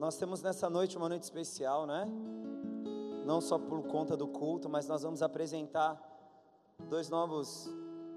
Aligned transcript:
nós 0.00 0.16
temos 0.16 0.40
nessa 0.40 0.70
noite 0.70 0.96
uma 0.96 1.10
noite 1.10 1.24
especial, 1.24 1.86
né? 1.86 2.08
Não 3.26 3.38
só 3.38 3.58
por 3.58 3.82
conta 3.82 4.16
do 4.16 4.26
culto, 4.26 4.66
mas 4.66 4.88
nós 4.88 5.02
vamos 5.02 5.20
apresentar 5.20 6.00
dois 6.88 7.10
novos 7.10 7.70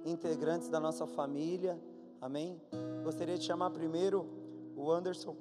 integrantes 0.06 0.70
da 0.70 0.80
nossa 0.80 1.06
família. 1.06 1.78
Amém? 2.22 2.58
Gostaria 3.04 3.38
de 3.38 3.44
chamar 3.44 3.70
primeiro 3.72 4.26
o 4.78 4.90
Anderson, 4.90 5.36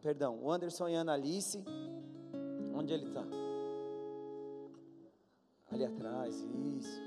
perdão, 0.00 0.38
o 0.40 0.48
Anderson 0.48 0.86
e 0.90 0.94
a 0.94 1.00
Analice. 1.00 1.64
Onde 2.72 2.94
ele 2.94 3.08
está? 3.08 3.24
Ali 5.72 5.84
atrás, 5.84 6.36
isso. 6.78 7.02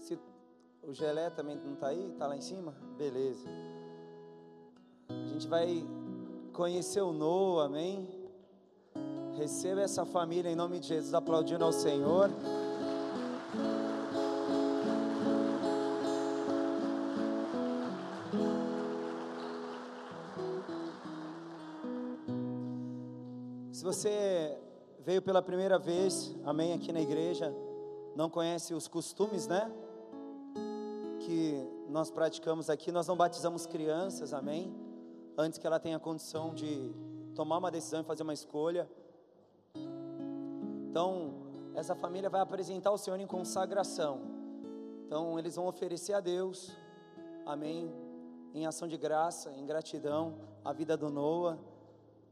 Se, 0.00 0.18
o 0.82 0.92
Gelé 0.92 1.30
também 1.30 1.56
não 1.56 1.72
está 1.72 1.86
aí? 1.86 2.10
Está 2.12 2.26
lá 2.26 2.36
em 2.36 2.42
cima? 2.42 2.74
Beleza. 2.98 3.48
A 5.08 5.28
gente 5.28 5.48
vai 5.48 5.95
conhecer 6.56 7.02
o 7.02 7.12
Noah, 7.12 7.66
amém? 7.66 8.08
Receba 9.36 9.82
essa 9.82 10.06
família 10.06 10.48
em 10.50 10.54
nome 10.54 10.80
de 10.80 10.88
Jesus, 10.88 11.12
aplaudindo 11.12 11.62
ao 11.62 11.70
Senhor. 11.70 12.30
Se 23.70 23.84
você 23.84 24.58
veio 25.04 25.20
pela 25.20 25.42
primeira 25.42 25.78
vez, 25.78 26.34
amém, 26.42 26.72
aqui 26.72 26.90
na 26.90 27.02
igreja, 27.02 27.54
não 28.16 28.30
conhece 28.30 28.72
os 28.72 28.88
costumes, 28.88 29.46
né? 29.46 29.70
Que 31.20 31.62
nós 31.90 32.10
praticamos 32.10 32.70
aqui, 32.70 32.90
nós 32.90 33.06
não 33.06 33.14
batizamos 33.14 33.66
crianças, 33.66 34.32
amém? 34.32 34.85
Antes 35.36 35.58
que 35.58 35.66
ela 35.66 35.78
tenha 35.78 35.98
condição 35.98 36.54
de 36.54 36.94
tomar 37.34 37.58
uma 37.58 37.70
decisão 37.70 38.00
e 38.00 38.04
fazer 38.04 38.22
uma 38.22 38.32
escolha. 38.32 38.88
Então, 40.88 41.34
essa 41.74 41.94
família 41.94 42.30
vai 42.30 42.40
apresentar 42.40 42.90
o 42.90 42.98
Senhor 42.98 43.20
em 43.20 43.26
consagração. 43.26 44.20
Então, 45.06 45.38
eles 45.38 45.56
vão 45.56 45.66
oferecer 45.66 46.14
a 46.14 46.20
Deus, 46.20 46.72
amém, 47.44 47.92
em 48.54 48.66
ação 48.66 48.88
de 48.88 48.96
graça, 48.96 49.52
em 49.52 49.66
gratidão, 49.66 50.38
a 50.64 50.72
vida 50.72 50.96
do 50.96 51.10
Noah 51.10 51.58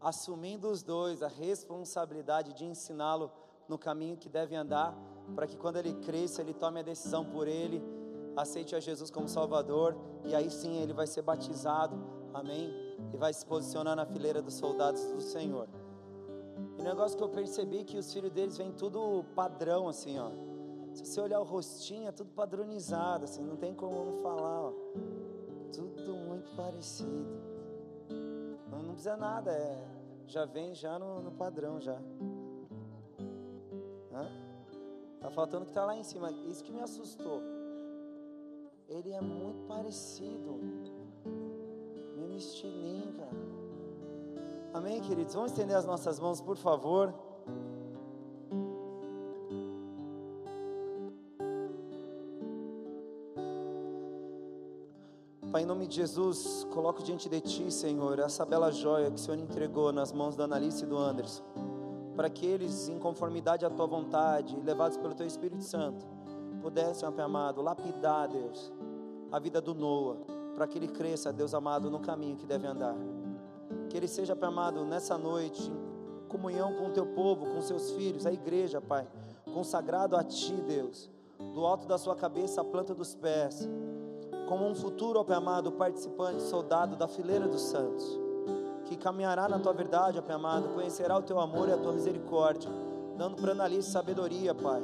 assumindo 0.05 0.69
os 0.69 0.83
dois 0.83 1.23
a 1.23 1.29
responsabilidade 1.29 2.53
de 2.53 2.67
ensiná-lo 2.67 3.33
no 3.67 3.79
caminho 3.79 4.19
que 4.19 4.29
deve 4.29 4.55
andar, 4.55 4.95
para 5.35 5.47
que 5.47 5.57
quando 5.57 5.77
ele 5.77 5.95
cresça, 5.95 6.43
ele 6.43 6.53
tome 6.53 6.81
a 6.81 6.83
decisão 6.83 7.25
por 7.25 7.49
ele, 7.49 7.83
aceite 8.37 8.77
a 8.77 8.81
Jesus 8.81 9.11
como 9.11 9.27
Salvador, 9.27 9.97
e 10.23 10.35
aí 10.35 10.51
sim 10.51 10.77
ele 10.77 10.93
vai 10.93 11.07
ser 11.07 11.23
batizado, 11.23 11.97
amém? 12.35 12.84
E 13.13 13.17
vai 13.17 13.33
se 13.33 13.45
posicionar 13.47 13.97
na 13.97 14.07
fileira 14.07 14.43
dos 14.43 14.55
soldados 14.55 15.03
do 15.05 15.21
Senhor. 15.21 15.69
E 16.79 16.81
o 16.81 16.85
negócio 16.85 17.17
que 17.17 17.23
eu 17.23 17.29
percebi 17.29 17.79
é 17.79 17.85
que 17.85 17.99
os 17.99 18.13
filhos 18.13 18.31
deles 18.33 18.57
vêm 18.57 18.73
tudo 18.73 19.25
padrão, 19.35 19.89
assim, 19.89 20.19
ó. 20.19 20.31
Se 20.93 21.05
você 21.05 21.21
olhar 21.21 21.41
o 21.41 21.45
rostinho, 21.45 22.09
é 22.09 22.13
tudo 22.13 22.31
padronizado, 22.31 23.25
assim, 23.25 23.43
não 23.43 23.57
tem 23.57 23.75
como 23.75 24.23
falar, 24.23 24.69
ó. 24.69 24.73
Tudo 25.73 26.15
muito 26.15 26.55
parecido. 26.57 27.41
Não, 28.71 28.83
não 28.83 28.93
precisa 28.95 29.17
nada, 29.17 29.51
é 29.51 29.95
já 30.27 30.45
vem 30.45 30.75
já 30.75 30.99
no, 30.99 31.23
no 31.23 31.33
padrão 31.33 31.81
já. 31.81 31.99
Hã? 34.13 34.29
Tá 35.21 35.31
faltando 35.31 35.65
que 35.65 35.71
está 35.71 35.85
lá 35.85 35.97
em 35.97 36.03
cima. 36.03 36.31
Isso 36.31 36.63
que 36.63 36.73
me 36.73 36.81
assustou. 36.81 37.41
Ele 38.89 39.13
é 39.13 39.21
muito 39.21 39.67
parecido. 39.67 40.61
Amém, 44.73 45.01
queridos? 45.01 45.35
Vamos 45.35 45.53
estender 45.53 45.77
as 45.77 45.87
nossas 45.87 46.19
mãos, 46.19 46.41
por 46.41 46.57
favor. 46.57 47.15
Pai, 55.53 55.63
em 55.63 55.67
nome 55.67 55.87
de 55.87 55.95
Jesus, 55.95 56.67
coloco 56.73 57.05
diante 57.05 57.29
de 57.29 57.41
Ti, 57.41 57.71
Senhor, 57.71 58.19
essa 58.19 58.45
bela 58.45 58.73
joia 58.73 59.09
que 59.13 59.15
o 59.15 59.19
Senhor 59.19 59.39
entregou 59.39 59.93
nas 59.93 60.13
mãos 60.13 60.35
da 60.35 60.43
Analice 60.43 60.83
e 60.83 60.87
do 60.89 60.99
Anderson, 60.99 61.45
para 62.17 62.29
que 62.29 62.45
eles, 62.45 62.89
em 62.89 62.99
conformidade 62.99 63.65
à 63.65 63.71
Tua 63.71 63.87
vontade, 63.87 64.57
levados 64.65 64.97
pelo 64.97 65.15
Teu 65.15 65.25
Espírito 65.25 65.63
Santo, 65.63 66.05
pudessem, 66.61 67.09
Pai 67.09 67.23
amado, 67.23 67.63
lapidar, 67.63 68.27
Deus, 68.27 68.73
a 69.31 69.39
vida 69.39 69.61
do 69.61 69.73
Noah, 69.73 70.17
para 70.55 70.67
que 70.67 70.79
ele 70.79 70.89
cresça, 70.89 71.33
Deus 71.33 71.55
amado, 71.55 71.91
no 71.91 72.01
caminho 72.01 72.37
que 72.37 72.47
deve 72.47 72.67
andar. 72.67 72.97
Que 73.89 73.97
ele 73.97 74.09
seja, 74.09 74.37
Pai 74.37 74.49
amado, 74.49 74.85
nessa 74.85 75.19
noite, 75.19 75.71
em 76.25 76.29
comunhão 76.29 76.75
com 76.75 76.89
o 76.89 76.91
Teu 76.91 77.07
povo, 77.07 77.47
com 77.47 77.61
seus 77.61 77.93
filhos, 77.93 78.27
a 78.27 78.33
igreja, 78.33 78.81
Pai, 78.81 79.07
consagrado 79.53 80.17
a 80.17 80.25
Ti, 80.25 80.55
Deus, 80.67 81.11
do 81.53 81.65
alto 81.65 81.87
da 81.87 81.99
sua 81.99 82.15
cabeça 82.15 82.61
à 82.61 82.65
planta 82.65 82.95
dos 82.95 83.15
pés 83.15 83.69
como 84.47 84.67
um 84.67 84.75
futuro, 84.75 85.21
ó 85.21 85.25
Pai 85.25 85.37
amado, 85.37 85.73
participante, 85.73 86.43
soldado 86.43 86.97
da 86.97 87.09
fileira 87.09 87.49
dos 87.49 87.63
santos, 87.63 88.21
que 88.85 88.97
caminhará 88.97 89.49
na 89.49 89.59
tua 89.59 89.73
verdade, 89.73 90.19
ó 90.19 90.23
Pai 90.23 90.37
amado, 90.37 90.69
conhecerá 90.75 91.17
o 91.17 91.23
teu 91.23 91.39
amor 91.41 91.69
e 91.69 91.73
a 91.73 91.77
tua 91.77 91.93
misericórdia, 91.93 92.71
dando 93.17 93.37
para 93.37 93.53
Annalise 93.53 93.91
sabedoria, 93.91 94.55
Pai. 94.55 94.83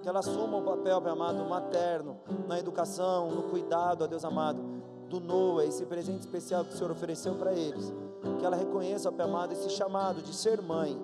Que 0.00 0.08
ela 0.08 0.18
assuma 0.18 0.58
o 0.58 0.62
papel, 0.62 1.00
Pai 1.00 1.12
amado, 1.12 1.44
materno, 1.44 2.18
na 2.48 2.58
educação, 2.58 3.30
no 3.30 3.42
cuidado, 3.44 4.02
ó 4.02 4.06
Deus 4.06 4.24
amado, 4.24 4.81
do 5.12 5.20
Noah, 5.20 5.66
esse 5.66 5.84
presente 5.84 6.20
especial 6.20 6.64
que 6.64 6.72
o 6.72 6.76
Senhor 6.76 6.90
ofereceu 6.90 7.34
para 7.34 7.52
eles. 7.52 7.92
Que 8.38 8.46
ela 8.46 8.56
reconheça, 8.56 9.10
ó 9.10 9.12
Pai 9.12 9.26
amado, 9.26 9.52
esse 9.52 9.68
chamado 9.68 10.22
de 10.22 10.34
ser 10.34 10.62
mãe, 10.62 10.98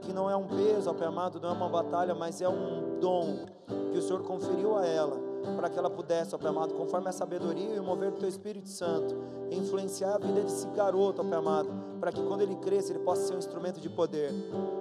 que 0.00 0.12
não 0.14 0.30
é 0.30 0.36
um 0.36 0.46
peso, 0.46 0.88
ó 0.88 0.94
Pai 0.94 1.06
amado, 1.06 1.38
não 1.38 1.50
é 1.50 1.52
uma 1.52 1.68
batalha, 1.68 2.14
mas 2.14 2.40
é 2.40 2.48
um 2.48 2.98
dom 3.00 3.44
que 3.92 3.98
o 3.98 4.02
Senhor 4.02 4.22
conferiu 4.22 4.78
a 4.78 4.86
ela 4.86 5.22
para 5.56 5.68
que 5.68 5.78
ela 5.78 5.90
pudesse, 5.90 6.34
ó 6.34 6.38
Pai 6.38 6.48
amado, 6.48 6.72
conforme 6.72 7.08
a 7.10 7.12
sabedoria 7.12 7.74
e 7.74 7.78
o 7.78 7.84
mover 7.84 8.12
do 8.12 8.16
Teu 8.16 8.28
Espírito 8.28 8.68
Santo, 8.70 9.14
influenciar 9.50 10.14
a 10.14 10.18
vida 10.18 10.40
desse 10.40 10.66
garoto, 10.68 11.20
ó 11.20 11.24
Pai 11.24 11.38
amado, 11.38 11.68
para 12.00 12.10
que 12.10 12.22
quando 12.22 12.40
ele 12.40 12.56
cresça, 12.56 12.92
ele 12.92 13.00
possa 13.00 13.26
ser 13.26 13.34
um 13.34 13.38
instrumento 13.38 13.78
de 13.78 13.90
poder. 13.90 14.32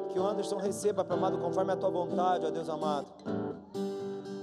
Que 0.10 0.18
o 0.18 0.26
Anderson 0.26 0.56
receba, 0.56 1.04
Pai 1.04 1.18
amado, 1.18 1.38
conforme 1.38 1.74
a 1.74 1.76
Tua 1.76 1.90
vontade, 1.90 2.46
ó 2.46 2.50
Deus 2.50 2.70
amado, 2.70 3.08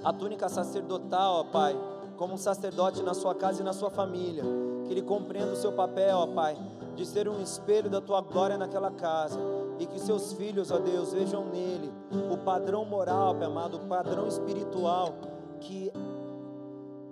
a 0.04 0.12
túnica 0.12 0.46
sacerdotal, 0.50 1.40
ó 1.40 1.44
Pai, 1.44 1.74
como 2.20 2.34
um 2.34 2.36
sacerdote 2.36 3.02
na 3.02 3.14
sua 3.14 3.34
casa 3.34 3.62
e 3.62 3.64
na 3.64 3.72
sua 3.72 3.88
família. 3.88 4.44
Que 4.84 4.92
ele 4.92 5.00
compreenda 5.00 5.52
o 5.52 5.56
seu 5.56 5.72
papel, 5.72 6.18
ó 6.18 6.26
Pai, 6.26 6.54
de 6.94 7.06
ser 7.06 7.26
um 7.26 7.40
espelho 7.40 7.88
da 7.88 7.98
Tua 7.98 8.20
glória 8.20 8.58
naquela 8.58 8.90
casa. 8.90 9.40
E 9.78 9.86
que 9.86 9.98
seus 9.98 10.34
filhos, 10.34 10.70
ó 10.70 10.78
Deus, 10.78 11.14
vejam 11.14 11.46
nele 11.46 11.90
o 12.30 12.36
padrão 12.36 12.84
moral, 12.84 13.34
Pai 13.34 13.46
amado, 13.46 13.78
o 13.78 13.86
padrão 13.86 14.28
espiritual 14.28 15.14
que 15.60 15.90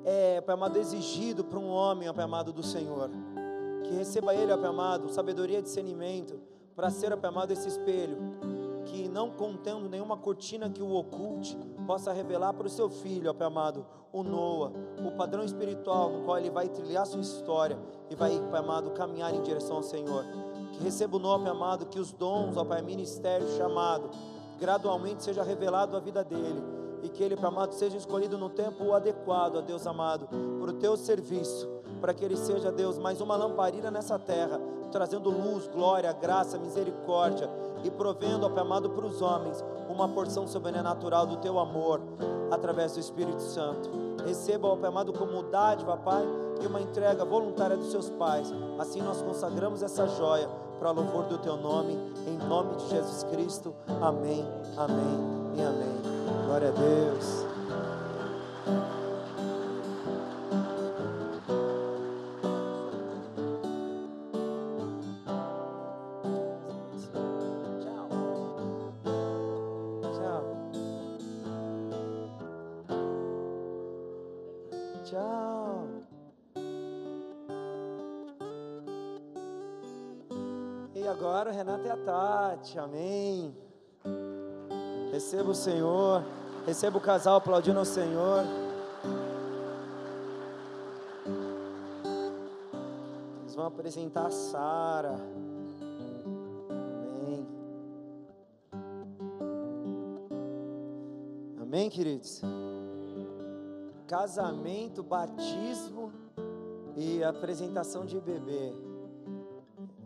é, 0.05 0.43
Pai 0.43 0.55
amado, 0.55 0.77
exigido 0.77 1.43
para 1.43 1.59
um 1.59 1.71
homem, 1.71 2.13
Pai 2.13 2.25
amado, 2.27 2.53
do 2.53 2.63
Senhor. 2.63 3.09
Que 3.85 3.95
receba 3.95 4.35
ele, 4.35 4.55
Pai 4.59 4.69
amado, 4.69 5.09
sabedoria 5.09 5.61
e 5.61 5.63
discernimento 5.63 6.39
para 6.77 6.91
ser, 6.91 7.17
Pai 7.17 7.31
amado, 7.31 7.51
esse 7.51 7.67
espelho. 7.67 8.19
Que 8.85 9.09
não 9.09 9.31
contendo 9.31 9.89
nenhuma 9.89 10.19
cortina 10.19 10.69
que 10.69 10.83
o 10.83 10.93
oculte, 10.93 11.57
possa 11.87 12.13
revelar 12.13 12.53
para 12.53 12.67
o 12.67 12.71
seu 12.71 12.91
filho, 12.91 13.33
Pai 13.33 13.47
amado, 13.47 13.87
o 14.21 14.25
Noah, 14.25 14.73
o 15.05 15.13
padrão 15.13 15.45
espiritual 15.45 16.11
no 16.11 16.25
qual 16.25 16.39
ele 16.39 16.51
vai 16.51 16.69
trilhar 16.69 17.07
sua 17.07 17.21
história 17.21 17.79
e 18.11 18.15
vai, 18.15 18.39
Pai 18.51 18.61
amado, 18.61 18.91
caminhar 18.91 19.35
em 19.35 19.43
direção 19.43 19.77
ao 19.77 19.83
Senhor. 19.83 20.25
Que 20.73 20.83
receba 20.83 21.17
o 21.17 21.21
Noah, 21.21 21.43
Pai 21.43 21.51
amado, 21.51 21.87
que 21.87 21.99
os 21.99 22.13
dons, 22.13 22.57
ó 22.57 22.65
Pai, 22.65 22.83
ministério 22.83 23.47
chamado, 23.57 24.11
gradualmente 24.59 25.23
seja 25.23 25.43
revelado 25.43 25.97
à 25.97 26.01
vida 26.01 26.25
dele 26.25 26.63
e 27.03 27.09
que 27.09 27.23
ele, 27.23 27.37
Pai 27.37 27.47
amado, 27.47 27.73
seja 27.73 27.97
escolhido 27.97 28.37
no 28.37 28.51
tempo 28.51 28.93
adequado, 28.93 29.57
ó 29.57 29.61
Deus 29.61 29.87
amado, 29.87 30.27
para 30.27 30.71
o 30.71 30.75
teu 30.75 30.97
serviço, 30.97 31.69
para 32.01 32.13
que 32.13 32.25
ele 32.25 32.37
seja, 32.37 32.73
Deus, 32.73 32.99
mais 32.99 33.21
uma 33.21 33.37
lamparina 33.37 33.91
nessa 33.91 34.19
terra, 34.19 34.61
trazendo 34.91 35.31
luz, 35.31 35.69
glória, 35.69 36.13
graça, 36.13 36.59
misericórdia 36.59 37.49
e 37.85 37.91
provendo, 37.91 38.47
ó 38.47 38.49
Pai 38.49 38.63
amado, 38.63 38.91
para 38.91 39.07
os 39.07 39.23
homens 39.23 39.65
uma 39.89 40.09
porção 40.09 40.47
sobrenatural 40.47 41.27
do 41.27 41.37
teu 41.37 41.59
amor 41.59 42.01
através 42.51 42.93
do 42.93 43.01
Espírito 43.01 43.41
Santo. 43.41 43.91
Receba, 44.25 44.69
ó 44.69 44.77
Pai 44.77 44.89
amado, 44.89 45.13
como 45.13 45.43
dádiva, 45.45 45.97
Pai, 45.97 46.25
e 46.63 46.67
uma 46.67 46.81
entrega 46.81 47.25
voluntária 47.25 47.77
dos 47.77 47.91
seus 47.91 48.11
pais. 48.11 48.53
Assim 48.79 49.01
nós 49.01 49.23
consagramos 49.23 49.83
essa 49.83 50.07
joia 50.07 50.49
para 50.79 50.91
louvor 50.91 51.25
do 51.25 51.39
teu 51.39 51.57
nome, 51.57 51.99
em 52.27 52.37
nome 52.49 52.77
de 52.77 52.89
Jesus 52.89 53.25
Cristo. 53.25 53.75
Amém, 54.01 54.47
amém 54.77 55.57
e 55.57 55.63
amém. 55.63 55.99
Glória 56.47 56.69
a 56.69 56.73
Deus. 56.73 57.47
Amém. 82.79 83.55
Receba 85.13 85.51
o 85.51 85.55
Senhor, 85.55 86.25
receba 86.67 86.99
o 86.99 87.01
casal 87.01 87.37
aplaudindo 87.37 87.79
ao 87.79 87.85
Senhor. 87.85 88.45
Eles 93.43 93.55
vão 93.55 93.67
apresentar 93.67 94.27
a 94.27 94.31
Sara. 94.31 95.17
Amém. 97.21 97.47
Amém, 101.61 101.91
queridos? 101.91 102.43
Casamento, 104.07 105.03
batismo 105.03 106.13
e 106.97 107.23
apresentação 107.23 108.05
de 108.05 108.21
bebê. 108.21 108.73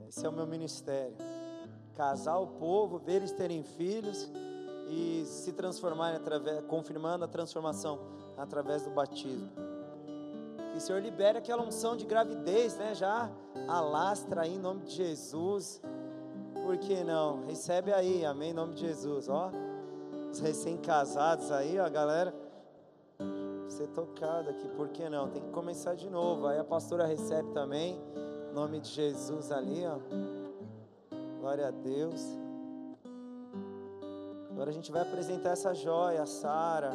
Esse 0.09 0.27
é 0.27 0.29
o 0.29 0.33
meu 0.33 0.47
ministério. 0.47 1.32
Casar 1.95 2.39
o 2.39 2.47
povo, 2.47 2.99
ver 2.99 3.17
eles 3.17 3.33
terem 3.33 3.63
filhos 3.63 4.31
e 4.89 5.25
se 5.27 5.53
transformarem 5.53 6.17
através, 6.17 6.65
confirmando 6.65 7.25
a 7.25 7.29
transformação 7.29 7.99
através 8.37 8.83
do 8.83 8.91
batismo. 8.91 9.51
Que 10.73 10.79
o 10.79 10.81
Senhor 10.81 11.03
libere 11.03 11.37
aquela 11.37 11.63
unção 11.63 11.97
de 11.97 12.07
gravidez, 12.07 12.77
né? 12.77 12.95
Já 12.95 13.31
alastra 13.69 14.43
aí 14.43 14.55
em 14.55 14.59
nome 14.59 14.85
de 14.85 14.93
Jesus. 14.93 15.83
Por 16.65 16.79
que 16.79 17.05
não? 17.05 17.45
Recebe 17.45 17.93
aí, 17.93 18.25
amém, 18.25 18.51
em 18.51 18.55
nome 18.55 18.75
de 18.75 18.81
Jesus, 18.87 19.29
ó. 19.29 19.51
Os 20.31 20.41
recém-casados 20.41 21.53
aí, 21.53 21.79
ó, 21.79 21.89
galera. 21.91 22.35
Ser 23.69 23.89
tocado 23.89 24.51
aqui, 24.51 24.69
por 24.69 24.89
que 24.89 25.09
não? 25.09 25.29
Tem 25.29 25.43
que 25.43 25.51
começar 25.51 25.95
de 25.95 26.09
novo. 26.09 26.47
Aí 26.47 26.59
a 26.59 26.65
pastora 26.65 27.05
recebe 27.05 27.51
também. 27.51 28.01
Em 28.51 28.55
nome 28.55 28.81
de 28.81 28.89
Jesus 28.89 29.53
ali, 29.53 29.85
ó. 29.87 30.42
Glória 31.43 31.67
a 31.67 31.71
Deus. 31.73 32.39
Agora 34.49 34.71
a 34.71 34.73
gente 34.73 34.93
vai 34.93 35.03
apresentar 35.03 35.51
essa 35.51 35.75
joia, 35.75 36.23
a 36.23 36.27
Sara, 36.27 36.93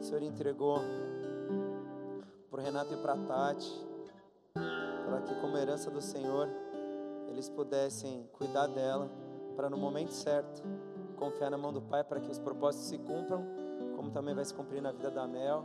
o 0.00 0.02
Senhor 0.02 0.20
entregou 0.20 0.80
para 2.50 2.60
o 2.60 2.64
Renato 2.64 2.92
e 2.92 2.96
para 2.96 3.12
a 3.12 3.16
Tati, 3.16 3.86
para 4.52 5.22
que, 5.22 5.40
como 5.40 5.56
herança 5.56 5.92
do 5.92 6.02
Senhor, 6.02 6.48
eles 7.28 7.48
pudessem 7.48 8.28
cuidar 8.32 8.66
dela, 8.66 9.08
para 9.54 9.70
no 9.70 9.76
momento 9.76 10.12
certo 10.12 10.60
confiar 11.14 11.52
na 11.52 11.56
mão 11.56 11.72
do 11.72 11.80
Pai 11.80 12.02
para 12.02 12.18
que 12.18 12.32
os 12.32 12.38
propósitos 12.40 12.88
se 12.88 12.98
cumpram, 12.98 13.46
como 13.94 14.10
também 14.10 14.34
vai 14.34 14.44
se 14.44 14.52
cumprir 14.52 14.82
na 14.82 14.90
vida 14.90 15.08
da 15.08 15.28
Mel. 15.28 15.64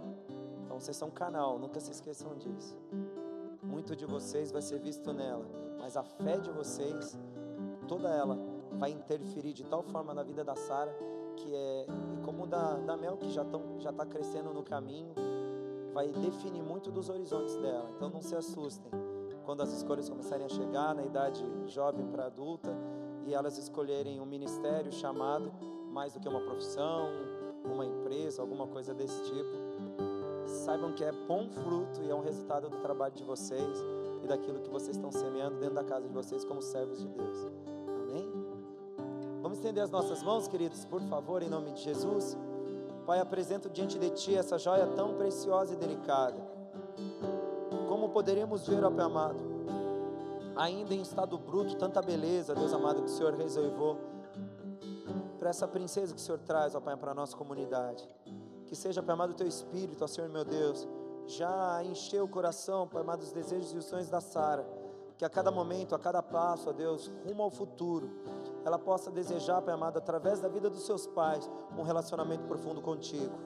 Então 0.64 0.80
vocês 0.80 0.96
são 0.96 1.08
um 1.08 1.12
canal, 1.12 1.58
nunca 1.58 1.80
se 1.80 1.90
esqueçam 1.90 2.38
disso. 2.38 2.78
Muito 3.64 3.96
de 3.96 4.06
vocês 4.06 4.52
vai 4.52 4.62
ser 4.62 4.78
visto 4.78 5.12
nela, 5.12 5.48
mas 5.80 5.98
a 5.98 6.04
fé 6.04 6.38
de 6.38 6.52
vocês, 6.52 7.18
toda 7.86 8.10
ela, 8.10 8.38
vai 8.72 8.92
interferir 8.92 9.54
de 9.54 9.64
tal 9.64 9.84
forma 9.84 10.14
na 10.14 10.24
vida 10.24 10.44
da 10.44 10.56
Sara 10.56 10.96
que 11.38 11.54
é 11.54 11.86
e 12.14 12.18
como 12.24 12.48
da, 12.48 12.76
da 12.78 12.96
Mel 12.98 13.18
que 13.18 13.30
já 13.30 13.44
estão 13.44 13.80
já 13.80 13.90
está 13.90 14.06
crescendo 14.06 14.54
no 14.54 14.64
caminho, 14.64 15.14
vai 15.94 16.08
definir 16.12 16.64
muito 16.64 16.92
dos 16.92 17.10
horizontes 17.10 17.56
dela. 17.58 17.90
Então 17.96 18.10
não 18.10 18.22
se 18.22 18.36
assustem 18.36 18.92
quando 19.46 19.62
as 19.62 19.72
escolhas 19.72 20.10
começarem 20.10 20.46
a 20.46 20.50
chegar 20.50 20.96
na 20.96 21.04
idade 21.04 21.46
jovem 21.68 22.06
para 22.08 22.26
adulta 22.26 22.76
e 23.26 23.34
elas 23.34 23.58
escolherem 23.58 24.20
um 24.20 24.26
ministério 24.26 24.92
chamado 24.92 25.52
mais 25.92 26.14
do 26.14 26.20
que 26.20 26.28
uma 26.28 26.42
profissão, 26.42 27.08
uma 27.64 27.86
empresa, 27.86 28.42
alguma 28.42 28.68
coisa 28.68 28.94
desse 28.94 29.22
tipo 29.24 29.66
saibam 30.48 30.94
que 30.94 31.04
é 31.04 31.12
bom 31.12 31.50
fruto 31.50 32.02
e 32.04 32.10
é 32.10 32.16
um 32.16 32.22
resultado 32.22 32.70
do 32.70 32.78
trabalho 32.78 33.14
de 33.14 33.24
vocês 33.24 33.84
e 34.24 34.28
daquilo 34.28 34.60
que 34.60 34.70
vocês 34.70 34.96
estão 34.96 35.12
semeando 35.12 35.58
dentro 35.58 35.76
da 35.76 35.84
casa 35.84 36.08
de 36.08 36.14
vocês 36.14 36.44
como 36.46 36.62
servos 36.62 37.00
de 37.00 37.08
Deus. 37.08 37.48
Estender 39.66 39.84
as 39.84 39.90
nossas 39.90 40.22
mãos, 40.22 40.48
queridos, 40.48 40.86
por 40.86 41.02
favor, 41.02 41.42
em 41.42 41.50
nome 41.50 41.72
de 41.72 41.82
Jesus. 41.82 42.38
Pai, 43.04 43.20
apresento 43.20 43.68
diante 43.68 43.98
de 43.98 44.12
Ti 44.12 44.36
essa 44.36 44.60
joia 44.60 44.86
tão 44.86 45.16
preciosa 45.16 45.74
e 45.74 45.76
delicada. 45.76 46.38
Como 47.90 48.10
poderíamos 48.10 48.68
ver, 48.68 48.84
ó 48.84 48.92
Pai 48.92 49.04
amado, 49.04 49.40
ainda 50.56 50.94
em 50.94 51.02
estado 51.02 51.36
bruto, 51.40 51.76
tanta 51.78 52.00
beleza, 52.00 52.54
Deus 52.54 52.72
amado, 52.74 53.02
que 53.02 53.10
o 53.10 53.12
Senhor 53.12 53.34
reservou 53.34 53.98
para 55.40 55.50
essa 55.50 55.68
princesa 55.68 56.14
que 56.14 56.22
o 56.22 56.24
Senhor 56.24 56.38
traz, 56.42 56.76
ó 56.76 56.80
Pai, 56.80 56.96
para 56.96 57.10
a 57.10 57.16
nossa 57.16 57.36
comunidade. 57.36 58.08
Que 58.68 58.76
seja, 58.76 59.02
Pai 59.02 59.14
amado, 59.14 59.32
o 59.32 59.36
teu 59.36 59.48
espírito, 59.48 60.04
ó 60.04 60.08
Senhor 60.08 60.30
meu 60.30 60.46
Deus, 60.46 60.88
já 61.26 61.84
encheu 61.84 62.26
o 62.26 62.30
coração, 62.30 62.88
Pai 62.88 63.02
amado, 63.02 63.24
os 63.24 63.32
desejos 63.32 63.74
e 63.74 63.78
os 63.80 63.86
sonhos 63.86 64.10
da 64.10 64.22
Sara. 64.22 64.64
Que 65.18 65.26
a 65.26 65.30
cada 65.30 65.50
momento, 65.50 65.96
a 65.96 66.00
cada 66.00 66.22
passo, 66.22 66.70
ó 66.70 66.72
Deus, 66.72 67.10
rumo 67.26 67.42
ao 67.42 67.50
futuro, 67.50 68.12
ela 68.66 68.80
possa 68.80 69.12
desejar, 69.12 69.62
Pai 69.62 69.76
amado, 69.76 69.98
através 69.98 70.40
da 70.40 70.48
vida 70.48 70.70
dos 70.70 70.86
seus 70.86 71.06
pais, 71.06 71.50
um 71.78 71.84
relacionamento 71.84 72.44
profundo 72.46 72.82
contigo. 72.82 73.38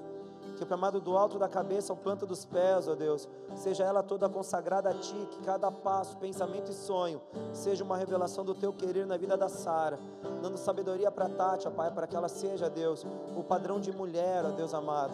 Que, 0.57 0.65
Pai 0.65 0.77
amado, 0.77 1.01
do 1.01 1.17
alto 1.17 1.37
da 1.37 1.49
cabeça 1.49 1.91
ao 1.91 1.97
planta 1.97 2.25
dos 2.25 2.45
pés, 2.45 2.87
ó 2.87 2.95
Deus, 2.95 3.27
seja 3.55 3.83
ela 3.83 4.01
toda 4.01 4.29
consagrada 4.29 4.89
a 4.89 4.93
Ti, 4.93 5.27
que 5.29 5.41
cada 5.41 5.69
passo, 5.69 6.17
pensamento 6.17 6.71
e 6.71 6.73
sonho 6.73 7.21
seja 7.51 7.83
uma 7.83 7.97
revelação 7.97 8.45
do 8.45 8.55
Teu 8.55 8.71
querer 8.71 9.05
na 9.05 9.17
vida 9.17 9.35
da 9.35 9.49
Sara, 9.49 9.99
dando 10.41 10.57
sabedoria 10.57 11.11
para 11.11 11.27
Tati, 11.27 11.67
ó 11.67 11.71
Pai, 11.71 11.91
para 11.91 12.07
que 12.07 12.15
ela 12.15 12.29
seja, 12.29 12.69
Deus, 12.69 13.05
o 13.35 13.43
padrão 13.43 13.79
de 13.79 13.91
mulher, 13.91 14.45
ó 14.45 14.49
Deus 14.51 14.73
amado, 14.73 15.13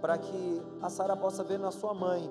para 0.00 0.16
que 0.16 0.62
a 0.80 0.88
Sara 0.88 1.16
possa 1.16 1.42
ver 1.42 1.58
na 1.58 1.72
sua 1.72 1.92
mãe 1.92 2.30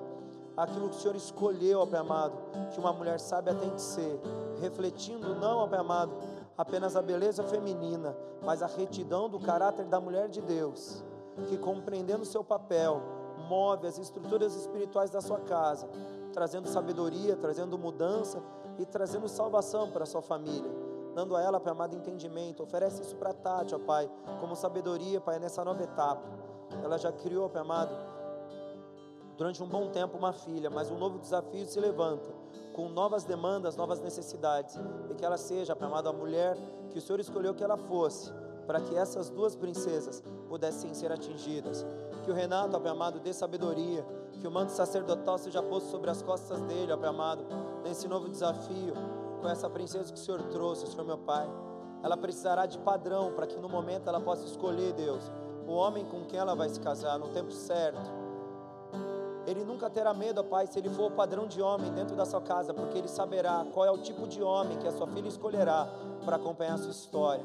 aquilo 0.56 0.88
que 0.88 0.96
o 0.96 1.00
Senhor 1.00 1.16
escolheu, 1.16 1.80
ó 1.80 1.86
Pai 1.86 2.00
amado, 2.00 2.34
que 2.72 2.80
uma 2.80 2.92
mulher 2.92 3.20
sábia 3.20 3.54
tem 3.54 3.70
que 3.70 3.80
ser, 3.80 4.20
refletindo 4.60 5.34
não, 5.34 5.58
ó 5.58 5.66
Pai 5.66 5.78
amado, 5.78 6.12
apenas 6.60 6.96
a 6.96 7.02
beleza 7.02 7.42
feminina, 7.44 8.16
mas 8.42 8.62
a 8.62 8.66
retidão 8.66 9.28
do 9.28 9.40
caráter 9.40 9.86
da 9.86 10.00
mulher 10.00 10.28
de 10.28 10.40
Deus 10.40 11.02
que 11.46 11.56
compreendendo 11.56 12.24
seu 12.24 12.44
papel, 12.44 13.00
move 13.48 13.86
as 13.86 13.98
estruturas 13.98 14.54
espirituais 14.54 15.10
da 15.10 15.20
sua 15.20 15.40
casa, 15.40 15.88
trazendo 16.32 16.68
sabedoria, 16.68 17.36
trazendo 17.36 17.78
mudança 17.78 18.42
e 18.78 18.84
trazendo 18.84 19.28
salvação 19.28 19.90
para 19.90 20.04
a 20.04 20.06
sua 20.06 20.22
família, 20.22 20.70
dando 21.14 21.34
a 21.36 21.42
ela, 21.42 21.58
Pai 21.58 21.72
amado, 21.72 21.96
entendimento. 21.96 22.62
Oferece 22.62 23.02
isso 23.02 23.16
para 23.16 23.32
Tati, 23.32 23.74
ó 23.74 23.78
Pai, 23.78 24.10
como 24.40 24.54
sabedoria, 24.54 25.20
Pai, 25.20 25.38
nessa 25.38 25.64
nova 25.64 25.82
etapa. 25.82 26.22
Ela 26.82 26.98
já 26.98 27.10
criou, 27.10 27.48
Pai 27.48 27.62
amado, 27.62 27.94
durante 29.40 29.62
um 29.62 29.66
bom 29.66 29.88
tempo 29.88 30.18
uma 30.18 30.34
filha, 30.34 30.68
mas 30.68 30.90
um 30.90 30.98
novo 30.98 31.18
desafio 31.18 31.64
se 31.64 31.80
levanta, 31.80 32.28
com 32.74 32.90
novas 32.90 33.24
demandas, 33.24 33.74
novas 33.74 33.98
necessidades, 33.98 34.78
e 35.08 35.14
que 35.14 35.24
ela 35.24 35.38
seja, 35.38 35.74
Pai 35.74 35.88
amado, 35.88 36.10
a 36.10 36.12
mulher 36.12 36.58
que 36.90 36.98
o 36.98 37.00
Senhor 37.00 37.18
escolheu 37.18 37.54
que 37.54 37.64
ela 37.64 37.78
fosse 37.78 38.30
para 38.66 38.82
que 38.82 38.94
essas 38.94 39.30
duas 39.30 39.56
princesas 39.56 40.22
pudessem 40.46 40.92
ser 40.92 41.10
atingidas. 41.10 41.86
Que 42.22 42.30
o 42.30 42.34
Renato, 42.34 42.76
ó 42.76 42.80
Pai 42.80 42.90
amado, 42.90 43.18
dê 43.18 43.32
sabedoria, 43.32 44.04
que 44.38 44.46
o 44.46 44.50
manto 44.50 44.72
sacerdotal 44.72 45.38
seja 45.38 45.62
posto 45.62 45.88
sobre 45.88 46.10
as 46.10 46.20
costas 46.20 46.60
dele, 46.64 46.92
ó 46.92 46.98
Pai 46.98 47.08
amado, 47.08 47.42
nesse 47.82 48.06
novo 48.06 48.28
desafio, 48.28 48.92
com 49.40 49.48
essa 49.48 49.70
princesa 49.70 50.12
que 50.12 50.20
o 50.20 50.22
Senhor 50.22 50.42
trouxe, 50.50 50.86
Senhor 50.86 51.06
meu 51.06 51.16
Pai. 51.16 51.48
Ela 52.02 52.18
precisará 52.18 52.66
de 52.66 52.78
padrão 52.78 53.32
para 53.32 53.46
que 53.46 53.58
no 53.58 53.70
momento 53.70 54.06
ela 54.06 54.20
possa 54.20 54.44
escolher, 54.44 54.92
Deus, 54.92 55.32
o 55.66 55.72
homem 55.72 56.04
com 56.04 56.26
quem 56.26 56.38
ela 56.38 56.54
vai 56.54 56.68
se 56.68 56.78
casar 56.78 57.18
no 57.18 57.28
tempo 57.28 57.50
certo. 57.52 58.19
Ele 59.50 59.64
nunca 59.64 59.90
terá 59.90 60.14
medo, 60.14 60.44
Pai, 60.44 60.68
se 60.68 60.78
ele 60.78 60.88
for 60.88 61.10
o 61.10 61.10
padrão 61.10 61.44
de 61.44 61.60
homem 61.60 61.92
dentro 61.92 62.14
da 62.14 62.24
sua 62.24 62.40
casa, 62.40 62.72
porque 62.72 62.96
ele 62.96 63.08
saberá 63.08 63.66
qual 63.74 63.84
é 63.84 63.90
o 63.90 63.98
tipo 63.98 64.28
de 64.28 64.40
homem 64.40 64.78
que 64.78 64.86
a 64.86 64.92
sua 64.92 65.08
filha 65.08 65.26
escolherá 65.26 65.88
para 66.24 66.36
acompanhar 66.36 66.74
a 66.74 66.78
sua 66.78 66.92
história. 66.92 67.44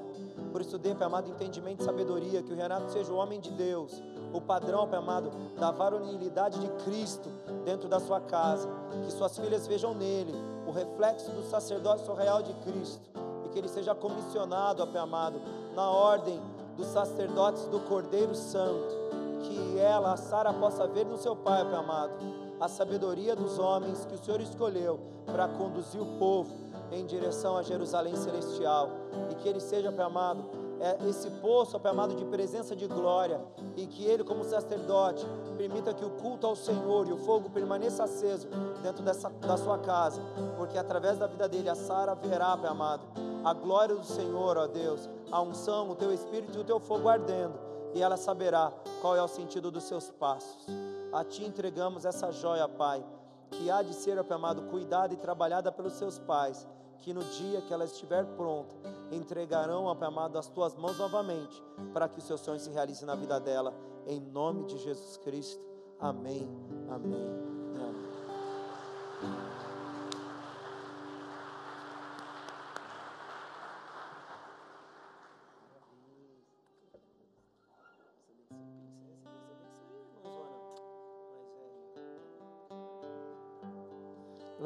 Por 0.52 0.62
isso, 0.62 0.78
dê, 0.78 0.94
Pai 0.94 1.08
amado, 1.08 1.32
entendimento 1.32 1.82
e 1.82 1.84
sabedoria, 1.84 2.44
que 2.44 2.54
o 2.54 2.56
Renato 2.56 2.92
seja 2.92 3.12
o 3.12 3.16
homem 3.16 3.40
de 3.40 3.50
Deus, 3.50 4.04
o 4.32 4.40
padrão, 4.40 4.88
Pai 4.88 5.00
amado, 5.00 5.32
da 5.58 5.72
varonilidade 5.72 6.60
de 6.60 6.68
Cristo 6.84 7.28
dentro 7.64 7.90
da 7.90 8.00
sua 8.00 8.22
casa. 8.22 8.70
Que 9.04 9.12
suas 9.12 9.36
filhas 9.36 9.66
vejam 9.66 9.96
nele 9.96 10.36
o 10.68 10.72
reflexo 10.72 11.32
do 11.32 11.42
sacerdócio 11.50 12.14
real 12.14 12.44
de 12.44 12.54
Cristo. 12.54 13.10
E 13.46 13.50
que 13.50 13.58
ele 13.58 13.68
seja 13.68 13.96
comissionado, 13.96 14.86
Pai 14.86 15.02
amado, 15.02 15.42
na 15.74 15.90
ordem 15.90 16.40
dos 16.78 16.86
sacerdotes 16.88 17.66
do 17.66 17.80
Cordeiro 17.80 18.36
Santo. 18.36 19.05
Que 19.42 19.80
ela, 19.80 20.13
a 20.13 20.18
Sara, 20.18 20.54
possa 20.54 20.88
ver 20.88 21.06
no 21.06 21.18
seu 21.18 21.36
Pai, 21.36 21.63
Pai 21.63 21.80
amado, 21.80 22.13
a 22.60 22.68
sabedoria 22.68 23.36
dos 23.36 23.60
homens 23.60 24.06
que 24.06 24.15
o 24.15 24.18
Senhor 24.18 24.42
escolheu 24.42 25.00
para 25.25 25.48
conduzir 25.48 26.01
o 26.01 26.18
povo 26.18 26.54
em 26.92 27.06
direção 27.06 27.58
a 27.58 27.63
Jerusalém 27.63 28.15
celestial. 28.15 28.89
E 29.32 29.36
que 29.36 29.48
ele 29.48 29.60
seja, 29.60 29.92
Pai 29.92 30.06
amado, 30.06 30.44
é 30.80 30.98
esse 31.08 31.30
poço, 31.30 31.80
Pai 31.80 31.92
amado, 31.92 32.15
de 32.15 32.25
presença 32.25 32.75
de 32.75 32.88
glória. 32.88 33.42
E 33.75 33.86
que 33.88 34.06
ele, 34.06 34.24
como 34.24 34.44
sacerdote, 34.44 35.25
permita 35.58 35.94
que 35.94 36.06
o 36.06 36.10
culto 36.12 36.48
ao 36.48 36.56
Senhor 36.56 37.08
e 37.08 37.13
o 37.13 37.18
fogo 37.18 37.50
permaneça 37.50 38.04
aceso 38.04 38.48
dentro 38.82 39.04
dessa, 39.04 39.30
da 39.30 39.58
sua 39.58 39.77
casa. 39.80 40.22
Porque 40.58 40.77
através 40.77 41.18
da 41.18 41.27
vida 41.27 41.48
dele, 41.48 41.70
a 41.70 41.75
Sara 41.75 42.13
verá, 42.15 42.56
Pai 42.58 42.70
amado, 42.70 43.04
a 43.44 43.54
glória 43.54 43.96
do 43.96 44.06
Senhor, 44.06 44.58
ó 44.58 44.68
Deus, 44.68 45.10
a 45.32 45.42
unção, 45.42 45.89
o 45.89 45.96
teu 45.96 46.13
espírito 46.13 46.58
e 46.58 46.62
o 46.62 46.63
teu 46.63 46.80
fogo 46.80 47.08
ardendo. 47.08 47.75
E 47.96 48.02
ela 48.02 48.18
saberá 48.18 48.72
qual 49.02 49.16
é 49.16 49.24
o 49.24 49.28
sentido 49.28 49.72
dos 49.72 49.86
seus 49.86 50.12
passos. 50.12 50.68
A 51.12 51.24
ti 51.24 51.44
entregamos 51.44 52.06
essa 52.06 52.32
joia, 52.32 52.68
Pai, 52.68 53.04
que 53.50 53.72
há 53.72 53.82
de 53.82 53.96
ser, 53.96 54.24
Pai 54.24 54.38
amado, 54.38 54.64
cuidada 54.64 55.14
e 55.14 55.18
trabalhada 55.18 55.72
pelos 55.72 55.94
seus 55.94 56.20
pais 56.20 56.68
que 57.00 57.14
no 57.14 57.24
dia 57.24 57.62
que 57.62 57.74
ela 57.74 57.86
estiver 57.86 58.25
pronta, 58.36 58.75
entregarão, 59.12 59.96
Pai 59.96 60.08
amado, 60.08 60.38
as 60.38 60.48
tuas 60.48 60.75
mãos 60.75 60.98
novamente, 60.98 61.62
para 61.94 62.10
que 62.10 62.20
o 62.20 62.22
seu 62.22 62.38
sonho 62.38 62.60
se 62.60 62.72
realize 62.72 63.06
na 63.06 63.16
vida 63.16 63.40
dela, 63.40 63.74
em 64.08 64.20
nome 64.20 64.66
de 64.66 64.78
Jesus 64.80 65.18
Cristo. 65.18 65.64
Amém, 66.00 66.50
amém. 66.90 67.55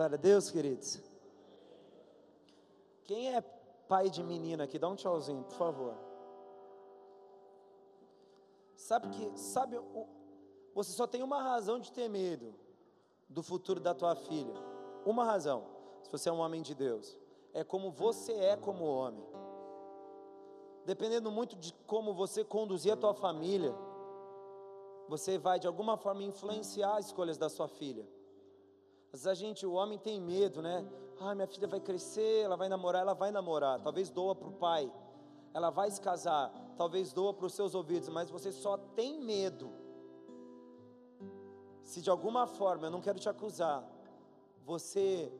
Glória 0.09 0.17
a 0.17 0.23
Deus, 0.23 0.49
queridos. 0.49 0.99
Quem 3.03 3.35
é 3.35 3.41
pai 3.87 4.09
de 4.09 4.23
menina 4.23 4.63
aqui? 4.63 4.79
Dá 4.79 4.89
um 4.89 4.95
tchauzinho, 4.95 5.43
por 5.43 5.53
favor. 5.53 5.93
Sabe 8.75 9.07
que, 9.09 9.37
sabe, 9.37 9.79
você 10.73 10.93
só 10.93 11.05
tem 11.05 11.21
uma 11.21 11.43
razão 11.43 11.79
de 11.79 11.91
ter 11.91 12.09
medo 12.09 12.55
do 13.29 13.43
futuro 13.43 13.79
da 13.79 13.93
tua 13.93 14.15
filha. 14.15 14.55
Uma 15.05 15.23
razão, 15.23 15.67
se 16.01 16.11
você 16.11 16.27
é 16.27 16.31
um 16.31 16.39
homem 16.39 16.63
de 16.63 16.73
Deus, 16.73 17.15
é 17.53 17.63
como 17.63 17.91
você 17.91 18.33
é 18.33 18.57
como 18.57 18.85
homem. 18.85 19.23
Dependendo 20.87 21.29
muito 21.29 21.55
de 21.55 21.71
como 21.85 22.15
você 22.15 22.43
conduzir 22.43 22.93
a 22.93 22.97
tua 22.97 23.13
família, 23.13 23.75
você 25.07 25.37
vai 25.37 25.59
de 25.59 25.67
alguma 25.67 25.97
forma 25.97 26.23
influenciar 26.23 26.95
as 26.95 27.05
escolhas 27.05 27.37
da 27.37 27.47
sua 27.47 27.67
filha. 27.67 28.07
Às 29.11 29.23
vezes 29.23 29.27
a 29.27 29.33
gente, 29.33 29.65
o 29.65 29.73
homem 29.73 29.97
tem 29.97 30.21
medo, 30.21 30.61
né? 30.61 30.87
Ah, 31.19 31.33
minha 31.33 31.47
filha 31.47 31.67
vai 31.67 31.79
crescer, 31.79 32.43
ela 32.43 32.55
vai 32.55 32.69
namorar, 32.69 33.01
ela 33.01 33.13
vai 33.13 33.31
namorar. 33.31 33.81
Talvez 33.81 34.09
doa 34.09 34.35
para 34.35 34.47
o 34.47 34.53
pai. 34.53 34.91
Ela 35.53 35.69
vai 35.71 35.89
se 35.89 35.99
casar, 35.99 36.53
talvez 36.77 37.11
doa 37.11 37.33
para 37.33 37.47
os 37.47 37.53
seus 37.53 37.73
ouvidos, 37.73 38.07
mas 38.09 38.29
você 38.29 38.51
só 38.51 38.77
tem 38.77 39.19
medo. 39.19 39.71
Se 41.83 42.01
de 42.01 42.09
alguma 42.09 42.45
forma, 42.45 42.85
eu 42.85 42.91
não 42.91 43.01
quero 43.01 43.19
te 43.19 43.27
acusar, 43.27 43.83
você 44.63 45.33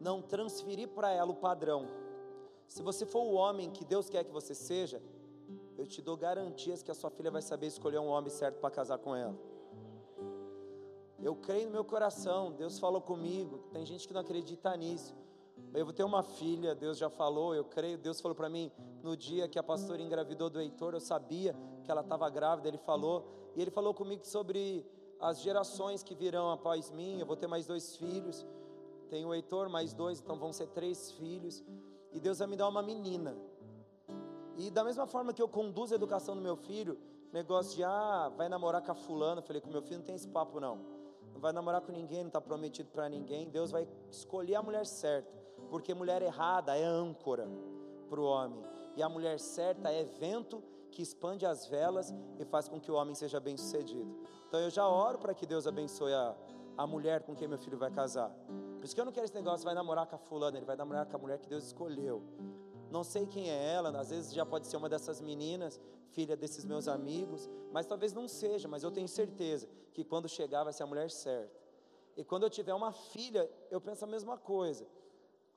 não 0.00 0.20
transferir 0.20 0.88
para 0.88 1.12
ela 1.12 1.30
o 1.30 1.36
padrão. 1.36 1.86
Se 2.66 2.82
você 2.82 3.06
for 3.06 3.22
o 3.22 3.34
homem 3.34 3.70
que 3.70 3.84
Deus 3.84 4.10
quer 4.10 4.24
que 4.24 4.32
você 4.32 4.56
seja, 4.56 5.00
eu 5.78 5.86
te 5.86 6.02
dou 6.02 6.16
garantias 6.16 6.82
que 6.82 6.90
a 6.90 6.94
sua 6.94 7.10
filha 7.10 7.30
vai 7.30 7.42
saber 7.42 7.68
escolher 7.68 8.00
um 8.00 8.08
homem 8.08 8.30
certo 8.30 8.58
para 8.58 8.70
casar 8.70 8.98
com 8.98 9.14
ela. 9.14 9.38
Eu 11.24 11.34
creio 11.34 11.68
no 11.68 11.72
meu 11.72 11.84
coração, 11.86 12.52
Deus 12.52 12.78
falou 12.78 13.00
comigo. 13.00 13.60
Tem 13.72 13.86
gente 13.86 14.06
que 14.06 14.12
não 14.12 14.20
acredita 14.20 14.76
nisso. 14.76 15.16
Eu 15.72 15.86
vou 15.86 15.94
ter 15.94 16.04
uma 16.04 16.22
filha, 16.22 16.74
Deus 16.74 16.98
já 16.98 17.08
falou, 17.08 17.54
eu 17.54 17.64
creio. 17.64 17.96
Deus 17.96 18.20
falou 18.20 18.34
para 18.34 18.50
mim 18.50 18.70
no 19.02 19.16
dia 19.16 19.48
que 19.48 19.58
a 19.58 19.62
pastora 19.62 20.02
engravidou 20.02 20.50
do 20.50 20.60
Heitor, 20.60 20.92
eu 20.92 21.00
sabia 21.00 21.56
que 21.82 21.90
ela 21.90 22.02
estava 22.02 22.28
grávida. 22.28 22.68
Ele 22.68 22.76
falou, 22.76 23.26
e 23.56 23.62
ele 23.62 23.70
falou 23.70 23.94
comigo 23.94 24.26
sobre 24.26 24.86
as 25.18 25.40
gerações 25.40 26.02
que 26.02 26.14
virão 26.14 26.50
após 26.50 26.90
mim. 26.90 27.20
Eu 27.20 27.24
vou 27.24 27.36
ter 27.36 27.46
mais 27.46 27.66
dois 27.66 27.96
filhos. 27.96 28.46
Tenho 29.08 29.28
o 29.28 29.34
Heitor, 29.34 29.70
mais 29.70 29.94
dois, 29.94 30.20
então 30.20 30.38
vão 30.38 30.52
ser 30.52 30.66
três 30.68 31.10
filhos. 31.12 31.64
E 32.12 32.20
Deus 32.20 32.38
vai 32.38 32.48
me 32.48 32.56
dar 32.56 32.68
uma 32.68 32.82
menina. 32.82 33.34
E 34.58 34.70
da 34.70 34.84
mesma 34.84 35.06
forma 35.06 35.32
que 35.32 35.40
eu 35.40 35.48
conduzo 35.48 35.94
a 35.94 35.96
educação 35.96 36.34
do 36.36 36.42
meu 36.42 36.54
filho, 36.54 36.98
negócio 37.32 37.76
de, 37.76 37.82
ah, 37.82 38.30
vai 38.36 38.46
namorar 38.46 38.82
com 38.82 38.92
a 38.92 38.94
fulana. 38.94 39.40
Eu 39.40 39.42
falei, 39.42 39.62
com 39.62 39.70
meu 39.70 39.80
filho 39.80 40.00
não 40.00 40.04
tem 40.04 40.16
esse 40.16 40.28
papo 40.28 40.60
não 40.60 41.02
não 41.34 41.40
vai 41.40 41.52
namorar 41.52 41.80
com 41.82 41.92
ninguém, 41.92 42.20
não 42.20 42.28
está 42.28 42.40
prometido 42.40 42.88
para 42.90 43.08
ninguém. 43.08 43.50
Deus 43.50 43.70
vai 43.70 43.86
escolher 44.10 44.54
a 44.54 44.62
mulher 44.62 44.86
certa, 44.86 45.30
porque 45.68 45.92
mulher 45.92 46.22
errada 46.22 46.76
é 46.76 46.84
âncora 46.84 47.48
para 48.08 48.20
o 48.20 48.24
homem, 48.24 48.64
e 48.96 49.02
a 49.02 49.08
mulher 49.08 49.38
certa 49.40 49.90
é 49.90 50.04
vento 50.04 50.62
que 50.90 51.02
expande 51.02 51.44
as 51.44 51.66
velas 51.66 52.14
e 52.38 52.44
faz 52.44 52.68
com 52.68 52.80
que 52.80 52.90
o 52.90 52.94
homem 52.94 53.14
seja 53.16 53.40
bem 53.40 53.56
sucedido. 53.56 54.16
Então 54.46 54.60
eu 54.60 54.70
já 54.70 54.86
oro 54.86 55.18
para 55.18 55.34
que 55.34 55.44
Deus 55.44 55.66
abençoe 55.66 56.14
a, 56.14 56.36
a 56.78 56.86
mulher 56.86 57.24
com 57.24 57.34
quem 57.34 57.48
meu 57.48 57.58
filho 57.58 57.76
vai 57.76 57.90
casar. 57.90 58.30
Por 58.76 58.84
isso 58.84 58.94
que 58.94 59.00
eu 59.00 59.04
não 59.04 59.10
quero 59.12 59.24
esse 59.24 59.34
negócio, 59.34 59.64
vai 59.64 59.74
namorar 59.74 60.06
com 60.06 60.14
a 60.14 60.18
fulana, 60.18 60.56
ele 60.56 60.64
vai 60.64 60.76
namorar 60.76 61.04
com 61.06 61.16
a 61.16 61.18
mulher 61.18 61.38
que 61.38 61.48
Deus 61.48 61.64
escolheu. 61.64 62.22
Não 62.94 63.02
sei 63.02 63.26
quem 63.26 63.50
é 63.50 63.72
ela, 63.72 63.88
às 63.98 64.10
vezes 64.10 64.32
já 64.32 64.46
pode 64.46 64.68
ser 64.68 64.76
uma 64.76 64.88
dessas 64.88 65.20
meninas, 65.20 65.80
filha 66.10 66.36
desses 66.36 66.64
meus 66.64 66.86
amigos, 66.86 67.50
mas 67.72 67.86
talvez 67.86 68.12
não 68.12 68.28
seja, 68.28 68.68
mas 68.68 68.84
eu 68.84 68.90
tenho 68.92 69.08
certeza 69.08 69.66
que 69.92 70.04
quando 70.04 70.28
chegar 70.28 70.62
vai 70.62 70.72
ser 70.72 70.84
a 70.84 70.86
mulher 70.86 71.10
certa. 71.10 71.60
E 72.16 72.22
quando 72.22 72.44
eu 72.44 72.50
tiver 72.50 72.72
uma 72.72 72.92
filha, 72.92 73.50
eu 73.68 73.80
penso 73.80 74.04
a 74.04 74.06
mesma 74.06 74.38
coisa. 74.38 74.86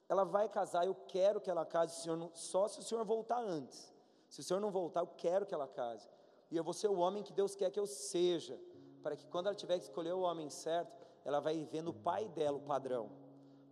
Ela 0.09 0.23
vai 0.23 0.49
casar, 0.49 0.87
eu 0.87 0.95
quero 0.95 1.39
que 1.39 1.47
ela 1.47 1.63
case, 1.63 2.01
senhor, 2.01 2.27
só 2.33 2.67
se 2.67 2.79
o 2.79 2.81
senhor 2.81 3.05
voltar 3.05 3.39
antes. 3.39 3.93
Se 4.27 4.39
o 4.39 4.43
senhor 4.43 4.59
não 4.59 4.71
voltar, 4.71 5.01
eu 5.01 5.07
quero 5.15 5.45
que 5.45 5.53
ela 5.53 5.67
case. 5.67 6.09
E 6.49 6.57
eu 6.57 6.63
vou 6.63 6.73
ser 6.73 6.87
o 6.87 6.97
homem 6.97 7.21
que 7.21 7.33
Deus 7.33 7.53
quer 7.53 7.69
que 7.69 7.79
eu 7.79 7.85
seja, 7.85 8.59
para 9.03 9.15
que 9.15 9.27
quando 9.27 9.45
ela 9.45 9.55
tiver 9.55 9.77
que 9.77 9.83
escolher 9.83 10.13
o 10.13 10.21
homem 10.21 10.49
certo, 10.49 10.91
ela 11.23 11.39
vai 11.39 11.63
ver 11.65 11.83
no 11.83 11.93
pai 11.93 12.27
dela 12.29 12.57
o 12.57 12.61
padrão. 12.61 13.11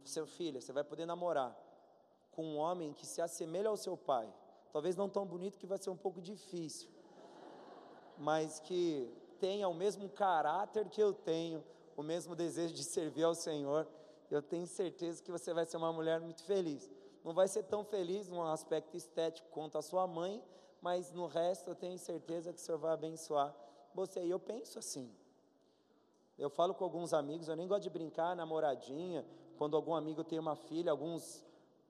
Seu 0.04 0.28
filho, 0.28 0.62
você 0.62 0.72
vai 0.72 0.84
poder 0.84 1.08
namorar 1.08 1.65
com 2.36 2.44
um 2.44 2.58
homem 2.58 2.94
que 2.94 3.06
se 3.06 3.22
assemelha 3.22 3.70
ao 3.70 3.77
seu 3.77 3.96
pai. 3.96 4.32
Talvez 4.72 4.96
não 4.96 5.08
tão 5.08 5.25
bonito 5.25 5.58
que 5.58 5.65
vai 5.65 5.77
ser 5.77 5.89
um 5.89 5.96
pouco 5.96 6.22
difícil, 6.22 6.89
mas 8.18 8.60
que 8.60 9.10
tenha 9.39 9.68
o 9.68 9.74
mesmo 9.74 10.10
caráter 10.10 10.89
que 10.89 11.01
eu 11.01 11.13
tenho, 11.13 11.63
o 11.96 12.04
mesmo 12.04 12.36
desejo 12.36 12.74
de 12.74 12.84
servir 12.84 13.24
ao 13.24 13.36
Senhor. 13.36 13.88
Eu 14.30 14.42
tenho 14.42 14.68
certeza 14.68 15.24
que 15.24 15.32
você 15.32 15.54
vai 15.54 15.65
ser 15.65 15.77
uma 15.77 15.94
mulher 15.94 16.20
muito 16.20 16.44
feliz. 16.44 16.92
Não 17.24 17.34
vai 17.34 17.48
ser 17.48 17.63
tão 17.63 17.84
feliz 17.84 18.27
no 18.27 18.44
aspecto 18.44 18.98
estético 18.98 19.48
quanto 19.50 19.77
a 19.77 19.82
sua 19.82 20.06
mãe, 20.06 20.44
mas 20.82 21.12
no 21.12 21.25
resto 21.25 21.70
eu 21.70 21.75
tenho 21.75 21.98
certeza 21.98 22.51
que 22.51 22.60
o 22.60 22.62
Senhor 22.62 22.77
vai 22.77 22.94
abençoar 22.94 23.56
você. 23.94 24.24
E 24.25 24.30
eu 24.30 24.39
penso 24.39 24.77
assim. 24.77 25.10
Eu 26.38 26.50
falo 26.50 26.74
com 26.74 26.84
alguns 26.84 27.13
amigos, 27.13 27.48
eu 27.48 27.56
nem 27.56 27.68
gosto 27.68 27.84
de 27.84 27.89
brincar, 27.89 28.36
namoradinha. 28.36 29.25
Quando 29.58 29.77
algum 29.77 29.96
amigo 29.96 30.22
tem 30.22 30.38
uma 30.38 30.56
filha, 30.56 30.92
alguns 30.92 31.45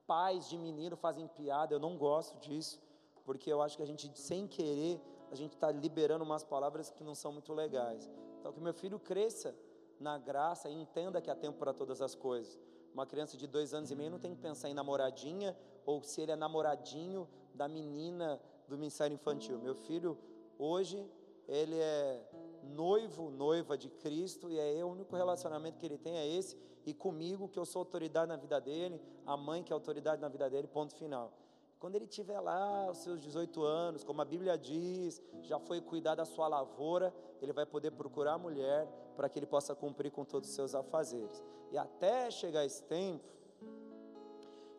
pais 0.08 0.48
de 0.50 0.58
menino 0.58 0.96
fazem 0.96 1.28
piada, 1.28 1.74
eu 1.74 1.80
não 1.80 1.98
gosto 1.98 2.38
disso, 2.40 2.82
porque 3.24 3.52
eu 3.52 3.62
acho 3.62 3.78
que 3.78 3.84
a 3.84 3.86
gente, 3.86 4.12
sem 4.18 4.48
querer, 4.48 5.02
a 5.32 5.36
gente 5.36 5.54
está 5.54 5.72
liberando 5.72 6.24
umas 6.24 6.44
palavras 6.44 6.90
que 6.90 7.04
não 7.04 7.16
são 7.16 7.32
muito 7.32 7.54
legais. 7.54 8.10
Então, 8.40 8.54
que 8.54 8.60
meu 8.60 8.74
filho 8.74 9.00
cresça 9.00 9.56
na 10.00 10.18
graça 10.18 10.70
e 10.70 10.74
entenda 10.74 11.22
que 11.22 11.32
há 11.32 11.36
tempo 11.36 11.58
para 11.58 11.74
todas 11.74 12.02
as 12.02 12.14
coisas. 12.14 12.60
Uma 12.94 13.06
criança 13.06 13.36
de 13.36 13.48
dois 13.48 13.74
anos 13.74 13.92
e 13.92 13.96
meio 13.96 14.12
não 14.12 14.20
tem 14.20 14.34
que 14.34 14.42
pensar 14.42 14.70
em 14.70 14.74
namoradinha 14.74 15.58
ou 15.86 16.02
se 16.02 16.22
ele 16.22 16.32
é 16.32 16.36
namoradinho 16.36 17.28
da 17.54 17.68
menina 17.68 18.40
do 18.68 18.78
ministério 18.78 19.16
infantil. 19.16 19.58
Meu 19.60 19.76
filho, 19.76 20.18
hoje, 20.58 21.06
ele 21.48 21.78
é 21.78 22.24
noivo, 22.64 23.30
noiva 23.30 23.78
de 23.78 23.90
Cristo, 23.90 24.50
e 24.50 24.60
é 24.60 24.84
o 24.84 24.88
único 24.88 25.16
relacionamento 25.16 25.78
que 25.78 25.86
ele 25.86 25.98
tem 25.98 26.18
é 26.18 26.28
esse, 26.28 26.58
e 26.86 26.94
comigo, 26.94 27.48
que 27.48 27.58
eu 27.58 27.66
sou 27.66 27.80
autoridade 27.80 28.28
na 28.28 28.36
vida 28.36 28.60
dele, 28.60 29.02
a 29.26 29.36
mãe 29.36 29.64
que 29.64 29.72
é 29.72 29.76
autoridade 29.76 30.22
na 30.22 30.30
vida 30.30 30.50
dele, 30.50 30.68
ponto 30.68 30.96
final. 30.96 31.34
Quando 31.80 31.96
ele 31.96 32.08
tiver 32.08 32.40
lá 32.40 32.90
os 32.90 33.00
seus 33.00 33.20
18 33.22 33.64
anos, 33.64 34.04
como 34.04 34.22
a 34.22 34.26
Bíblia 34.26 34.58
diz, 34.58 35.22
já 35.42 35.60
foi 35.60 35.82
cuidar 35.82 36.16
da 36.16 36.26
sua 36.26 36.48
lavoura, 36.48 37.14
ele 37.42 37.52
vai 37.52 37.66
poder 37.66 37.92
procurar 37.92 38.34
a 38.34 38.38
mulher 38.38 38.88
para 39.16 39.28
que 39.28 39.38
ele 39.38 39.46
possa 39.46 39.76
cumprir 39.76 40.12
com 40.12 40.24
todos 40.24 40.50
os 40.50 40.56
seus 40.56 40.74
afazeres. 40.74 41.44
E 41.72 41.78
até 41.78 42.32
chegar 42.32 42.66
esse 42.66 42.84
tempo, 42.84 43.24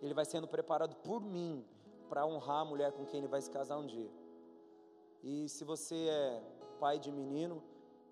ele 0.01 0.15
vai 0.15 0.25
sendo 0.25 0.47
preparado 0.47 0.97
por 0.97 1.21
mim 1.21 1.65
para 2.09 2.27
honrar 2.27 2.61
a 2.61 2.65
mulher 2.65 2.93
com 2.93 3.05
quem 3.05 3.19
ele 3.19 3.29
vai 3.29 3.41
se 3.43 3.51
casar 3.51 3.77
um 3.79 3.87
dia. 3.87 4.11
E 5.23 5.49
se 5.49 5.65
você 5.65 6.09
é 6.09 6.43
pai 6.79 6.99
de 6.99 7.11
menino, 7.11 7.63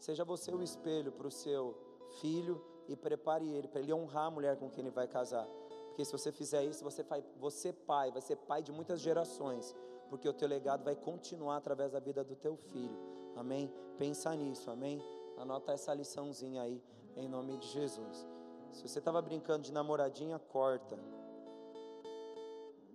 Seja 0.05 0.23
você 0.23 0.53
o 0.53 0.63
espelho 0.63 1.11
para 1.11 1.27
o 1.27 1.31
seu 1.31 1.75
filho 2.21 2.63
e 2.89 2.97
prepare 2.97 3.49
ele 3.49 3.69
para 3.69 3.81
ele 3.81 3.93
honrar 3.93 4.27
a 4.27 4.31
mulher 4.31 4.57
com 4.57 4.71
quem 4.71 4.83
ele 4.85 4.91
vai 4.91 5.07
casar. 5.07 5.47
Porque 5.89 6.05
se 6.05 6.13
você 6.13 6.33
fizer 6.33 6.65
isso, 6.65 6.83
você, 6.83 7.03
vai, 7.03 7.25
você 7.39 7.73
pai, 7.73 8.11
vai 8.11 8.21
ser 8.21 8.37
pai 8.37 8.63
de 8.63 8.73
muitas 8.73 9.01
gerações, 9.01 9.75
porque 10.11 10.29
o 10.29 10.33
teu 10.33 10.49
legado 10.49 10.85
vai 10.85 10.97
continuar 10.97 11.57
através 11.57 11.93
da 11.93 12.01
vida 12.01 12.25
do 12.25 12.35
teu 12.35 12.57
filho. 12.57 12.97
Amém? 13.37 13.73
Pensa 13.97 14.35
nisso, 14.35 14.71
amém? 14.71 15.01
Anota 15.37 15.73
essa 15.73 15.95
liçãozinha 15.95 16.63
aí, 16.63 16.83
em 17.17 17.29
nome 17.29 17.57
de 17.59 17.69
Jesus. 17.69 18.27
Se 18.73 18.89
você 18.89 18.99
estava 18.99 19.23
brincando 19.23 19.63
de 19.63 19.73
namoradinha, 19.73 20.39
corta. 20.39 20.99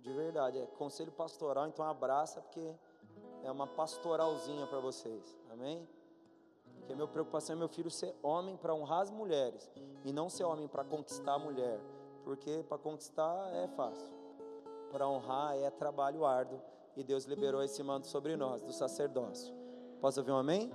De 0.02 0.12
verdade, 0.12 0.58
é 0.58 0.66
conselho 0.66 1.12
pastoral, 1.12 1.68
então 1.68 1.84
abraça, 1.84 2.40
porque 2.40 2.74
é 3.42 3.50
uma 3.50 3.66
pastoralzinha 3.66 4.66
para 4.66 4.80
vocês. 4.80 5.38
Amém? 5.50 5.88
Porque 6.90 6.94
a 6.94 6.96
minha 6.96 7.06
preocupação 7.06 7.54
é 7.54 7.56
meu 7.56 7.68
filho 7.68 7.88
ser 7.88 8.12
homem 8.20 8.56
para 8.56 8.74
honrar 8.74 9.02
as 9.02 9.12
mulheres 9.12 9.70
e 10.04 10.12
não 10.12 10.28
ser 10.28 10.42
homem 10.42 10.66
para 10.66 10.82
conquistar 10.82 11.34
a 11.34 11.38
mulher. 11.38 11.78
Porque 12.24 12.64
para 12.68 12.78
conquistar 12.78 13.48
é 13.54 13.68
fácil, 13.68 14.10
para 14.90 15.06
honrar 15.06 15.56
é 15.56 15.70
trabalho 15.70 16.24
árduo 16.24 16.60
e 16.96 17.04
Deus 17.04 17.26
liberou 17.26 17.62
esse 17.62 17.80
manto 17.84 18.08
sobre 18.08 18.36
nós, 18.36 18.60
do 18.62 18.72
sacerdócio. 18.72 19.54
Posso 20.00 20.18
ouvir 20.18 20.32
um 20.32 20.36
amém? 20.36 20.72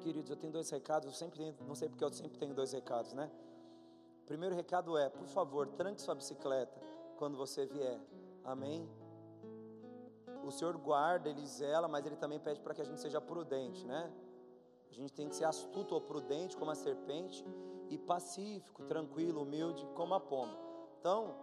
Queridos, 0.00 0.30
eu 0.30 0.36
tenho 0.36 0.50
dois 0.50 0.70
recados, 0.70 1.06
eu 1.06 1.12
sempre 1.12 1.38
tenho, 1.38 1.54
não 1.68 1.74
sei 1.74 1.90
porque 1.90 2.02
eu 2.02 2.10
sempre 2.10 2.38
tenho 2.38 2.54
dois 2.54 2.72
recados, 2.72 3.12
né? 3.12 3.30
Primeiro 4.30 4.54
recado 4.54 4.96
é, 4.96 5.08
por 5.08 5.26
favor, 5.26 5.66
tranque 5.66 6.00
sua 6.00 6.14
bicicleta 6.14 6.80
quando 7.16 7.36
você 7.36 7.66
vier. 7.66 7.98
Amém? 8.44 8.88
O 10.44 10.52
Senhor 10.52 10.76
guarda, 10.76 11.28
Ele 11.28 11.44
zela, 11.44 11.88
mas 11.88 12.06
Ele 12.06 12.14
também 12.14 12.38
pede 12.38 12.60
para 12.60 12.72
que 12.72 12.80
a 12.80 12.84
gente 12.84 13.00
seja 13.00 13.20
prudente, 13.20 13.84
né? 13.84 14.08
A 14.88 14.94
gente 14.94 15.12
tem 15.12 15.28
que 15.28 15.34
ser 15.34 15.46
astuto 15.46 15.96
ou 15.96 16.00
prudente 16.00 16.56
como 16.56 16.70
a 16.70 16.76
serpente 16.76 17.44
e 17.88 17.98
pacífico, 17.98 18.84
tranquilo, 18.84 19.42
humilde 19.42 19.84
como 19.96 20.14
a 20.14 20.20
pomba. 20.20 20.56
Então, 21.00 21.34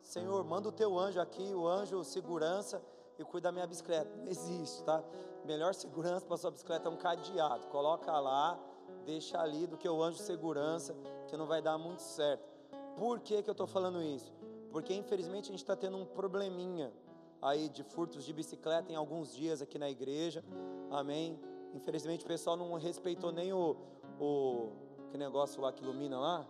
Senhor, 0.00 0.42
manda 0.42 0.68
o 0.68 0.72
teu 0.72 0.98
anjo 0.98 1.20
aqui, 1.20 1.54
o 1.54 1.68
anjo 1.68 2.02
segurança, 2.02 2.82
e 3.20 3.24
cuida 3.24 3.50
da 3.50 3.52
minha 3.52 3.68
bicicleta. 3.68 4.10
Não 4.16 4.26
existe, 4.26 4.82
tá? 4.82 5.00
Melhor 5.44 5.74
segurança 5.74 6.26
para 6.26 6.36
sua 6.36 6.50
bicicleta 6.50 6.88
é 6.88 6.90
um 6.90 6.96
cadeado. 6.96 7.68
Coloca 7.68 8.10
lá, 8.18 8.58
deixa 9.04 9.40
ali 9.40 9.64
do 9.64 9.78
que 9.78 9.88
o 9.88 10.02
anjo 10.02 10.18
segurança, 10.18 10.92
que 11.32 11.36
não 11.38 11.46
vai 11.46 11.62
dar 11.62 11.78
muito 11.78 12.02
certo. 12.02 12.46
Por 12.94 13.18
que, 13.20 13.42
que 13.42 13.48
eu 13.48 13.52
estou 13.52 13.66
falando 13.66 14.02
isso? 14.02 14.30
Porque 14.70 14.92
infelizmente 14.92 15.46
a 15.46 15.52
gente 15.52 15.62
está 15.62 15.74
tendo 15.74 15.96
um 15.96 16.04
probleminha 16.04 16.92
aí 17.40 17.70
de 17.70 17.82
furtos 17.82 18.22
de 18.22 18.34
bicicleta 18.34 18.92
em 18.92 18.96
alguns 18.96 19.34
dias 19.34 19.62
aqui 19.62 19.78
na 19.78 19.88
igreja. 19.88 20.44
Amém. 20.90 21.40
Infelizmente 21.72 22.22
o 22.22 22.28
pessoal 22.28 22.54
não 22.54 22.74
respeitou 22.74 23.32
nem 23.32 23.50
o, 23.50 23.78
o 24.20 24.72
que 25.10 25.16
negócio 25.16 25.62
lá 25.62 25.72
que 25.72 25.82
ilumina 25.82 26.20
lá. 26.20 26.46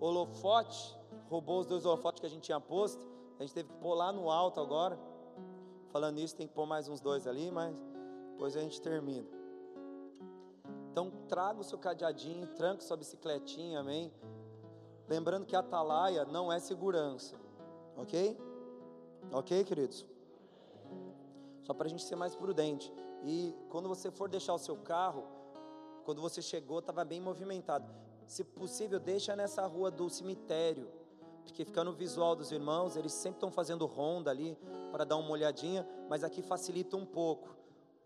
Holofote, 0.00 0.98
roubou 1.28 1.60
os 1.60 1.66
dois 1.66 1.84
holofotes 1.84 2.18
que 2.18 2.26
a 2.26 2.30
gente 2.30 2.44
tinha 2.44 2.58
posto. 2.58 3.06
A 3.38 3.42
gente 3.42 3.52
teve 3.52 3.68
que 3.68 3.76
pôr 3.76 3.92
lá 3.92 4.10
no 4.10 4.30
alto 4.30 4.58
agora. 4.58 4.98
Falando 5.90 6.14
nisso, 6.14 6.34
tem 6.34 6.46
que 6.46 6.54
pôr 6.54 6.64
mais 6.64 6.88
uns 6.88 7.02
dois 7.02 7.26
ali, 7.26 7.50
mas 7.50 7.76
depois 8.30 8.56
a 8.56 8.60
gente 8.62 8.80
termina. 8.80 9.28
Então, 10.92 11.10
traga 11.26 11.58
o 11.58 11.64
seu 11.64 11.78
cadeadinho, 11.78 12.46
tranque 12.48 12.84
sua 12.84 12.98
bicicletinha, 12.98 13.80
amém? 13.80 14.12
Lembrando 15.08 15.46
que 15.46 15.56
a 15.56 15.60
atalaia 15.60 16.26
não 16.26 16.52
é 16.52 16.60
segurança, 16.60 17.34
ok? 17.96 18.38
Ok, 19.32 19.64
queridos? 19.64 20.04
Só 21.62 21.72
para 21.72 21.86
a 21.86 21.88
gente 21.88 22.02
ser 22.02 22.14
mais 22.14 22.36
prudente. 22.36 22.92
E 23.24 23.56
quando 23.70 23.88
você 23.88 24.10
for 24.10 24.28
deixar 24.28 24.52
o 24.52 24.58
seu 24.58 24.76
carro, 24.76 25.24
quando 26.04 26.20
você 26.20 26.42
chegou, 26.42 26.80
estava 26.80 27.06
bem 27.06 27.22
movimentado. 27.22 27.88
Se 28.26 28.44
possível, 28.44 29.00
deixa 29.00 29.34
nessa 29.34 29.64
rua 29.66 29.90
do 29.90 30.10
cemitério, 30.10 30.90
porque 31.42 31.64
fica 31.64 31.82
no 31.82 31.92
visual 31.92 32.36
dos 32.36 32.52
irmãos, 32.52 32.96
eles 32.96 33.12
sempre 33.12 33.38
estão 33.38 33.50
fazendo 33.50 33.86
ronda 33.86 34.30
ali 34.30 34.58
para 34.90 35.04
dar 35.04 35.16
uma 35.16 35.30
olhadinha, 35.30 35.88
mas 36.10 36.22
aqui 36.22 36.42
facilita 36.42 36.98
um 36.98 37.06
pouco. 37.06 37.61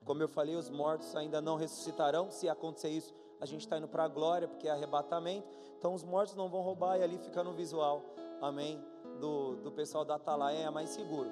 Como 0.07 0.23
eu 0.23 0.29
falei, 0.29 0.55
os 0.55 0.71
mortos 0.71 1.17
ainda 1.17 1.41
não 1.41 1.57
ressuscitarão. 1.57 2.31
Se 2.31 2.49
acontecer 2.49 2.91
isso, 2.91 3.13
a 3.41 3.45
gente 3.45 3.63
está 3.63 3.77
indo 3.77 3.89
para 3.89 4.05
a 4.05 4.09
glória, 4.09 4.47
porque 4.47 4.69
é 4.69 4.71
arrebatamento. 4.71 5.49
Então 5.77 5.93
os 5.93 6.05
mortos 6.05 6.37
não 6.37 6.49
vão 6.49 6.63
roubar 6.63 6.97
e 6.97 7.03
ali 7.03 7.19
fica 7.19 7.43
no 7.43 7.53
visual. 7.53 8.05
Amém? 8.41 8.81
Do, 9.21 9.57
do 9.57 9.73
pessoal 9.73 10.05
da 10.05 10.15
Atalaia 10.15 10.59
é 10.59 10.71
mais 10.71 10.91
seguro. 10.91 11.29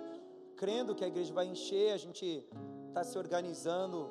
Crendo 0.56 0.92
que 0.92 1.04
a 1.04 1.06
igreja 1.06 1.32
vai 1.32 1.46
encher, 1.46 1.92
a 1.92 1.96
gente 1.96 2.44
está 2.88 3.04
se 3.04 3.16
organizando. 3.16 4.10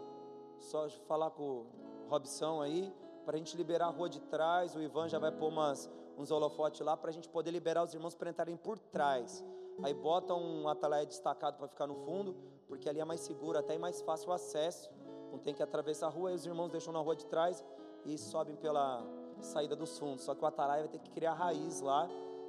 Só 0.60 0.90
falar 1.08 1.32
com 1.32 1.44
o 1.44 1.68
Robson 2.08 2.62
aí, 2.62 2.94
para 3.26 3.36
a 3.36 3.38
gente 3.38 3.58
liberar 3.58 3.88
a 3.88 3.90
rua 3.90 4.08
de 4.08 4.22
trás. 4.22 4.76
O 4.76 4.82
Ivan 4.82 5.10
já 5.10 5.20
vai 5.20 5.32
pôr 5.32 5.50
umas, 5.50 5.90
uns 6.18 6.32
holofotes 6.32 6.80
lá 6.80 6.96
para 6.96 7.10
a 7.10 7.14
gente 7.14 7.28
poder 7.28 7.52
liberar 7.52 7.84
os 7.84 7.94
irmãos 7.94 8.16
para 8.16 8.30
entrarem 8.30 8.56
por 8.56 8.80
trás. 8.80 9.44
Aí 9.82 9.94
bota 9.94 10.34
um 10.36 10.68
atalaia 10.68 11.06
destacado 11.06 11.58
para 11.58 11.68
ficar 11.68 11.88
no 11.88 11.96
fundo, 11.96 12.36
porque 12.68 12.88
ali 12.88 13.00
é 13.00 13.06
mais 13.06 13.22
seguro, 13.22 13.58
até 13.58 13.76
é 13.76 13.78
mais 13.78 14.02
fácil 14.02 14.30
o 14.30 14.34
acesso. 14.34 14.90
Não 15.32 15.40
tem 15.40 15.54
que 15.54 15.64
atravessar 15.64 16.08
a 16.08 16.10
rua, 16.10 16.32
e 16.32 16.36
os 16.36 16.46
irmãos 16.46 16.70
deixam 16.70 16.94
na 16.94 17.00
rua 17.00 17.16
de 17.16 17.26
trás 17.26 17.64
e 18.06 18.18
sobem 18.18 18.56
pela 18.56 19.04
saída 19.42 19.76
dos 19.76 19.98
fundos. 19.98 20.24
Só 20.24 20.36
que 20.36 20.44
o 20.44 20.48
atalaia 20.48 20.84
vai 20.84 20.90
ter 20.90 21.00
que 21.00 21.10
criar 21.10 21.34
raiz 21.34 21.82
lá 21.82 22.08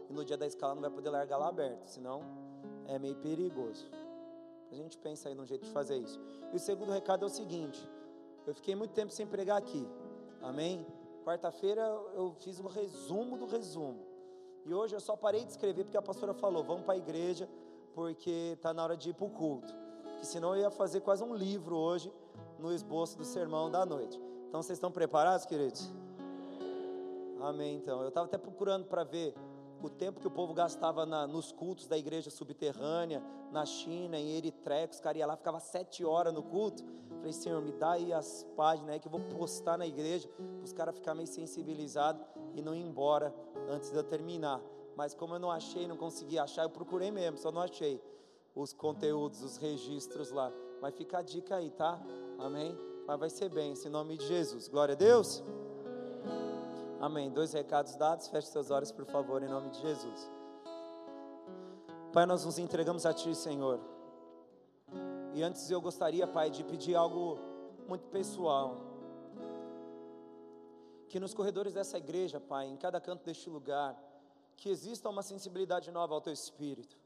e 0.08 0.12
no 0.12 0.24
dia 0.24 0.36
da 0.36 0.46
escala 0.46 0.74
não 0.74 0.82
vai 0.82 0.90
poder 0.90 1.10
largar 1.10 1.38
lá 1.38 1.48
aberto, 1.48 1.86
senão 1.86 2.22
é 2.86 2.98
meio 2.98 3.16
perigoso. 3.16 3.88
A 4.70 4.74
gente 4.74 4.98
pensa 4.98 5.28
aí 5.28 5.34
num 5.34 5.46
jeito 5.46 5.64
de 5.64 5.70
fazer 5.70 5.96
isso. 5.98 6.20
E 6.52 6.56
o 6.56 6.58
segundo 6.58 6.92
recado 6.92 7.24
é 7.24 7.26
o 7.26 7.30
seguinte: 7.30 7.88
eu 8.46 8.54
fiquei 8.54 8.74
muito 8.74 8.92
tempo 8.92 9.12
sem 9.12 9.26
pregar 9.26 9.56
aqui. 9.56 9.88
Amém? 10.42 10.86
Quarta-feira 11.24 11.82
eu 12.14 12.34
fiz 12.40 12.60
um 12.60 12.66
resumo 12.66 13.36
do 13.38 13.46
resumo. 13.46 14.13
E 14.64 14.72
hoje 14.72 14.94
eu 14.94 15.00
só 15.00 15.14
parei 15.16 15.44
de 15.44 15.50
escrever 15.50 15.84
porque 15.84 15.96
a 15.96 16.02
pastora 16.02 16.32
falou: 16.32 16.64
vamos 16.64 16.84
para 16.84 16.94
a 16.94 16.96
igreja, 16.96 17.48
porque 17.94 18.52
está 18.54 18.72
na 18.72 18.82
hora 18.82 18.96
de 18.96 19.10
ir 19.10 19.14
para 19.14 19.26
o 19.26 19.30
culto. 19.30 19.74
Porque 20.02 20.26
senão 20.26 20.54
eu 20.54 20.62
ia 20.62 20.70
fazer 20.70 21.00
quase 21.00 21.22
um 21.22 21.34
livro 21.34 21.76
hoje 21.76 22.12
no 22.58 22.72
esboço 22.72 23.16
do 23.18 23.24
sermão 23.24 23.70
da 23.70 23.84
noite. 23.84 24.20
Então 24.48 24.62
vocês 24.62 24.76
estão 24.76 24.90
preparados, 24.90 25.44
queridos? 25.44 25.92
Amém. 27.40 27.76
Então, 27.76 28.00
eu 28.00 28.08
estava 28.08 28.26
até 28.26 28.38
procurando 28.38 28.86
para 28.86 29.04
ver 29.04 29.34
o 29.82 29.90
tempo 29.90 30.18
que 30.18 30.26
o 30.26 30.30
povo 30.30 30.54
gastava 30.54 31.04
na, 31.04 31.26
nos 31.26 31.52
cultos 31.52 31.86
da 31.86 31.98
igreja 31.98 32.30
subterrânea, 32.30 33.22
na 33.52 33.66
China, 33.66 34.18
em 34.18 34.30
Eritreia, 34.30 34.88
os 34.90 34.98
caras 34.98 35.18
iam 35.18 35.28
lá, 35.28 35.36
ficava 35.36 35.60
sete 35.60 36.04
horas 36.04 36.32
no 36.32 36.42
culto. 36.42 36.82
Falei, 37.18 37.32
Senhor, 37.32 37.60
me 37.60 37.72
dá 37.72 37.92
aí 37.92 38.12
as 38.12 38.46
páginas 38.56 38.94
aí 38.94 39.00
que 39.00 39.06
eu 39.06 39.10
vou 39.10 39.20
postar 39.20 39.76
na 39.76 39.86
igreja, 39.86 40.26
para 40.28 40.64
os 40.64 40.72
caras 40.72 40.94
ficarem 40.94 41.18
meio 41.18 41.28
sensibilizados 41.28 42.24
e 42.54 42.62
não 42.62 42.74
ir 42.74 42.80
embora 42.80 43.34
antes 43.68 43.90
de 43.90 43.96
eu 43.96 44.04
terminar. 44.04 44.60
Mas 44.96 45.14
como 45.14 45.34
eu 45.34 45.38
não 45.38 45.50
achei, 45.50 45.86
não 45.86 45.96
consegui 45.96 46.38
achar, 46.38 46.62
eu 46.62 46.70
procurei 46.70 47.10
mesmo, 47.10 47.38
só 47.38 47.50
não 47.50 47.62
achei 47.62 48.00
os 48.54 48.72
conteúdos, 48.72 49.42
os 49.42 49.56
registros 49.56 50.30
lá. 50.30 50.52
Mas 50.80 50.94
fica 50.94 51.18
a 51.18 51.22
dica 51.22 51.56
aí, 51.56 51.70
tá? 51.70 52.00
Amém? 52.38 52.78
Mas 53.06 53.18
vai 53.18 53.30
ser 53.30 53.48
bem, 53.48 53.74
em 53.74 53.88
nome 53.88 54.16
de 54.16 54.26
Jesus. 54.26 54.68
Glória 54.68 54.94
a 54.94 54.96
Deus. 54.96 55.42
Amém. 57.00 57.30
Dois 57.30 57.52
recados 57.52 57.96
dados. 57.96 58.28
Feche 58.28 58.48
seus 58.48 58.70
olhos, 58.70 58.90
por 58.90 59.04
favor, 59.04 59.42
em 59.42 59.48
nome 59.48 59.70
de 59.70 59.80
Jesus. 59.80 60.30
Pai, 62.12 62.24
nós 62.26 62.44
nos 62.44 62.58
entregamos 62.58 63.04
a 63.04 63.12
Ti, 63.12 63.34
Senhor. 63.34 63.80
E 65.34 65.42
antes 65.42 65.70
eu 65.70 65.80
gostaria, 65.80 66.26
Pai, 66.26 66.48
de 66.48 66.62
pedir 66.62 66.94
algo 66.94 67.38
muito 67.88 68.06
pessoal. 68.06 68.93
Que 71.14 71.20
nos 71.20 71.32
corredores 71.32 71.72
dessa 71.72 71.96
igreja, 71.96 72.40
Pai, 72.40 72.66
em 72.66 72.76
cada 72.76 73.00
canto 73.00 73.24
deste 73.24 73.48
lugar, 73.48 73.96
que 74.56 74.68
exista 74.68 75.08
uma 75.08 75.22
sensibilidade 75.22 75.88
nova 75.92 76.12
ao 76.12 76.20
Teu 76.20 76.32
Espírito. 76.32 76.98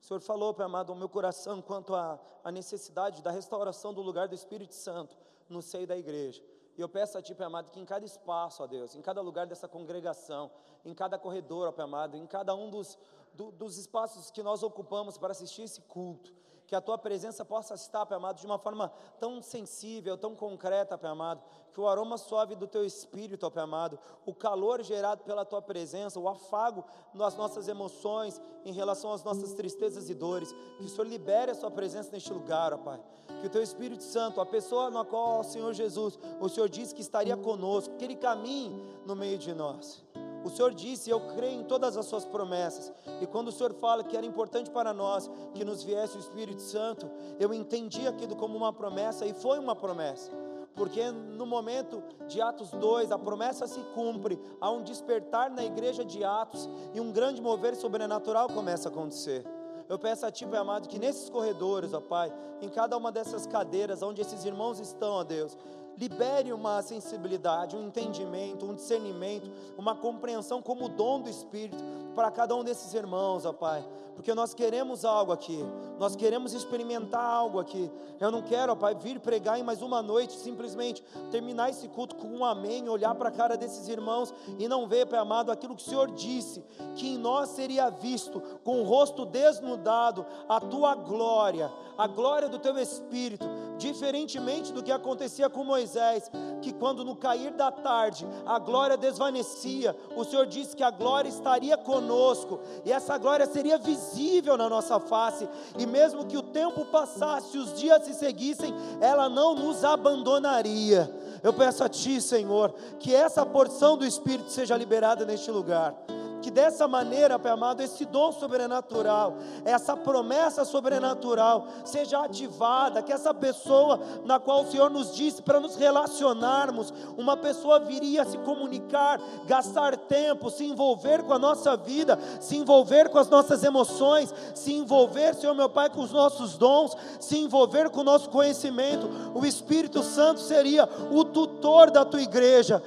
O 0.00 0.04
Senhor 0.04 0.20
falou, 0.20 0.54
Pai 0.54 0.64
amado, 0.64 0.92
ao 0.92 0.96
meu 0.96 1.08
coração 1.08 1.60
quanto 1.60 1.92
à 1.92 2.20
necessidade 2.52 3.20
da 3.20 3.32
restauração 3.32 3.92
do 3.92 4.00
lugar 4.00 4.28
do 4.28 4.34
Espírito 4.36 4.76
Santo 4.76 5.18
no 5.48 5.60
seio 5.60 5.88
da 5.88 5.98
igreja. 5.98 6.40
E 6.78 6.80
eu 6.80 6.88
peço 6.88 7.18
a 7.18 7.20
Ti, 7.20 7.34
Pai 7.34 7.48
amado, 7.48 7.72
que 7.72 7.80
em 7.80 7.84
cada 7.84 8.06
espaço, 8.06 8.62
ó 8.62 8.66
Deus, 8.68 8.94
em 8.94 9.02
cada 9.02 9.20
lugar 9.20 9.44
dessa 9.44 9.66
congregação, 9.66 10.48
em 10.84 10.94
cada 10.94 11.18
corredor, 11.18 11.66
ó 11.66 11.72
Pai 11.72 11.84
amado, 11.84 12.16
em 12.16 12.24
cada 12.28 12.54
um 12.54 12.70
dos, 12.70 12.96
do, 13.34 13.50
dos 13.50 13.76
espaços 13.76 14.30
que 14.30 14.44
nós 14.44 14.62
ocupamos 14.62 15.18
para 15.18 15.32
assistir 15.32 15.62
esse 15.62 15.80
culto, 15.80 16.32
que 16.72 16.76
a 16.76 16.80
tua 16.80 16.96
presença 16.96 17.44
possa 17.44 17.74
estar, 17.74 18.06
Pai 18.06 18.16
amado, 18.16 18.40
de 18.40 18.46
uma 18.46 18.58
forma 18.58 18.90
tão 19.20 19.42
sensível, 19.42 20.16
tão 20.16 20.34
concreta, 20.34 20.96
Pai 20.96 21.10
amado, 21.10 21.42
que 21.70 21.78
o 21.78 21.86
aroma 21.86 22.16
suave 22.16 22.56
do 22.56 22.66
teu 22.66 22.82
espírito, 22.82 23.50
Pai 23.50 23.62
amado, 23.62 23.98
o 24.24 24.34
calor 24.34 24.82
gerado 24.82 25.22
pela 25.22 25.44
tua 25.44 25.60
presença, 25.60 26.18
o 26.18 26.26
afago 26.26 26.82
nas 27.12 27.36
nossas 27.36 27.68
emoções 27.68 28.40
em 28.64 28.72
relação 28.72 29.12
às 29.12 29.22
nossas 29.22 29.52
tristezas 29.52 30.08
e 30.08 30.14
dores, 30.14 30.50
que 30.78 30.84
o 30.86 30.88
Senhor 30.88 31.06
libere 31.06 31.50
a 31.50 31.54
sua 31.54 31.70
presença 31.70 32.10
neste 32.10 32.32
lugar, 32.32 32.72
ó 32.72 32.78
Pai. 32.78 32.98
Que 33.42 33.48
o 33.48 33.50
teu 33.50 33.62
Espírito 33.62 34.02
Santo, 34.02 34.40
a 34.40 34.46
pessoa 34.46 34.88
na 34.88 35.04
qual 35.04 35.40
o 35.40 35.44
Senhor 35.44 35.74
Jesus, 35.74 36.18
o 36.40 36.48
Senhor 36.48 36.70
disse 36.70 36.94
que 36.94 37.02
estaria 37.02 37.36
conosco, 37.36 37.98
que 37.98 38.04
ele 38.06 38.16
caminhe 38.16 38.82
no 39.04 39.14
meio 39.14 39.36
de 39.36 39.52
nós. 39.52 40.02
O 40.44 40.50
Senhor 40.50 40.74
disse: 40.74 41.10
Eu 41.10 41.20
creio 41.34 41.60
em 41.60 41.64
todas 41.64 41.96
as 41.96 42.06
Suas 42.06 42.24
promessas. 42.24 42.92
E 43.20 43.26
quando 43.26 43.48
o 43.48 43.52
Senhor 43.52 43.72
fala 43.74 44.04
que 44.04 44.16
era 44.16 44.26
importante 44.26 44.70
para 44.70 44.92
nós 44.92 45.30
que 45.54 45.64
nos 45.64 45.82
viesse 45.82 46.16
o 46.16 46.20
Espírito 46.20 46.62
Santo, 46.62 47.10
eu 47.38 47.52
entendi 47.54 48.06
aquilo 48.06 48.36
como 48.36 48.56
uma 48.56 48.72
promessa 48.72 49.26
e 49.26 49.32
foi 49.32 49.58
uma 49.58 49.74
promessa. 49.74 50.30
Porque 50.74 51.10
no 51.10 51.44
momento 51.44 52.02
de 52.26 52.40
Atos 52.40 52.70
2, 52.70 53.12
a 53.12 53.18
promessa 53.18 53.66
se 53.66 53.80
cumpre, 53.94 54.40
há 54.60 54.70
um 54.70 54.82
despertar 54.82 55.50
na 55.50 55.64
igreja 55.64 56.04
de 56.04 56.24
Atos 56.24 56.68
e 56.94 57.00
um 57.00 57.12
grande 57.12 57.42
mover 57.42 57.76
sobrenatural 57.76 58.48
começa 58.48 58.88
a 58.88 58.92
acontecer. 58.92 59.44
Eu 59.88 59.98
peço 59.98 60.24
a 60.24 60.30
Ti, 60.30 60.46
Pai 60.46 60.58
amado, 60.58 60.88
que 60.88 60.98
nesses 60.98 61.28
corredores, 61.28 61.92
ó 61.92 62.00
Pai, 62.00 62.32
em 62.62 62.68
cada 62.68 62.96
uma 62.96 63.12
dessas 63.12 63.46
cadeiras 63.46 64.02
onde 64.02 64.22
esses 64.22 64.44
irmãos 64.44 64.80
estão, 64.80 65.12
ó 65.12 65.24
Deus, 65.24 65.56
libere 65.96 66.52
uma 66.52 66.82
sensibilidade, 66.82 67.76
um 67.76 67.86
entendimento, 67.86 68.66
um 68.66 68.74
discernimento, 68.74 69.50
uma 69.76 69.94
compreensão 69.94 70.62
como 70.62 70.88
dom 70.88 71.20
do 71.20 71.30
Espírito 71.30 71.82
para 72.14 72.30
cada 72.30 72.54
um 72.54 72.64
desses 72.64 72.92
irmãos, 72.92 73.46
ó 73.46 73.52
Pai, 73.52 73.84
porque 74.14 74.34
nós 74.34 74.52
queremos 74.52 75.04
algo 75.04 75.32
aqui, 75.32 75.64
nós 75.98 76.14
queremos 76.14 76.52
experimentar 76.52 77.24
algo 77.24 77.58
aqui. 77.58 77.90
Eu 78.20 78.30
não 78.30 78.42
quero, 78.42 78.72
ó 78.72 78.74
Pai, 78.74 78.94
vir 78.94 79.18
pregar 79.20 79.58
em 79.58 79.62
mais 79.62 79.80
uma 79.80 80.02
noite, 80.02 80.34
simplesmente 80.34 81.02
terminar 81.30 81.70
esse 81.70 81.88
culto 81.88 82.16
com 82.16 82.28
um 82.28 82.44
amém, 82.44 82.88
olhar 82.88 83.14
para 83.14 83.28
a 83.28 83.32
cara 83.32 83.56
desses 83.56 83.88
irmãos 83.88 84.34
e 84.58 84.68
não 84.68 84.86
ver, 84.86 85.06
Pai 85.06 85.18
amado, 85.18 85.50
aquilo 85.50 85.74
que 85.74 85.82
o 85.82 85.88
Senhor 85.88 86.10
disse, 86.10 86.62
que 86.94 87.14
em 87.14 87.18
nós 87.18 87.50
seria 87.50 87.88
visto 87.90 88.40
com 88.62 88.80
o 88.80 88.84
rosto 88.84 89.24
desnudado 89.24 90.26
a 90.48 90.60
tua 90.60 90.94
glória, 90.94 91.72
a 91.96 92.06
glória 92.06 92.48
do 92.48 92.58
teu 92.58 92.78
Espírito, 92.78 93.46
diferentemente 93.78 94.72
do 94.72 94.82
que 94.82 94.92
acontecia 94.92 95.48
com 95.48 95.64
Moisés 95.64 95.81
Moisés 95.82 96.30
que 96.60 96.72
quando 96.72 97.04
no 97.04 97.16
cair 97.16 97.50
da 97.52 97.72
tarde 97.72 98.26
a 98.46 98.58
glória 98.58 98.96
desvanecia, 98.96 99.96
o 100.14 100.24
Senhor 100.24 100.46
disse 100.46 100.76
que 100.76 100.84
a 100.84 100.90
glória 100.90 101.28
estaria 101.28 101.76
conosco 101.76 102.60
e 102.84 102.92
essa 102.92 103.18
glória 103.18 103.46
seria 103.46 103.76
visível 103.76 104.56
na 104.56 104.68
nossa 104.68 105.00
face, 105.00 105.48
e 105.76 105.84
mesmo 105.84 106.26
que 106.26 106.36
o 106.36 106.42
tempo 106.42 106.84
passasse, 106.84 107.58
os 107.58 107.74
dias 107.74 108.04
se 108.04 108.14
seguissem, 108.14 108.72
ela 109.00 109.28
não 109.28 109.54
nos 109.54 109.84
abandonaria. 109.84 111.12
Eu 111.42 111.52
peço 111.52 111.82
a 111.82 111.88
Ti, 111.88 112.20
Senhor, 112.20 112.72
que 113.00 113.12
essa 113.12 113.44
porção 113.44 113.96
do 113.96 114.06
Espírito 114.06 114.50
seja 114.50 114.76
liberada 114.76 115.24
neste 115.24 115.50
lugar 115.50 115.94
que 116.42 116.50
dessa 116.50 116.88
maneira, 116.88 117.38
Pai 117.38 117.52
amado, 117.52 117.80
esse 117.80 118.04
dom 118.04 118.32
sobrenatural, 118.32 119.36
essa 119.64 119.96
promessa 119.96 120.64
sobrenatural 120.64 121.68
seja 121.84 122.20
ativada, 122.20 123.02
que 123.02 123.12
essa 123.12 123.32
pessoa 123.32 124.00
na 124.24 124.40
qual 124.40 124.62
o 124.62 124.70
Senhor 124.70 124.90
nos 124.90 125.14
disse 125.14 125.40
para 125.40 125.60
nos 125.60 125.76
relacionarmos, 125.76 126.92
uma 127.16 127.36
pessoa 127.36 127.78
viria 127.78 128.22
a 128.22 128.26
se 128.26 128.36
comunicar, 128.38 129.20
gastar 129.46 129.96
tempo, 129.96 130.50
se 130.50 130.64
envolver 130.64 131.22
com 131.22 131.32
a 131.32 131.38
nossa 131.38 131.76
vida, 131.76 132.18
se 132.40 132.56
envolver 132.56 133.08
com 133.08 133.18
as 133.18 133.28
nossas 133.28 133.62
emoções, 133.62 134.34
se 134.54 134.72
envolver, 134.72 135.34
Senhor 135.34 135.54
meu 135.54 135.68
Pai, 135.68 135.88
com 135.88 136.00
os 136.02 136.12
nossos 136.12 136.56
dons, 136.58 136.96
se 137.20 137.38
envolver 137.38 137.88
com 137.90 138.00
o 138.00 138.04
nosso 138.04 138.28
conhecimento. 138.28 139.08
O 139.34 139.46
Espírito 139.46 140.02
Santo 140.02 140.40
seria 140.40 140.88
o 141.10 141.24
tutor 141.24 141.90
da 141.90 142.04
tua 142.04 142.20
igreja. 142.20 142.82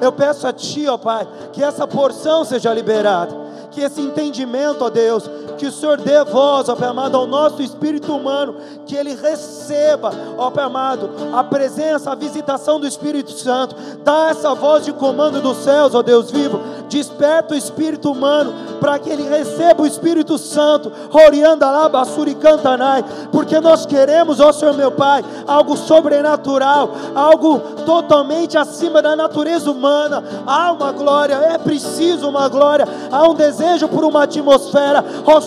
Eu 0.00 0.12
peço 0.12 0.46
a 0.46 0.52
Ti, 0.52 0.86
ó 0.86 0.96
Pai, 0.96 1.23
Pai, 1.26 1.48
que 1.52 1.62
essa 1.62 1.86
porção 1.86 2.44
seja 2.44 2.72
liberada, 2.72 3.34
que 3.74 3.80
esse 3.80 4.00
entendimento, 4.00 4.84
ó 4.84 4.88
Deus, 4.88 5.28
que 5.58 5.66
o 5.66 5.72
Senhor 5.72 6.00
dê 6.00 6.22
voz, 6.24 6.68
ó 6.68 6.76
Pai 6.76 6.88
amado, 6.88 7.16
ao 7.16 7.26
nosso 7.26 7.60
espírito 7.60 8.14
humano, 8.14 8.54
que 8.86 8.94
ele 8.94 9.14
receba, 9.14 10.12
ó 10.38 10.50
Pai 10.50 10.64
amado, 10.64 11.10
a 11.34 11.42
presença, 11.42 12.12
a 12.12 12.14
visitação 12.14 12.78
do 12.78 12.86
Espírito 12.86 13.32
Santo, 13.32 13.74
dá 14.04 14.28
essa 14.30 14.54
voz 14.54 14.84
de 14.84 14.92
comando 14.92 15.40
dos 15.40 15.58
céus, 15.58 15.94
ó 15.94 16.02
Deus 16.02 16.30
vivo, 16.30 16.60
desperta 16.88 17.54
o 17.54 17.56
espírito 17.56 18.12
humano, 18.12 18.52
para 18.80 18.98
que 18.98 19.10
ele 19.10 19.28
receba 19.28 19.82
o 19.82 19.86
Espírito 19.86 20.38
Santo, 20.38 20.92
orianda 21.12 21.70
lá, 21.70 21.88
basuri 21.88 22.34
cantanai, 22.34 23.04
porque 23.32 23.58
nós 23.60 23.86
queremos, 23.86 24.38
ó 24.40 24.52
Senhor 24.52 24.74
meu 24.74 24.92
Pai, 24.92 25.24
algo 25.46 25.76
sobrenatural, 25.76 26.90
algo 27.14 27.58
totalmente 27.84 28.56
acima 28.56 29.02
da 29.02 29.16
natureza 29.16 29.70
humana, 29.70 30.22
há 30.46 30.72
uma 30.72 30.92
glória, 30.92 31.34
é 31.34 31.58
preciso 31.58 32.28
uma 32.28 32.48
glória, 32.48 32.86
há 33.10 33.28
um 33.28 33.34
desejo 33.34 33.63
por 33.88 34.04
uma 34.04 34.24
atmosfera, 34.24 35.04
ó 35.26 35.40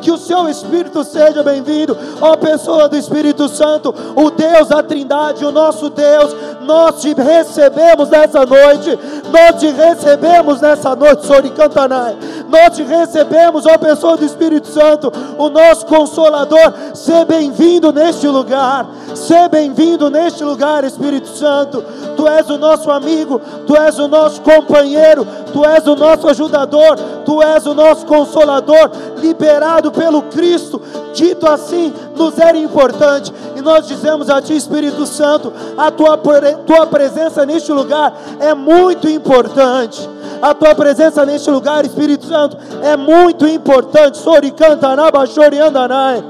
que 0.00 0.10
o 0.10 0.18
seu 0.18 0.48
Espírito 0.48 1.02
seja 1.02 1.42
bem-vindo, 1.42 1.96
ó 2.20 2.36
pessoa 2.36 2.88
do 2.88 2.96
Espírito 2.96 3.48
Santo, 3.48 3.94
o 4.14 4.30
Deus 4.30 4.68
da 4.68 4.82
Trindade, 4.82 5.44
o 5.44 5.50
nosso 5.50 5.90
Deus, 5.90 6.34
nós 6.62 7.00
te 7.00 7.14
recebemos 7.14 8.10
nessa 8.10 8.44
noite, 8.44 8.98
nós 9.30 9.60
te 9.60 9.70
recebemos 9.70 10.60
nessa 10.60 10.94
noite, 10.94 11.26
Soricantanai, 11.26 12.16
nós 12.48 12.76
te 12.76 12.82
recebemos, 12.82 13.66
ó 13.66 13.78
pessoa 13.78 14.16
do 14.16 14.24
Espírito 14.24 14.68
Santo, 14.68 15.12
o 15.38 15.48
nosso 15.48 15.86
Consolador, 15.86 16.72
seja 16.94 17.24
bem-vindo 17.24 17.92
neste 17.92 18.28
lugar, 18.28 18.86
seja 19.14 19.48
bem-vindo 19.48 20.10
neste 20.10 20.44
lugar, 20.44 20.84
Espírito 20.84 21.28
Santo, 21.28 21.82
tu 22.16 22.26
és 22.28 22.48
o 22.50 22.58
nosso 22.58 22.90
amigo, 22.90 23.40
tu 23.66 23.76
és 23.76 23.98
o 23.98 24.08
nosso 24.08 24.40
companheiro, 24.42 25.26
tu 25.52 25.64
és 25.64 25.77
o 25.86 25.94
nosso 25.94 26.28
ajudador, 26.28 26.96
tu 27.24 27.42
és 27.42 27.66
o 27.66 27.74
nosso 27.74 28.06
consolador, 28.06 28.90
liberado 29.18 29.90
pelo 29.90 30.22
Cristo, 30.22 30.80
dito 31.14 31.46
assim, 31.46 31.92
nos 32.16 32.38
era 32.38 32.56
importante, 32.56 33.32
e 33.56 33.60
nós 33.60 33.86
dizemos 33.86 34.30
a 34.30 34.40
Ti, 34.40 34.56
Espírito 34.56 35.06
Santo, 35.06 35.52
a 35.76 35.90
Tua, 35.90 36.18
tua 36.66 36.86
presença 36.86 37.44
neste 37.46 37.72
lugar 37.72 38.14
é 38.40 38.54
muito 38.54 39.08
importante. 39.08 40.08
A 40.40 40.54
tua 40.54 40.74
presença 40.74 41.26
neste 41.26 41.50
lugar, 41.50 41.84
Espírito 41.84 42.24
Santo, 42.26 42.56
é 42.82 42.96
muito 42.96 43.46
importante. 43.46 44.18
Soricanta, 44.18 44.94
Nabachoriandanai. 44.94 46.22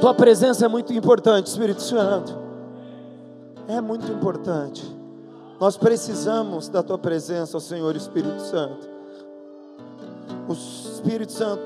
Tua 0.00 0.14
presença 0.14 0.64
é 0.64 0.68
muito 0.68 0.92
importante, 0.92 1.48
Espírito 1.48 1.82
Santo. 1.82 2.34
É 3.68 3.80
muito 3.80 4.10
importante. 4.10 4.95
Nós 5.58 5.76
precisamos 5.76 6.68
da 6.68 6.82
tua 6.82 6.98
presença, 6.98 7.58
Senhor 7.58 7.96
Espírito 7.96 8.40
Santo. 8.42 8.88
O 10.48 10.52
Espírito 10.52 11.32
Santo, 11.32 11.62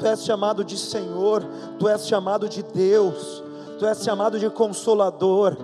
tu 0.00 0.06
és 0.06 0.24
chamado 0.24 0.64
de 0.64 0.78
Senhor, 0.78 1.44
tu 1.78 1.88
és 1.88 2.06
chamado 2.06 2.48
de 2.48 2.62
Deus, 2.62 3.42
tu 3.78 3.86
és 3.86 4.02
chamado 4.02 4.38
de 4.38 4.48
Consolador. 4.48 5.56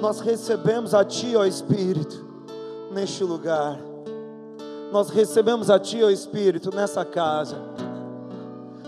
Nós 0.00 0.20
recebemos 0.20 0.94
a 0.94 1.02
Ti, 1.02 1.34
ó 1.34 1.46
Espírito, 1.46 2.22
neste 2.92 3.24
lugar. 3.24 3.78
Nós 4.92 5.08
recebemos 5.08 5.70
a 5.70 5.78
Ti, 5.78 6.04
ó 6.04 6.10
Espírito, 6.10 6.74
nessa 6.74 7.06
casa. 7.06 7.56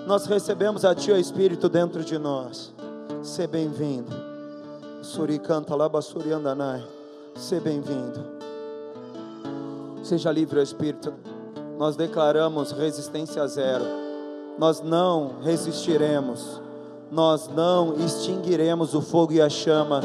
Nós 0.07 0.27
recebemos 0.27 0.85
a 0.85 0.95
Ti, 0.95 1.11
ó 1.11 1.16
Espírito, 1.16 1.71
dentro 1.71 2.05
de 2.05 2.19
nós. 2.19 2.73
Seja 3.23 3.49
bem-vindo. 3.49 4.12
Suricanta 5.03 5.75
Labassuriandanai. 5.75 6.96
Seja 7.37 7.61
bem-vindo. 7.61 8.25
Seja 10.03 10.33
livre, 10.33 10.62
Espírito 10.62 11.12
nós 11.79 11.94
declaramos 11.94 12.72
resistência 12.72 13.46
zero. 13.46 13.85
Nós 14.59 14.81
não 14.81 15.33
resistiremos, 15.42 16.61
nós 17.11 17.49
não 17.55 17.94
extinguiremos 17.94 18.94
o 18.94 19.03
fogo 19.03 19.35
e 19.35 19.40
a 19.40 19.49
chama. 19.49 20.01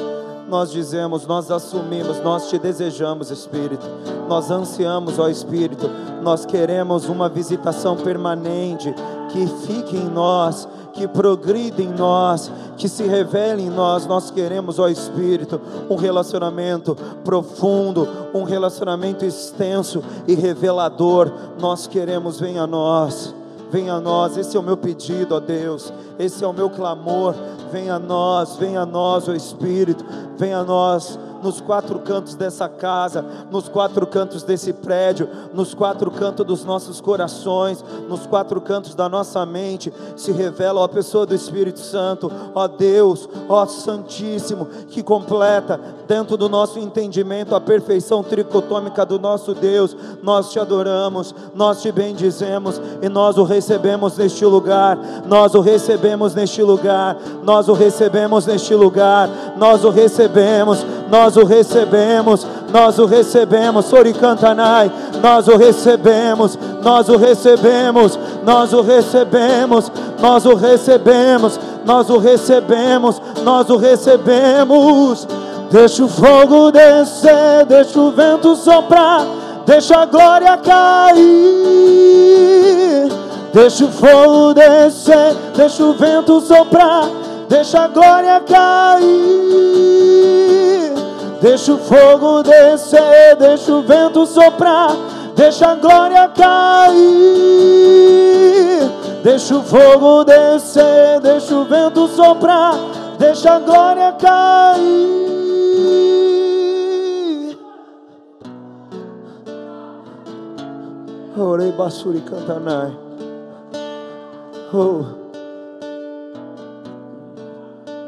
Nós 0.49 0.69
dizemos, 0.69 1.25
nós 1.25 1.49
assumimos, 1.49 2.19
nós 2.19 2.49
te 2.49 2.59
desejamos, 2.59 3.31
Espírito. 3.31 3.85
Nós 4.27 4.51
ansiamos, 4.51 5.17
ó 5.17 5.29
Espírito, 5.29 5.89
nós 6.21 6.45
queremos 6.45 7.07
uma 7.07 7.29
visitação 7.29 7.95
permanente 7.95 8.93
que 9.31 9.47
fique 9.65 9.95
em 9.95 10.09
nós, 10.09 10.67
que 10.93 11.07
progrida 11.07 11.81
em 11.81 11.89
nós, 11.89 12.51
que 12.77 12.87
se 12.87 13.03
revele 13.03 13.63
em 13.63 13.69
nós. 13.69 14.05
Nós 14.05 14.31
queremos, 14.31 14.79
ó 14.79 14.87
Espírito, 14.87 15.59
um 15.89 15.95
relacionamento 15.95 16.95
profundo, 17.23 18.07
um 18.33 18.43
relacionamento 18.43 19.25
extenso 19.25 20.03
e 20.27 20.35
revelador. 20.35 21.31
Nós 21.59 21.87
queremos, 21.87 22.39
venha 22.39 22.63
a 22.63 22.67
nós. 22.67 23.33
Venha 23.71 23.93
a 23.93 24.01
nós, 24.01 24.35
esse 24.35 24.57
é 24.57 24.59
o 24.59 24.63
meu 24.63 24.75
pedido, 24.75 25.33
ó 25.33 25.39
Deus, 25.39 25.93
esse 26.19 26.43
é 26.43 26.47
o 26.47 26.51
meu 26.51 26.69
clamor. 26.69 27.33
Venha 27.71 27.95
a 27.95 27.99
nós, 27.99 28.57
venha 28.57 28.81
a 28.81 28.85
nós, 28.85 29.29
ó 29.29 29.33
Espírito, 29.33 30.03
venha 30.37 30.57
a 30.57 30.63
nós 30.63 31.17
nos 31.43 31.61
quatro 31.61 31.99
cantos 31.99 32.35
dessa 32.35 32.67
casa, 32.67 33.25
nos 33.51 33.67
quatro 33.67 34.05
cantos 34.07 34.43
desse 34.43 34.73
prédio, 34.73 35.29
nos 35.53 35.73
quatro 35.73 36.09
cantos 36.11 36.45
dos 36.45 36.65
nossos 36.65 37.01
corações, 37.01 37.83
nos 38.07 38.25
quatro 38.25 38.59
cantos 38.61 38.95
da 38.95 39.09
nossa 39.09 39.45
mente, 39.45 39.91
se 40.15 40.31
revela 40.31 40.83
a 40.83 40.89
pessoa 40.89 41.25
do 41.25 41.35
Espírito 41.35 41.79
Santo, 41.79 42.31
ó 42.53 42.67
Deus, 42.67 43.27
ó 43.47 43.65
Santíssimo, 43.65 44.67
que 44.89 45.03
completa 45.03 45.79
dentro 46.07 46.35
do 46.35 46.49
nosso 46.49 46.77
entendimento 46.77 47.55
a 47.55 47.61
perfeição 47.61 48.21
tricotômica 48.21 49.05
do 49.05 49.17
nosso 49.17 49.53
Deus. 49.53 49.95
Nós 50.21 50.51
te 50.51 50.59
adoramos, 50.59 51.33
nós 51.55 51.81
te 51.81 51.89
bendizemos 51.89 52.81
e 53.01 53.07
nós 53.07 53.37
o 53.37 53.43
recebemos 53.43 54.17
neste 54.17 54.45
lugar. 54.45 54.97
Nós 55.25 55.55
o 55.55 55.61
recebemos 55.61 56.35
neste 56.35 56.61
lugar. 56.61 57.17
Nós 57.43 57.69
o 57.69 57.73
recebemos 57.73 58.45
neste 58.45 58.75
lugar. 58.75 59.29
Nós 59.57 59.85
o 59.85 59.89
recebemos. 59.89 60.85
Nós 61.09 61.30
o 61.37 61.45
recebemos, 61.45 62.45
nós 62.71 62.99
o 62.99 63.05
recebemos, 63.05 63.85
Soricantanai, 63.85 64.91
nós 65.21 65.47
o 65.47 65.57
recebemos, 65.57 66.57
nós 66.81 67.09
o 67.09 67.17
recebemos, 67.17 68.17
nós 68.43 68.73
o 68.73 68.81
recebemos, 68.81 69.91
nós 70.19 70.45
o 70.45 70.55
recebemos, 70.55 71.59
nós 71.85 72.09
o 72.09 72.17
recebemos, 72.17 73.21
nós 73.43 73.69
o 73.69 73.77
recebemos. 73.77 75.27
Deixa 75.69 76.03
o 76.03 76.07
fogo 76.07 76.71
descer, 76.71 77.65
deixa 77.67 77.99
o 77.99 78.11
vento 78.11 78.55
soprar, 78.55 79.25
deixa 79.65 79.97
a 79.97 80.05
glória 80.05 80.57
cair. 80.57 82.01
Deixa 83.53 83.85
o 83.85 83.91
fogo 83.91 84.53
descer, 84.53 85.35
deixa 85.55 85.83
o 85.83 85.93
vento 85.93 86.39
soprar, 86.39 87.09
deixa 87.49 87.81
a 87.81 87.87
glória 87.87 88.39
cair. 88.41 89.11
Deixa 91.41 91.73
o 91.73 91.77
fogo 91.79 92.43
descer, 92.43 93.35
deixa 93.35 93.73
o 93.73 93.81
vento 93.81 94.27
soprar, 94.27 94.91
deixa 95.35 95.71
a 95.71 95.75
glória 95.75 96.27
cair. 96.27 97.01
Deixa 99.23 99.55
o 99.57 99.63
fogo 99.63 100.23
descer, 100.23 101.19
deixa 101.19 101.55
o 101.55 101.65
vento 101.65 102.07
soprar, 102.09 102.75
deixa 103.17 103.53
a 103.53 103.59
glória 103.59 104.11
cair. 104.13 105.21
Orei 111.35 111.71
basuri 111.71 112.21
cantanai. 112.21 112.95
Oh. 114.71 115.05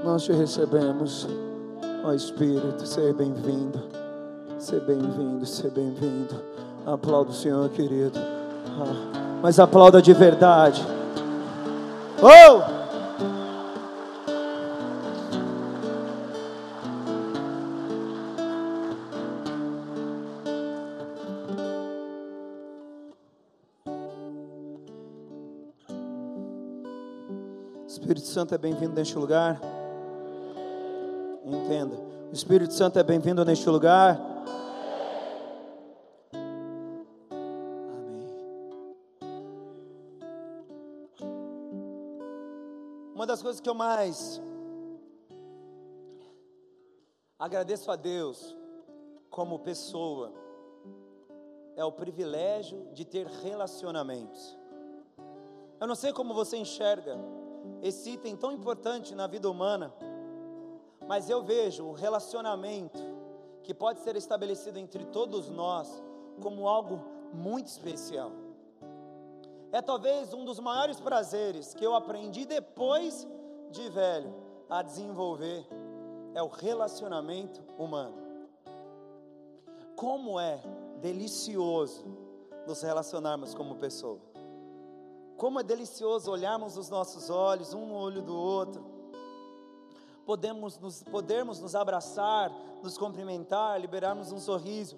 Nós 0.04 0.24
te 0.24 0.34
recebemos, 0.34 1.28
ó 2.04 2.12
Espírito, 2.12 2.86
seja 2.86 3.14
bem-vindo, 3.14 3.82
seja 4.60 4.84
bem-vindo, 4.84 5.46
seja 5.46 5.70
bem-vindo. 5.70 6.36
Aplauda 6.86 7.32
o 7.32 7.34
Senhor, 7.34 7.70
querido. 7.70 8.20
Ah, 8.20 9.40
mas 9.42 9.58
aplauda 9.58 10.02
de 10.02 10.14
verdade. 10.14 10.86
Oh! 12.22 12.84
Espírito 27.88 28.28
Santo 28.28 28.54
é 28.54 28.58
bem-vindo 28.58 28.94
neste 28.94 29.18
lugar. 29.18 29.62
Entenda. 31.46 31.96
O 32.30 32.34
Espírito 32.34 32.74
Santo 32.74 32.98
é 32.98 33.04
bem-vindo 33.04 33.44
neste 33.44 33.70
lugar. 33.70 34.18
Amém. 37.92 38.28
Uma 43.14 43.28
das 43.28 43.42
coisas 43.42 43.60
que 43.60 43.70
eu 43.70 43.74
mais 43.74 44.42
agradeço 47.38 47.92
a 47.92 47.98
Deus 47.98 48.56
como 49.30 49.60
pessoa 49.60 50.32
é 51.76 51.84
o 51.84 51.92
privilégio 51.92 52.88
de 52.94 53.04
ter 53.04 53.28
relacionamentos. 53.28 54.58
Eu 55.82 55.88
não 55.88 55.96
sei 55.96 56.14
como 56.14 56.34
você 56.34 56.56
enxerga 56.56 57.18
esse 57.82 58.12
item 58.12 58.38
tão 58.38 58.52
importante 58.52 59.14
na 59.14 59.28
vida 59.28 59.50
humana, 59.50 59.94
mas 61.14 61.30
eu 61.30 61.44
vejo 61.44 61.86
o 61.86 61.94
relacionamento 61.94 63.00
que 63.62 63.72
pode 63.72 64.00
ser 64.00 64.16
estabelecido 64.16 64.80
entre 64.80 65.06
todos 65.06 65.48
nós 65.48 65.88
como 66.42 66.68
algo 66.68 67.00
muito 67.32 67.68
especial. 67.68 68.32
É 69.72 69.80
talvez 69.80 70.34
um 70.34 70.44
dos 70.44 70.58
maiores 70.58 71.00
prazeres 71.00 71.72
que 71.76 71.86
eu 71.86 71.94
aprendi 71.94 72.48
depois 72.48 73.28
de 73.70 73.88
velho 73.90 74.34
a 74.68 74.82
desenvolver 74.82 75.68
é 76.34 76.42
o 76.42 76.48
relacionamento 76.48 77.62
humano. 77.78 78.18
Como 79.96 80.40
é 80.40 80.64
delicioso 81.00 82.06
nos 82.66 82.82
relacionarmos 82.82 83.54
como 83.54 83.76
pessoa. 83.76 84.20
Como 85.38 85.60
é 85.60 85.64
delicioso 85.64 86.32
olharmos 86.32 86.76
os 86.76 86.90
nossos 86.90 87.30
olhos, 87.30 87.72
um 87.72 87.86
no 87.86 87.94
olho 87.94 88.24
do 88.24 88.36
outro. 88.36 88.93
Podemos 90.26 90.78
nos, 90.80 91.04
podermos 91.04 91.60
nos 91.60 91.76
abraçar, 91.76 92.52
nos 92.82 92.98
cumprimentar, 92.98 93.80
liberarmos 93.80 94.32
um 94.32 94.40
sorriso. 94.40 94.98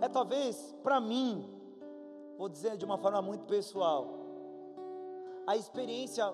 É 0.00 0.08
talvez, 0.08 0.74
para 0.82 1.00
mim, 1.00 1.48
vou 2.38 2.48
dizer 2.48 2.76
de 2.76 2.84
uma 2.84 2.98
forma 2.98 3.20
muito 3.22 3.44
pessoal, 3.44 4.08
a 5.46 5.56
experiência 5.56 6.32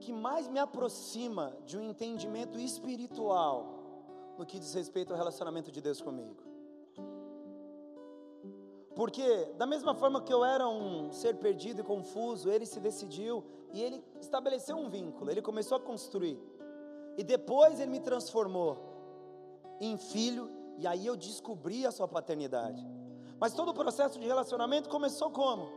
que 0.00 0.12
mais 0.12 0.48
me 0.48 0.58
aproxima 0.58 1.56
de 1.64 1.78
um 1.78 1.82
entendimento 1.82 2.58
espiritual 2.58 3.82
no 4.36 4.44
que 4.44 4.58
diz 4.58 4.74
respeito 4.74 5.12
ao 5.12 5.18
relacionamento 5.18 5.70
de 5.70 5.80
Deus 5.80 6.00
comigo. 6.00 6.42
Porque, 8.94 9.46
da 9.56 9.66
mesma 9.66 9.94
forma 9.94 10.20
que 10.20 10.32
eu 10.32 10.44
era 10.44 10.68
um 10.68 11.10
ser 11.12 11.36
perdido 11.36 11.80
e 11.80 11.84
confuso, 11.84 12.50
ele 12.50 12.66
se 12.66 12.78
decidiu 12.80 13.44
e 13.72 13.82
ele 13.82 14.04
estabeleceu 14.20 14.76
um 14.76 14.88
vínculo, 14.88 15.30
ele 15.30 15.42
começou 15.42 15.76
a 15.76 15.80
construir. 15.80 16.38
E 17.16 17.22
depois 17.22 17.80
ele 17.80 17.90
me 17.90 18.00
transformou 18.00 18.78
em 19.80 19.96
filho, 19.96 20.50
e 20.78 20.86
aí 20.86 21.06
eu 21.06 21.16
descobri 21.16 21.86
a 21.86 21.90
sua 21.90 22.08
paternidade. 22.08 22.86
Mas 23.38 23.52
todo 23.52 23.70
o 23.70 23.74
processo 23.74 24.18
de 24.18 24.26
relacionamento 24.26 24.88
começou 24.88 25.30
como? 25.30 25.70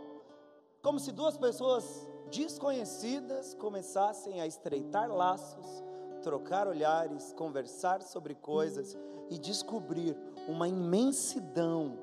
Como 0.81 0.99
se 0.99 1.11
duas 1.11 1.37
pessoas 1.37 2.07
desconhecidas 2.29 3.53
começassem 3.55 4.39
a 4.41 4.47
estreitar 4.47 5.11
laços, 5.11 5.83
trocar 6.21 6.67
olhares, 6.67 7.33
conversar 7.33 8.01
sobre 8.01 8.35
coisas 8.35 8.97
e 9.29 9.37
descobrir 9.37 10.17
uma 10.47 10.67
imensidão 10.67 11.97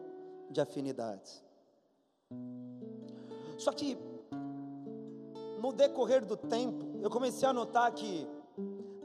de 0.51 0.61
afinidades. 0.61 1.43
Só 3.59 3.73
que, 3.73 3.97
no 5.63 5.73
decorrer 5.73 6.25
do 6.25 6.37
tempo, 6.37 6.99
eu 7.01 7.09
comecei 7.09 7.49
a 7.49 7.53
notar 7.53 7.93
que 7.93 8.27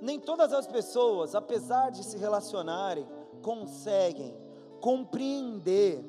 nem 0.01 0.19
todas 0.19 0.51
as 0.51 0.65
pessoas, 0.65 1.35
apesar 1.35 1.91
de 1.91 2.03
se 2.03 2.17
relacionarem, 2.17 3.07
conseguem 3.43 4.35
compreender 4.81 6.03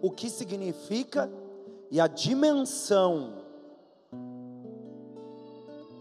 o 0.00 0.12
que 0.12 0.30
significa 0.30 1.28
e 1.90 2.00
a 2.00 2.06
dimensão 2.06 3.42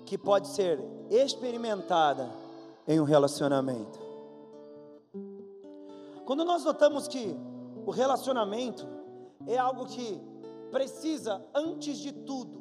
que 0.05 0.19
pode 0.19 0.49
ser 0.49 0.79
experimentada 1.09 2.29
em 2.87 2.99
um 2.99 3.03
relacionamento. 3.03 3.99
Quando 6.25 6.45
nós 6.45 6.63
notamos 6.63 7.07
que 7.07 7.35
o 7.87 7.89
relacionamento 7.89 8.87
é 9.47 9.57
algo 9.57 9.87
que 9.87 10.21
precisa, 10.69 11.43
antes 11.55 11.97
de 11.97 12.11
tudo, 12.11 12.58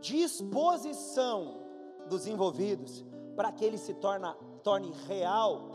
disposição 0.00 1.60
dos 2.08 2.26
envolvidos 2.26 3.04
para 3.36 3.52
que 3.52 3.64
ele 3.64 3.78
se 3.78 3.94
torna, 3.94 4.34
torne 4.62 4.92
real. 5.06 5.70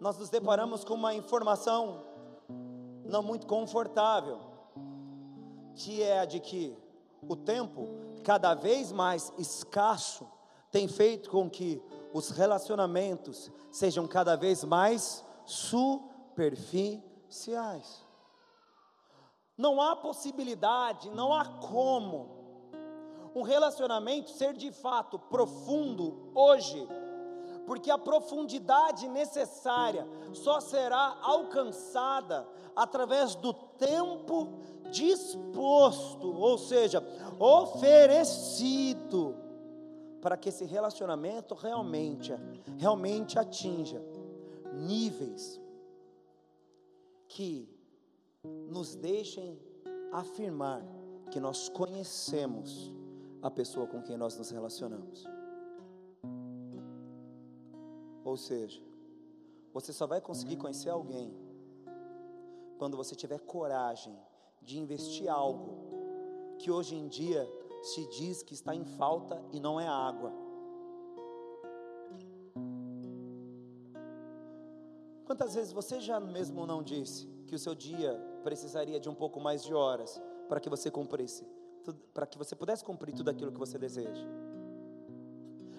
Nós 0.00 0.18
nos 0.18 0.28
deparamos 0.28 0.84
com 0.84 0.94
uma 0.94 1.14
informação 1.14 2.04
não 3.04 3.22
muito 3.22 3.46
confortável, 3.46 4.40
que 5.74 6.02
é 6.02 6.20
a 6.20 6.24
de 6.24 6.40
que 6.40 6.76
o 7.28 7.36
tempo, 7.36 7.86
cada 8.22 8.54
vez 8.54 8.92
mais 8.92 9.32
escasso, 9.38 10.26
tem 10.70 10.88
feito 10.88 11.30
com 11.30 11.48
que 11.48 11.82
os 12.12 12.30
relacionamentos 12.30 13.50
sejam 13.70 14.06
cada 14.06 14.36
vez 14.36 14.62
mais 14.64 15.24
superficiais. 15.44 18.03
Não 19.56 19.80
há 19.80 19.94
possibilidade, 19.94 21.10
não 21.10 21.32
há 21.32 21.44
como 21.44 22.28
um 23.34 23.42
relacionamento 23.42 24.30
ser 24.30 24.52
de 24.54 24.70
fato 24.70 25.18
profundo 25.18 26.30
hoje, 26.34 26.86
porque 27.66 27.90
a 27.90 27.98
profundidade 27.98 29.08
necessária 29.08 30.06
só 30.32 30.60
será 30.60 31.18
alcançada 31.22 32.46
através 32.76 33.34
do 33.34 33.52
tempo 33.52 34.48
disposto, 34.90 36.32
ou 36.32 36.58
seja, 36.58 37.02
oferecido 37.38 39.34
para 40.20 40.36
que 40.36 40.48
esse 40.48 40.64
relacionamento 40.64 41.54
realmente 41.54 42.32
realmente 42.78 43.38
atinja 43.38 44.02
níveis 44.72 45.60
que 47.28 47.73
nos 48.68 48.94
deixem 48.94 49.58
afirmar 50.12 50.82
que 51.30 51.40
nós 51.40 51.68
conhecemos 51.68 52.94
a 53.42 53.50
pessoa 53.50 53.86
com 53.86 54.02
quem 54.02 54.16
nós 54.16 54.36
nos 54.36 54.50
relacionamos. 54.50 55.24
Ou 58.24 58.36
seja, 58.36 58.82
você 59.72 59.92
só 59.92 60.06
vai 60.06 60.20
conseguir 60.20 60.56
conhecer 60.56 60.90
alguém 60.90 61.34
quando 62.78 62.96
você 62.96 63.14
tiver 63.14 63.38
coragem 63.40 64.16
de 64.62 64.78
investir 64.78 65.28
algo 65.28 66.56
que 66.58 66.70
hoje 66.70 66.96
em 66.96 67.08
dia 67.08 67.46
se 67.82 68.06
diz 68.08 68.42
que 68.42 68.54
está 68.54 68.74
em 68.74 68.84
falta 68.84 69.42
e 69.52 69.60
não 69.60 69.78
é 69.78 69.86
água. 69.86 70.32
Quantas 75.26 75.54
vezes 75.54 75.72
você 75.72 76.00
já 76.00 76.18
mesmo 76.18 76.66
não 76.66 76.82
disse 76.82 77.26
que 77.46 77.54
o 77.54 77.58
seu 77.58 77.74
dia 77.74 78.33
precisaria 78.44 79.00
de 79.00 79.08
um 79.08 79.14
pouco 79.14 79.40
mais 79.40 79.64
de 79.64 79.74
horas 79.74 80.20
para 80.48 80.60
que 80.60 80.68
você 80.68 80.90
cumprisse, 80.90 81.44
para 82.12 82.26
que 82.26 82.38
você 82.38 82.54
pudesse 82.54 82.84
cumprir 82.84 83.14
tudo 83.14 83.30
aquilo 83.30 83.50
que 83.50 83.58
você 83.58 83.78
deseja? 83.78 84.26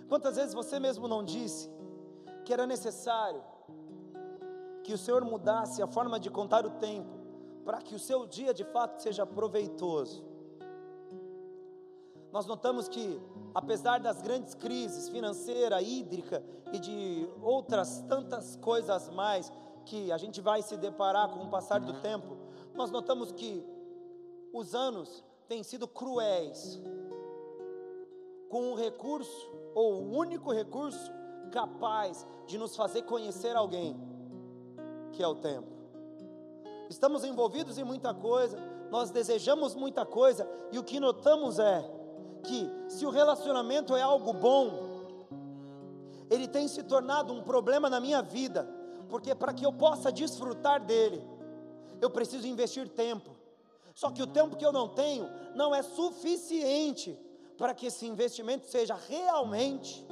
Quantas 0.10 0.36
vezes 0.36 0.54
você 0.54 0.80
mesmo 0.80 1.08
não 1.08 1.24
disse 1.24 1.70
que 2.44 2.52
era 2.52 2.66
necessário 2.66 3.42
que 4.84 4.94
o 4.94 4.98
Senhor 4.98 5.24
mudasse 5.24 5.82
a 5.82 5.88
forma 5.88 6.20
de 6.20 6.30
contar 6.30 6.66
o 6.66 6.72
tempo 6.72 7.14
para 7.64 7.82
que 7.82 7.96
o 7.96 8.00
seu 8.00 8.28
dia 8.28 8.54
de 8.54 8.64
fato 8.64 9.02
seja 9.02 9.26
proveitoso? 9.26 10.24
Nós 12.32 12.46
notamos 12.46 12.88
que, 12.88 13.22
apesar 13.54 14.00
das 14.00 14.22
grandes 14.22 14.54
crises 14.54 15.08
financeira, 15.10 15.82
hídrica 15.82 16.44
e 16.74 16.80
de 16.80 17.30
outras 17.42 18.02
tantas 18.10 18.56
coisas 18.58 19.10
mais 19.10 19.52
que 19.86 20.12
a 20.12 20.18
gente 20.18 20.42
vai 20.42 20.62
se 20.62 20.76
deparar 20.76 21.30
com 21.30 21.46
o 21.46 21.50
passar 21.50 21.80
do 21.80 21.94
tempo, 22.02 22.45
nós 22.76 22.92
notamos 22.92 23.32
que 23.32 23.64
os 24.54 24.76
anos 24.76 25.24
têm 25.48 25.64
sido 25.64 25.88
cruéis 25.88 26.80
com 28.50 28.72
o 28.72 28.76
recurso, 28.76 29.52
ou 29.74 29.96
o 29.96 30.18
único 30.18 30.52
recurso 30.52 31.12
capaz 31.52 32.26
de 32.46 32.58
nos 32.58 32.76
fazer 32.76 33.02
conhecer 33.04 33.56
alguém, 33.56 33.96
que 35.12 35.24
é 35.24 35.28
o 35.28 35.36
tempo. 35.36 35.68
Estamos 36.90 37.24
envolvidos 37.24 37.78
em 37.78 37.84
muita 37.84 38.14
coisa, 38.14 38.58
nós 38.92 39.10
desejamos 39.10 39.76
muita 39.76 40.06
coisa, 40.06 40.48
e 40.72 40.78
o 40.78 40.84
que 40.84 41.00
notamos 41.00 41.60
é 41.60 41.84
que, 42.44 42.70
se 42.88 43.06
o 43.06 43.10
relacionamento 43.10 43.96
é 43.96 44.02
algo 44.02 44.32
bom, 44.34 44.70
ele 46.30 46.48
tem 46.48 46.68
se 46.68 46.84
tornado 46.84 47.34
um 47.34 47.42
problema 47.42 47.90
na 47.90 48.00
minha 48.00 48.22
vida, 48.22 48.70
porque 49.10 49.34
para 49.34 49.54
que 49.54 49.66
eu 49.66 49.74
possa 49.74 50.12
desfrutar 50.12 50.84
dele, 50.84 51.22
eu 52.02 52.10
preciso 52.10 52.48
investir 52.48 52.88
tempo. 52.90 53.36
Só 53.94 54.12
que 54.12 54.22
o 54.22 54.28
tempo 54.28 54.58
que 54.58 54.66
eu 54.66 54.74
não 54.74 54.90
tenho 54.90 55.28
não 55.56 55.74
é 55.74 55.82
suficiente 55.82 57.18
para 57.58 57.74
que 57.74 57.86
esse 57.86 58.06
investimento 58.06 58.66
seja 58.66 58.96
realmente 58.96 60.06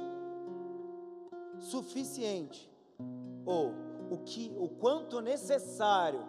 suficiente 1.58 2.70
ou 3.44 3.72
o 4.10 4.18
que 4.18 4.52
o 4.56 4.68
quanto 4.68 5.20
necessário 5.20 6.24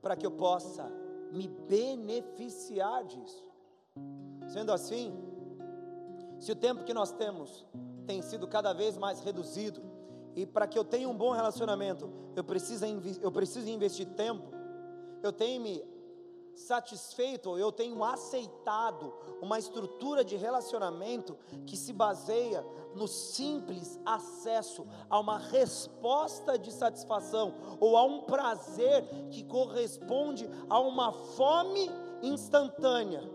para 0.00 0.16
que 0.16 0.24
eu 0.24 0.30
possa 0.30 0.90
me 1.32 1.48
beneficiar 1.48 3.04
disso. 3.04 3.48
Sendo 4.46 4.72
assim, 4.72 5.12
se 6.38 6.52
o 6.52 6.56
tempo 6.56 6.84
que 6.84 6.94
nós 6.94 7.12
temos 7.12 7.66
tem 8.06 8.22
sido 8.22 8.48
cada 8.48 8.72
vez 8.72 8.96
mais 8.96 9.20
reduzido, 9.20 9.82
e 10.38 10.46
para 10.46 10.68
que 10.68 10.78
eu 10.78 10.84
tenha 10.84 11.08
um 11.08 11.16
bom 11.16 11.32
relacionamento, 11.32 12.08
eu 12.36 12.44
preciso, 12.44 12.84
eu 13.20 13.32
preciso 13.32 13.68
investir 13.68 14.06
tempo, 14.06 14.52
eu 15.20 15.32
tenho 15.32 15.60
me 15.60 15.84
satisfeito, 16.54 17.58
eu 17.58 17.72
tenho 17.72 18.04
aceitado 18.04 19.12
uma 19.42 19.58
estrutura 19.58 20.24
de 20.24 20.36
relacionamento 20.36 21.36
que 21.66 21.76
se 21.76 21.92
baseia 21.92 22.64
no 22.94 23.08
simples 23.08 23.98
acesso 24.06 24.86
a 25.10 25.18
uma 25.18 25.38
resposta 25.38 26.56
de 26.56 26.70
satisfação 26.70 27.54
ou 27.80 27.96
a 27.96 28.04
um 28.04 28.22
prazer 28.22 29.04
que 29.30 29.42
corresponde 29.42 30.48
a 30.70 30.78
uma 30.78 31.12
fome 31.12 31.90
instantânea, 32.22 33.28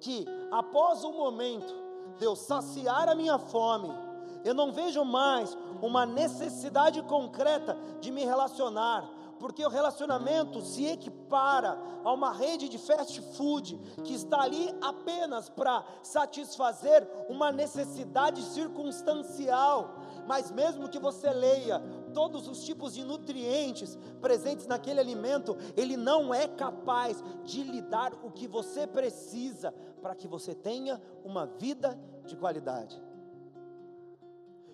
que 0.00 0.26
após 0.50 1.04
um 1.04 1.12
momento 1.12 1.72
de 2.18 2.24
eu 2.24 2.34
saciar 2.34 3.08
a 3.08 3.14
minha 3.14 3.38
fome, 3.38 4.09
eu 4.44 4.54
não 4.54 4.72
vejo 4.72 5.04
mais 5.04 5.56
uma 5.82 6.06
necessidade 6.06 7.02
concreta 7.02 7.76
de 8.00 8.10
me 8.10 8.24
relacionar, 8.24 9.08
porque 9.38 9.64
o 9.64 9.70
relacionamento 9.70 10.60
se 10.60 10.86
equipara 10.86 11.78
a 12.04 12.12
uma 12.12 12.32
rede 12.32 12.68
de 12.68 12.76
fast 12.76 13.20
food 13.34 13.78
que 14.04 14.14
está 14.14 14.42
ali 14.42 14.74
apenas 14.82 15.48
para 15.48 15.82
satisfazer 16.02 17.08
uma 17.28 17.50
necessidade 17.50 18.42
circunstancial. 18.42 19.96
Mas 20.26 20.50
mesmo 20.50 20.88
que 20.88 20.98
você 20.98 21.30
leia 21.30 21.82
todos 22.12 22.46
os 22.48 22.62
tipos 22.64 22.94
de 22.94 23.02
nutrientes 23.02 23.98
presentes 24.20 24.66
naquele 24.66 25.00
alimento, 25.00 25.56
ele 25.74 25.96
não 25.96 26.34
é 26.34 26.46
capaz 26.46 27.22
de 27.42 27.62
lhe 27.62 27.80
dar 27.80 28.12
o 28.22 28.30
que 28.30 28.46
você 28.46 28.86
precisa 28.86 29.72
para 30.02 30.14
que 30.14 30.28
você 30.28 30.54
tenha 30.54 31.00
uma 31.24 31.46
vida 31.46 31.98
de 32.26 32.36
qualidade. 32.36 33.09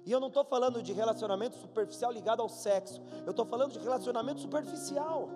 E 0.06 0.12
eu 0.12 0.20
não 0.20 0.28
estou 0.28 0.44
falando 0.44 0.80
de 0.80 0.92
relacionamento 0.92 1.56
superficial 1.56 2.12
ligado 2.12 2.40
ao 2.40 2.48
sexo, 2.48 3.02
eu 3.24 3.32
estou 3.32 3.44
falando 3.44 3.72
de 3.72 3.80
relacionamento 3.80 4.40
superficial, 4.40 5.28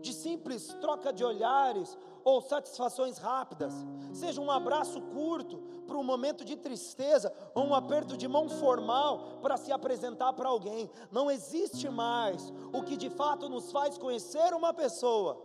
de 0.00 0.12
simples 0.12 0.66
troca 0.80 1.12
de 1.12 1.24
olhares 1.24 1.96
ou 2.24 2.40
satisfações 2.40 3.18
rápidas, 3.18 3.72
seja 4.12 4.40
um 4.40 4.50
abraço 4.50 5.00
curto 5.00 5.58
para 5.86 5.96
um 5.96 6.02
momento 6.02 6.44
de 6.44 6.56
tristeza 6.56 7.32
ou 7.54 7.66
um 7.66 7.74
aperto 7.74 8.16
de 8.16 8.26
mão 8.26 8.48
formal 8.48 9.38
para 9.40 9.56
se 9.56 9.70
apresentar 9.70 10.32
para 10.32 10.48
alguém. 10.48 10.90
Não 11.10 11.30
existe 11.30 11.88
mais 11.88 12.52
o 12.72 12.82
que 12.82 12.96
de 12.96 13.10
fato 13.10 13.48
nos 13.48 13.70
faz 13.70 13.96
conhecer 13.96 14.52
uma 14.54 14.74
pessoa 14.74 15.40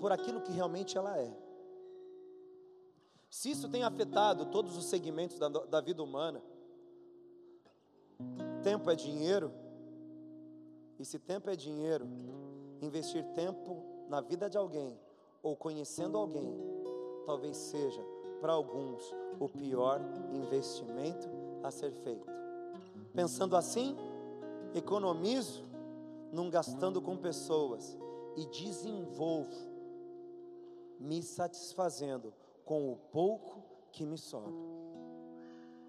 por 0.00 0.10
aquilo 0.10 0.40
que 0.40 0.50
realmente 0.50 0.98
ela 0.98 1.16
é. 1.16 1.49
Se 3.30 3.52
isso 3.52 3.68
tem 3.68 3.84
afetado 3.84 4.46
todos 4.46 4.76
os 4.76 4.86
segmentos 4.86 5.38
da, 5.38 5.48
da 5.48 5.80
vida 5.80 6.02
humana, 6.02 6.42
tempo 8.62 8.90
é 8.90 8.96
dinheiro, 8.96 9.52
e 10.98 11.04
se 11.04 11.18
tempo 11.18 11.48
é 11.48 11.54
dinheiro, 11.54 12.06
investir 12.82 13.24
tempo 13.32 13.82
na 14.08 14.20
vida 14.20 14.50
de 14.50 14.58
alguém 14.58 14.98
ou 15.42 15.56
conhecendo 15.56 16.18
alguém, 16.18 16.52
talvez 17.24 17.56
seja 17.56 18.04
para 18.40 18.52
alguns 18.52 19.14
o 19.38 19.48
pior 19.48 20.00
investimento 20.32 21.28
a 21.62 21.70
ser 21.70 21.92
feito. 21.92 22.26
Pensando 23.14 23.56
assim, 23.56 23.96
economizo 24.74 25.64
não 26.32 26.50
gastando 26.50 27.00
com 27.00 27.16
pessoas 27.16 27.96
e 28.36 28.44
desenvolvo 28.46 29.70
me 30.98 31.22
satisfazendo 31.22 32.34
com 32.70 32.92
o 32.92 32.96
pouco 33.10 33.64
que 33.90 34.06
me 34.06 34.16
sobra. 34.16 34.54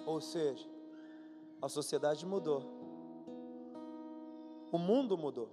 Ou 0.04 0.20
seja, 0.20 0.68
a 1.62 1.70
sociedade 1.70 2.26
mudou, 2.26 2.64
o 4.72 4.80
mundo 4.80 5.16
mudou, 5.16 5.50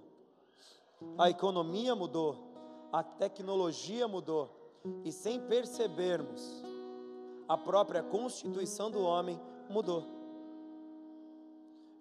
a 1.19 1.29
economia 1.29 1.93
mudou, 1.95 2.35
a 2.91 3.03
tecnologia 3.03 4.07
mudou, 4.07 4.49
e 5.05 5.11
sem 5.11 5.39
percebermos, 5.39 6.63
a 7.47 7.55
própria 7.55 8.01
constituição 8.01 8.89
do 8.89 9.03
homem 9.03 9.39
mudou. 9.69 10.03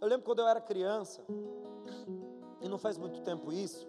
Eu 0.00 0.08
lembro 0.08 0.24
quando 0.24 0.38
eu 0.38 0.48
era 0.48 0.58
criança, 0.58 1.22
e 2.62 2.66
não 2.66 2.78
faz 2.78 2.96
muito 2.96 3.20
tempo 3.20 3.52
isso, 3.52 3.86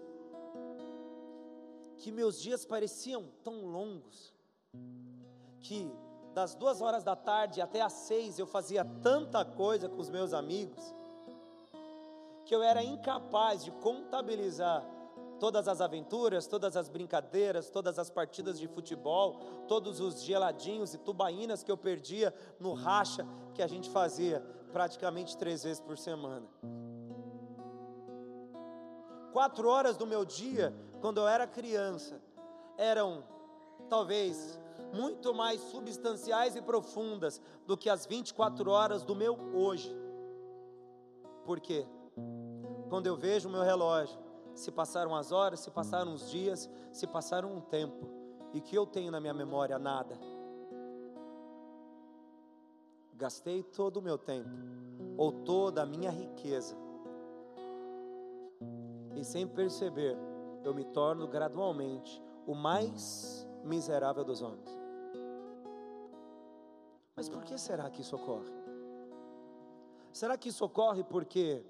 que 1.96 2.12
meus 2.12 2.38
dias 2.38 2.66
pareciam 2.66 3.24
tão 3.42 3.64
longos 3.64 4.38
que 5.60 5.92
das 6.34 6.54
duas 6.54 6.80
horas 6.80 7.02
da 7.02 7.16
tarde 7.16 7.60
até 7.60 7.80
às 7.80 7.92
seis 7.92 8.38
eu 8.38 8.46
fazia 8.46 8.84
tanta 9.02 9.44
coisa 9.44 9.88
com 9.88 9.98
os 10.00 10.08
meus 10.08 10.32
amigos, 10.32 10.94
que 12.44 12.54
eu 12.54 12.62
era 12.62 12.82
incapaz 12.82 13.64
de 13.64 13.70
contabilizar 13.70 14.84
todas 15.38 15.66
as 15.66 15.80
aventuras, 15.80 16.46
todas 16.46 16.76
as 16.76 16.88
brincadeiras, 16.88 17.70
todas 17.70 17.98
as 17.98 18.10
partidas 18.10 18.58
de 18.58 18.68
futebol, 18.68 19.40
todos 19.66 19.98
os 19.98 20.22
geladinhos 20.22 20.92
e 20.92 20.98
tubaínas 20.98 21.62
que 21.62 21.72
eu 21.72 21.78
perdia 21.78 22.34
no 22.60 22.74
racha 22.74 23.26
que 23.54 23.62
a 23.62 23.66
gente 23.66 23.88
fazia 23.90 24.40
praticamente 24.72 25.36
três 25.36 25.64
vezes 25.64 25.80
por 25.80 25.96
semana. 25.96 26.46
Quatro 29.32 29.68
horas 29.68 29.96
do 29.96 30.06
meu 30.06 30.24
dia, 30.24 30.74
quando 31.00 31.18
eu 31.18 31.26
era 31.26 31.46
criança, 31.46 32.20
eram 32.76 33.24
talvez 33.88 34.58
muito 34.92 35.34
mais 35.34 35.60
substanciais 35.60 36.56
e 36.56 36.62
profundas 36.62 37.40
do 37.66 37.76
que 37.76 37.88
as 37.88 38.06
24 38.06 38.70
horas 38.70 39.02
do 39.04 39.14
meu 39.14 39.36
hoje. 39.54 39.94
Por 41.44 41.60
quê? 41.60 41.86
Quando 42.88 43.06
eu 43.06 43.16
vejo 43.16 43.48
o 43.48 43.52
meu 43.52 43.62
relógio, 43.62 44.18
se 44.54 44.70
passaram 44.70 45.14
as 45.14 45.32
horas, 45.32 45.60
se 45.60 45.70
passaram 45.70 46.12
os 46.12 46.30
dias, 46.30 46.68
se 46.92 47.06
passaram 47.06 47.52
um 47.52 47.60
tempo, 47.60 48.08
e 48.52 48.60
que 48.60 48.76
eu 48.76 48.84
tenho 48.84 49.10
na 49.10 49.20
minha 49.20 49.34
memória 49.34 49.78
nada. 49.78 50.18
Gastei 53.14 53.62
todo 53.62 53.98
o 53.98 54.02
meu 54.02 54.18
tempo, 54.18 54.50
ou 55.16 55.30
toda 55.30 55.82
a 55.82 55.86
minha 55.86 56.10
riqueza, 56.10 56.76
e 59.20 59.24
sem 59.24 59.46
perceber, 59.46 60.16
eu 60.64 60.72
me 60.72 60.84
torno 60.84 61.28
gradualmente 61.28 62.22
o 62.46 62.54
mais 62.54 63.46
miserável 63.62 64.24
dos 64.24 64.40
homens. 64.40 64.79
Mas 67.20 67.28
por 67.28 67.44
que 67.44 67.58
será 67.58 67.90
que 67.90 68.00
isso 68.00 68.16
ocorre? 68.16 68.50
Será 70.10 70.38
que 70.38 70.48
isso 70.48 70.64
ocorre 70.64 71.04
porque 71.04 71.62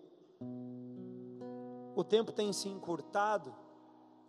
o 1.96 2.04
tempo 2.04 2.30
tem 2.30 2.52
se 2.52 2.68
encurtado? 2.68 3.52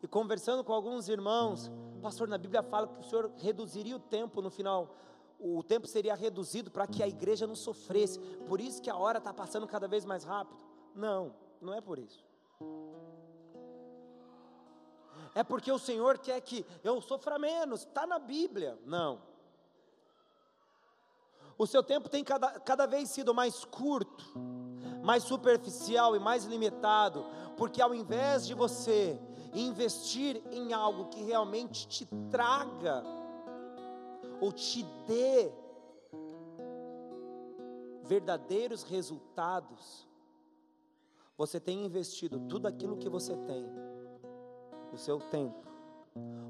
E 0.01 0.07
conversando 0.07 0.63
com 0.63 0.73
alguns 0.73 1.07
irmãos, 1.07 1.71
pastor, 2.01 2.27
na 2.27 2.39
Bíblia 2.39 2.63
fala 2.63 2.87
que 2.87 3.01
o 3.01 3.03
Senhor 3.03 3.31
reduziria 3.37 3.95
o 3.95 3.99
tempo 3.99 4.41
no 4.41 4.49
final. 4.49 4.95
O 5.39 5.61
tempo 5.61 5.85
seria 5.85 6.15
reduzido 6.15 6.71
para 6.71 6.87
que 6.87 7.03
a 7.03 7.07
igreja 7.07 7.45
não 7.45 7.55
sofresse. 7.55 8.17
Por 8.47 8.59
isso 8.59 8.81
que 8.81 8.89
a 8.89 8.97
hora 8.97 9.19
está 9.19 9.31
passando 9.31 9.67
cada 9.67 9.87
vez 9.87 10.03
mais 10.03 10.23
rápido. 10.23 10.65
Não, 10.95 11.35
não 11.61 11.71
é 11.71 11.81
por 11.81 11.99
isso. 11.99 12.25
É 15.35 15.43
porque 15.43 15.71
o 15.71 15.77
Senhor 15.77 16.17
quer 16.17 16.41
que 16.41 16.65
eu 16.83 16.99
sofra 16.99 17.37
menos. 17.37 17.81
Está 17.81 18.07
na 18.07 18.17
Bíblia. 18.17 18.79
Não. 18.83 19.29
O 21.61 21.67
seu 21.67 21.83
tempo 21.83 22.09
tem 22.09 22.23
cada, 22.23 22.59
cada 22.59 22.87
vez 22.87 23.07
sido 23.11 23.35
mais 23.35 23.63
curto, 23.63 24.25
mais 25.03 25.21
superficial 25.21 26.15
e 26.15 26.19
mais 26.19 26.43
limitado, 26.45 27.23
porque 27.55 27.79
ao 27.79 27.93
invés 27.93 28.47
de 28.47 28.55
você 28.55 29.21
investir 29.53 30.41
em 30.51 30.73
algo 30.73 31.09
que 31.09 31.21
realmente 31.21 31.87
te 31.87 32.07
traga 32.31 33.03
ou 34.39 34.51
te 34.51 34.81
dê 35.05 35.51
verdadeiros 38.05 38.81
resultados, 38.81 40.09
você 41.37 41.59
tem 41.59 41.85
investido 41.85 42.39
tudo 42.39 42.65
aquilo 42.65 42.97
que 42.97 43.07
você 43.07 43.37
tem, 43.37 43.63
o 44.91 44.97
seu 44.97 45.19
tempo, 45.19 45.63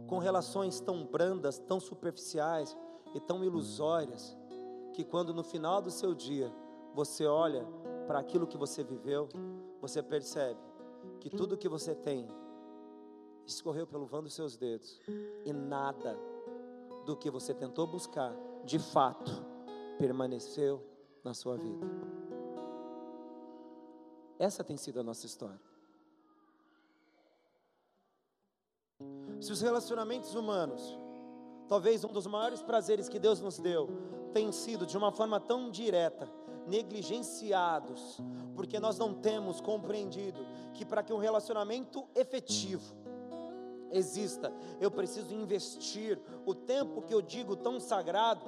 com 0.07 0.19
relações 0.19 0.79
tão 0.79 1.03
brandas, 1.03 1.59
tão 1.59 1.81
superficiais 1.81 2.77
e 3.13 3.19
tão 3.19 3.43
ilusórias, 3.43 4.39
que 4.93 5.03
quando 5.03 5.33
no 5.33 5.43
final 5.43 5.81
do 5.81 5.91
seu 5.91 6.13
dia 6.13 6.53
você 6.93 7.25
olha 7.25 7.65
para 8.07 8.19
aquilo 8.19 8.47
que 8.47 8.57
você 8.57 8.83
viveu, 8.83 9.29
você 9.79 10.03
percebe 10.03 10.59
que 11.19 11.29
tudo 11.29 11.57
que 11.57 11.69
você 11.69 11.95
tem 11.95 12.27
escorreu 13.45 13.87
pelo 13.87 14.05
vão 14.05 14.23
dos 14.23 14.33
seus 14.33 14.57
dedos 14.57 14.99
e 15.45 15.53
nada 15.53 16.17
do 17.05 17.15
que 17.15 17.29
você 17.29 17.53
tentou 17.53 17.87
buscar, 17.87 18.33
de 18.65 18.77
fato, 18.77 19.31
permaneceu 19.97 20.83
na 21.23 21.33
sua 21.33 21.57
vida. 21.57 21.85
Essa 24.37 24.63
tem 24.63 24.77
sido 24.77 24.99
a 24.99 25.03
nossa 25.03 25.25
história. 25.25 25.61
Se 29.39 29.51
os 29.51 29.61
relacionamentos 29.61 30.35
humanos, 30.35 30.97
talvez 31.71 32.03
um 32.03 32.09
dos 32.09 32.27
maiores 32.27 32.61
prazeres 32.61 33.07
que 33.07 33.17
Deus 33.17 33.39
nos 33.39 33.57
deu, 33.57 33.87
tem 34.33 34.51
sido 34.51 34.85
de 34.85 34.97
uma 34.97 35.09
forma 35.09 35.39
tão 35.39 35.71
direta, 35.71 36.27
negligenciados, 36.67 38.19
porque 38.53 38.77
nós 38.77 38.97
não 38.97 39.13
temos 39.13 39.61
compreendido 39.61 40.45
que 40.73 40.83
para 40.83 41.01
que 41.01 41.13
um 41.13 41.17
relacionamento 41.17 42.05
efetivo 42.13 42.93
exista, 43.89 44.51
eu 44.81 44.91
preciso 44.91 45.33
investir 45.33 46.19
o 46.45 46.53
tempo 46.53 47.03
que 47.03 47.13
eu 47.13 47.21
digo 47.21 47.55
tão 47.55 47.79
sagrado. 47.79 48.45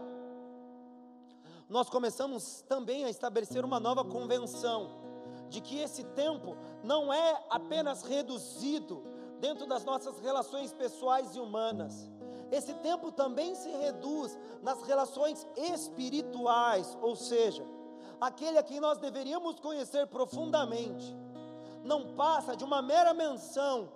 Nós 1.70 1.90
começamos 1.90 2.62
também 2.68 3.06
a 3.06 3.10
estabelecer 3.10 3.64
uma 3.64 3.80
nova 3.80 4.04
convenção 4.04 5.02
de 5.48 5.62
que 5.62 5.80
esse 5.80 6.04
tempo 6.08 6.58
não 6.84 7.14
é 7.14 7.42
apenas 7.50 8.04
reduzido 8.04 9.02
dentro 9.40 9.66
das 9.66 9.86
nossas 9.86 10.20
relações 10.20 10.74
pessoais 10.74 11.38
e 11.38 11.40
humanas. 11.40 12.12
Esse 12.54 12.74
tempo 12.76 13.12
também 13.12 13.56
se 13.56 13.68
reduz 13.70 14.38
nas 14.62 14.84
relações 14.84 15.48
espirituais, 15.58 16.96
ou 17.02 17.16
seja, 17.16 17.66
aquele 18.22 18.60
a 18.60 18.64
quem 18.64 18.80
nós 18.80 19.00
deveríamos 19.00 19.60
conhecer 19.60 20.06
profundamente, 20.06 21.18
não 21.84 22.14
passa 22.16 22.56
de 22.56 22.64
uma 22.64 22.80
mera 22.80 23.12
menção 23.12 23.92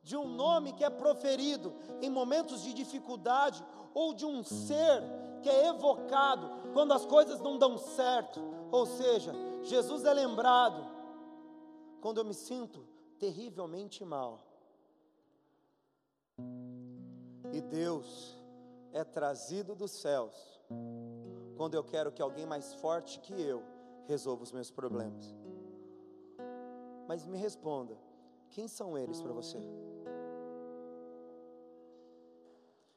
de 0.00 0.16
um 0.16 0.28
nome 0.28 0.72
que 0.74 0.84
é 0.84 0.90
proferido 0.90 1.74
em 2.00 2.08
momentos 2.08 2.62
de 2.62 2.72
dificuldade 2.72 3.64
ou 3.92 4.14
de 4.14 4.24
um 4.24 4.44
ser 4.44 5.02
que 5.42 5.50
é 5.50 5.66
evocado 5.66 6.48
quando 6.72 6.92
as 6.92 7.04
coisas 7.04 7.40
não 7.40 7.58
dão 7.58 7.76
certo. 7.76 8.40
Ou 8.70 8.86
seja, 8.86 9.32
Jesus 9.62 10.04
é 10.04 10.14
lembrado 10.14 10.86
quando 12.00 12.18
eu 12.18 12.24
me 12.24 12.34
sinto 12.34 12.86
terrivelmente 13.18 14.04
mal. 14.04 14.38
E 17.52 17.60
Deus 17.60 18.36
é 18.92 19.04
trazido 19.04 19.74
dos 19.74 19.90
céus 19.90 20.34
quando 21.56 21.74
eu 21.74 21.84
quero 21.84 22.10
que 22.10 22.22
alguém 22.22 22.46
mais 22.46 22.74
forte 22.74 23.20
que 23.20 23.34
eu 23.40 23.62
resolva 24.06 24.42
os 24.42 24.52
meus 24.52 24.70
problemas. 24.70 25.34
Mas 27.06 27.26
me 27.26 27.36
responda: 27.36 27.96
quem 28.50 28.66
são 28.66 28.96
eles 28.96 29.20
para 29.20 29.32
você? 29.32 29.58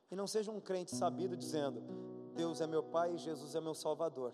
E 0.10 0.16
não 0.16 0.28
seja 0.28 0.52
um 0.52 0.60
crente 0.60 0.96
sabido 0.96 1.36
dizendo: 1.36 1.84
Deus 2.36 2.62
é 2.62 2.68
meu 2.68 2.84
Pai 2.84 3.14
e 3.14 3.18
Jesus 3.18 3.56
é 3.56 3.62
meu 3.62 3.74
Salvador. 3.74 4.34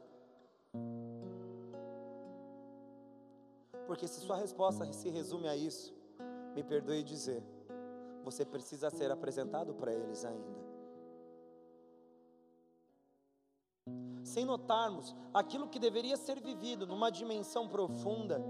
Porque 3.88 4.08
se 4.08 4.20
sua 4.22 4.38
resposta 4.38 4.92
se 4.94 5.10
resume 5.10 5.48
a 5.48 5.56
isso, 5.56 5.94
me 6.56 6.64
perdoe 6.64 7.04
dizer, 7.04 7.44
você 8.24 8.46
precisa 8.46 8.90
ser 8.90 9.12
apresentado 9.12 9.74
para 9.74 9.94
eles 9.94 10.24
ainda. 10.26 10.62
Sem 14.24 14.46
notarmos 14.46 15.16
aquilo 15.34 15.68
que 15.68 15.80
deveria 15.80 16.16
ser 16.16 16.40
vivido 16.40 16.86
numa 16.86 17.10
dimensão 17.10 17.68
profunda, 17.68 18.42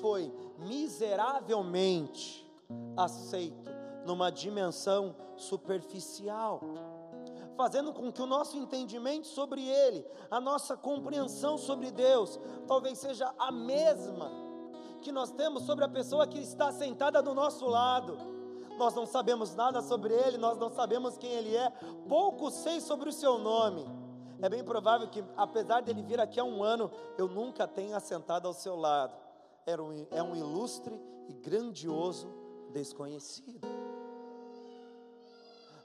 foi 0.00 0.32
miseravelmente 0.58 2.46
aceito 2.96 3.70
numa 4.04 4.30
dimensão 4.30 5.14
superficial, 5.36 6.60
fazendo 7.56 7.92
com 7.92 8.12
que 8.12 8.22
o 8.22 8.26
nosso 8.26 8.56
entendimento 8.56 9.26
sobre 9.26 9.66
Ele, 9.66 10.04
a 10.30 10.40
nossa 10.40 10.76
compreensão 10.76 11.56
sobre 11.58 11.90
Deus, 11.90 12.38
talvez 12.66 12.98
seja 12.98 13.32
a 13.38 13.50
mesma 13.50 14.30
que 15.00 15.12
nós 15.12 15.30
temos 15.30 15.62
sobre 15.64 15.84
a 15.84 15.88
pessoa 15.88 16.26
que 16.26 16.38
está 16.38 16.72
sentada 16.72 17.22
do 17.22 17.34
nosso 17.34 17.66
lado. 17.66 18.37
Nós 18.78 18.94
não 18.94 19.04
sabemos 19.04 19.54
nada 19.54 19.82
sobre 19.82 20.14
Ele, 20.14 20.38
nós 20.38 20.56
não 20.56 20.70
sabemos 20.70 21.18
quem 21.18 21.30
Ele 21.30 21.56
é, 21.56 21.70
pouco 22.08 22.50
sei 22.50 22.80
sobre 22.80 23.08
o 23.08 23.12
seu 23.12 23.38
nome. 23.38 23.84
É 24.40 24.48
bem 24.48 24.62
provável 24.62 25.08
que, 25.08 25.24
apesar 25.36 25.82
dele 25.82 26.00
vir 26.00 26.20
aqui 26.20 26.38
há 26.38 26.44
um 26.44 26.62
ano, 26.62 26.90
eu 27.18 27.26
nunca 27.26 27.66
tenha 27.66 27.98
sentado 27.98 28.46
ao 28.46 28.54
seu 28.54 28.76
lado. 28.76 29.16
Era 29.66 29.82
um, 29.82 30.06
é 30.12 30.22
um 30.22 30.36
ilustre 30.36 30.98
e 31.28 31.34
grandioso 31.34 32.32
desconhecido. 32.70 33.66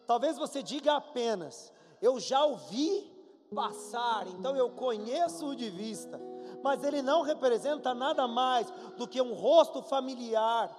Talvez 0.06 0.38
você 0.38 0.62
diga 0.62 0.96
apenas: 0.96 1.74
Eu 2.00 2.20
já 2.20 2.46
ouvi 2.46 3.12
passar, 3.54 4.28
então 4.28 4.56
eu 4.56 4.70
conheço-o 4.70 5.56
de 5.56 5.70
vista, 5.70 6.20
mas 6.64 6.84
ele 6.84 7.02
não 7.02 7.24
representa 7.24 7.94
nada 7.94 8.28
mais 8.28 8.72
do 8.98 9.08
que 9.08 9.22
um 9.22 9.34
rosto 9.34 9.82
familiar. 9.82 10.70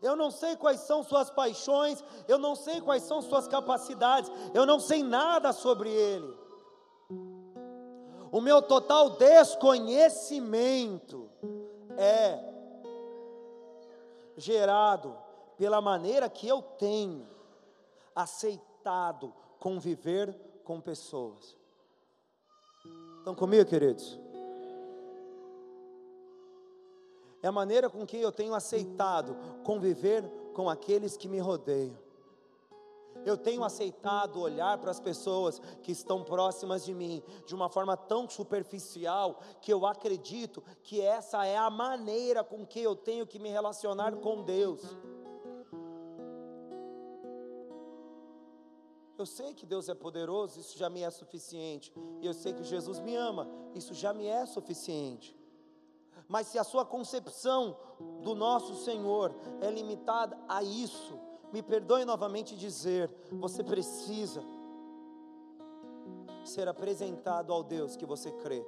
Eu 0.00 0.16
não 0.16 0.30
sei 0.30 0.56
quais 0.56 0.80
são 0.80 1.02
suas 1.02 1.28
paixões, 1.30 2.02
eu 2.26 2.38
não 2.38 2.56
sei 2.56 2.80
quais 2.80 3.02
são 3.02 3.20
suas 3.22 3.46
capacidades, 3.46 4.30
eu 4.52 4.66
não 4.66 4.80
sei 4.80 5.02
nada 5.02 5.52
sobre 5.52 5.90
ele. 5.90 6.42
O 8.30 8.40
meu 8.40 8.62
total 8.62 9.10
desconhecimento 9.10 11.28
é 11.98 12.38
gerado 14.36 15.16
pela 15.56 15.80
maneira 15.80 16.30
que 16.30 16.46
eu 16.48 16.62
tenho 16.62 17.28
aceitado 18.14 19.34
conviver 19.58 20.32
com 20.64 20.80
pessoas. 20.80 21.56
Estão 23.18 23.34
comigo, 23.34 23.68
queridos? 23.68 24.21
É 27.42 27.48
a 27.48 27.52
maneira 27.52 27.90
com 27.90 28.06
que 28.06 28.16
eu 28.16 28.30
tenho 28.30 28.54
aceitado 28.54 29.36
conviver 29.64 30.22
com 30.54 30.70
aqueles 30.70 31.16
que 31.16 31.28
me 31.28 31.40
rodeiam. 31.40 31.98
Eu 33.24 33.36
tenho 33.36 33.62
aceitado 33.62 34.40
olhar 34.40 34.78
para 34.78 34.90
as 34.90 35.00
pessoas 35.00 35.60
que 35.82 35.92
estão 35.92 36.24
próximas 36.24 36.84
de 36.84 36.94
mim 36.94 37.22
de 37.46 37.54
uma 37.54 37.68
forma 37.68 37.96
tão 37.96 38.28
superficial 38.28 39.40
que 39.60 39.72
eu 39.72 39.86
acredito 39.86 40.62
que 40.82 41.00
essa 41.00 41.44
é 41.44 41.56
a 41.56 41.70
maneira 41.70 42.42
com 42.42 42.66
que 42.66 42.80
eu 42.80 42.96
tenho 42.96 43.26
que 43.26 43.38
me 43.38 43.48
relacionar 43.48 44.16
com 44.16 44.42
Deus. 44.42 44.80
Eu 49.16 49.26
sei 49.26 49.54
que 49.54 49.64
Deus 49.64 49.88
é 49.88 49.94
poderoso, 49.94 50.58
isso 50.58 50.76
já 50.76 50.90
me 50.90 51.02
é 51.02 51.10
suficiente. 51.10 51.92
E 52.20 52.26
eu 52.26 52.34
sei 52.34 52.52
que 52.52 52.64
Jesus 52.64 52.98
me 52.98 53.14
ama, 53.14 53.48
isso 53.74 53.94
já 53.94 54.12
me 54.12 54.26
é 54.26 54.44
suficiente. 54.46 55.36
Mas 56.32 56.46
se 56.46 56.58
a 56.58 56.64
sua 56.64 56.86
concepção 56.86 57.76
do 58.22 58.34
nosso 58.34 58.74
Senhor 58.74 59.34
é 59.60 59.70
limitada 59.70 60.34
a 60.48 60.62
isso, 60.62 61.20
me 61.52 61.62
perdoe 61.62 62.06
novamente 62.06 62.56
dizer, 62.56 63.14
você 63.32 63.62
precisa 63.62 64.42
ser 66.42 66.66
apresentado 66.66 67.52
ao 67.52 67.62
Deus 67.62 67.96
que 67.96 68.06
você 68.06 68.32
crê, 68.32 68.64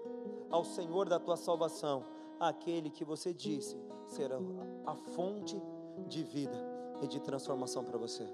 ao 0.50 0.62
Senhor 0.62 1.08
da 1.08 1.18
tua 1.18 1.38
salvação, 1.38 2.04
aquele 2.38 2.90
que 2.90 3.02
você 3.02 3.32
disse 3.32 3.82
será 4.08 4.36
a 4.84 4.94
fonte 4.94 5.58
de 6.06 6.22
vida 6.22 6.58
e 7.00 7.06
de 7.06 7.18
transformação 7.18 7.82
para 7.82 7.96
você. 7.96 8.28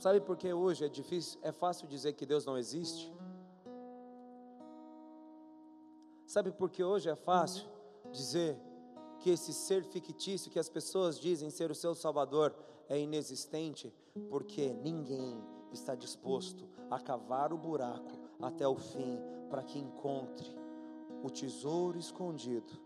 Sabe 0.00 0.20
por 0.20 0.36
que 0.36 0.52
hoje 0.52 0.84
é 0.84 0.88
difícil, 0.88 1.38
é 1.44 1.52
fácil 1.52 1.86
dizer 1.86 2.14
que 2.14 2.26
Deus 2.26 2.44
não 2.44 2.58
existe? 2.58 3.14
Sabe 6.34 6.50
por 6.50 6.68
que 6.68 6.82
hoje 6.82 7.08
é 7.08 7.14
fácil 7.14 7.64
dizer 8.10 8.60
que 9.20 9.30
esse 9.30 9.54
ser 9.54 9.84
fictício 9.84 10.50
que 10.50 10.58
as 10.58 10.68
pessoas 10.68 11.20
dizem 11.20 11.48
ser 11.48 11.70
o 11.70 11.76
seu 11.76 11.94
Salvador 11.94 12.52
é 12.88 12.98
inexistente? 12.98 13.94
Porque 14.28 14.72
ninguém 14.72 15.40
está 15.70 15.94
disposto 15.94 16.68
a 16.90 16.98
cavar 16.98 17.52
o 17.52 17.56
buraco 17.56 18.18
até 18.42 18.66
o 18.66 18.74
fim 18.74 19.16
para 19.48 19.62
que 19.62 19.78
encontre 19.78 20.52
o 21.22 21.30
tesouro 21.30 22.00
escondido, 22.00 22.82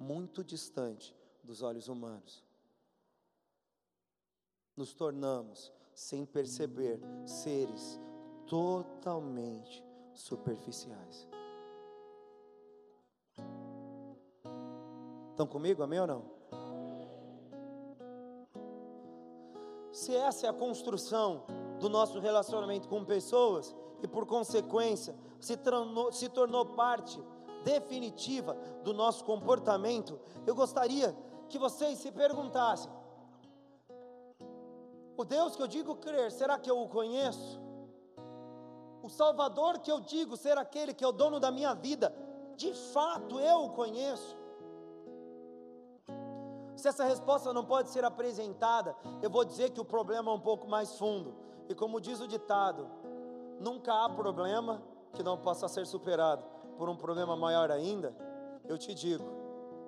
muito 0.00 0.42
distante 0.42 1.14
dos 1.44 1.60
olhos 1.60 1.88
humanos. 1.88 2.42
nos 4.74 4.94
tornamos, 4.94 5.70
sem 5.92 6.24
perceber, 6.24 6.98
seres 7.26 8.00
totalmente 8.46 9.84
superficiais. 10.14 11.28
Estão 15.38 15.46
comigo, 15.46 15.84
amém 15.84 16.00
ou 16.00 16.06
não? 16.08 16.24
Se 19.92 20.12
essa 20.12 20.46
é 20.46 20.50
a 20.50 20.52
construção 20.52 21.44
do 21.78 21.88
nosso 21.88 22.18
relacionamento 22.18 22.88
com 22.88 23.04
pessoas 23.04 23.72
e 24.02 24.08
por 24.08 24.26
consequência 24.26 25.14
se 25.38 25.56
tornou, 25.56 26.10
se 26.10 26.28
tornou 26.28 26.66
parte 26.66 27.22
definitiva 27.62 28.54
do 28.82 28.92
nosso 28.92 29.24
comportamento, 29.24 30.18
eu 30.44 30.56
gostaria 30.56 31.16
que 31.48 31.56
vocês 31.56 32.00
se 32.00 32.10
perguntassem: 32.10 32.90
o 35.16 35.24
Deus 35.24 35.54
que 35.54 35.62
eu 35.62 35.68
digo 35.68 35.94
crer, 35.94 36.32
será 36.32 36.58
que 36.58 36.68
eu 36.68 36.82
o 36.82 36.88
conheço? 36.88 37.60
O 39.04 39.08
Salvador 39.08 39.78
que 39.78 39.92
eu 39.92 40.00
digo 40.00 40.36
ser 40.36 40.58
aquele 40.58 40.92
que 40.92 41.04
é 41.04 41.06
o 41.06 41.12
dono 41.12 41.38
da 41.38 41.52
minha 41.52 41.74
vida, 41.74 42.12
de 42.56 42.74
fato 42.74 43.38
eu 43.38 43.66
o 43.66 43.70
conheço? 43.70 44.36
Se 46.78 46.86
essa 46.86 47.04
resposta 47.04 47.52
não 47.52 47.64
pode 47.64 47.90
ser 47.90 48.04
apresentada, 48.04 48.94
eu 49.20 49.28
vou 49.28 49.44
dizer 49.44 49.70
que 49.70 49.80
o 49.80 49.84
problema 49.84 50.30
é 50.30 50.34
um 50.34 50.40
pouco 50.40 50.68
mais 50.68 50.96
fundo. 50.96 51.34
E 51.68 51.74
como 51.74 52.00
diz 52.00 52.20
o 52.20 52.28
ditado, 52.28 52.88
nunca 53.58 53.92
há 53.92 54.08
problema 54.08 54.80
que 55.12 55.20
não 55.20 55.36
possa 55.36 55.66
ser 55.66 55.84
superado 55.88 56.44
por 56.76 56.88
um 56.88 56.96
problema 56.96 57.36
maior 57.36 57.72
ainda. 57.72 58.14
Eu 58.64 58.78
te 58.78 58.94
digo, 58.94 59.24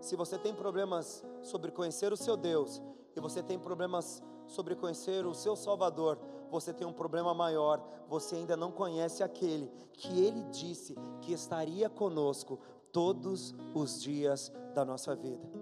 se 0.00 0.16
você 0.16 0.36
tem 0.36 0.52
problemas 0.52 1.24
sobre 1.42 1.70
conhecer 1.70 2.12
o 2.12 2.16
seu 2.16 2.36
Deus 2.36 2.82
e 3.14 3.20
você 3.20 3.40
tem 3.40 3.56
problemas 3.56 4.20
sobre 4.48 4.74
conhecer 4.74 5.24
o 5.24 5.32
seu 5.32 5.54
Salvador, 5.54 6.18
você 6.50 6.72
tem 6.72 6.84
um 6.84 6.92
problema 6.92 7.32
maior, 7.32 7.80
você 8.08 8.34
ainda 8.34 8.56
não 8.56 8.72
conhece 8.72 9.22
aquele 9.22 9.70
que 9.92 10.24
ele 10.24 10.42
disse 10.50 10.96
que 11.20 11.32
estaria 11.32 11.88
conosco 11.88 12.58
todos 12.90 13.54
os 13.76 14.02
dias 14.02 14.52
da 14.74 14.84
nossa 14.84 15.14
vida. 15.14 15.59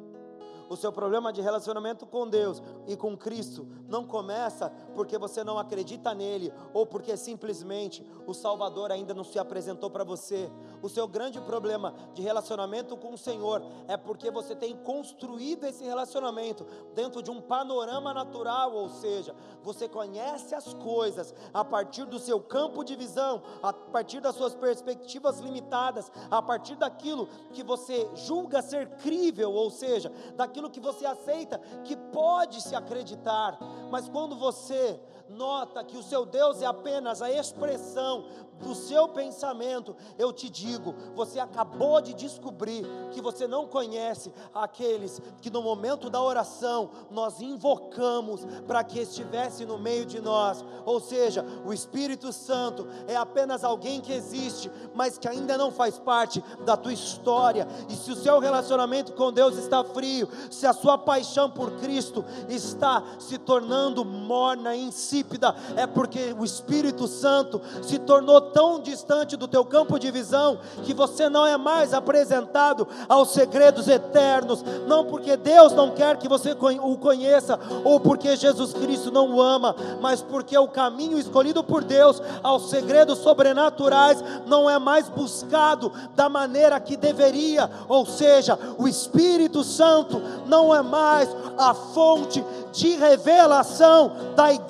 O 0.69 0.77
seu 0.77 0.93
problema 0.93 1.33
de 1.33 1.41
relacionamento 1.41 2.07
com 2.07 2.29
Deus 2.29 2.63
e 2.87 2.97
com 2.97 3.17
Cristo 3.17 3.67
não 3.89 4.05
começa 4.05 4.71
porque 4.95 5.17
você 5.17 5.43
não 5.43 5.59
acredita 5.59 6.15
nele 6.15 6.53
ou 6.75 6.85
porque 6.85 7.17
simplesmente 7.17 8.05
o 8.27 8.35
Salvador 8.35 8.93
ainda 8.93 9.15
não 9.15 9.25
se 9.25 9.39
apresentou 9.39 9.91
para 9.91 10.05
você. 10.05 10.51
O 10.83 10.89
seu 10.89 11.09
grande 11.09 11.41
problema 11.41 11.95
de 12.13 12.21
relacionamento 12.21 12.97
com 12.97 13.15
o 13.15 13.19
Senhor 13.19 13.63
é 13.87 13.97
porque 13.97 14.31
você 14.31 14.55
tem 14.55 14.77
construído 14.77 15.65
esse 15.65 15.85
relacionamento 15.85 16.67
dentro 16.95 17.23
de 17.23 17.31
um 17.31 17.41
panorama 17.41 18.13
natural, 18.13 18.75
ou 18.75 18.91
seja, 18.91 19.35
você 19.63 19.89
conhece 19.89 20.55
as 20.55 20.75
coisas 20.75 21.35
a 21.53 21.65
partir 21.65 22.05
do 22.05 22.19
seu 22.19 22.41
campo 22.41 22.85
de 22.85 22.95
visão, 22.95 23.43
a 23.63 23.73
partir 23.73 24.21
das 24.21 24.35
suas 24.35 24.55
perspectivas 24.55 25.39
limitadas, 25.41 26.13
a 26.31 26.43
partir 26.43 26.77
daquilo 26.77 27.27
que 27.53 27.63
você 27.63 28.09
julga 28.15 28.61
ser 28.61 28.89
crível, 28.97 29.53
ou 29.53 29.71
seja, 29.71 30.13
daquilo 30.37 30.58
aquilo 30.59 30.71
que 30.71 30.81
você 30.81 31.07
aceita 31.07 31.59
que 31.85 31.97
pode 31.97 32.61
se 32.61 32.75
acreditar, 32.75 33.59
mas 33.91 34.09
quando 34.09 34.37
você 34.37 35.01
nota 35.29 35.85
que 35.85 35.97
o 35.97 36.03
seu 36.03 36.25
Deus 36.25 36.63
é 36.63 36.67
apenas 36.67 37.23
a 37.23 37.31
expressão 37.31 38.25
do 38.61 38.75
seu 38.75 39.09
pensamento, 39.09 39.95
eu 40.19 40.33
te 40.33 40.51
digo, 40.51 40.95
você 41.15 41.39
acabou 41.39 42.01
de 42.01 42.15
descobrir 42.15 42.85
que 43.13 43.21
você 43.21 43.47
não 43.47 43.67
conhece 43.67 44.33
aqueles 44.53 45.21
que 45.41 45.51
no 45.51 45.63
momento 45.63 46.11
da 46.11 46.21
oração 46.21 46.91
nós 47.11 47.41
invocamos 47.41 48.45
para 48.67 48.83
que 48.83 49.01
estivesse 49.01 49.65
no 49.65 49.79
meio 49.79 50.05
de 50.05 50.21
nós. 50.21 50.65
Ou 50.85 51.01
seja, 51.01 51.45
o 51.65 51.73
Espírito 51.73 52.33
Santo 52.33 52.87
é 53.07 53.17
apenas 53.17 53.65
alguém 53.65 54.01
que 54.01 54.13
existe, 54.13 54.71
mas 54.95 55.19
que 55.19 55.29
ainda 55.29 55.57
não 55.57 55.71
faz 55.71 55.99
parte 55.99 56.43
da 56.65 56.77
tua 56.77 56.93
história. 56.93 57.67
E 57.89 57.95
se 57.95 58.11
o 58.11 58.17
seu 58.17 58.39
relacionamento 58.41 59.13
com 59.13 59.33
Deus 59.33 59.57
está 59.57 59.85
frio, 59.85 60.29
se 60.51 60.67
a 60.67 60.73
sua 60.73 60.99
paixão 60.99 61.51
por 61.51 61.73
Cristo 61.79 62.25
está 62.49 63.03
se 63.19 63.39
tornando 63.39 64.05
morna 64.05 64.75
e 64.75 64.91
insípida, 65.19 65.55
é 65.77 65.87
porque 65.87 66.35
o 66.39 66.45
Espírito 66.45 67.07
Santo 67.07 67.61
se 67.83 67.99
tornou 67.99 68.41
tão 68.41 68.81
distante 68.81 69.37
do 69.37 69.49
teu 69.49 69.65
campo 69.65 69.99
de 69.99 70.11
visão 70.11 70.59
que 70.85 70.95
você 70.95 71.29
não 71.29 71.47
é 71.47 71.57
mais 71.57 71.93
apresentado 71.93 72.87
aos 73.09 73.33
segredos 73.33 73.89
eternos, 73.89 74.65
não 74.87 75.05
porque 75.05 75.37
Deus 75.37 75.73
não 75.73 75.91
quer 75.91 76.17
que 76.17 76.29
você 76.29 76.53
o 76.53 76.97
conheça 76.99 77.59
ou 77.85 77.99
porque 78.01 78.37
Jesus 78.37 78.73
Cristo 78.73 79.11
não 79.11 79.35
o 79.35 79.43
ama, 79.43 79.75
mas 80.01 80.23
porque 80.23 80.57
o 80.57 80.69
caminho 80.69 81.19
escolhido 81.19 81.63
por 81.65 81.83
Deus 81.83 82.23
aos 82.43 82.71
segredos 82.71 83.19
sobrenaturais 83.19 84.23
não 84.47 84.69
é 84.69 84.79
mais 84.79 85.09
buscado 85.09 85.93
da 86.15 86.29
maneira 86.29 86.79
que 86.81 86.97
deveria, 86.97 87.71
ou 87.89 88.07
seja, 88.07 88.59
o 88.79 88.87
Espírito 88.87 89.65
Santo 89.65 90.21
não 90.47 90.75
é 90.75 90.83
mais 90.83 91.29
a 91.57 91.75
fonte 91.75 92.45
de 92.73 92.97
revelação 92.97 94.13
da 94.37 94.53
igreja, 94.53 94.69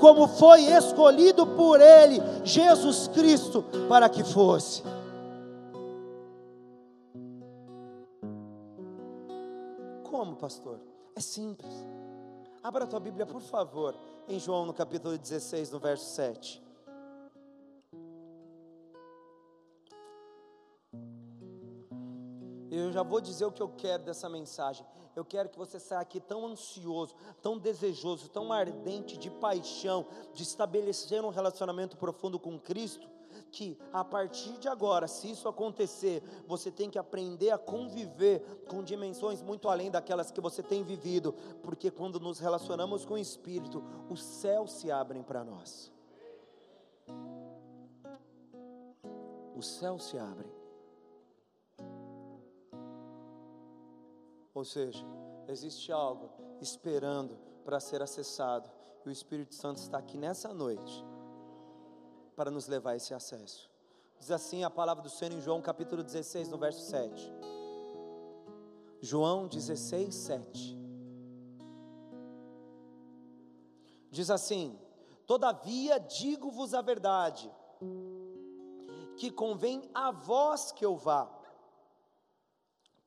como 0.00 0.26
foi 0.28 0.62
escolhido 0.62 1.46
por 1.46 1.80
Ele, 1.80 2.20
Jesus 2.44 3.08
Cristo, 3.08 3.64
para 3.88 4.08
que 4.08 4.24
fosse. 4.24 4.82
Como, 10.04 10.36
pastor? 10.36 10.80
É 11.16 11.20
simples. 11.20 11.72
Abra 12.62 12.84
a 12.84 12.86
tua 12.86 13.00
Bíblia, 13.00 13.26
por 13.26 13.40
favor, 13.40 13.94
em 14.28 14.38
João 14.38 14.64
no 14.64 14.72
capítulo 14.72 15.18
16, 15.18 15.70
no 15.70 15.78
verso 15.78 16.14
7. 16.14 16.62
Eu 22.70 22.90
já 22.90 23.02
vou 23.02 23.20
dizer 23.20 23.44
o 23.44 23.52
que 23.52 23.60
eu 23.60 23.68
quero 23.68 24.02
dessa 24.02 24.28
mensagem. 24.28 24.86
Eu 25.14 25.24
quero 25.24 25.48
que 25.48 25.58
você 25.58 25.78
saia 25.78 26.00
aqui 26.00 26.18
tão 26.20 26.46
ansioso, 26.46 27.14
tão 27.42 27.58
desejoso, 27.58 28.28
tão 28.28 28.52
ardente 28.52 29.18
de 29.18 29.30
paixão, 29.30 30.06
de 30.32 30.42
estabelecer 30.42 31.22
um 31.22 31.28
relacionamento 31.28 31.96
profundo 31.96 32.38
com 32.38 32.58
Cristo, 32.58 33.08
que 33.50 33.78
a 33.92 34.02
partir 34.02 34.56
de 34.58 34.68
agora, 34.68 35.06
se 35.06 35.30
isso 35.30 35.48
acontecer, 35.48 36.22
você 36.46 36.70
tem 36.70 36.88
que 36.88 36.98
aprender 36.98 37.50
a 37.50 37.58
conviver 37.58 38.40
com 38.68 38.82
dimensões 38.82 39.42
muito 39.42 39.68
além 39.68 39.90
daquelas 39.90 40.30
que 40.30 40.40
você 40.40 40.62
tem 40.62 40.82
vivido, 40.82 41.34
porque 41.62 41.90
quando 41.90 42.18
nos 42.18 42.38
relacionamos 42.38 43.04
com 43.04 43.14
o 43.14 43.18
Espírito, 43.18 43.84
os 44.08 44.22
céus 44.22 44.72
se 44.72 44.90
abrem 44.90 45.22
para 45.22 45.44
nós. 45.44 45.92
Os 49.54 49.66
céus 49.66 50.04
se 50.04 50.18
abrem. 50.18 50.61
Ou 54.54 54.64
seja, 54.64 55.04
existe 55.48 55.90
algo 55.90 56.30
esperando 56.60 57.36
para 57.64 57.80
ser 57.80 58.02
acessado, 58.02 58.70
e 59.04 59.08
o 59.08 59.12
Espírito 59.12 59.54
Santo 59.54 59.78
está 59.78 59.98
aqui 59.98 60.16
nessa 60.16 60.52
noite 60.52 61.04
para 62.36 62.50
nos 62.50 62.66
levar 62.66 62.92
a 62.92 62.96
esse 62.96 63.14
acesso. 63.14 63.70
Diz 64.18 64.30
assim 64.30 64.62
a 64.62 64.70
palavra 64.70 65.02
do 65.02 65.10
Senhor 65.10 65.32
em 65.32 65.40
João 65.40 65.60
capítulo 65.60 66.02
16, 66.02 66.48
no 66.48 66.58
verso 66.58 66.82
7. 66.82 67.32
João 69.00 69.48
16, 69.48 70.14
7. 70.14 70.78
Diz 74.10 74.30
assim: 74.30 74.78
Todavia 75.26 75.98
digo-vos 75.98 76.74
a 76.74 76.82
verdade, 76.82 77.50
que 79.16 79.30
convém 79.30 79.90
a 79.92 80.12
vós 80.12 80.70
que 80.70 80.84
eu 80.84 80.96
vá 80.96 81.41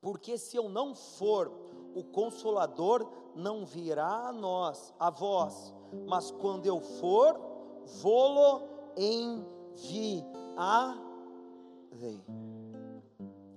porque 0.05 0.37
se 0.37 0.55
eu 0.55 0.69
não 0.69 0.93
for, 0.93 1.51
o 1.95 2.03
consolador 2.03 3.11
não 3.33 3.65
virá 3.65 4.27
a 4.27 4.31
nós, 4.31 4.93
a 4.99 5.09
vós, 5.09 5.73
mas 6.07 6.29
quando 6.29 6.67
eu 6.67 6.79
for, 6.79 7.35
vou-lo 8.03 8.61
enviarei. 8.95 10.23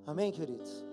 Amém, 0.07 0.33
queridos? 0.33 0.87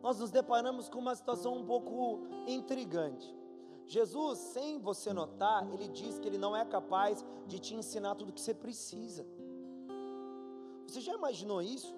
Nós 0.00 0.20
nos 0.20 0.30
deparamos 0.30 0.88
com 0.88 1.00
uma 1.00 1.16
situação 1.16 1.56
um 1.56 1.66
pouco 1.66 2.20
intrigante. 2.46 3.36
Jesus, 3.84 4.38
sem 4.38 4.78
você 4.78 5.12
notar, 5.12 5.68
ele 5.74 5.88
diz 5.88 6.20
que 6.20 6.28
ele 6.28 6.38
não 6.38 6.54
é 6.54 6.64
capaz 6.64 7.24
de 7.48 7.58
te 7.58 7.74
ensinar 7.74 8.14
tudo 8.14 8.28
o 8.28 8.32
que 8.32 8.40
você 8.40 8.54
precisa. 8.54 9.26
Você 10.86 11.00
já 11.00 11.14
imaginou 11.14 11.60
isso? 11.60 11.92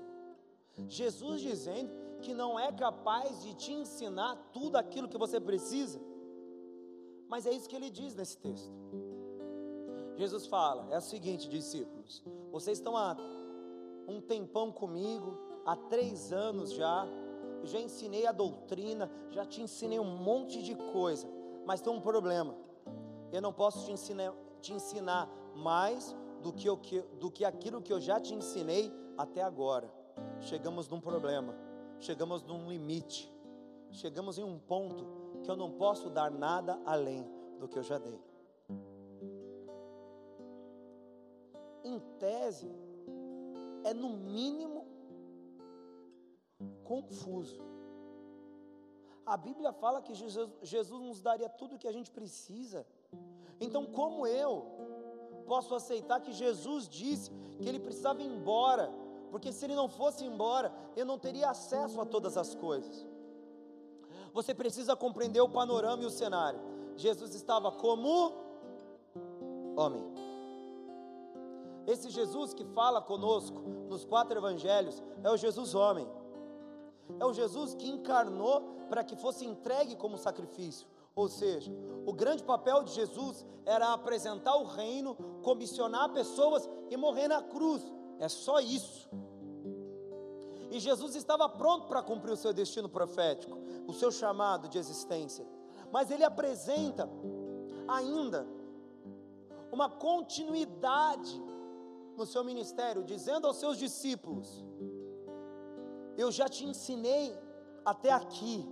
Jesus 0.88 1.42
dizendo 1.42 2.01
que 2.22 2.32
não 2.32 2.58
é 2.58 2.72
capaz 2.72 3.42
de 3.42 3.52
te 3.54 3.72
ensinar 3.72 4.36
tudo 4.52 4.76
aquilo 4.76 5.08
que 5.08 5.18
você 5.18 5.38
precisa. 5.40 6.00
Mas 7.28 7.46
é 7.46 7.50
isso 7.50 7.68
que 7.68 7.76
ele 7.76 7.90
diz 7.90 8.14
nesse 8.14 8.38
texto. 8.38 8.72
Jesus 10.16 10.46
fala: 10.46 10.86
é 10.90 10.98
o 10.98 11.00
seguinte, 11.00 11.48
discípulos, 11.48 12.22
vocês 12.50 12.78
estão 12.78 12.96
há 12.96 13.16
um 14.06 14.20
tempão 14.20 14.70
comigo, 14.70 15.38
há 15.64 15.74
três 15.76 16.32
anos 16.32 16.72
já, 16.72 17.06
já 17.64 17.80
ensinei 17.80 18.26
a 18.26 18.32
doutrina, 18.32 19.10
já 19.30 19.44
te 19.44 19.60
ensinei 19.60 19.98
um 19.98 20.16
monte 20.16 20.62
de 20.62 20.74
coisa, 20.74 21.28
mas 21.66 21.80
tem 21.80 21.92
um 21.92 22.00
problema. 22.00 22.54
eu 23.32 23.40
não 23.40 23.52
posso 23.52 23.86
te 23.86 23.92
ensinar, 23.92 24.34
te 24.60 24.72
ensinar 24.72 25.28
mais 25.54 26.14
do 26.42 26.52
que, 26.52 26.68
eu, 26.68 26.78
do 27.18 27.30
que 27.30 27.44
aquilo 27.44 27.80
que 27.80 27.92
eu 27.92 28.00
já 28.00 28.20
te 28.20 28.34
ensinei 28.34 28.92
até 29.16 29.42
agora. 29.42 29.90
Chegamos 30.40 30.88
num 30.88 31.00
problema, 31.00 31.54
chegamos 32.02 32.42
num 32.42 32.68
limite, 32.68 33.32
chegamos 33.92 34.36
em 34.36 34.42
um 34.42 34.58
ponto 34.58 35.06
que 35.42 35.50
eu 35.50 35.56
não 35.56 35.70
posso 35.70 36.10
dar 36.10 36.30
nada 36.30 36.80
além 36.84 37.24
do 37.58 37.68
que 37.68 37.78
eu 37.78 37.82
já 37.82 37.98
dei. 37.98 38.20
Em 41.84 41.98
tese, 42.18 42.70
é 43.84 43.94
no 43.94 44.10
mínimo 44.10 44.86
confuso. 46.84 47.62
A 49.24 49.36
Bíblia 49.36 49.72
fala 49.72 50.02
que 50.02 50.14
Jesus, 50.14 50.50
Jesus 50.62 51.00
nos 51.00 51.20
daria 51.20 51.48
tudo 51.48 51.76
o 51.76 51.78
que 51.78 51.86
a 51.86 51.92
gente 51.92 52.10
precisa. 52.10 52.84
Então, 53.60 53.86
como 53.86 54.26
eu 54.26 54.66
posso 55.46 55.72
aceitar 55.74 56.20
que 56.20 56.32
Jesus 56.32 56.88
disse 56.88 57.30
que 57.60 57.68
ele 57.68 57.78
precisava 57.78 58.20
ir 58.22 58.26
embora? 58.26 58.92
Porque 59.32 59.50
se 59.50 59.64
ele 59.64 59.74
não 59.74 59.88
fosse 59.88 60.26
embora, 60.26 60.70
eu 60.94 61.06
não 61.06 61.18
teria 61.18 61.48
acesso 61.48 61.98
a 61.98 62.04
todas 62.04 62.36
as 62.36 62.54
coisas. 62.54 63.06
Você 64.34 64.52
precisa 64.52 64.94
compreender 64.94 65.40
o 65.40 65.48
panorama 65.48 66.02
e 66.02 66.06
o 66.06 66.10
cenário. 66.10 66.60
Jesus 66.96 67.34
estava 67.34 67.72
como 67.72 68.34
homem. 69.74 70.04
Esse 71.86 72.10
Jesus 72.10 72.52
que 72.52 72.62
fala 72.62 73.00
conosco 73.00 73.58
nos 73.88 74.04
quatro 74.04 74.38
evangelhos 74.38 75.02
é 75.24 75.30
o 75.30 75.36
Jesus 75.38 75.74
homem. 75.74 76.06
É 77.18 77.24
o 77.24 77.32
Jesus 77.32 77.74
que 77.74 77.88
encarnou 77.88 78.60
para 78.90 79.02
que 79.02 79.16
fosse 79.16 79.46
entregue 79.46 79.96
como 79.96 80.18
sacrifício. 80.18 80.86
Ou 81.16 81.26
seja, 81.26 81.72
o 82.04 82.12
grande 82.12 82.44
papel 82.44 82.82
de 82.82 82.92
Jesus 82.92 83.46
era 83.64 83.94
apresentar 83.94 84.56
o 84.56 84.64
reino, 84.64 85.14
comissionar 85.42 86.12
pessoas 86.12 86.68
e 86.90 86.98
morrer 86.98 87.28
na 87.28 87.40
cruz. 87.40 87.82
É 88.22 88.28
só 88.28 88.60
isso. 88.60 89.10
E 90.70 90.78
Jesus 90.78 91.16
estava 91.16 91.48
pronto 91.48 91.88
para 91.88 92.00
cumprir 92.00 92.32
o 92.32 92.36
seu 92.36 92.52
destino 92.52 92.88
profético, 92.88 93.58
o 93.84 93.92
seu 93.92 94.12
chamado 94.12 94.68
de 94.68 94.78
existência. 94.78 95.44
Mas 95.90 96.08
ele 96.08 96.22
apresenta 96.22 97.10
ainda 97.88 98.46
uma 99.72 99.88
continuidade 99.90 101.42
no 102.16 102.24
seu 102.24 102.44
ministério, 102.44 103.02
dizendo 103.02 103.48
aos 103.48 103.56
seus 103.56 103.76
discípulos: 103.76 104.64
Eu 106.16 106.30
já 106.30 106.48
te 106.48 106.64
ensinei 106.64 107.36
até 107.84 108.12
aqui, 108.12 108.64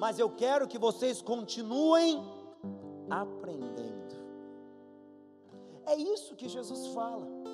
mas 0.00 0.18
eu 0.18 0.30
quero 0.30 0.66
que 0.66 0.78
vocês 0.78 1.20
continuem 1.20 2.24
aprendendo. 3.10 4.14
É 5.84 5.94
isso 5.94 6.34
que 6.34 6.48
Jesus 6.48 6.86
fala. 6.94 7.53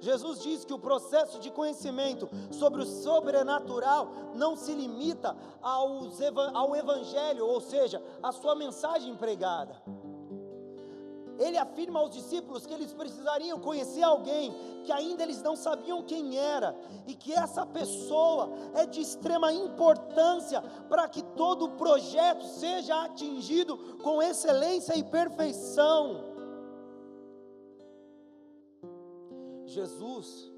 Jesus 0.00 0.40
diz 0.40 0.64
que 0.64 0.72
o 0.72 0.78
processo 0.78 1.38
de 1.40 1.50
conhecimento 1.50 2.28
sobre 2.50 2.82
o 2.82 2.86
sobrenatural 2.86 4.10
não 4.34 4.56
se 4.56 4.72
limita 4.72 5.36
ao 5.60 6.76
Evangelho, 6.76 7.46
ou 7.46 7.60
seja, 7.60 8.02
à 8.22 8.32
sua 8.32 8.54
mensagem 8.54 9.16
pregada 9.16 9.82
ele 11.38 11.56
afirma 11.56 12.00
aos 12.00 12.10
discípulos 12.10 12.66
que 12.66 12.74
eles 12.74 12.92
precisariam 12.92 13.60
conhecer 13.60 14.02
alguém 14.02 14.52
que 14.84 14.92
ainda 14.92 15.22
eles 15.22 15.42
não 15.42 15.54
sabiam 15.54 16.02
quem 16.02 16.36
era, 16.36 16.74
e 17.06 17.14
que 17.14 17.32
essa 17.32 17.64
pessoa 17.64 18.50
é 18.74 18.86
de 18.86 19.00
extrema 19.00 19.52
importância 19.52 20.62
para 20.88 21.08
que 21.08 21.22
todo 21.22 21.66
o 21.66 21.70
projeto 21.72 22.44
seja 22.44 23.04
atingido 23.04 23.76
com 24.02 24.22
excelência 24.22 24.96
e 24.96 25.04
perfeição. 25.04 26.27
Jesus 29.68 30.50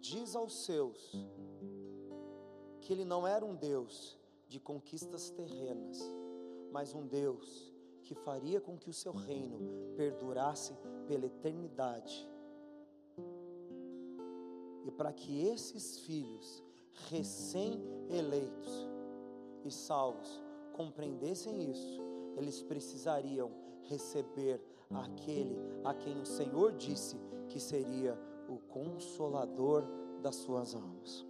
diz 0.00 0.34
aos 0.34 0.64
seus 0.64 1.12
que 2.80 2.90
ele 2.90 3.04
não 3.04 3.26
era 3.26 3.44
um 3.44 3.54
Deus 3.54 4.18
de 4.48 4.58
conquistas 4.58 5.28
terrenas, 5.28 6.00
mas 6.72 6.94
um 6.94 7.06
Deus 7.06 7.70
que 8.02 8.14
faria 8.14 8.62
com 8.62 8.78
que 8.78 8.88
o 8.88 8.94
seu 8.94 9.12
reino 9.12 9.58
perdurasse 9.94 10.72
pela 11.06 11.26
eternidade. 11.26 12.26
E 14.86 14.90
para 14.90 15.12
que 15.12 15.46
esses 15.46 15.98
filhos 15.98 16.64
recém-eleitos 17.10 18.88
e 19.66 19.70
salvos 19.70 20.42
compreendessem 20.72 21.70
isso, 21.70 22.00
eles 22.38 22.62
precisariam 22.62 23.50
receber 23.82 24.62
aquele 24.94 25.58
a 25.84 25.92
quem 25.92 26.18
o 26.18 26.24
Senhor 26.24 26.72
disse 26.72 27.18
que 27.48 27.60
seria 27.60 28.18
o 28.48 28.58
consolador 28.58 29.84
das 30.22 30.36
suas 30.36 30.74
almas. 30.74 31.28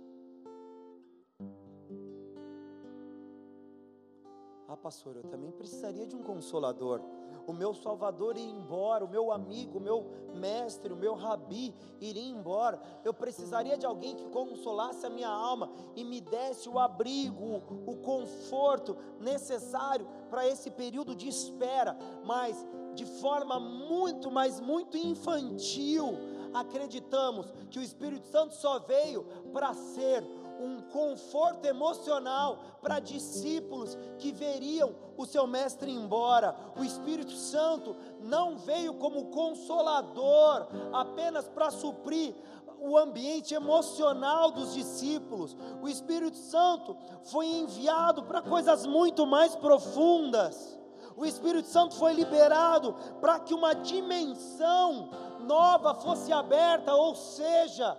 pastor, 4.78 5.16
eu 5.16 5.24
também 5.24 5.50
precisaria 5.50 6.06
de 6.06 6.16
um 6.16 6.22
consolador. 6.22 7.02
O 7.46 7.52
meu 7.52 7.74
Salvador 7.74 8.36
ia 8.36 8.48
embora, 8.48 9.04
o 9.04 9.08
meu 9.08 9.32
amigo, 9.32 9.78
o 9.78 9.80
meu 9.80 10.06
mestre, 10.34 10.92
o 10.92 10.96
meu 10.96 11.14
rabi 11.14 11.74
iria 12.00 12.30
embora. 12.30 12.80
Eu 13.04 13.12
precisaria 13.12 13.76
de 13.76 13.86
alguém 13.86 14.14
que 14.14 14.26
consolasse 14.28 15.04
a 15.04 15.10
minha 15.10 15.28
alma 15.28 15.70
e 15.96 16.04
me 16.04 16.20
desse 16.20 16.68
o 16.68 16.78
abrigo, 16.78 17.62
o 17.86 17.96
conforto 17.96 18.96
necessário 19.20 20.06
para 20.30 20.46
esse 20.46 20.70
período 20.70 21.14
de 21.14 21.28
espera, 21.28 21.96
mas 22.24 22.66
de 22.98 23.06
forma 23.06 23.60
muito, 23.60 24.30
mas 24.30 24.60
muito 24.60 24.96
infantil. 24.96 26.18
Acreditamos 26.52 27.46
que 27.70 27.78
o 27.78 27.82
Espírito 27.82 28.26
Santo 28.26 28.54
só 28.54 28.80
veio 28.80 29.24
para 29.52 29.72
ser 29.72 30.24
um 30.60 30.80
conforto 30.80 31.64
emocional 31.66 32.58
para 32.82 32.98
discípulos 32.98 33.96
que 34.18 34.32
veriam 34.32 34.92
o 35.16 35.24
seu 35.24 35.46
mestre 35.46 35.92
embora. 35.92 36.56
O 36.76 36.82
Espírito 36.82 37.32
Santo 37.32 37.94
não 38.20 38.58
veio 38.58 38.94
como 38.94 39.26
consolador 39.26 40.66
apenas 40.92 41.46
para 41.46 41.70
suprir 41.70 42.34
o 42.80 42.96
ambiente 42.96 43.54
emocional 43.54 44.50
dos 44.50 44.74
discípulos. 44.74 45.56
O 45.80 45.88
Espírito 45.88 46.36
Santo 46.36 46.96
foi 47.24 47.46
enviado 47.46 48.24
para 48.24 48.42
coisas 48.42 48.84
muito 48.86 49.26
mais 49.26 49.54
profundas. 49.54 50.77
O 51.18 51.26
Espírito 51.26 51.66
Santo 51.66 51.96
foi 51.96 52.12
liberado 52.12 52.94
para 53.20 53.40
que 53.40 53.52
uma 53.52 53.74
dimensão 53.74 55.10
nova 55.40 55.92
fosse 55.96 56.32
aberta, 56.32 56.94
ou 56.94 57.12
seja, 57.16 57.98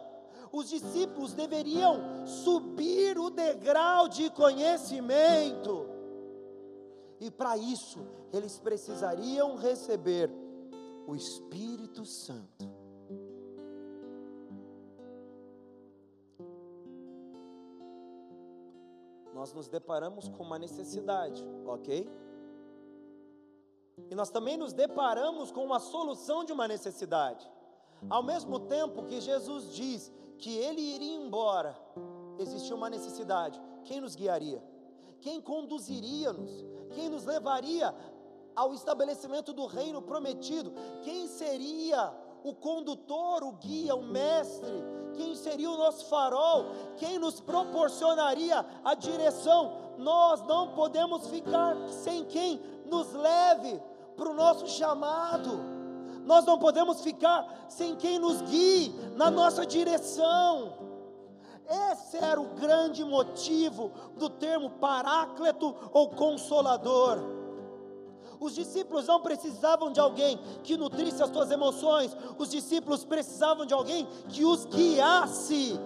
os 0.53 0.69
discípulos 0.69 1.33
deveriam 1.33 2.25
subir 2.25 3.19
o 3.19 3.29
degrau 3.29 4.07
de 4.07 4.29
conhecimento. 4.29 5.85
E 7.19 7.29
para 7.29 7.57
isso, 7.57 7.99
eles 8.31 8.57
precisariam 8.57 9.57
receber 9.57 10.31
o 11.05 11.13
Espírito 11.13 12.05
Santo. 12.05 12.69
Nós 19.33 19.51
nos 19.51 19.67
deparamos 19.67 20.29
com 20.29 20.43
uma 20.43 20.57
necessidade, 20.57 21.45
ok? 21.65 22.09
E 24.09 24.15
nós 24.15 24.29
também 24.29 24.57
nos 24.57 24.73
deparamos 24.73 25.51
com 25.51 25.63
uma 25.65 25.79
solução 25.79 26.43
de 26.43 26.53
uma 26.53 26.67
necessidade. 26.67 27.49
Ao 28.09 28.23
mesmo 28.23 28.59
tempo 28.61 29.03
que 29.05 29.19
Jesus 29.19 29.73
diz 29.73 30.11
que 30.37 30.55
ele 30.55 30.81
iria 30.81 31.15
embora, 31.15 31.75
existia 32.37 32.75
uma 32.75 32.89
necessidade: 32.89 33.59
quem 33.83 33.99
nos 33.99 34.15
guiaria? 34.15 34.63
Quem 35.21 35.41
conduziria-nos? 35.41 36.51
Quem 36.93 37.09
nos 37.09 37.25
levaria 37.25 37.93
ao 38.55 38.73
estabelecimento 38.73 39.53
do 39.53 39.65
reino 39.65 40.01
prometido? 40.01 40.71
Quem 41.03 41.27
seria 41.27 42.13
o 42.43 42.53
condutor, 42.53 43.43
o 43.43 43.51
guia, 43.53 43.95
o 43.95 44.03
mestre? 44.03 44.71
Quem 45.13 45.35
seria 45.35 45.69
o 45.69 45.77
nosso 45.77 46.05
farol? 46.05 46.65
Quem 46.97 47.19
nos 47.19 47.41
proporcionaria 47.41 48.65
a 48.83 48.93
direção? 48.93 49.73
Nós 49.97 50.41
não 50.43 50.73
podemos 50.73 51.27
ficar 51.27 51.75
sem 51.89 52.23
quem 52.25 52.61
nos 52.89 53.13
leve 53.13 53.79
para 54.17 54.29
o 54.29 54.33
nosso 54.33 54.67
chamado 54.67 55.79
nós 56.29 56.45
não 56.45 56.59
podemos 56.59 57.01
ficar 57.01 57.65
sem 57.67 57.95
quem 57.95 58.19
nos 58.19 58.39
guie 58.43 58.93
na 59.15 59.31
nossa 59.31 59.65
direção. 59.65 60.73
Esse 61.91 62.17
era 62.17 62.39
o 62.39 62.49
grande 62.53 63.03
motivo 63.03 63.91
do 64.15 64.29
termo 64.29 64.69
paráclito 64.69 65.75
ou 65.91 66.09
consolador. 66.09 67.17
Os 68.39 68.53
discípulos 68.53 69.07
não 69.07 69.21
precisavam 69.21 69.91
de 69.91 69.99
alguém 69.99 70.37
que 70.63 70.77
nutrisse 70.77 71.23
as 71.23 71.31
suas 71.31 71.49
emoções, 71.49 72.15
os 72.37 72.49
discípulos 72.49 73.03
precisavam 73.03 73.65
de 73.65 73.73
alguém 73.73 74.07
que 74.29 74.45
os 74.45 74.65
guiasse. 74.65 75.79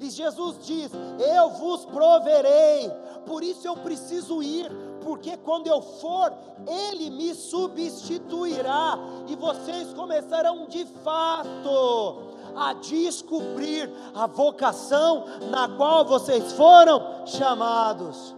E 0.00 0.10
Jesus 0.10 0.58
diz: 0.64 0.90
Eu 1.18 1.50
vos 1.50 1.84
proverei, 1.84 2.90
por 3.26 3.42
isso 3.42 3.66
eu 3.66 3.76
preciso 3.76 4.42
ir, 4.42 4.70
porque 5.02 5.36
quando 5.36 5.66
eu 5.66 5.80
for, 5.80 6.32
Ele 6.66 7.10
me 7.10 7.34
substituirá, 7.34 8.98
e 9.26 9.34
vocês 9.34 9.92
começarão 9.94 10.66
de 10.66 10.84
fato 11.02 12.28
a 12.56 12.72
descobrir 12.74 13.90
a 14.14 14.26
vocação 14.26 15.24
na 15.50 15.68
qual 15.76 16.04
vocês 16.04 16.52
foram 16.52 17.26
chamados. 17.26 18.34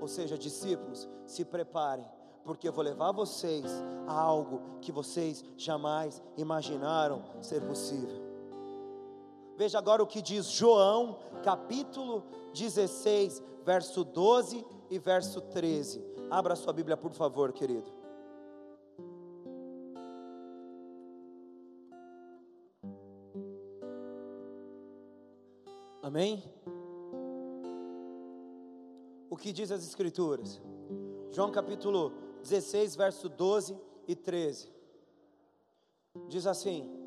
Ou 0.00 0.08
seja, 0.08 0.38
discípulos, 0.38 1.08
se 1.26 1.44
preparem, 1.44 2.06
porque 2.44 2.66
eu 2.66 2.72
vou 2.72 2.82
levar 2.82 3.12
vocês 3.12 3.64
a 4.06 4.18
algo 4.18 4.60
que 4.80 4.90
vocês 4.90 5.44
jamais 5.56 6.22
imaginaram 6.36 7.22
ser 7.42 7.60
possível. 7.60 8.27
Veja 9.58 9.76
agora 9.76 10.00
o 10.00 10.06
que 10.06 10.22
diz 10.22 10.46
João, 10.46 11.18
capítulo 11.42 12.22
16, 12.54 13.42
verso 13.64 14.04
12 14.04 14.64
e 14.88 15.00
verso 15.00 15.40
13. 15.40 16.00
Abra 16.30 16.54
sua 16.54 16.72
Bíblia, 16.72 16.96
por 16.96 17.12
favor, 17.12 17.52
querido. 17.52 17.92
Amém? 26.00 26.40
O 29.28 29.36
que 29.36 29.52
diz 29.52 29.72
as 29.72 29.82
Escrituras? 29.82 30.62
João 31.32 31.50
capítulo 31.50 32.12
16, 32.44 32.94
verso 32.94 33.28
12 33.28 33.76
e 34.06 34.14
13. 34.14 34.72
Diz 36.28 36.46
assim: 36.46 36.97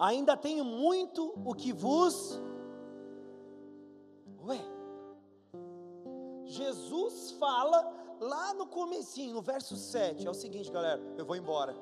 Ainda 0.00 0.34
tenho 0.34 0.64
muito 0.64 1.34
o 1.44 1.54
que 1.54 1.74
vos. 1.74 2.40
Ué, 4.46 4.58
Jesus 6.46 7.32
fala 7.32 8.16
lá 8.18 8.54
no 8.54 8.66
comecinho, 8.66 9.34
no 9.34 9.42
verso 9.42 9.76
7, 9.76 10.26
é 10.26 10.30
o 10.30 10.34
seguinte, 10.34 10.72
galera, 10.72 11.00
eu 11.18 11.26
vou 11.26 11.36
embora. 11.36 11.74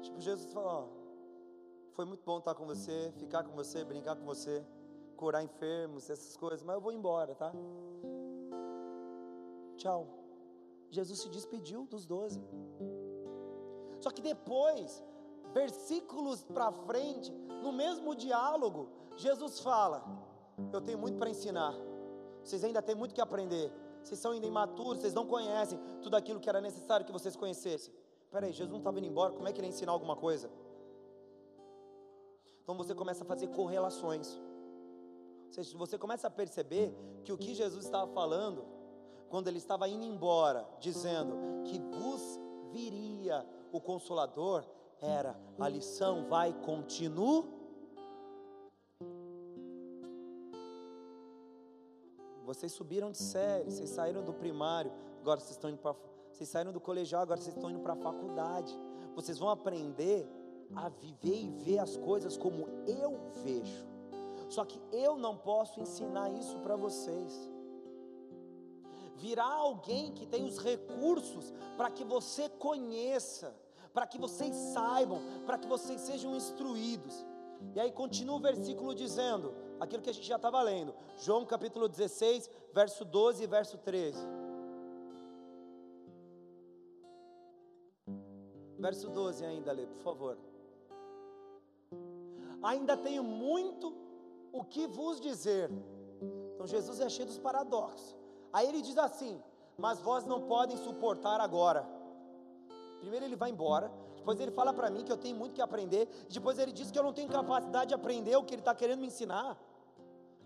Tipo, 0.00 0.18
Jesus 0.18 0.50
fala, 0.54 0.84
ó, 0.84 0.88
foi 1.92 2.06
muito 2.06 2.24
bom 2.24 2.38
estar 2.38 2.54
com 2.54 2.64
você, 2.64 3.12
ficar 3.18 3.44
com 3.44 3.54
você, 3.54 3.84
brincar 3.84 4.16
com 4.16 4.24
você, 4.24 4.64
curar 5.18 5.44
enfermos, 5.44 6.08
essas 6.08 6.34
coisas, 6.34 6.62
mas 6.62 6.76
eu 6.76 6.80
vou 6.80 6.92
embora, 6.92 7.34
tá? 7.34 7.52
Tchau. 9.76 10.08
Jesus 10.90 11.20
se 11.20 11.28
despediu 11.28 11.86
dos 11.86 12.06
doze. 12.06 12.40
Só 14.02 14.10
que 14.10 14.20
depois, 14.20 15.02
versículos 15.54 16.42
para 16.42 16.72
frente, 16.72 17.30
no 17.62 17.72
mesmo 17.72 18.14
diálogo, 18.16 18.88
Jesus 19.16 19.60
fala: 19.60 20.04
Eu 20.72 20.80
tenho 20.80 20.98
muito 20.98 21.18
para 21.18 21.30
ensinar, 21.30 21.74
vocês 22.42 22.64
ainda 22.64 22.82
têm 22.82 22.96
muito 22.96 23.14
que 23.14 23.20
aprender, 23.20 23.72
vocês 24.02 24.18
são 24.18 24.32
ainda 24.32 24.46
imaturos, 24.46 25.00
vocês 25.00 25.14
não 25.14 25.26
conhecem 25.26 25.78
tudo 26.02 26.16
aquilo 26.16 26.40
que 26.40 26.48
era 26.48 26.60
necessário 26.60 27.06
que 27.06 27.12
vocês 27.12 27.36
conhecessem. 27.36 27.94
Peraí, 28.30 28.52
Jesus 28.52 28.70
não 28.70 28.78
estava 28.78 28.98
indo 28.98 29.06
embora, 29.06 29.32
como 29.32 29.46
é 29.46 29.52
que 29.52 29.60
ele 29.60 29.68
ia 29.68 29.72
ensinar 29.72 29.92
alguma 29.92 30.16
coisa? 30.16 30.50
Então 32.62 32.76
você 32.76 32.94
começa 32.94 33.22
a 33.22 33.26
fazer 33.26 33.48
correlações. 33.48 34.40
Você 35.76 35.98
começa 35.98 36.26
a 36.26 36.30
perceber 36.30 36.96
que 37.22 37.32
o 37.32 37.38
que 37.38 37.54
Jesus 37.54 37.84
estava 37.84 38.10
falando, 38.12 38.64
quando 39.28 39.48
ele 39.48 39.58
estava 39.58 39.86
indo 39.86 40.04
embora, 40.04 40.66
dizendo 40.80 41.36
que 41.64 41.78
vos 41.78 42.40
viria 42.72 43.46
o 43.72 43.80
Consolador, 43.80 44.64
era 45.00 45.36
a 45.58 45.68
lição 45.68 46.28
vai 46.28 46.52
continuar. 46.52 47.44
Vocês 52.44 52.72
subiram 52.72 53.10
de 53.10 53.18
série, 53.18 53.70
vocês 53.70 53.90
saíram 53.90 54.22
do 54.22 54.34
primário, 54.34 54.92
agora 55.20 55.40
vocês 55.40 55.52
estão 55.52 55.70
indo 55.70 55.78
para 55.78 55.94
vocês 56.32 56.48
saíram 56.48 56.72
do 56.72 56.80
colegial, 56.80 57.22
agora 57.22 57.40
vocês 57.40 57.54
estão 57.54 57.70
indo 57.70 57.80
para 57.80 57.92
a 57.92 57.96
faculdade. 57.96 58.76
Vocês 59.14 59.38
vão 59.38 59.50
aprender 59.50 60.26
a 60.74 60.88
viver 60.88 61.36
e 61.36 61.48
ver 61.50 61.78
as 61.78 61.96
coisas 61.98 62.36
como 62.38 62.66
eu 62.86 63.20
vejo. 63.44 63.86
Só 64.48 64.64
que 64.64 64.80
eu 64.90 65.16
não 65.16 65.36
posso 65.36 65.78
ensinar 65.80 66.30
isso 66.30 66.58
para 66.60 66.74
vocês. 66.74 67.51
Virá 69.16 69.44
alguém 69.44 70.12
que 70.12 70.26
tem 70.26 70.44
os 70.44 70.58
recursos 70.58 71.52
para 71.76 71.90
que 71.90 72.04
você 72.04 72.48
conheça, 72.48 73.54
para 73.92 74.06
que 74.06 74.18
vocês 74.18 74.54
saibam, 74.54 75.20
para 75.46 75.58
que 75.58 75.68
vocês 75.68 76.00
sejam 76.00 76.34
instruídos. 76.34 77.24
E 77.74 77.80
aí 77.80 77.92
continua 77.92 78.36
o 78.36 78.40
versículo 78.40 78.94
dizendo, 78.94 79.54
aquilo 79.78 80.02
que 80.02 80.10
a 80.10 80.14
gente 80.14 80.26
já 80.26 80.36
estava 80.36 80.60
lendo, 80.62 80.94
João 81.18 81.44
capítulo 81.46 81.88
16, 81.88 82.50
verso 82.72 83.04
12 83.04 83.44
e 83.44 83.46
verso 83.46 83.78
13. 83.78 84.18
Verso 88.78 89.08
12 89.08 89.44
ainda, 89.44 89.70
Lê, 89.70 89.86
por 89.86 90.00
favor 90.00 90.36
ainda 92.62 92.96
tenho 92.96 93.24
muito 93.24 93.92
o 94.52 94.62
que 94.64 94.86
vos 94.86 95.20
dizer. 95.20 95.68
Então 96.54 96.66
Jesus 96.66 97.00
é 97.00 97.08
cheio 97.08 97.26
dos 97.26 97.38
paradoxos. 97.38 98.16
Aí 98.52 98.68
ele 98.68 98.82
diz 98.82 98.98
assim: 98.98 99.42
Mas 99.78 100.00
vós 100.00 100.24
não 100.24 100.42
podem 100.42 100.76
suportar 100.76 101.40
agora. 101.40 101.86
Primeiro 103.00 103.24
ele 103.24 103.36
vai 103.36 103.50
embora, 103.50 103.90
depois 104.16 104.38
ele 104.38 104.52
fala 104.52 104.72
para 104.72 104.88
mim 104.88 105.02
que 105.04 105.10
eu 105.10 105.16
tenho 105.16 105.36
muito 105.36 105.54
que 105.54 105.60
aprender, 105.60 106.08
depois 106.30 106.58
ele 106.58 106.72
diz 106.72 106.90
que 106.90 106.98
eu 106.98 107.02
não 107.02 107.12
tenho 107.12 107.28
capacidade 107.28 107.88
de 107.88 107.94
aprender 107.94 108.36
o 108.36 108.44
que 108.44 108.54
ele 108.54 108.60
está 108.60 108.74
querendo 108.74 109.00
me 109.00 109.08
ensinar. 109.08 109.58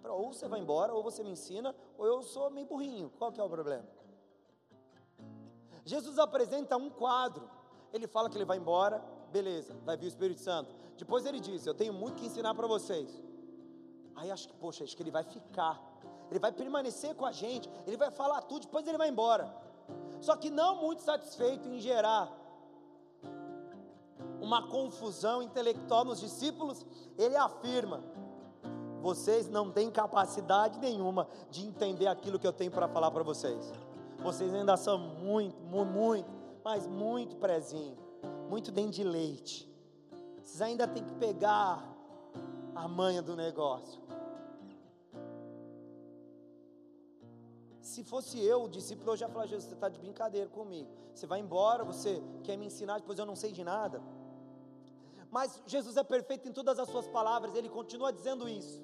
Ou 0.02 0.32
você 0.32 0.48
vai 0.48 0.60
embora, 0.60 0.94
ou 0.94 1.02
você 1.02 1.22
me 1.22 1.30
ensina, 1.30 1.74
ou 1.98 2.06
eu 2.06 2.22
sou 2.22 2.48
meio 2.50 2.66
burrinho. 2.66 3.10
Qual 3.18 3.30
que 3.32 3.40
é 3.40 3.44
o 3.44 3.48
problema? 3.50 3.84
Jesus 5.84 6.18
apresenta 6.18 6.76
um 6.76 6.88
quadro. 6.88 7.50
Ele 7.92 8.06
fala 8.06 8.30
que 8.30 8.36
ele 8.36 8.44
vai 8.44 8.56
embora, 8.56 9.04
beleza, 9.30 9.76
vai 9.84 9.96
vir 9.96 10.06
o 10.06 10.08
Espírito 10.08 10.40
Santo. 10.40 10.74
Depois 10.96 11.26
ele 11.26 11.40
diz: 11.40 11.66
Eu 11.66 11.74
tenho 11.74 11.92
muito 11.92 12.16
que 12.16 12.26
ensinar 12.26 12.54
para 12.54 12.66
vocês. 12.66 13.22
Aí 14.14 14.30
acho 14.30 14.48
que, 14.48 14.54
poxa, 14.54 14.84
acho 14.84 14.96
que 14.96 15.02
ele 15.02 15.10
vai 15.10 15.22
ficar, 15.22 15.80
ele 16.30 16.38
vai 16.38 16.52
permanecer 16.52 17.14
com 17.14 17.24
a 17.24 17.32
gente, 17.32 17.70
ele 17.86 17.96
vai 17.96 18.10
falar 18.10 18.42
tudo, 18.42 18.62
depois 18.62 18.86
ele 18.86 18.98
vai 18.98 19.08
embora. 19.08 19.54
Só 20.20 20.36
que 20.36 20.50
não 20.50 20.76
muito 20.76 21.02
satisfeito 21.02 21.68
em 21.68 21.78
gerar 21.78 22.32
uma 24.40 24.68
confusão 24.68 25.42
intelectual 25.42 26.04
nos 26.04 26.20
discípulos, 26.20 26.84
ele 27.18 27.36
afirma: 27.36 28.02
vocês 29.00 29.48
não 29.48 29.70
têm 29.70 29.90
capacidade 29.90 30.78
nenhuma 30.78 31.28
de 31.50 31.66
entender 31.66 32.06
aquilo 32.06 32.38
que 32.38 32.46
eu 32.46 32.52
tenho 32.52 32.70
para 32.70 32.88
falar 32.88 33.10
para 33.10 33.22
vocês. 33.22 33.72
Vocês 34.18 34.52
ainda 34.54 34.76
são 34.76 34.98
muito, 34.98 35.56
muito, 35.62 36.28
mas 36.64 36.86
muito 36.86 37.36
prezinho, 37.36 37.96
muito 38.48 38.72
dentro 38.72 38.92
de 38.92 39.04
leite. 39.04 39.70
Vocês 40.42 40.60
ainda 40.60 40.88
tem 40.88 41.04
que 41.04 41.12
pegar 41.14 41.84
a 42.74 42.88
manha 42.88 43.22
do 43.22 43.36
negócio. 43.36 44.00
Se 47.90 48.02
fosse 48.02 48.36
eu, 48.52 48.64
o 48.64 48.68
discípulo, 48.68 49.12
eu 49.12 49.16
já 49.16 49.28
falaria, 49.28 49.50
Jesus, 49.50 49.68
você 49.68 49.74
está 49.74 49.88
de 49.88 50.00
brincadeira 50.00 50.48
comigo. 50.48 50.90
Você 51.14 51.24
vai 51.24 51.38
embora, 51.38 51.84
você 51.84 52.20
quer 52.42 52.56
me 52.56 52.66
ensinar, 52.66 52.98
depois 52.98 53.16
eu 53.16 53.24
não 53.24 53.36
sei 53.36 53.52
de 53.52 53.62
nada. 53.62 54.02
Mas 55.30 55.62
Jesus 55.66 55.96
é 55.96 56.02
perfeito 56.02 56.48
em 56.48 56.52
todas 56.52 56.80
as 56.80 56.88
suas 56.88 57.06
palavras, 57.06 57.54
ele 57.54 57.68
continua 57.68 58.12
dizendo 58.12 58.48
isso. 58.48 58.82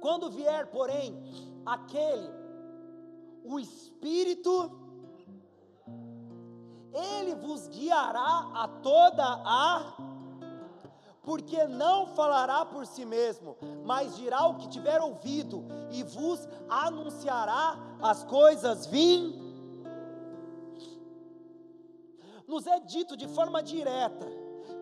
Quando 0.00 0.28
vier, 0.28 0.66
porém, 0.72 1.16
aquele, 1.64 2.28
o 3.44 3.60
Espírito 3.60 4.52
ele 6.92 7.36
vos 7.36 7.68
guiará 7.68 8.50
a 8.54 8.66
toda 8.82 9.24
a 9.24 9.96
porque 11.24 11.64
não 11.64 12.06
falará 12.08 12.64
por 12.66 12.86
si 12.86 13.04
mesmo, 13.04 13.56
mas 13.84 14.14
dirá 14.16 14.46
o 14.46 14.56
que 14.56 14.68
tiver 14.68 15.00
ouvido 15.00 15.64
e 15.90 16.02
vos 16.02 16.46
anunciará 16.68 17.78
as 18.02 18.22
coisas 18.24 18.86
vim. 18.86 19.42
Nos 22.46 22.66
é 22.66 22.78
dito 22.80 23.16
de 23.16 23.26
forma 23.26 23.62
direta 23.62 24.26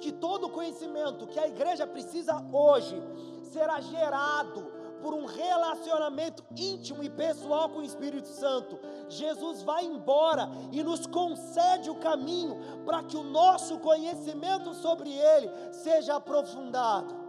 que 0.01 0.11
todo 0.11 0.51
conhecimento 0.51 1.29
que 1.29 1.39
a 1.39 1.47
igreja 1.47 1.87
precisa 1.87 2.45
hoje 2.53 3.01
será 3.45 3.81
gerado 3.81 4.72
por 5.03 5.13
um 5.13 5.27
relacionamento 5.27 6.45
íntimo 6.57 7.03
e 7.03 7.11
pessoal 7.11 7.69
com 7.69 7.81
o 7.81 7.85
Espírito 7.85 8.29
Santo. 8.29 8.79
Jesus 9.09 9.63
vai 9.63 9.85
embora 9.85 10.49
e 10.71 10.83
nos 10.83 11.07
concede 11.07 11.91
o 11.91 11.97
caminho 11.97 12.57
para 12.85 13.03
que 13.03 13.17
o 13.17 13.25
nosso 13.25 13.79
conhecimento 13.81 14.73
sobre 14.75 15.11
Ele 15.11 15.51
seja 15.73 16.15
aprofundado. 16.15 17.23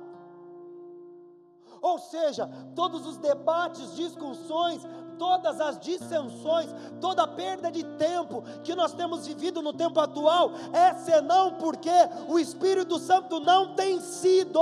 Ou 1.82 2.00
seja, 2.00 2.50
todos 2.76 3.06
os 3.06 3.18
debates, 3.18 3.94
discussões, 3.94 4.88
todas 5.18 5.60
as 5.60 5.78
dissensões, 5.80 6.74
toda 7.02 7.28
perda 7.28 7.72
de 7.72 7.84
tempo 7.84 8.42
que 8.64 8.74
nós 8.74 8.94
temos 8.94 9.28
vivido 9.28 9.62
no 9.62 9.74
tempo 9.74 10.00
atual, 10.00 10.52
é 10.72 10.94
senão 10.94 11.56
porque 11.56 11.92
o 12.28 12.40
Espírito 12.40 12.98
Santo 13.00 13.40
não 13.40 13.76
tem 13.76 14.00
sido 14.00 14.60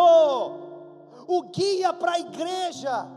o 1.27 1.43
guia 1.43 1.93
para 1.93 2.13
a 2.13 2.19
igreja 2.19 3.09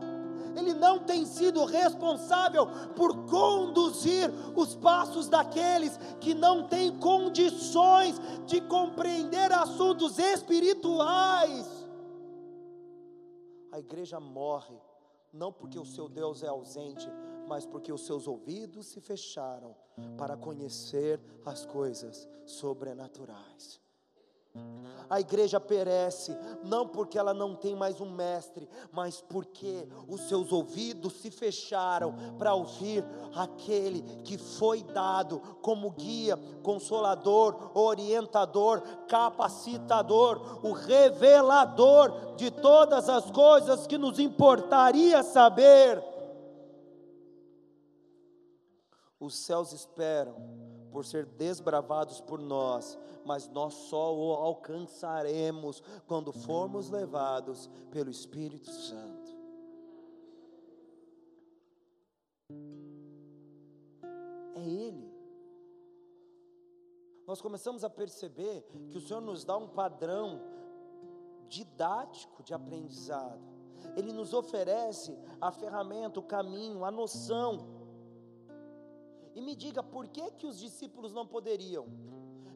ele 0.56 0.72
não 0.72 1.00
tem 1.00 1.26
sido 1.26 1.64
responsável 1.64 2.66
por 2.94 3.26
conduzir 3.26 4.30
os 4.56 4.74
passos 4.74 5.28
daqueles 5.28 5.96
que 6.20 6.34
não 6.34 6.68
têm 6.68 6.96
condições 6.98 8.20
de 8.46 8.60
compreender 8.60 9.52
assuntos 9.52 10.18
espirituais. 10.18 11.66
A 13.72 13.80
igreja 13.80 14.20
morre, 14.20 14.78
não 15.32 15.52
porque 15.52 15.78
o 15.78 15.84
seu 15.84 16.08
Deus 16.08 16.42
é 16.44 16.48
ausente, 16.48 17.08
mas 17.48 17.66
porque 17.66 17.92
os 17.92 18.06
seus 18.06 18.28
ouvidos 18.28 18.86
se 18.86 19.00
fecharam 19.00 19.74
para 20.16 20.36
conhecer 20.36 21.20
as 21.44 21.66
coisas 21.66 22.28
sobrenaturais. 22.46 23.83
A 25.08 25.20
igreja 25.20 25.60
perece, 25.60 26.36
não 26.64 26.88
porque 26.88 27.18
ela 27.18 27.34
não 27.34 27.54
tem 27.54 27.76
mais 27.76 28.00
um 28.00 28.10
mestre, 28.10 28.68
mas 28.90 29.20
porque 29.20 29.86
os 30.08 30.22
seus 30.22 30.50
ouvidos 30.50 31.12
se 31.14 31.30
fecharam 31.30 32.14
para 32.38 32.54
ouvir 32.54 33.04
aquele 33.34 34.02
que 34.22 34.38
foi 34.38 34.82
dado 34.82 35.40
como 35.60 35.90
guia, 35.90 36.38
consolador, 36.62 37.70
orientador, 37.74 38.80
capacitador, 39.06 40.64
o 40.64 40.72
revelador 40.72 42.34
de 42.36 42.50
todas 42.50 43.08
as 43.08 43.30
coisas 43.30 43.86
que 43.86 43.98
nos 43.98 44.18
importaria 44.18 45.22
saber. 45.22 46.02
Os 49.20 49.36
céus 49.36 49.72
esperam 49.72 50.63
por 50.94 51.04
ser 51.04 51.26
desbravados 51.26 52.20
por 52.20 52.38
nós, 52.38 52.96
mas 53.24 53.48
nós 53.48 53.74
só 53.74 54.14
o 54.16 54.32
alcançaremos 54.32 55.82
quando 56.06 56.32
formos 56.32 56.88
levados 56.88 57.68
pelo 57.90 58.08
Espírito 58.08 58.70
Santo. 58.70 59.36
É 64.54 64.60
Ele. 64.60 65.12
Nós 67.26 67.40
começamos 67.40 67.82
a 67.82 67.90
perceber 67.90 68.64
que 68.88 68.96
o 68.96 69.00
Senhor 69.00 69.20
nos 69.20 69.44
dá 69.44 69.56
um 69.56 69.66
padrão 69.66 70.40
didático 71.48 72.40
de 72.44 72.54
aprendizado. 72.54 73.42
Ele 73.96 74.12
nos 74.12 74.32
oferece 74.32 75.18
a 75.40 75.50
ferramenta, 75.50 76.20
o 76.20 76.22
caminho, 76.22 76.84
a 76.84 76.90
noção 76.92 77.83
e 79.34 79.40
me 79.40 79.54
diga 79.54 79.82
por 79.82 80.08
que, 80.08 80.30
que 80.32 80.46
os 80.46 80.58
discípulos 80.58 81.12
não 81.12 81.26
poderiam. 81.26 81.86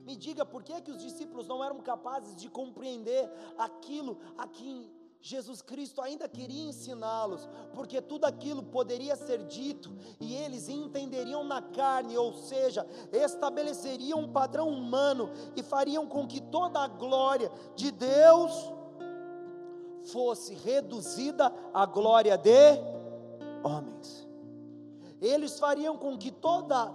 Me 0.04 0.16
diga 0.16 0.44
por 0.44 0.62
que, 0.62 0.80
que 0.80 0.90
os 0.90 0.98
discípulos 0.98 1.46
não 1.46 1.62
eram 1.62 1.80
capazes 1.80 2.34
de 2.34 2.48
compreender 2.48 3.30
aquilo 3.58 4.18
a 4.38 4.46
que 4.46 4.90
Jesus 5.20 5.60
Cristo 5.60 6.00
ainda 6.00 6.28
queria 6.28 6.68
ensiná-los, 6.68 7.48
porque 7.74 8.00
tudo 8.00 8.24
aquilo 8.24 8.62
poderia 8.62 9.16
ser 9.16 9.44
dito 9.44 9.90
e 10.20 10.34
eles 10.34 10.68
entenderiam 10.68 11.42
na 11.42 11.60
carne, 11.60 12.16
ou 12.16 12.32
seja, 12.32 12.86
estabeleceriam 13.12 14.20
um 14.20 14.32
padrão 14.32 14.68
humano 14.68 15.30
e 15.56 15.62
fariam 15.62 16.06
com 16.06 16.26
que 16.26 16.40
toda 16.40 16.78
a 16.78 16.88
glória 16.88 17.50
de 17.74 17.90
Deus 17.90 18.52
fosse 20.04 20.54
reduzida 20.54 21.52
à 21.74 21.84
glória 21.84 22.38
de 22.38 22.78
homens 23.64 24.27
eles 25.20 25.58
fariam 25.58 25.96
com 25.96 26.16
que 26.16 26.30
toda 26.30 26.92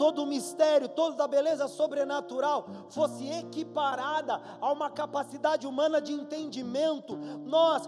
todo 0.00 0.22
o 0.22 0.26
mistério, 0.26 0.88
toda 0.88 1.24
a 1.24 1.28
beleza 1.28 1.68
sobrenatural 1.68 2.66
fosse 2.88 3.28
equiparada 3.28 4.40
a 4.58 4.72
uma 4.72 4.88
capacidade 4.88 5.66
humana 5.66 6.00
de 6.00 6.14
entendimento. 6.14 7.18
Nós, 7.44 7.86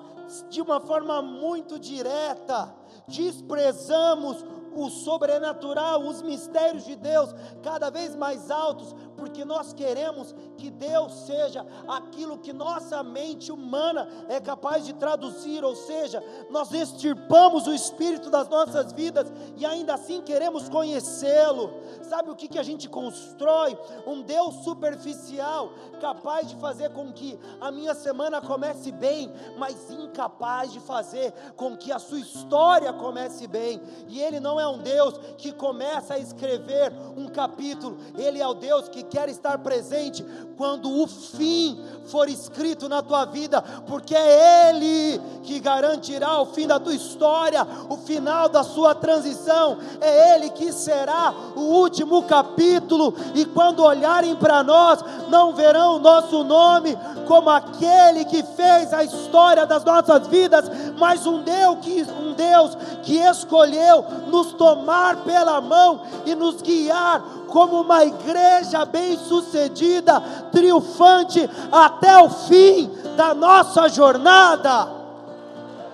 de 0.51 0.61
uma 0.61 0.79
forma 0.79 1.23
muito 1.23 1.79
direta, 1.79 2.75
desprezamos 3.09 4.45
o 4.75 4.91
sobrenatural, 4.91 6.03
os 6.03 6.21
mistérios 6.21 6.85
de 6.85 6.97
Deus 6.97 7.35
cada 7.63 7.89
vez 7.89 8.15
mais 8.15 8.51
altos, 8.51 8.95
porque 9.23 9.45
nós 9.45 9.73
queremos 9.73 10.35
que 10.57 10.69
Deus 10.69 11.13
seja 11.27 11.65
aquilo 11.87 12.39
que 12.39 12.53
nossa 12.53 13.05
mente 13.05 13.53
humana 13.53 14.09
é 14.29 14.41
capaz 14.41 14.85
de 14.85 14.93
traduzir, 14.95 15.63
ou 15.65 15.77
seja, 15.77 16.21
nós 16.51 16.73
extirpamos 16.73 17.69
o 17.69 17.73
espírito 17.73 18.29
das 18.31 18.49
nossas 18.49 18.93
vidas 18.93 19.33
e 19.57 19.65
ainda 19.65 19.95
assim 19.95 20.23
queremos 20.23 20.69
conhecê-lo. 20.69 21.71
Sabe 22.03 22.31
o 22.31 22.35
que, 22.35 22.49
que 22.49 22.59
a 22.59 22.65
gente 22.65 22.89
constrói? 22.89 23.79
Um 24.05 24.23
Deus 24.23 24.57
superficial, 24.65 25.73
capaz 26.01 26.49
de 26.49 26.57
fazer 26.57 26.91
com 26.91 27.13
que 27.13 27.39
a 27.61 27.71
minha 27.71 27.95
semana 27.95 28.41
comece 28.41 28.91
bem, 28.91 29.33
mas 29.57 29.89
incapaz 29.89 30.73
de 30.73 30.81
fazer 30.81 31.33
com 31.55 31.77
que 31.77 31.93
a 31.93 32.01
sua 32.01 32.19
história 32.19 32.93
comece 32.93 33.47
bem. 33.47 33.81
E 34.09 34.21
Ele 34.21 34.41
não 34.41 34.59
é 34.59 34.67
um 34.67 34.79
Deus 34.79 35.17
que 35.39 35.53
começa 35.53 36.15
a 36.15 36.19
escrever 36.19 36.93
um 37.17 37.29
capítulo, 37.29 37.99
Ele 38.19 38.41
é 38.41 38.47
o 38.47 38.55
Deus 38.55 38.89
que 38.89 39.12
quer 39.13 39.29
estar 39.29 39.59
presente 39.59 40.25
quando 40.57 40.91
o 40.91 41.07
fim 41.07 41.79
for 42.07 42.31
escrito 42.31 42.89
na 42.89 43.03
tua 43.03 43.27
vida, 43.27 43.61
porque 43.87 44.15
é 44.15 44.71
Ele 44.71 45.21
que 45.43 45.61
garantirá 45.61 46.41
o 46.41 46.47
fim 46.47 46.67
da 46.67 46.81
tua 46.81 46.95
história, 46.95 47.67
o 47.91 47.99
final 47.99 48.49
da 48.49 48.65
sua 48.65 48.95
transição, 48.95 49.77
é 50.01 50.35
Ele 50.35 50.49
que 50.49 50.73
será 50.73 51.35
o 51.55 51.61
último 51.61 52.23
capítulo, 52.23 53.15
e 53.35 53.45
quando 53.45 53.85
olharem 53.85 54.35
para 54.35 54.63
nós, 54.63 55.05
não 55.29 55.53
verão 55.53 55.97
o 55.97 55.99
nosso 55.99 56.43
nome 56.43 56.97
como 57.27 57.51
aquele 57.51 58.25
que 58.25 58.43
fez 58.43 58.95
a 58.95 59.05
história 59.05 59.67
das 59.67 59.85
nossas 59.85 60.27
vidas, 60.27 60.65
mas 60.99 61.27
um 61.27 61.43
Deus 61.43 61.79
que, 61.83 62.03
um 62.03 62.33
Deus 62.33 62.77
que 63.03 63.19
escolheu 63.19 64.05
nos 64.29 64.53
tomar 64.55 65.19
pela 65.25 65.61
mão 65.61 66.01
e 66.25 66.35
nos 66.35 66.63
guiar 66.63 67.23
como 67.53 67.83
uma 67.83 68.03
igreja 68.03 68.83
bem-sucedida, 68.87 70.19
triunfante 70.51 71.39
até 71.71 72.17
o 72.23 72.31
fim 72.31 72.91
da 73.15 73.35
nossa 73.35 73.91
jornada. 73.91 74.89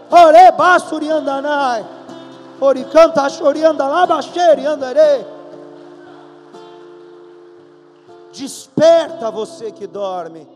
Ore 0.08 0.52
basuriandanai. 0.52 1.84
Oricanta 2.60 3.28
choriandalabaxeri 3.28 4.66
andarei. 4.66 5.26
Desperta 8.32 9.28
você 9.28 9.72
que 9.72 9.86
dorme. 9.88 10.46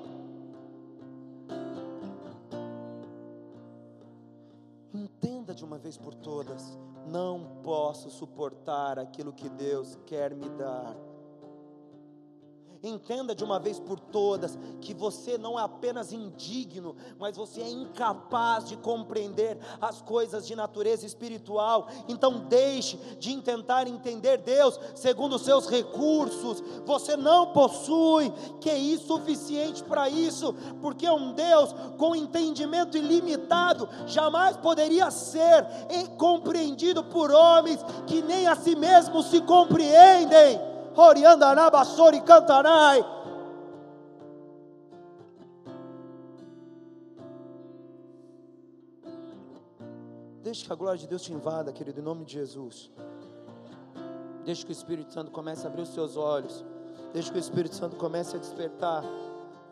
Entenda 4.94 5.52
de 5.52 5.64
uma 5.64 5.78
vez 5.78 5.96
por 5.96 6.14
todas 6.14 6.78
não 7.06 7.60
posso 7.62 8.10
suportar 8.10 8.98
aquilo 8.98 9.32
que 9.32 9.48
Deus 9.48 9.98
quer 10.06 10.34
me 10.34 10.48
dar. 10.50 10.94
Entenda 12.82 13.32
de 13.32 13.44
uma 13.44 13.60
vez 13.60 13.78
por 13.78 14.00
todas 14.00 14.58
que 14.80 14.92
você 14.92 15.38
não 15.38 15.56
é 15.56 15.62
apenas 15.62 16.12
indigno, 16.12 16.96
mas 17.16 17.36
você 17.36 17.60
é 17.60 17.70
incapaz 17.70 18.68
de 18.68 18.76
compreender 18.76 19.56
as 19.80 20.02
coisas 20.02 20.44
de 20.44 20.56
natureza 20.56 21.06
espiritual. 21.06 21.86
Então 22.08 22.40
deixe 22.48 22.96
de 23.20 23.40
tentar 23.40 23.86
entender 23.86 24.38
Deus 24.38 24.80
segundo 24.96 25.36
os 25.36 25.42
seus 25.42 25.68
recursos. 25.68 26.60
Você 26.84 27.16
não 27.16 27.52
possui 27.52 28.32
QI 28.60 28.98
suficiente 28.98 29.84
para 29.84 30.08
isso, 30.08 30.52
porque 30.80 31.08
um 31.08 31.32
Deus 31.34 31.72
com 31.96 32.16
entendimento 32.16 32.96
ilimitado 32.96 33.88
jamais 34.06 34.56
poderia 34.56 35.08
ser 35.12 35.64
compreendido 36.16 37.04
por 37.04 37.30
homens 37.30 37.78
que 38.08 38.20
nem 38.22 38.48
a 38.48 38.56
si 38.56 38.74
mesmos 38.74 39.26
se 39.26 39.40
compreendem. 39.42 40.71
Oriandaná, 40.96 41.70
Bassori, 41.70 42.20
Cantarai. 42.20 43.04
Deixe 50.42 50.66
que 50.66 50.72
a 50.72 50.76
glória 50.76 50.98
de 50.98 51.06
Deus 51.06 51.22
te 51.22 51.32
invada, 51.32 51.72
querido, 51.72 52.00
em 52.00 52.02
nome 52.02 52.24
de 52.24 52.32
Jesus. 52.34 52.90
Deixe 54.44 54.64
que 54.64 54.70
o 54.70 54.72
Espírito 54.72 55.12
Santo 55.12 55.30
comece 55.30 55.66
a 55.66 55.70
abrir 55.70 55.82
os 55.82 55.94
seus 55.94 56.16
olhos. 56.16 56.64
Deixe 57.12 57.30
que 57.30 57.38
o 57.38 57.40
Espírito 57.40 57.74
Santo 57.74 57.96
comece 57.96 58.36
a 58.36 58.38
despertar 58.38 59.04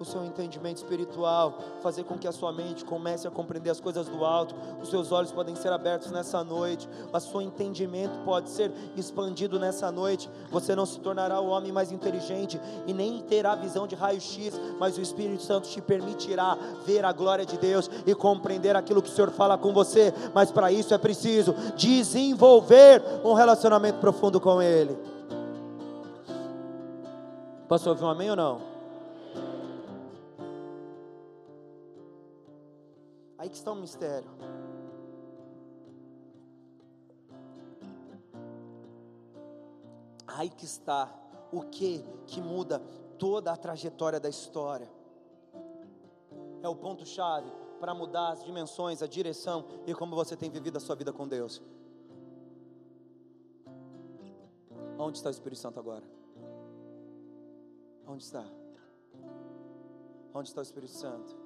o 0.00 0.04
seu 0.04 0.24
entendimento 0.24 0.78
espiritual, 0.78 1.58
fazer 1.82 2.04
com 2.04 2.16
que 2.16 2.26
a 2.26 2.32
sua 2.32 2.50
mente 2.50 2.86
comece 2.86 3.28
a 3.28 3.30
compreender 3.30 3.68
as 3.68 3.80
coisas 3.80 4.08
do 4.08 4.24
alto, 4.24 4.54
os 4.82 4.88
seus 4.88 5.12
olhos 5.12 5.30
podem 5.30 5.54
ser 5.54 5.70
abertos 5.70 6.10
nessa 6.10 6.42
noite, 6.42 6.88
o 7.12 7.20
seu 7.20 7.42
entendimento 7.42 8.18
pode 8.24 8.48
ser 8.48 8.72
expandido 8.96 9.58
nessa 9.58 9.92
noite. 9.92 10.30
Você 10.50 10.74
não 10.74 10.86
se 10.86 10.98
tornará 11.00 11.38
o 11.38 11.48
homem 11.48 11.70
mais 11.70 11.92
inteligente 11.92 12.58
e 12.86 12.94
nem 12.94 13.20
terá 13.20 13.54
visão 13.54 13.86
de 13.86 13.94
raio-x, 13.94 14.58
mas 14.78 14.96
o 14.96 15.02
Espírito 15.02 15.42
Santo 15.42 15.68
te 15.68 15.82
permitirá 15.82 16.56
ver 16.86 17.04
a 17.04 17.12
glória 17.12 17.44
de 17.44 17.58
Deus 17.58 17.90
e 18.06 18.14
compreender 18.14 18.74
aquilo 18.74 19.02
que 19.02 19.10
o 19.10 19.12
Senhor 19.12 19.30
fala 19.30 19.58
com 19.58 19.74
você. 19.74 20.14
Mas 20.34 20.50
para 20.50 20.72
isso 20.72 20.94
é 20.94 20.98
preciso 20.98 21.54
desenvolver 21.76 23.02
um 23.22 23.34
relacionamento 23.34 23.98
profundo 23.98 24.40
com 24.40 24.62
Ele. 24.62 24.96
Posso 27.68 27.88
ouvir 27.90 28.02
um 28.02 28.08
amém 28.08 28.30
ou 28.30 28.36
não? 28.36 28.69
Aí 33.40 33.48
que 33.48 33.56
está 33.56 33.72
o 33.72 33.74
mistério. 33.74 34.28
Aí 40.26 40.50
que 40.50 40.66
está 40.66 41.10
o 41.50 41.62
que 41.62 42.04
que 42.26 42.38
muda 42.42 42.80
toda 43.18 43.50
a 43.50 43.56
trajetória 43.56 44.20
da 44.20 44.28
história. 44.28 44.90
É 46.62 46.68
o 46.68 46.76
ponto 46.76 47.06
chave 47.06 47.50
para 47.80 47.94
mudar 47.94 48.32
as 48.32 48.44
dimensões, 48.44 49.00
a 49.00 49.06
direção 49.06 49.64
e 49.86 49.94
como 49.94 50.14
você 50.14 50.36
tem 50.36 50.50
vivido 50.50 50.76
a 50.76 50.80
sua 50.80 50.94
vida 50.94 51.10
com 51.10 51.26
Deus. 51.26 51.62
Onde 54.98 55.16
está 55.16 55.30
o 55.30 55.32
Espírito 55.32 55.62
Santo 55.62 55.80
agora? 55.80 56.04
Onde 58.06 58.22
está? 58.22 58.44
Onde 60.34 60.46
está 60.50 60.60
o 60.60 60.62
Espírito 60.62 60.92
Santo? 60.92 61.39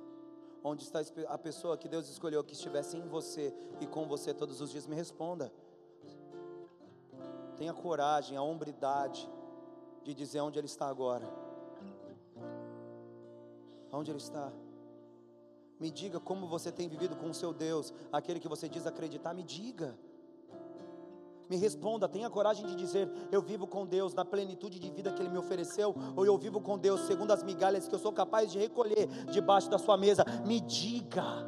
Onde 0.66 0.82
está 0.82 1.00
a 1.28 1.36
pessoa 1.36 1.76
que 1.76 1.86
Deus 1.86 2.08
escolheu 2.08 2.42
que 2.42 2.54
estivesse 2.54 2.96
em 2.96 3.06
você 3.06 3.54
e 3.82 3.86
com 3.86 4.08
você 4.08 4.32
todos 4.32 4.62
os 4.62 4.70
dias? 4.70 4.86
Me 4.86 4.96
responda. 4.96 5.52
Tenha 7.58 7.74
coragem, 7.74 8.38
a 8.38 8.42
hombridade 8.42 9.28
de 10.02 10.14
dizer 10.14 10.40
onde 10.40 10.58
Ele 10.58 10.66
está 10.66 10.88
agora. 10.88 11.28
Onde 13.92 14.10
Ele 14.10 14.18
está? 14.18 14.50
Me 15.78 15.90
diga 15.90 16.18
como 16.18 16.46
você 16.46 16.72
tem 16.72 16.88
vivido 16.88 17.14
com 17.14 17.28
o 17.28 17.34
seu 17.34 17.52
Deus, 17.52 17.92
aquele 18.10 18.40
que 18.40 18.48
você 18.48 18.66
diz 18.66 18.86
acreditar, 18.86 19.34
me 19.34 19.42
diga. 19.42 19.94
Me 21.48 21.56
responda, 21.56 22.08
tenha 22.08 22.30
coragem 22.30 22.66
de 22.66 22.74
dizer: 22.74 23.10
eu 23.30 23.42
vivo 23.42 23.66
com 23.66 23.86
Deus 23.86 24.14
na 24.14 24.24
plenitude 24.24 24.78
de 24.78 24.90
vida 24.90 25.12
que 25.12 25.20
Ele 25.20 25.28
me 25.28 25.38
ofereceu, 25.38 25.94
ou 26.16 26.24
eu 26.24 26.36
vivo 26.38 26.60
com 26.60 26.78
Deus 26.78 27.02
segundo 27.02 27.32
as 27.32 27.42
migalhas 27.42 27.86
que 27.86 27.94
eu 27.94 27.98
sou 27.98 28.12
capaz 28.12 28.50
de 28.50 28.58
recolher 28.58 29.06
debaixo 29.30 29.68
da 29.68 29.78
Sua 29.78 29.96
mesa. 29.96 30.24
Me 30.46 30.60
diga, 30.60 31.44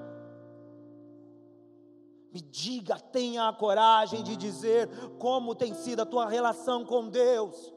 me 2.33 2.43
diga, 2.43 3.01
tenha 3.01 3.49
a 3.49 3.53
coragem 3.53 4.23
de 4.23 4.37
dizer 4.37 4.91
como 5.19 5.55
tem 5.55 5.73
sido 5.73 6.01
a 6.01 6.07
tua 6.07 6.29
relação 6.29 6.85
com 6.85 7.09
Deus. 7.09 7.75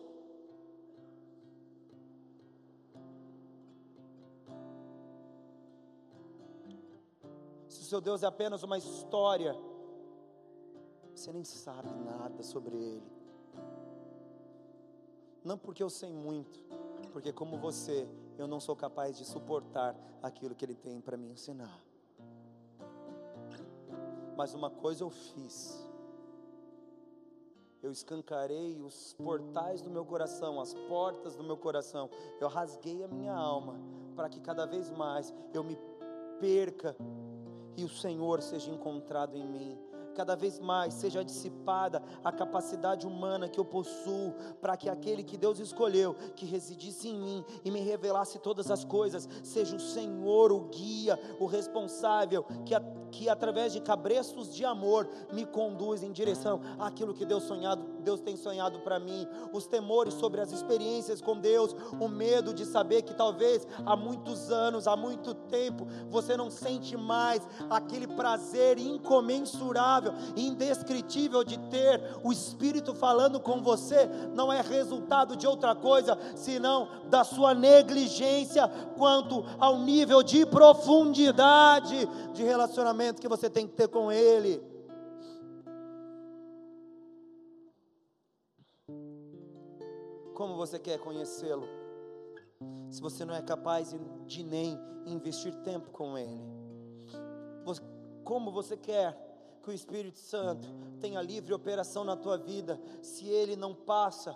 Se 7.69 7.81
o 7.81 7.85
seu 7.85 8.01
Deus 8.01 8.23
é 8.23 8.27
apenas 8.27 8.61
uma 8.61 8.77
história, 8.77 9.55
você 11.19 11.33
nem 11.33 11.43
sabe 11.43 11.93
nada 11.93 12.41
sobre 12.41 12.75
Ele. 12.77 13.11
Não 15.43 15.57
porque 15.57 15.83
eu 15.83 15.89
sei 15.89 16.13
muito, 16.13 16.59
porque 17.11 17.33
como 17.33 17.57
você, 17.57 18.07
eu 18.37 18.47
não 18.47 18.59
sou 18.59 18.75
capaz 18.75 19.17
de 19.17 19.25
suportar 19.25 19.95
aquilo 20.21 20.55
que 20.55 20.63
Ele 20.63 20.75
tem 20.75 21.01
para 21.01 21.17
me 21.17 21.27
ensinar. 21.27 21.83
Mas 24.37 24.53
uma 24.53 24.69
coisa 24.69 25.03
eu 25.03 25.09
fiz. 25.09 25.85
Eu 27.81 27.91
escancarei 27.91 28.81
os 28.81 29.13
portais 29.13 29.81
do 29.81 29.89
meu 29.89 30.05
coração, 30.05 30.59
as 30.59 30.73
portas 30.73 31.35
do 31.35 31.43
meu 31.43 31.57
coração. 31.57 32.09
Eu 32.39 32.47
rasguei 32.47 33.03
a 33.03 33.07
minha 33.07 33.33
alma 33.33 33.75
para 34.15 34.29
que 34.29 34.39
cada 34.39 34.65
vez 34.65 34.89
mais 34.89 35.33
eu 35.53 35.63
me 35.63 35.77
perca 36.39 36.95
e 37.75 37.83
o 37.83 37.89
Senhor 37.89 38.41
seja 38.41 38.69
encontrado 38.69 39.35
em 39.35 39.45
mim 39.45 39.88
cada 40.19 40.35
vez 40.35 40.59
mais 40.59 40.95
seja 40.95 41.23
dissipada 41.23 42.03
a 42.21 42.29
capacidade 42.29 43.07
humana 43.07 43.47
que 43.47 43.57
eu 43.57 43.63
possuo, 43.63 44.33
para 44.59 44.75
que 44.75 44.89
aquele 44.89 45.23
que 45.23 45.37
Deus 45.37 45.59
escolheu, 45.59 46.13
que 46.35 46.45
residisse 46.45 47.07
em 47.07 47.17
mim 47.17 47.45
e 47.63 47.71
me 47.71 47.79
revelasse 47.79 48.37
todas 48.37 48.69
as 48.69 48.83
coisas, 48.83 49.29
seja 49.41 49.77
o 49.77 49.79
Senhor 49.79 50.51
o 50.51 50.65
guia, 50.65 51.17
o 51.39 51.45
responsável, 51.45 52.43
que, 52.65 52.75
que 53.09 53.29
através 53.29 53.71
de 53.71 53.79
cabrestos 53.79 54.53
de 54.53 54.65
amor 54.65 55.07
me 55.31 55.45
conduz 55.45 56.03
em 56.03 56.11
direção 56.11 56.59
àquilo 56.77 57.13
que 57.13 57.23
Deus 57.23 57.43
sonhado, 57.43 57.81
Deus 57.99 58.21
tem 58.21 58.35
sonhado 58.35 58.79
para 58.79 58.99
mim, 58.99 59.27
os 59.53 59.67
temores 59.67 60.13
sobre 60.13 60.41
as 60.41 60.51
experiências 60.51 61.21
com 61.21 61.39
Deus, 61.39 61.75
o 61.99 62.07
medo 62.07 62.53
de 62.53 62.65
saber 62.65 63.01
que 63.01 63.13
talvez 63.13 63.67
há 63.85 63.95
muitos 63.95 64.51
anos, 64.51 64.87
há 64.87 64.95
muito 64.95 65.33
tempo, 65.33 65.87
você 66.09 66.35
não 66.35 66.49
sente 66.49 66.95
mais 66.97 67.47
aquele 67.69 68.07
prazer 68.07 68.77
incomensurável 68.77 70.13
indescritível 70.35 71.43
de 71.43 71.57
ter 71.69 72.01
o 72.23 72.31
Espírito 72.31 72.93
falando 72.93 73.39
com 73.39 73.61
você, 73.61 74.09
não 74.33 74.51
é 74.51 74.61
resultado 74.61 75.35
de 75.35 75.47
outra 75.47 75.75
coisa 75.75 76.17
senão 76.35 76.87
da 77.09 77.23
sua 77.23 77.53
negligência 77.53 78.67
quanto 78.97 79.45
ao 79.59 79.79
nível 79.79 80.23
de 80.23 80.45
profundidade 80.45 82.07
de 82.33 82.43
relacionamento 82.43 83.21
que 83.21 83.27
você 83.27 83.49
tem 83.49 83.67
que 83.67 83.73
ter 83.73 83.87
com 83.87 84.11
Ele. 84.11 84.78
Como 90.39 90.55
você 90.55 90.79
quer 90.79 90.97
conhecê-lo? 90.99 91.67
Se 92.89 93.01
você 93.01 93.25
não 93.25 93.35
é 93.35 93.41
capaz 93.41 93.93
de 94.25 94.41
nem 94.41 94.79
investir 95.05 95.53
tempo 95.63 95.91
com 95.91 96.17
Ele, 96.17 96.41
como 98.23 98.49
você 98.49 98.77
quer 98.77 99.17
que 99.61 99.69
o 99.69 99.73
Espírito 99.73 100.17
Santo 100.17 100.65
tenha 101.01 101.21
livre 101.21 101.53
operação 101.53 102.05
na 102.05 102.15
tua 102.15 102.37
vida, 102.37 102.79
se 103.01 103.27
ele 103.27 103.57
não 103.57 103.75
passa 103.75 104.33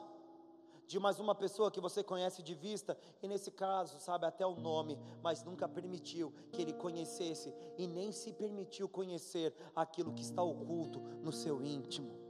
de 0.86 1.00
mais 1.00 1.22
uma 1.22 1.34
pessoa 1.34 1.72
que 1.72 1.80
você 1.80 2.04
conhece 2.04 2.44
de 2.44 2.54
vista, 2.54 2.98
e 3.22 3.28
nesse 3.30 3.50
caso, 3.50 3.98
sabe 4.02 4.26
até 4.26 4.46
o 4.46 4.56
nome, 4.56 5.00
mas 5.22 5.42
nunca 5.42 5.70
permitiu 5.70 6.34
que 6.52 6.62
ele 6.62 6.74
conhecesse 6.74 7.56
e 7.78 7.88
nem 7.88 8.12
se 8.12 8.34
permitiu 8.34 8.90
conhecer 8.90 9.56
aquilo 9.74 10.12
que 10.12 10.22
está 10.22 10.44
oculto 10.44 11.00
no 11.22 11.32
seu 11.32 11.64
íntimo. 11.64 12.23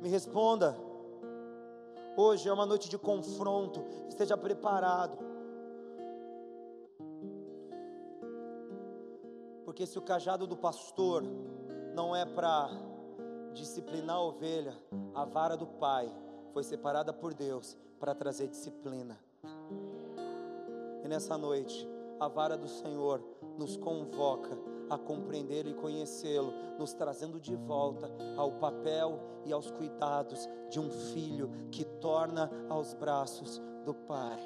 Me 0.00 0.08
responda. 0.08 0.74
Hoje 2.16 2.48
é 2.48 2.52
uma 2.52 2.64
noite 2.64 2.88
de 2.88 2.96
confronto, 2.96 3.84
esteja 4.08 4.36
preparado. 4.36 5.18
Porque 9.64 9.86
se 9.86 9.98
o 9.98 10.02
cajado 10.02 10.46
do 10.46 10.56
pastor 10.56 11.22
não 11.94 12.16
é 12.16 12.24
para 12.24 12.70
disciplinar 13.52 14.16
a 14.16 14.22
ovelha, 14.22 14.74
a 15.14 15.24
vara 15.24 15.56
do 15.56 15.66
pai 15.66 16.10
foi 16.52 16.64
separada 16.64 17.12
por 17.12 17.34
Deus 17.34 17.76
para 17.98 18.14
trazer 18.14 18.48
disciplina. 18.48 19.18
E 21.04 21.08
nessa 21.08 21.36
noite, 21.36 21.86
a 22.18 22.26
vara 22.26 22.56
do 22.56 22.68
Senhor 22.68 23.22
nos 23.58 23.76
convoca 23.76 24.56
a 24.90 24.98
compreender 24.98 25.66
e 25.66 25.74
conhecê-lo, 25.74 26.52
nos 26.78 26.92
trazendo 26.92 27.40
de 27.40 27.54
volta 27.54 28.10
ao 28.36 28.52
papel 28.52 29.20
e 29.46 29.52
aos 29.52 29.70
cuidados 29.70 30.48
de 30.68 30.80
um 30.80 30.90
filho 30.90 31.48
que 31.70 31.84
torna 31.84 32.50
aos 32.68 32.92
braços 32.92 33.62
do 33.84 33.94
Pai. 33.94 34.38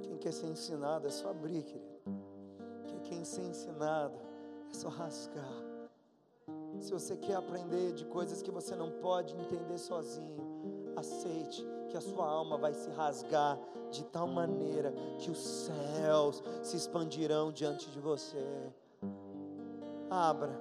Quem 0.00 0.16
quer 0.16 0.32
ser 0.32 0.46
ensinado 0.46 1.06
é 1.06 1.10
só 1.10 1.30
abrir, 1.30 1.62
querido. 1.62 2.00
Quem 2.84 2.98
quer 3.00 3.24
ser 3.24 3.42
ensinado 3.42 4.18
é 4.70 4.74
só 4.74 4.88
rasgar. 4.88 5.73
Se 6.84 6.92
você 6.92 7.16
quer 7.16 7.36
aprender 7.36 7.94
de 7.94 8.04
coisas 8.04 8.42
que 8.42 8.50
você 8.50 8.76
não 8.76 8.90
pode 8.90 9.34
entender 9.34 9.78
sozinho, 9.78 10.92
aceite 10.94 11.66
que 11.88 11.96
a 11.96 12.00
sua 12.00 12.28
alma 12.28 12.58
vai 12.58 12.74
se 12.74 12.90
rasgar 12.90 13.58
de 13.90 14.04
tal 14.04 14.26
maneira 14.26 14.92
que 15.18 15.30
os 15.30 15.38
céus 15.38 16.42
se 16.62 16.76
expandirão 16.76 17.50
diante 17.50 17.90
de 17.90 17.98
você. 17.98 18.70
Abra, 20.10 20.54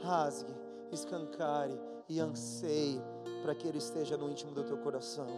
rasgue 0.00 0.54
escancare 0.90 1.78
e 2.08 2.20
anseie 2.20 2.98
para 3.42 3.54
que 3.54 3.68
Ele 3.68 3.76
esteja 3.76 4.16
no 4.16 4.30
íntimo 4.30 4.52
do 4.52 4.64
teu 4.64 4.78
coração. 4.78 5.28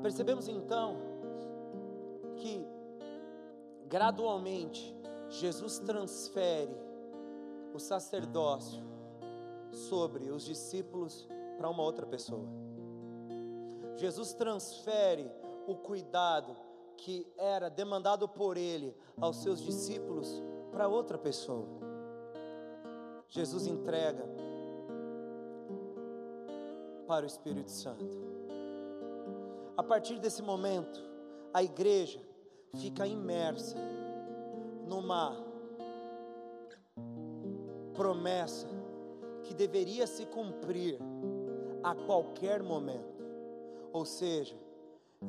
Percebemos 0.00 0.48
então 0.48 0.96
que 2.36 2.66
gradualmente, 3.92 4.96
Jesus 5.32 5.78
transfere 5.78 6.76
o 7.72 7.78
sacerdócio 7.78 8.84
sobre 9.70 10.30
os 10.30 10.44
discípulos 10.44 11.26
para 11.56 11.70
uma 11.70 11.82
outra 11.82 12.06
pessoa. 12.06 12.46
Jesus 13.96 14.34
transfere 14.34 15.32
o 15.66 15.74
cuidado 15.74 16.54
que 16.98 17.26
era 17.38 17.70
demandado 17.70 18.28
por 18.28 18.58
ele 18.58 18.94
aos 19.18 19.42
seus 19.42 19.60
discípulos 19.62 20.42
para 20.70 20.86
outra 20.86 21.16
pessoa. 21.16 21.66
Jesus 23.30 23.66
entrega 23.66 24.28
para 27.06 27.24
o 27.24 27.26
Espírito 27.26 27.70
Santo. 27.70 28.04
A 29.78 29.82
partir 29.82 30.18
desse 30.18 30.42
momento, 30.42 31.02
a 31.54 31.62
igreja 31.62 32.20
fica 32.76 33.06
imersa 33.06 33.76
numa 34.92 35.34
promessa 37.94 38.68
que 39.42 39.54
deveria 39.54 40.06
se 40.06 40.26
cumprir 40.26 40.98
a 41.82 41.94
qualquer 41.94 42.62
momento. 42.62 43.24
Ou 43.90 44.04
seja, 44.04 44.54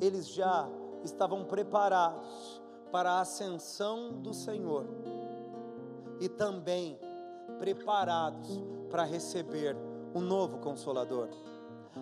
eles 0.01 0.27
já 0.27 0.69
estavam 1.05 1.45
preparados 1.45 2.61
para 2.91 3.13
a 3.13 3.21
ascensão 3.21 4.11
do 4.11 4.33
Senhor 4.33 4.85
e 6.19 6.27
também 6.27 6.99
preparados 7.57 8.61
para 8.89 9.05
receber 9.05 9.77
um 10.13 10.19
novo 10.19 10.57
consolador, 10.57 11.29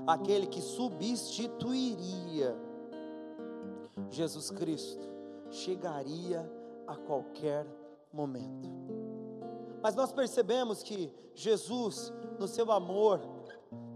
aquele 0.08 0.48
que 0.48 0.62
substituiria 0.62 2.58
Jesus 4.10 4.50
Cristo, 4.50 5.08
chegaria 5.52 6.61
a 6.92 6.96
qualquer 6.96 7.66
momento. 8.12 8.70
Mas 9.82 9.96
nós 9.96 10.12
percebemos 10.12 10.84
que 10.84 11.12
Jesus, 11.34 12.12
no 12.38 12.48
seu 12.48 12.72
amor, 12.72 13.20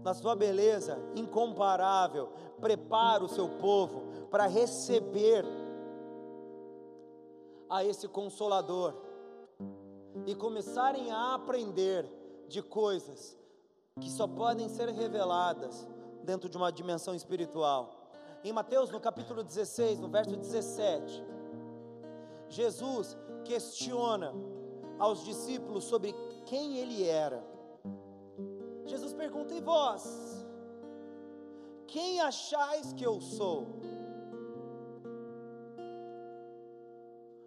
na 0.02 0.14
sua 0.14 0.34
beleza 0.34 0.98
incomparável, 1.14 2.32
prepara 2.60 3.22
o 3.22 3.28
seu 3.28 3.48
povo 3.60 4.28
para 4.30 4.46
receber 4.46 5.44
a 7.68 7.84
esse 7.84 8.08
consolador 8.08 8.94
e 10.24 10.34
começarem 10.34 11.10
a 11.10 11.34
aprender 11.34 12.08
de 12.48 12.62
coisas 12.62 13.36
que 14.00 14.10
só 14.10 14.26
podem 14.26 14.68
ser 14.68 14.88
reveladas 14.88 15.86
dentro 16.22 16.48
de 16.48 16.56
uma 16.56 16.72
dimensão 16.72 17.14
espiritual. 17.14 18.10
Em 18.44 18.52
Mateus, 18.52 18.90
no 18.90 19.00
capítulo 19.00 19.42
16, 19.42 19.98
no 19.98 20.08
verso 20.08 20.36
17, 20.36 21.24
Jesus 22.48 23.16
questiona 23.44 24.32
aos 24.98 25.24
discípulos 25.24 25.84
sobre 25.84 26.14
quem 26.44 26.78
ele 26.78 27.06
era. 27.06 27.44
Jesus 28.84 29.12
pergunta: 29.12 29.54
E 29.54 29.60
vós? 29.60 30.46
Quem 31.86 32.20
achais 32.20 32.92
que 32.92 33.04
eu 33.04 33.20
sou? 33.20 33.66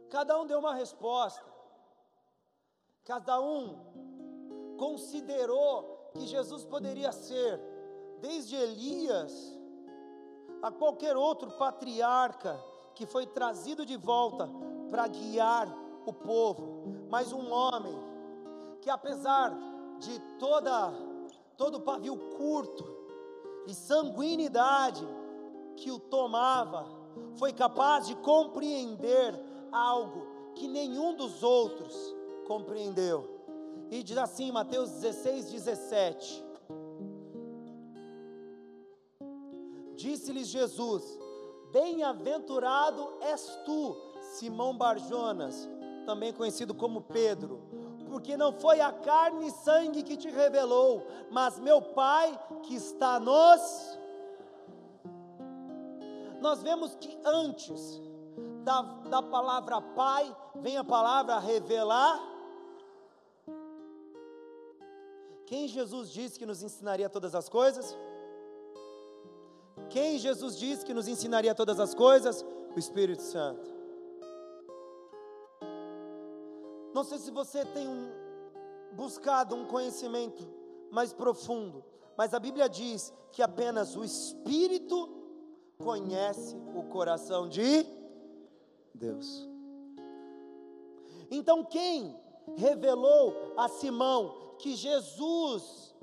Cada 0.09 0.39
um 0.39 0.45
deu 0.45 0.59
uma 0.59 0.73
resposta. 0.73 1.45
Cada 3.03 3.39
um 3.41 4.75
considerou 4.77 6.11
que 6.13 6.25
Jesus 6.25 6.63
poderia 6.65 7.11
ser, 7.11 7.59
desde 8.21 8.55
Elias 8.55 9.57
a 10.61 10.71
qualquer 10.71 11.15
outro 11.15 11.51
patriarca 11.51 12.59
que 12.93 13.05
foi 13.05 13.25
trazido 13.25 13.85
de 13.85 13.95
volta 13.95 14.49
para 14.89 15.07
guiar 15.07 15.67
o 16.05 16.13
povo, 16.13 17.07
mas 17.09 17.31
um 17.31 17.51
homem 17.51 17.97
que 18.81 18.89
apesar 18.89 19.55
de 19.99 20.19
toda 20.39 20.93
todo 21.57 21.81
pavio 21.81 22.15
curto 22.37 22.85
e 23.67 23.73
sanguinidade 23.73 25.05
que 25.75 25.91
o 25.91 25.99
tomava, 25.99 26.87
foi 27.35 27.51
capaz 27.51 28.07
de 28.07 28.15
compreender 28.15 29.33
algo 29.71 30.25
que 30.55 30.67
nenhum 30.67 31.15
dos 31.15 31.43
outros 31.43 32.15
compreendeu. 32.47 33.39
E 33.91 34.01
diz 34.03 34.17
assim, 34.17 34.51
Mateus 34.51 34.89
16, 34.91 35.51
17: 35.51 36.45
Disse-lhes 39.95 40.47
Jesus: 40.47 41.03
Bem-aventurado 41.71 43.17
és 43.21 43.45
tu, 43.65 43.95
Simão 44.30 44.77
Barjonas, 44.77 45.67
também 46.05 46.32
conhecido 46.32 46.73
como 46.73 47.01
Pedro, 47.01 47.61
porque 48.07 48.38
não 48.38 48.51
foi 48.53 48.80
a 48.80 48.91
carne 48.91 49.47
e 49.47 49.51
sangue 49.51 50.03
que 50.03 50.17
te 50.17 50.30
revelou, 50.30 51.05
mas 51.32 51.59
meu 51.59 51.82
Pai 51.82 52.39
que 52.63 52.75
está 52.75 53.19
nos. 53.19 53.97
Nós 56.41 56.61
vemos 56.61 56.95
que 56.95 57.17
antes 57.25 58.01
da, 58.63 58.82
da 58.82 59.21
palavra 59.21 59.82
Pai 59.82 60.36
vem 60.55 60.77
a 60.77 60.84
palavra 60.84 61.39
revelar. 61.39 62.19
Quem 65.45 65.67
Jesus 65.67 66.11
disse 66.11 66.38
que 66.38 66.45
nos 66.45 66.61
ensinaria 66.61 67.09
todas 67.09 67.34
as 67.34 67.49
coisas? 67.49 67.97
Quem 69.89 70.19
Jesus 70.19 70.57
disse 70.57 70.86
que 70.86 70.93
nos 70.93 71.07
ensinaria 71.07 71.55
todas 71.55 71.80
as 71.80 71.95
coisas? 71.95 72.45
O 72.75 72.77
Espírito 72.77 73.23
Santo. 73.23 73.78
Não 76.99 77.05
sei 77.05 77.17
se 77.17 77.31
você 77.31 77.63
tem 77.63 77.87
um, 77.87 78.11
buscado 78.91 79.55
um 79.55 79.65
conhecimento 79.65 80.45
mais 80.91 81.13
profundo, 81.13 81.81
mas 82.17 82.33
a 82.33 82.39
Bíblia 82.41 82.67
diz 82.67 83.13
que 83.31 83.41
apenas 83.41 83.95
o 83.95 84.03
Espírito 84.03 85.09
conhece 85.77 86.57
o 86.75 86.83
coração 86.89 87.47
de 87.47 87.85
Deus. 88.93 89.47
Então, 91.31 91.63
quem 91.63 92.19
revelou 92.57 93.53
a 93.55 93.69
Simão 93.69 94.57
que 94.59 94.75
Jesus 94.75 95.95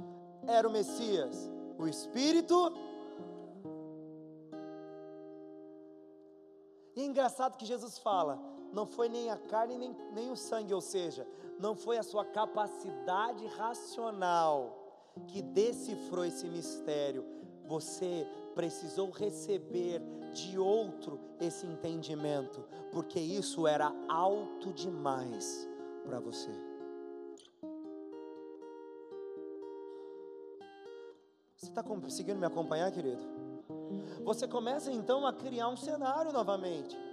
era 0.46 0.66
o 0.66 0.72
Messias? 0.72 1.50
O 1.78 1.86
Espírito. 1.86 2.72
E 6.94 7.02
é 7.02 7.04
engraçado 7.04 7.58
que 7.58 7.66
Jesus 7.66 7.98
fala: 7.98 8.55
não 8.76 8.84
foi 8.84 9.08
nem 9.08 9.30
a 9.30 9.38
carne 9.38 9.78
nem, 9.78 9.96
nem 10.12 10.30
o 10.30 10.36
sangue, 10.36 10.74
ou 10.74 10.82
seja, 10.82 11.26
não 11.58 11.74
foi 11.74 11.96
a 11.96 12.02
sua 12.02 12.26
capacidade 12.26 13.46
racional 13.46 14.76
que 15.28 15.40
decifrou 15.40 16.26
esse 16.26 16.46
mistério. 16.46 17.24
Você 17.66 18.28
precisou 18.54 19.10
receber 19.10 20.02
de 20.34 20.58
outro 20.58 21.18
esse 21.40 21.66
entendimento, 21.66 22.62
porque 22.92 23.18
isso 23.18 23.66
era 23.66 23.90
alto 24.10 24.74
demais 24.74 25.66
para 26.04 26.20
você. 26.20 26.50
Você 31.56 31.70
está 31.70 31.82
conseguindo 31.82 32.38
me 32.38 32.44
acompanhar, 32.44 32.92
querido? 32.92 33.24
Você 34.22 34.46
começa 34.46 34.92
então 34.92 35.26
a 35.26 35.32
criar 35.32 35.68
um 35.68 35.76
cenário 35.78 36.30
novamente. 36.30 37.05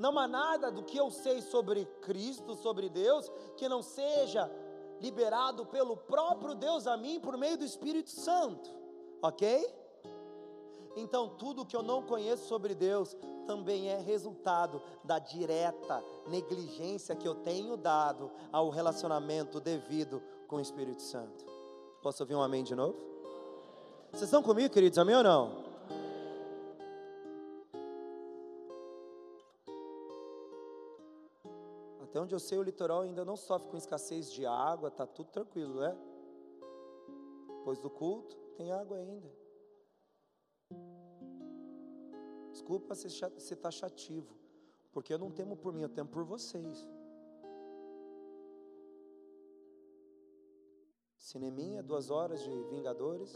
Não 0.00 0.18
há 0.18 0.26
nada 0.26 0.70
do 0.72 0.82
que 0.82 0.96
eu 0.96 1.10
sei 1.10 1.42
sobre 1.42 1.84
Cristo, 2.00 2.54
sobre 2.54 2.88
Deus, 2.88 3.30
que 3.54 3.68
não 3.68 3.82
seja 3.82 4.50
liberado 4.98 5.66
pelo 5.66 5.94
próprio 5.94 6.54
Deus 6.54 6.86
a 6.86 6.96
mim 6.96 7.20
por 7.20 7.36
meio 7.36 7.58
do 7.58 7.66
Espírito 7.66 8.08
Santo, 8.08 8.70
ok? 9.20 9.70
Então, 10.96 11.28
tudo 11.28 11.66
que 11.66 11.76
eu 11.76 11.82
não 11.82 12.02
conheço 12.02 12.48
sobre 12.48 12.74
Deus 12.74 13.14
também 13.46 13.90
é 13.90 13.98
resultado 13.98 14.80
da 15.04 15.18
direta 15.18 16.02
negligência 16.26 17.14
que 17.14 17.28
eu 17.28 17.34
tenho 17.34 17.76
dado 17.76 18.30
ao 18.50 18.70
relacionamento 18.70 19.60
devido 19.60 20.22
com 20.48 20.56
o 20.56 20.60
Espírito 20.60 21.02
Santo. 21.02 21.44
Posso 22.00 22.22
ouvir 22.22 22.34
um 22.34 22.42
amém 22.42 22.64
de 22.64 22.74
novo? 22.74 22.96
Vocês 24.10 24.22
estão 24.22 24.42
comigo, 24.42 24.72
queridos? 24.72 24.98
Amém 24.98 25.16
ou 25.16 25.22
não? 25.22 25.69
Até 32.10 32.20
onde 32.20 32.34
eu 32.34 32.40
sei, 32.40 32.58
o 32.58 32.62
litoral 32.64 33.02
ainda 33.02 33.24
não 33.24 33.36
sofre 33.36 33.68
com 33.68 33.76
escassez 33.76 34.32
de 34.32 34.44
água, 34.44 34.88
está 34.88 35.06
tudo 35.06 35.30
tranquilo, 35.30 35.78
né? 35.78 35.96
Depois 37.58 37.78
do 37.78 37.88
culto, 37.88 38.36
tem 38.56 38.72
água 38.72 38.96
ainda. 38.96 39.30
Desculpa 42.50 42.96
ser 42.96 43.56
taxativo, 43.56 44.36
porque 44.90 45.14
eu 45.14 45.18
não 45.18 45.30
temo 45.30 45.56
por 45.56 45.72
mim, 45.72 45.82
eu 45.82 45.88
temo 45.88 46.08
por 46.08 46.24
vocês. 46.24 46.84
Cineminha, 51.16 51.80
duas 51.80 52.10
horas 52.10 52.42
de 52.42 52.50
Vingadores. 52.64 53.32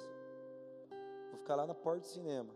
Vou 1.30 1.38
ficar 1.38 1.54
lá 1.54 1.64
na 1.64 1.76
porta 1.76 2.00
do 2.00 2.06
cinema. 2.06 2.52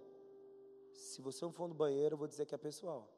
Se 0.94 1.22
você 1.22 1.44
não 1.44 1.52
for 1.52 1.68
no 1.68 1.74
banheiro, 1.76 2.14
eu 2.14 2.18
vou 2.18 2.26
dizer 2.26 2.44
que 2.44 2.56
é 2.56 2.58
pessoal. 2.58 3.08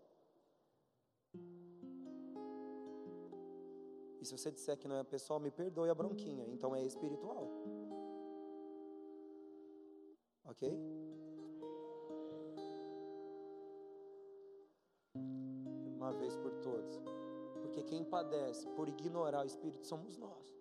E 4.20 4.24
se 4.24 4.36
você 4.36 4.51
disser 4.51 4.76
que 4.76 4.86
não 4.86 4.97
é 4.97 5.05
pessoal, 5.05 5.40
me 5.40 5.51
perdoe 5.51 5.88
a 5.88 5.94
bronquinha. 5.94 6.47
Então 6.48 6.76
é 6.76 6.84
espiritual. 6.84 7.48
Ok? 10.44 10.78
Uma 15.97 16.12
vez 16.12 16.36
por 16.36 16.52
todas. 16.56 17.01
Porque 17.62 17.82
quem 17.82 18.05
padece 18.05 18.68
por 18.70 18.88
ignorar 18.88 19.42
o 19.42 19.47
Espírito 19.47 19.86
somos 19.86 20.18
nós. 20.18 20.55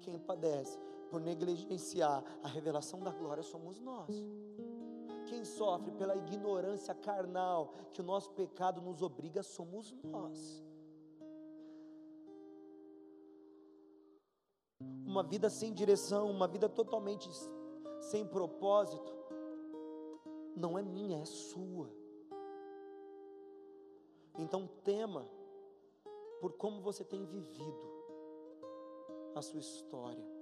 Quem 0.00 0.18
padece 0.18 0.78
por 1.10 1.20
negligenciar 1.20 2.24
a 2.42 2.48
revelação 2.48 3.00
da 3.00 3.10
glória 3.10 3.42
somos 3.42 3.80
nós. 3.80 4.24
Quem 5.26 5.44
sofre 5.44 5.90
pela 5.92 6.16
ignorância 6.16 6.94
carnal 6.94 7.74
que 7.92 8.00
o 8.00 8.04
nosso 8.04 8.30
pecado 8.30 8.80
nos 8.80 9.02
obriga 9.02 9.42
somos 9.42 9.92
nós. 10.02 10.67
Uma 15.08 15.22
vida 15.22 15.48
sem 15.48 15.72
direção, 15.72 16.30
uma 16.30 16.46
vida 16.46 16.68
totalmente 16.68 17.30
sem 17.98 18.26
propósito, 18.26 19.10
não 20.54 20.78
é 20.78 20.82
minha, 20.82 21.22
é 21.22 21.24
sua. 21.24 21.90
Então 24.38 24.68
tema 24.84 25.26
por 26.42 26.52
como 26.52 26.82
você 26.82 27.02
tem 27.02 27.24
vivido 27.24 27.88
a 29.34 29.40
sua 29.40 29.60
história. 29.60 30.37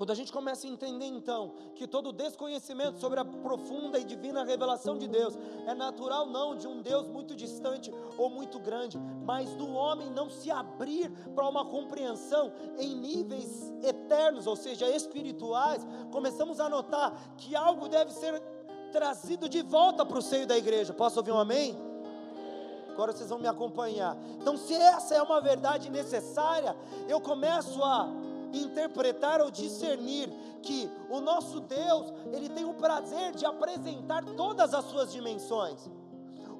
Quando 0.00 0.12
a 0.12 0.14
gente 0.14 0.32
começa 0.32 0.66
a 0.66 0.70
entender 0.70 1.04
então 1.04 1.52
que 1.74 1.86
todo 1.86 2.10
desconhecimento 2.10 2.98
sobre 2.98 3.20
a 3.20 3.24
profunda 3.24 3.98
e 3.98 4.02
divina 4.02 4.42
revelação 4.42 4.96
de 4.96 5.06
Deus 5.06 5.38
é 5.66 5.74
natural 5.74 6.24
não 6.24 6.56
de 6.56 6.66
um 6.66 6.80
Deus 6.80 7.06
muito 7.06 7.36
distante 7.36 7.92
ou 8.16 8.30
muito 8.30 8.58
grande, 8.58 8.98
mas 9.26 9.52
do 9.56 9.70
homem 9.70 10.08
não 10.08 10.30
se 10.30 10.50
abrir 10.50 11.10
para 11.34 11.46
uma 11.46 11.66
compreensão 11.66 12.50
em 12.78 12.94
níveis 12.94 13.74
eternos, 13.82 14.46
ou 14.46 14.56
seja, 14.56 14.88
espirituais, 14.88 15.86
começamos 16.10 16.60
a 16.60 16.68
notar 16.70 17.34
que 17.36 17.54
algo 17.54 17.86
deve 17.86 18.10
ser 18.10 18.40
trazido 18.90 19.50
de 19.50 19.60
volta 19.60 20.06
para 20.06 20.18
o 20.18 20.22
seio 20.22 20.46
da 20.46 20.56
igreja. 20.56 20.94
Posso 20.94 21.18
ouvir 21.18 21.32
um 21.32 21.38
amém? 21.38 21.76
Agora 23.00 23.12
vocês 23.12 23.28
vão 23.28 23.38
me 23.38 23.48
acompanhar. 23.48 24.16
Então, 24.40 24.56
se 24.56 24.74
essa 24.74 25.14
é 25.14 25.22
uma 25.22 25.40
verdade 25.40 25.90
necessária, 25.90 26.76
eu 27.08 27.20
começo 27.20 27.82
a 27.82 28.08
interpretar 28.58 29.40
ou 29.40 29.50
discernir 29.50 30.28
que 30.62 30.90
o 31.08 31.20
nosso 31.20 31.60
Deus, 31.60 32.12
ele 32.32 32.48
tem 32.48 32.64
o 32.64 32.74
prazer 32.74 33.34
de 33.34 33.46
apresentar 33.46 34.24
todas 34.36 34.74
as 34.74 34.84
suas 34.86 35.12
dimensões 35.12 35.88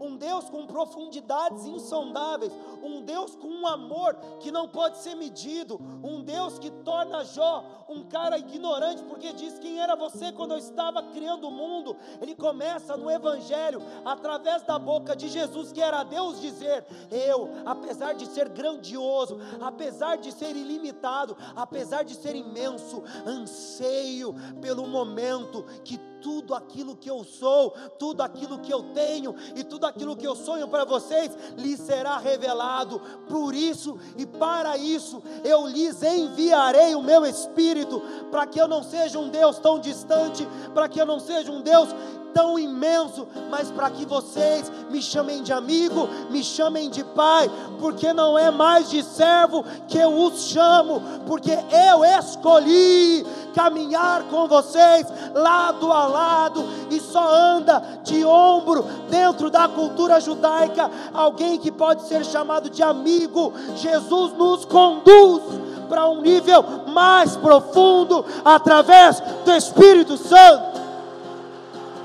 um 0.00 0.16
Deus 0.16 0.48
com 0.48 0.66
profundidades 0.66 1.66
insondáveis, 1.66 2.52
um 2.82 3.02
Deus 3.02 3.36
com 3.36 3.48
um 3.48 3.66
amor 3.66 4.14
que 4.40 4.50
não 4.50 4.66
pode 4.66 4.98
ser 4.98 5.14
medido, 5.14 5.78
um 6.02 6.22
Deus 6.22 6.58
que 6.58 6.70
torna 6.70 7.24
Jó 7.24 7.80
um 7.90 8.04
cara 8.04 8.38
ignorante, 8.38 9.02
porque 9.02 9.32
diz 9.32 9.58
quem 9.58 9.80
era 9.80 9.96
você 9.96 10.30
quando 10.30 10.52
eu 10.52 10.58
estava 10.58 11.02
criando 11.02 11.48
o 11.48 11.50
mundo. 11.50 11.96
Ele 12.20 12.36
começa 12.36 12.96
no 12.96 13.10
Evangelho, 13.10 13.82
através 14.04 14.62
da 14.62 14.78
boca 14.78 15.16
de 15.16 15.28
Jesus, 15.28 15.72
que 15.72 15.82
era 15.82 16.04
Deus, 16.04 16.40
dizer: 16.40 16.86
Eu, 17.10 17.50
apesar 17.66 18.14
de 18.14 18.26
ser 18.26 18.48
grandioso, 18.48 19.38
apesar 19.60 20.16
de 20.16 20.30
ser 20.30 20.54
ilimitado, 20.56 21.36
apesar 21.56 22.04
de 22.04 22.14
ser 22.14 22.36
imenso, 22.36 23.02
anseio 23.26 24.34
pelo 24.60 24.86
momento 24.86 25.64
que 25.84 25.98
tudo 26.20 26.54
aquilo 26.54 26.96
que 26.96 27.10
eu 27.10 27.24
sou, 27.24 27.70
tudo 27.98 28.22
aquilo 28.22 28.58
que 28.58 28.72
eu 28.72 28.82
tenho 28.94 29.34
e 29.54 29.64
tudo 29.64 29.86
aquilo 29.86 30.16
que 30.16 30.26
eu 30.26 30.36
sonho 30.36 30.68
para 30.68 30.84
vocês 30.84 31.30
lhes 31.56 31.80
será 31.80 32.18
revelado. 32.18 33.00
Por 33.28 33.54
isso 33.54 33.98
e 34.16 34.26
para 34.26 34.76
isso 34.76 35.22
eu 35.44 35.66
lhes 35.66 36.02
enviarei 36.02 36.94
o 36.94 37.02
meu 37.02 37.24
espírito, 37.26 38.00
para 38.30 38.46
que 38.46 38.60
eu 38.60 38.68
não 38.68 38.82
seja 38.82 39.18
um 39.18 39.28
Deus 39.28 39.58
tão 39.58 39.78
distante, 39.78 40.46
para 40.74 40.88
que 40.88 41.00
eu 41.00 41.06
não 41.06 41.20
seja 41.20 41.50
um 41.50 41.62
Deus 41.62 41.88
tão 42.32 42.58
imenso, 42.58 43.26
mas 43.50 43.70
para 43.70 43.90
que 43.90 44.04
vocês 44.04 44.70
me 44.90 45.02
chamem 45.02 45.42
de 45.42 45.52
amigo, 45.52 46.08
me 46.30 46.42
chamem 46.42 46.90
de 46.90 47.04
pai, 47.04 47.50
porque 47.78 48.12
não 48.12 48.38
é 48.38 48.50
mais 48.50 48.90
de 48.90 49.02
servo 49.02 49.64
que 49.88 49.98
eu 49.98 50.12
os 50.12 50.44
chamo, 50.46 51.02
porque 51.26 51.52
eu 51.52 52.04
escolhi 52.04 53.24
caminhar 53.54 54.22
com 54.24 54.46
vocês 54.46 55.06
lado 55.34 55.92
a 55.92 56.06
lado 56.06 56.64
e 56.90 57.00
só 57.00 57.28
anda 57.28 57.82
de 58.04 58.24
ombro 58.24 58.84
dentro 59.08 59.50
da 59.50 59.68
cultura 59.68 60.20
judaica 60.20 60.90
alguém 61.12 61.58
que 61.58 61.70
pode 61.70 62.02
ser 62.02 62.24
chamado 62.24 62.70
de 62.70 62.82
amigo. 62.82 63.52
Jesus 63.76 64.32
nos 64.34 64.64
conduz 64.64 65.42
para 65.88 66.08
um 66.08 66.20
nível 66.20 66.64
mais 66.88 67.36
profundo 67.36 68.24
através 68.44 69.20
do 69.44 69.52
Espírito 69.52 70.16
Santo. 70.16 70.79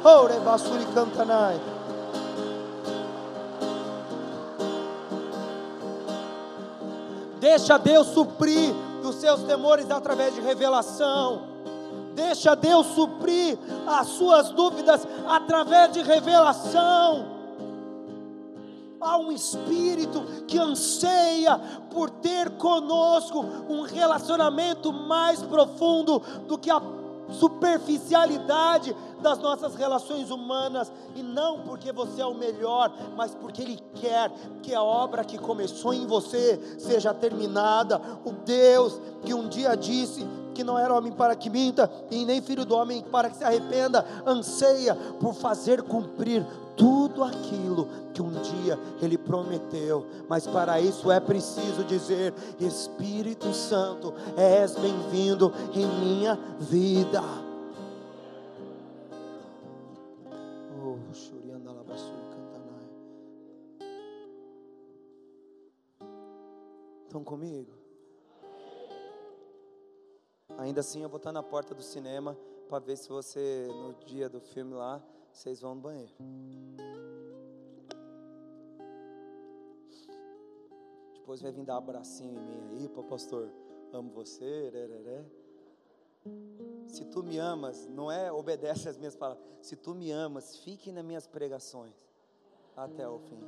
Ore 0.05 0.39
basuri 0.39 0.85
cantanai. 0.93 1.59
Deixa 7.39 7.79
Deus 7.79 8.07
suprir 8.09 8.71
os 9.03 9.15
seus 9.15 9.41
temores 9.41 9.89
através 9.89 10.35
de 10.35 10.41
revelação. 10.41 11.47
Deixa 12.13 12.55
Deus 12.55 12.85
suprir 12.93 13.57
as 13.87 14.05
suas 14.09 14.51
dúvidas 14.51 15.07
através 15.27 15.91
de 15.91 16.03
revelação. 16.03 17.33
Há 19.01 19.17
um 19.17 19.31
espírito 19.31 20.23
que 20.47 20.59
anseia 20.59 21.59
por 21.91 22.11
ter 22.11 22.51
conosco 22.51 23.43
um 23.67 23.81
relacionamento 23.81 24.93
mais 24.93 25.41
profundo 25.41 26.21
do 26.47 26.59
que 26.59 26.69
a 26.69 26.79
superficialidade 27.29 28.95
das 29.21 29.39
nossas 29.39 29.75
relações 29.75 30.29
humanas, 30.29 30.91
e 31.15 31.23
não 31.23 31.61
porque 31.61 31.91
você 31.91 32.21
é 32.21 32.25
o 32.25 32.33
melhor, 32.33 32.93
mas 33.15 33.33
porque 33.33 33.61
Ele 33.61 33.79
quer 33.95 34.31
que 34.61 34.73
a 34.73 34.83
obra 34.83 35.23
que 35.23 35.37
começou 35.37 35.93
em 35.93 36.05
você 36.05 36.59
seja 36.77 37.13
terminada. 37.13 38.01
O 38.23 38.31
Deus 38.31 38.99
que 39.23 39.33
um 39.33 39.47
dia 39.47 39.75
disse 39.75 40.25
que 40.55 40.63
não 40.63 40.79
era 40.79 40.93
homem 40.93 41.11
para 41.11 41.35
que 41.35 41.49
minta, 41.49 41.91
e 42.09 42.25
nem 42.25 42.41
filho 42.41 42.65
do 42.65 42.75
homem 42.75 43.03
para 43.03 43.29
que 43.29 43.37
se 43.37 43.43
arrependa, 43.43 44.03
anseia 44.25 44.95
por 45.19 45.33
fazer 45.35 45.83
cumprir 45.83 46.43
tudo 46.77 47.23
aquilo 47.23 47.87
que 48.13 48.21
um 48.21 48.31
dia 48.31 48.79
Ele 49.01 49.17
prometeu, 49.17 50.05
mas 50.29 50.47
para 50.47 50.79
isso 50.79 51.11
é 51.11 51.19
preciso 51.19 51.83
dizer: 51.83 52.33
Espírito 52.59 53.53
Santo, 53.53 54.13
és 54.37 54.75
bem-vindo 54.75 55.53
em 55.73 55.85
minha 55.85 56.39
vida. 56.59 57.21
Oh, 60.81 60.97
Estão 67.07 67.23
comigo? 67.23 67.74
Ainda 70.57 70.79
assim, 70.79 71.03
eu 71.03 71.09
vou 71.09 71.17
estar 71.17 71.31
na 71.31 71.43
porta 71.43 71.75
do 71.75 71.81
cinema 71.81 72.37
para 72.69 72.79
ver 72.79 72.97
se 72.97 73.09
você, 73.09 73.67
no 73.69 73.93
dia 74.05 74.29
do 74.29 74.39
filme 74.39 74.73
lá, 74.73 75.03
vocês 75.31 75.59
vão 75.59 75.75
no 75.75 75.81
banheiro. 75.81 76.13
Depois 81.13 81.41
vai 81.41 81.51
vir 81.51 81.65
dar 81.65 81.75
um 81.75 81.77
abracinho 81.77 82.39
em 82.39 82.43
mim 82.43 82.77
aí, 82.77 82.87
pô, 82.87 83.03
pastor, 83.03 83.51
amo 83.91 84.11
você, 84.11 84.69
rereré. 84.69 85.25
Se 86.87 87.03
tu 87.05 87.21
me 87.21 87.37
amas, 87.37 87.87
não 87.87 88.11
é 88.11 88.31
obedece 88.31 88.87
às 88.87 88.97
minhas 88.97 89.15
palavras. 89.15 89.43
Se 89.61 89.75
tu 89.75 89.93
me 89.93 90.11
amas, 90.11 90.57
fique 90.57 90.91
nas 90.91 91.03
minhas 91.03 91.27
pregações 91.27 91.93
até 92.75 93.07
o 93.07 93.19
fim. 93.19 93.39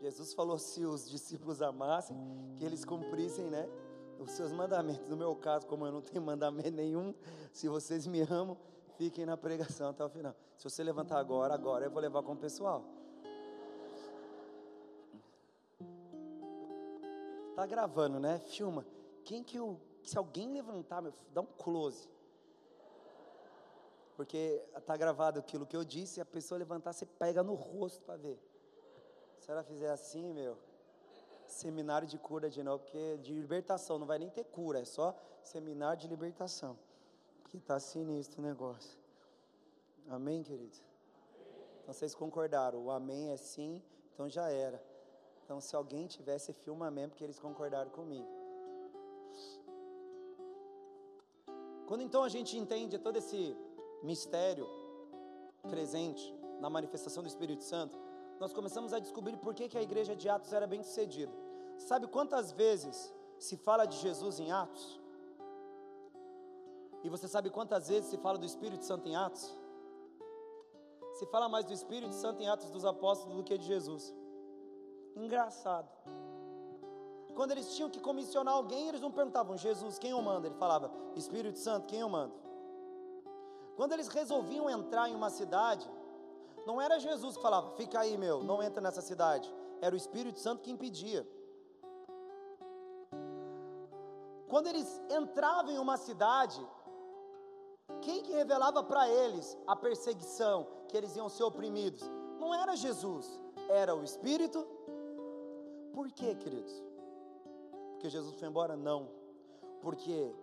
Jesus 0.00 0.32
falou 0.32 0.58
se 0.58 0.84
os 0.86 1.08
discípulos 1.08 1.60
amassem, 1.60 2.16
que 2.56 2.64
eles 2.64 2.84
cumprissem, 2.84 3.50
né, 3.50 3.68
os 4.20 4.30
seus 4.32 4.52
mandamentos. 4.52 5.08
No 5.08 5.16
meu 5.16 5.34
caso, 5.34 5.66
como 5.66 5.86
eu 5.86 5.92
não 5.92 6.00
tenho 6.00 6.22
mandamento 6.22 6.70
nenhum, 6.70 7.12
se 7.52 7.68
vocês 7.68 8.06
me 8.06 8.20
amam, 8.20 8.56
Fiquem 9.00 9.24
na 9.24 9.34
pregação 9.34 9.88
até 9.88 10.04
o 10.04 10.10
final. 10.10 10.36
Se 10.58 10.64
você 10.64 10.84
levantar 10.84 11.18
agora, 11.18 11.54
agora 11.54 11.86
eu 11.86 11.90
vou 11.90 12.02
levar 12.02 12.22
com 12.22 12.32
o 12.32 12.36
pessoal. 12.36 12.84
Tá 17.56 17.64
gravando, 17.64 18.20
né? 18.20 18.38
Filma. 18.40 18.84
Quem 19.24 19.42
que 19.42 19.56
eu, 19.56 19.80
se 20.04 20.18
alguém 20.18 20.52
levantar, 20.52 21.00
meu, 21.00 21.14
dá 21.32 21.40
um 21.40 21.46
close. 21.46 22.10
Porque 24.18 24.62
tá 24.84 24.98
gravado 24.98 25.38
aquilo 25.38 25.64
que 25.64 25.74
eu 25.74 25.82
disse, 25.82 26.20
e 26.20 26.22
a 26.22 26.26
pessoa 26.26 26.58
levantar, 26.58 26.92
você 26.92 27.06
pega 27.06 27.42
no 27.42 27.54
rosto 27.54 28.04
para 28.04 28.18
ver. 28.18 28.38
Se 29.38 29.50
ela 29.50 29.62
fizer 29.62 29.90
assim, 29.90 30.34
meu, 30.34 30.58
seminário 31.52 32.06
de 32.06 32.18
cura 32.18 32.48
de 32.48 32.62
novo, 32.62 32.84
porque 32.84 33.18
de 33.18 33.32
libertação, 33.34 33.98
não 33.98 34.06
vai 34.06 34.18
nem 34.18 34.30
ter 34.30 34.44
cura, 34.44 34.80
é 34.80 34.84
só 34.84 35.16
seminário 35.42 36.00
de 36.00 36.08
libertação 36.08 36.78
que 37.48 37.56
está 37.56 37.78
sinistro 37.80 38.40
o 38.40 38.44
negócio. 38.44 38.98
Amém, 40.08 40.42
querido? 40.42 40.76
Então 41.82 41.92
vocês 41.92 42.14
concordaram, 42.14 42.84
o 42.84 42.90
amém 42.90 43.30
é 43.30 43.36
sim, 43.36 43.82
então 44.14 44.28
já 44.28 44.48
era. 44.50 44.82
Então 45.44 45.60
se 45.60 45.74
alguém 45.74 46.06
tivesse, 46.06 46.52
filma 46.52 46.86
amém, 46.86 47.08
porque 47.08 47.24
eles 47.24 47.40
concordaram 47.40 47.90
comigo. 47.90 48.28
Quando 51.86 52.02
então 52.02 52.22
a 52.22 52.28
gente 52.28 52.56
entende 52.56 52.98
todo 52.98 53.16
esse 53.16 53.56
mistério 54.02 54.68
presente 55.68 56.32
na 56.60 56.70
manifestação 56.70 57.22
do 57.22 57.28
Espírito 57.28 57.64
Santo, 57.64 57.98
nós 58.40 58.54
começamos 58.54 58.94
a 58.94 58.98
descobrir 58.98 59.36
por 59.36 59.54
que, 59.54 59.68
que 59.68 59.76
a 59.76 59.82
igreja 59.82 60.16
de 60.16 60.26
Atos 60.26 60.52
era 60.54 60.66
bem 60.66 60.82
sucedida. 60.82 61.32
Sabe 61.76 62.06
quantas 62.06 62.50
vezes 62.50 63.14
se 63.38 63.54
fala 63.58 63.84
de 63.84 63.98
Jesus 63.98 64.40
em 64.40 64.50
Atos? 64.50 64.98
E 67.04 67.08
você 67.10 67.28
sabe 67.28 67.50
quantas 67.50 67.88
vezes 67.88 68.08
se 68.08 68.16
fala 68.16 68.38
do 68.38 68.46
Espírito 68.46 68.84
Santo 68.84 69.06
em 69.06 69.14
Atos? 69.14 69.54
Se 71.18 71.26
fala 71.26 71.50
mais 71.50 71.66
do 71.66 71.74
Espírito 71.74 72.14
Santo 72.14 72.42
em 72.42 72.48
Atos 72.48 72.70
dos 72.70 72.84
Apóstolos 72.84 73.36
do 73.36 73.44
que 73.44 73.58
de 73.58 73.66
Jesus. 73.66 74.14
Engraçado. 75.14 75.90
Quando 77.34 77.52
eles 77.52 77.74
tinham 77.74 77.90
que 77.90 78.00
comissionar 78.00 78.54
alguém, 78.54 78.88
eles 78.88 79.02
não 79.02 79.12
perguntavam, 79.12 79.56
Jesus, 79.56 79.98
quem 79.98 80.12
eu 80.12 80.22
mando? 80.22 80.46
Ele 80.46 80.54
falava, 80.54 80.90
Espírito 81.14 81.58
Santo, 81.58 81.86
quem 81.86 82.00
eu 82.00 82.08
mando? 82.08 82.34
Quando 83.76 83.92
eles 83.92 84.08
resolviam 84.08 84.68
entrar 84.68 85.10
em 85.10 85.14
uma 85.14 85.30
cidade, 85.30 85.88
não 86.66 86.80
era 86.80 86.98
Jesus 86.98 87.36
que 87.36 87.42
falava, 87.42 87.70
fica 87.70 88.00
aí 88.00 88.16
meu, 88.16 88.42
não 88.42 88.62
entra 88.62 88.80
nessa 88.80 89.00
cidade. 89.00 89.52
Era 89.80 89.94
o 89.94 89.98
Espírito 89.98 90.38
Santo 90.38 90.62
que 90.62 90.70
impedia. 90.70 91.26
Quando 94.48 94.66
eles 94.66 95.00
entravam 95.08 95.72
em 95.72 95.78
uma 95.78 95.96
cidade, 95.96 96.60
quem 98.02 98.22
que 98.22 98.32
revelava 98.32 98.82
para 98.82 99.08
eles 99.08 99.56
a 99.66 99.76
perseguição, 99.76 100.66
que 100.88 100.96
eles 100.96 101.14
iam 101.16 101.28
ser 101.28 101.44
oprimidos? 101.44 102.02
Não 102.38 102.54
era 102.54 102.74
Jesus, 102.76 103.26
era 103.68 103.94
o 103.94 104.02
Espírito. 104.02 104.66
Por 105.92 106.10
quê, 106.10 106.34
queridos? 106.34 106.82
Porque 107.92 108.08
Jesus 108.08 108.34
foi 108.34 108.48
embora? 108.48 108.76
Não. 108.76 109.08
Porque 109.80 110.34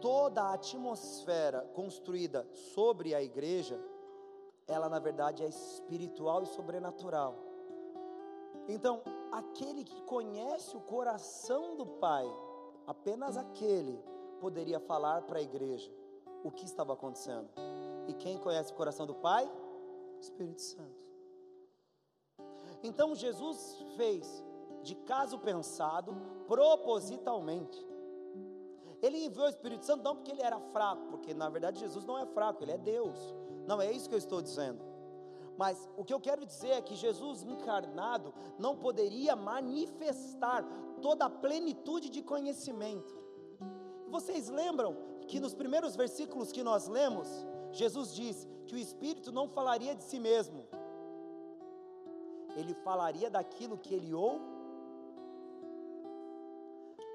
toda 0.00 0.42
a 0.42 0.54
atmosfera 0.54 1.62
construída 1.74 2.46
sobre 2.52 3.14
a 3.14 3.22
igreja, 3.22 3.78
ela 4.66 4.88
na 4.88 4.98
verdade 4.98 5.42
é 5.42 5.48
espiritual 5.48 6.42
e 6.42 6.46
sobrenatural. 6.46 7.36
Então, 8.68 9.00
aquele 9.30 9.84
que 9.84 10.02
conhece 10.02 10.76
o 10.76 10.80
coração 10.80 11.76
do 11.76 11.86
Pai, 11.86 12.26
apenas 12.86 13.36
aquele 13.36 14.02
poderia 14.40 14.80
falar 14.80 15.22
para 15.22 15.38
a 15.38 15.42
igreja 15.42 15.92
o 16.42 16.50
que 16.50 16.64
estava 16.64 16.92
acontecendo. 16.92 17.48
E 18.08 18.14
quem 18.14 18.38
conhece 18.38 18.72
o 18.72 18.76
coração 18.76 19.06
do 19.06 19.14
Pai? 19.14 19.50
Espírito 20.20 20.62
Santo. 20.62 21.06
Então 22.82 23.14
Jesus 23.14 23.84
fez 23.96 24.44
de 24.82 24.94
caso 24.94 25.38
pensado, 25.38 26.14
propositalmente. 26.46 27.84
Ele 29.02 29.24
enviou 29.24 29.46
o 29.46 29.48
Espírito 29.48 29.84
Santo 29.84 30.02
não 30.02 30.16
porque 30.16 30.30
ele 30.30 30.42
era 30.42 30.58
fraco, 30.58 31.06
porque 31.10 31.34
na 31.34 31.48
verdade 31.48 31.80
Jesus 31.80 32.04
não 32.04 32.18
é 32.18 32.26
fraco, 32.26 32.62
ele 32.62 32.72
é 32.72 32.78
Deus. 32.78 33.34
Não 33.66 33.80
é 33.80 33.90
isso 33.90 34.08
que 34.08 34.14
eu 34.14 34.18
estou 34.18 34.40
dizendo. 34.40 34.82
Mas 35.56 35.88
o 35.96 36.04
que 36.04 36.12
eu 36.12 36.20
quero 36.20 36.44
dizer 36.44 36.70
é 36.70 36.82
que 36.82 36.94
Jesus 36.94 37.42
encarnado 37.42 38.32
não 38.58 38.76
poderia 38.76 39.34
manifestar 39.34 40.64
toda 41.00 41.24
a 41.26 41.30
plenitude 41.30 42.10
de 42.10 42.22
conhecimento. 42.22 43.14
Vocês 44.08 44.48
lembram 44.48 44.96
que 45.26 45.40
nos 45.40 45.54
primeiros 45.54 45.96
versículos 45.96 46.52
que 46.52 46.62
nós 46.62 46.86
lemos, 46.86 47.28
Jesus 47.72 48.14
diz 48.14 48.46
que 48.66 48.74
o 48.74 48.78
Espírito 48.78 49.32
não 49.32 49.48
falaria 49.48 49.94
de 49.94 50.02
si 50.02 50.20
mesmo, 50.20 50.66
ele 52.54 52.74
falaria 52.74 53.30
daquilo 53.30 53.76
que 53.76 53.94
ele 53.94 54.14
ou. 54.14 54.40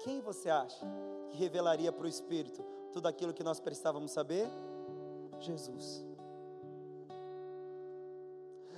Quem 0.04 0.20
você 0.20 0.50
acha 0.50 0.84
que 1.30 1.36
revelaria 1.36 1.92
para 1.92 2.04
o 2.04 2.08
Espírito 2.08 2.64
tudo 2.92 3.06
aquilo 3.06 3.32
que 3.32 3.42
nós 3.42 3.60
precisávamos 3.60 4.10
saber? 4.10 4.48
Jesus. 5.40 6.11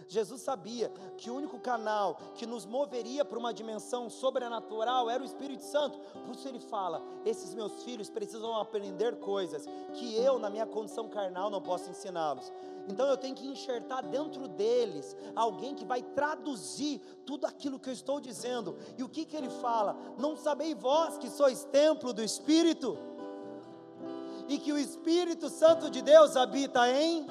Jesus 0.08 0.40
sabia 0.42 0.90
que 1.16 1.30
o 1.30 1.34
único 1.34 1.58
canal 1.58 2.18
que 2.34 2.46
nos 2.46 2.66
moveria 2.66 3.24
para 3.24 3.38
uma 3.38 3.52
dimensão 3.52 4.08
sobrenatural 4.10 5.08
era 5.08 5.22
o 5.22 5.26
Espírito 5.26 5.62
Santo. 5.62 5.98
Por 6.24 6.34
isso 6.34 6.48
ele 6.48 6.60
fala: 6.60 7.02
esses 7.24 7.54
meus 7.54 7.82
filhos 7.82 8.10
precisam 8.10 8.56
aprender 8.58 9.16
coisas 9.16 9.66
que 9.94 10.16
eu, 10.16 10.38
na 10.38 10.50
minha 10.50 10.66
condição 10.66 11.08
carnal, 11.08 11.50
não 11.50 11.60
posso 11.60 11.90
ensiná-los. 11.90 12.52
Então 12.88 13.06
eu 13.06 13.16
tenho 13.16 13.34
que 13.34 13.46
enxertar 13.46 14.02
dentro 14.02 14.46
deles 14.46 15.16
alguém 15.34 15.74
que 15.74 15.84
vai 15.84 16.02
traduzir 16.02 17.00
tudo 17.24 17.46
aquilo 17.46 17.78
que 17.78 17.88
eu 17.88 17.92
estou 17.92 18.20
dizendo. 18.20 18.76
E 18.98 19.02
o 19.02 19.08
que, 19.08 19.24
que 19.24 19.36
ele 19.36 19.48
fala? 19.48 19.96
Não 20.18 20.36
sabeis 20.36 20.76
vós 20.78 21.16
que 21.16 21.30
sois 21.30 21.64
templo 21.64 22.12
do 22.12 22.22
Espírito? 22.22 22.98
E 24.48 24.58
que 24.58 24.72
o 24.72 24.78
Espírito 24.78 25.48
Santo 25.48 25.88
de 25.88 26.02
Deus 26.02 26.36
habita 26.36 26.86
em 26.90 27.26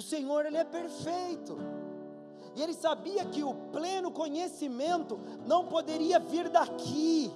O 0.00 0.02
Senhor, 0.02 0.46
Ele 0.46 0.56
é 0.56 0.64
perfeito. 0.64 1.58
E 2.56 2.62
ele 2.62 2.72
sabia 2.72 3.22
que 3.26 3.44
o 3.44 3.54
pleno 3.70 4.10
conhecimento 4.10 5.20
não 5.46 5.66
poderia 5.66 6.18
vir 6.18 6.48
daqui, 6.48 7.30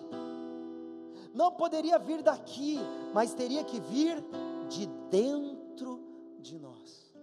não 1.35 1.53
poderia 1.53 1.99
vir 1.99 2.23
daqui, 2.23 2.79
mas 3.13 3.35
teria 3.35 3.63
que 3.63 3.79
vir 3.79 4.17
de 4.71 4.87
dentro 5.11 6.01
de 6.41 6.59
nós. 6.59 7.15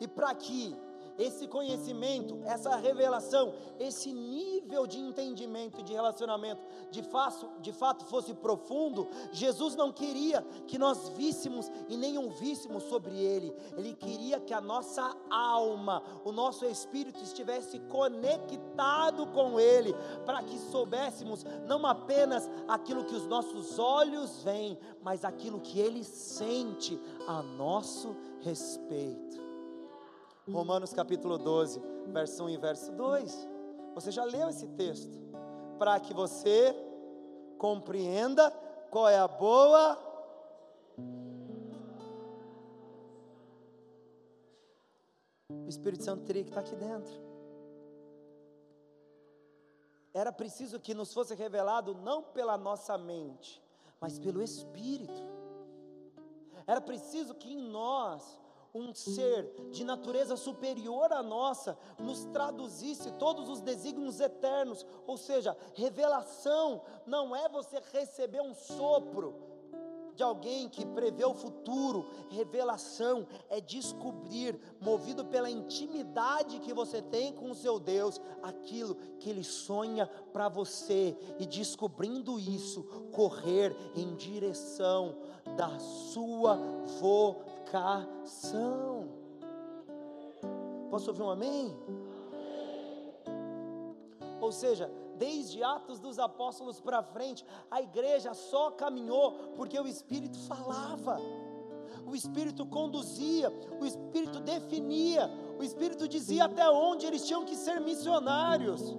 E 0.00 0.06
para 0.06 0.32
que 0.34 0.74
esse 1.18 1.46
conhecimento, 1.46 2.38
essa 2.44 2.76
revelação, 2.76 3.54
esse 3.78 4.12
nível 4.12 4.86
de 4.86 4.98
entendimento 4.98 5.80
e 5.80 5.82
de 5.82 5.92
relacionamento 5.92 6.62
de 6.90 7.02
fato, 7.02 7.48
de 7.60 7.72
fato 7.72 8.04
fosse 8.04 8.34
profundo, 8.34 9.08
Jesus 9.32 9.74
não 9.74 9.92
queria 9.92 10.42
que 10.66 10.78
nós 10.78 11.08
víssemos 11.10 11.70
e 11.88 11.96
nem 11.96 12.18
ouvíssemos 12.18 12.84
sobre 12.84 13.16
Ele, 13.16 13.54
Ele 13.76 13.94
queria 13.94 14.40
que 14.40 14.54
a 14.54 14.60
nossa 14.60 15.16
alma, 15.30 16.02
o 16.24 16.32
nosso 16.32 16.64
espírito 16.66 17.22
estivesse 17.22 17.78
conectado 17.80 19.26
com 19.28 19.58
Ele, 19.58 19.94
para 20.24 20.42
que 20.42 20.58
soubéssemos 20.58 21.44
não 21.66 21.84
apenas 21.86 22.48
aquilo 22.68 23.04
que 23.04 23.14
os 23.14 23.26
nossos 23.26 23.78
olhos 23.78 24.42
veem, 24.42 24.78
mas 25.02 25.24
aquilo 25.24 25.60
que 25.60 25.78
Ele 25.78 26.04
sente 26.04 27.00
a 27.26 27.42
nosso 27.42 28.16
respeito. 28.40 29.45
Romanos 30.48 30.92
capítulo 30.92 31.38
12, 31.38 31.80
verso 32.06 32.44
1 32.44 32.50
e 32.50 32.56
verso 32.56 32.92
2. 32.92 33.48
Você 33.94 34.12
já 34.12 34.24
leu 34.24 34.48
esse 34.48 34.68
texto? 34.68 35.18
Para 35.76 35.98
que 35.98 36.14
você 36.14 36.72
compreenda 37.58 38.50
qual 38.90 39.08
é 39.08 39.18
a 39.18 39.26
boa. 39.26 39.98
O 45.50 45.68
Espírito 45.68 46.04
Santo 46.04 46.24
teria 46.24 46.44
que 46.44 46.50
estar 46.50 46.60
aqui 46.60 46.76
dentro. 46.76 47.12
Era 50.14 50.30
preciso 50.30 50.78
que 50.78 50.94
nos 50.94 51.12
fosse 51.12 51.34
revelado 51.34 51.92
não 51.92 52.22
pela 52.22 52.56
nossa 52.56 52.96
mente, 52.96 53.60
mas 54.00 54.16
pelo 54.16 54.40
Espírito. 54.40 55.22
Era 56.68 56.80
preciso 56.80 57.34
que 57.34 57.52
em 57.52 57.60
nós 57.68 58.45
um 58.76 58.94
ser 58.94 59.50
de 59.70 59.84
natureza 59.84 60.36
superior 60.36 61.12
à 61.12 61.22
nossa 61.22 61.78
nos 61.98 62.24
traduzisse 62.26 63.10
todos 63.12 63.48
os 63.48 63.60
desígnios 63.60 64.20
eternos, 64.20 64.86
ou 65.06 65.16
seja, 65.16 65.56
revelação 65.74 66.82
não 67.06 67.34
é 67.34 67.48
você 67.48 67.80
receber 67.92 68.40
um 68.40 68.54
sopro 68.54 69.56
de 70.16 70.22
alguém 70.22 70.66
que 70.68 70.84
prevê 70.86 71.24
o 71.26 71.34
futuro, 71.34 72.06
revelação 72.30 73.26
é 73.50 73.60
descobrir, 73.60 74.58
movido 74.80 75.26
pela 75.26 75.50
intimidade 75.50 76.58
que 76.60 76.72
você 76.72 77.02
tem 77.02 77.34
com 77.34 77.50
o 77.50 77.54
seu 77.54 77.78
Deus, 77.78 78.18
aquilo 78.42 78.94
que 79.18 79.28
Ele 79.28 79.44
sonha 79.44 80.06
para 80.32 80.48
você, 80.48 81.14
e 81.38 81.44
descobrindo 81.44 82.40
isso, 82.40 82.82
correr 83.12 83.76
em 83.94 84.14
direção 84.16 85.16
da 85.54 85.78
sua 85.78 86.56
vontade 86.98 87.55
vocação. 87.66 89.08
Posso 90.90 91.10
ouvir 91.10 91.22
um 91.22 91.30
amém? 91.30 91.76
Ou 94.40 94.52
seja, 94.52 94.90
desde 95.16 95.62
Atos 95.62 95.98
dos 95.98 96.18
Apóstolos 96.18 96.80
para 96.80 97.02
frente, 97.02 97.44
a 97.70 97.82
igreja 97.82 98.34
só 98.34 98.70
caminhou 98.70 99.32
porque 99.56 99.78
o 99.78 99.88
Espírito 99.88 100.38
falava, 100.40 101.18
o 102.06 102.14
Espírito 102.14 102.64
conduzia, 102.66 103.50
o 103.80 103.84
Espírito 103.84 104.38
definia, 104.40 105.28
o 105.58 105.62
Espírito 105.62 106.06
dizia 106.06 106.44
até 106.44 106.68
onde 106.70 107.06
eles 107.06 107.26
tinham 107.26 107.44
que 107.44 107.56
ser 107.56 107.80
missionários. 107.80 108.96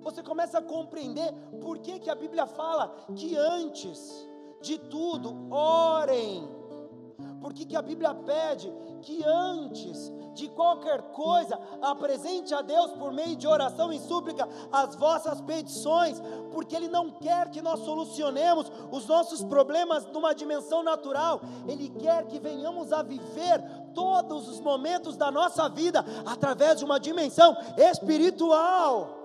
Você 0.00 0.22
começa 0.22 0.58
a 0.58 0.62
compreender 0.62 1.32
por 1.60 1.78
que, 1.78 1.98
que 1.98 2.08
a 2.08 2.14
Bíblia 2.14 2.46
fala 2.46 2.94
que 3.14 3.36
antes 3.36 4.27
de 4.60 4.78
tudo, 4.78 5.48
orem. 5.50 6.48
Por 7.40 7.52
que, 7.52 7.76
a 7.76 7.82
Bíblia 7.82 8.14
pede 8.14 8.72
que 9.02 9.24
antes 9.24 10.12
de 10.34 10.48
qualquer 10.48 11.02
coisa, 11.12 11.58
apresente 11.82 12.54
a 12.54 12.62
Deus 12.62 12.92
por 12.92 13.12
meio 13.12 13.34
de 13.34 13.46
oração 13.46 13.92
e 13.92 13.98
súplica 13.98 14.48
as 14.70 14.94
vossas 14.94 15.40
petições, 15.40 16.22
porque 16.52 16.76
Ele 16.76 16.88
não 16.88 17.10
quer 17.10 17.50
que 17.50 17.60
nós 17.60 17.80
solucionemos 17.80 18.70
os 18.92 19.06
nossos 19.06 19.42
problemas 19.42 20.06
numa 20.06 20.32
dimensão 20.32 20.82
natural, 20.82 21.40
Ele 21.66 21.88
quer 21.88 22.26
que 22.26 22.38
venhamos 22.38 22.92
a 22.92 23.02
viver 23.02 23.60
todos 23.94 24.48
os 24.48 24.60
momentos 24.60 25.16
da 25.16 25.30
nossa 25.30 25.68
vida 25.68 26.04
através 26.24 26.78
de 26.78 26.84
uma 26.84 27.00
dimensão 27.00 27.56
espiritual. 27.76 29.17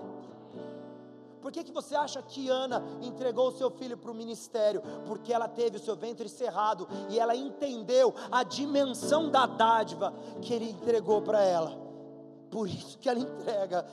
Por 1.43 1.51
que, 1.51 1.61
que 1.61 1.73
você 1.73 1.93
acha 1.93 2.21
que 2.21 2.47
Ana 2.47 2.81
entregou 3.01 3.49
o 3.49 3.51
seu 3.51 3.69
filho 3.69 3.97
para 3.97 4.09
o 4.09 4.15
ministério? 4.15 4.81
Porque 5.05 5.33
ela 5.33 5.49
teve 5.49 5.75
o 5.75 5.79
seu 5.79 5.93
ventre 5.93 6.29
cerrado 6.29 6.87
e 7.09 7.19
ela 7.19 7.35
entendeu 7.35 8.15
a 8.31 8.43
dimensão 8.43 9.29
da 9.29 9.45
dádiva 9.45 10.13
que 10.41 10.53
ele 10.53 10.69
entregou 10.69 11.21
para 11.21 11.43
ela. 11.43 11.77
Por 12.49 12.69
isso 12.69 12.97
que 12.97 13.09
ela 13.09 13.19
entrega 13.19 13.85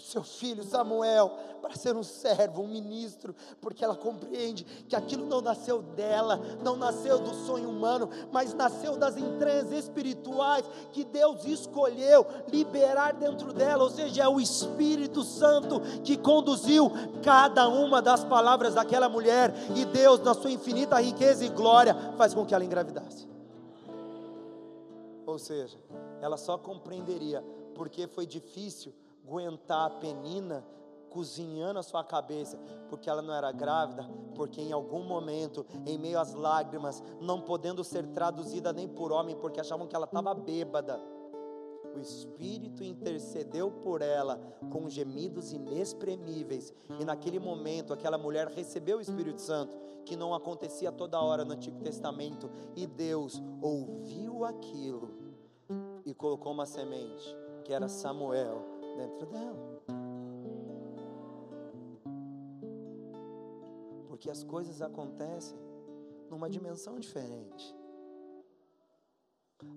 seu 0.00 0.22
filho 0.22 0.62
Samuel 0.62 1.30
para 1.60 1.74
ser 1.74 1.96
um 1.96 2.02
servo, 2.02 2.62
um 2.62 2.68
ministro, 2.68 3.34
porque 3.60 3.84
ela 3.84 3.96
compreende 3.96 4.64
que 4.88 4.96
aquilo 4.96 5.26
não 5.26 5.40
nasceu 5.40 5.82
dela, 5.82 6.40
não 6.62 6.76
nasceu 6.76 7.18
do 7.18 7.34
sonho 7.46 7.68
humano, 7.68 8.08
mas 8.32 8.54
nasceu 8.54 8.96
das 8.96 9.16
entranhas 9.16 9.70
espirituais 9.72 10.64
que 10.92 11.04
Deus 11.04 11.44
escolheu 11.44 12.26
liberar 12.50 13.14
dentro 13.14 13.52
dela, 13.52 13.84
ou 13.84 13.90
seja, 13.90 14.22
é 14.22 14.28
o 14.28 14.40
Espírito 14.40 15.22
Santo 15.22 15.80
que 16.02 16.16
conduziu 16.16 16.90
cada 17.22 17.68
uma 17.68 18.00
das 18.00 18.24
palavras 18.24 18.74
daquela 18.74 19.08
mulher, 19.08 19.52
e 19.76 19.84
Deus, 19.84 20.20
na 20.20 20.34
sua 20.34 20.50
infinita 20.50 21.00
riqueza 21.00 21.44
e 21.44 21.48
glória, 21.48 21.94
faz 22.16 22.32
com 22.32 22.46
que 22.46 22.54
ela 22.54 22.64
engravidasse. 22.64 23.28
Ou 25.26 25.38
seja, 25.38 25.76
ela 26.22 26.36
só 26.36 26.56
compreenderia 26.56 27.44
porque 27.74 28.06
foi 28.06 28.26
difícil 28.26 28.92
aguentar 29.28 29.86
a 29.86 29.90
penina 29.90 30.64
cozinhando 31.10 31.78
a 31.78 31.82
sua 31.82 32.02
cabeça, 32.02 32.58
porque 32.88 33.08
ela 33.08 33.22
não 33.22 33.32
era 33.32 33.50
grávida, 33.52 34.08
porque 34.34 34.60
em 34.60 34.72
algum 34.72 35.02
momento, 35.02 35.64
em 35.86 35.98
meio 35.98 36.18
às 36.18 36.34
lágrimas, 36.34 37.02
não 37.20 37.40
podendo 37.40 37.82
ser 37.82 38.06
traduzida 38.08 38.72
nem 38.72 38.88
por 38.88 39.12
homem, 39.12 39.36
porque 39.36 39.60
achavam 39.60 39.86
que 39.86 39.96
ela 39.96 40.04
estava 40.04 40.34
bêbada, 40.34 41.00
o 41.94 41.98
Espírito 41.98 42.84
intercedeu 42.84 43.70
por 43.70 44.02
ela 44.02 44.38
com 44.70 44.88
gemidos 44.88 45.52
inexprimíveis, 45.52 46.74
e 47.00 47.04
naquele 47.04 47.38
momento 47.38 47.92
aquela 47.92 48.18
mulher 48.18 48.48
recebeu 48.48 48.98
o 48.98 49.00
Espírito 49.00 49.40
Santo, 49.40 49.76
que 50.04 50.14
não 50.14 50.34
acontecia 50.34 50.92
toda 50.92 51.20
hora 51.20 51.44
no 51.44 51.52
Antigo 51.52 51.80
Testamento, 51.80 52.50
e 52.76 52.86
Deus 52.86 53.42
ouviu 53.62 54.44
aquilo 54.44 55.10
e 56.04 56.14
colocou 56.14 56.52
uma 56.52 56.66
semente, 56.66 57.36
que 57.64 57.72
era 57.72 57.88
Samuel 57.88 58.77
dentro 58.98 59.26
dela. 59.26 59.82
Porque 64.08 64.28
as 64.28 64.42
coisas 64.42 64.82
acontecem 64.82 65.56
numa 66.28 66.50
dimensão 66.50 66.98
diferente. 66.98 67.66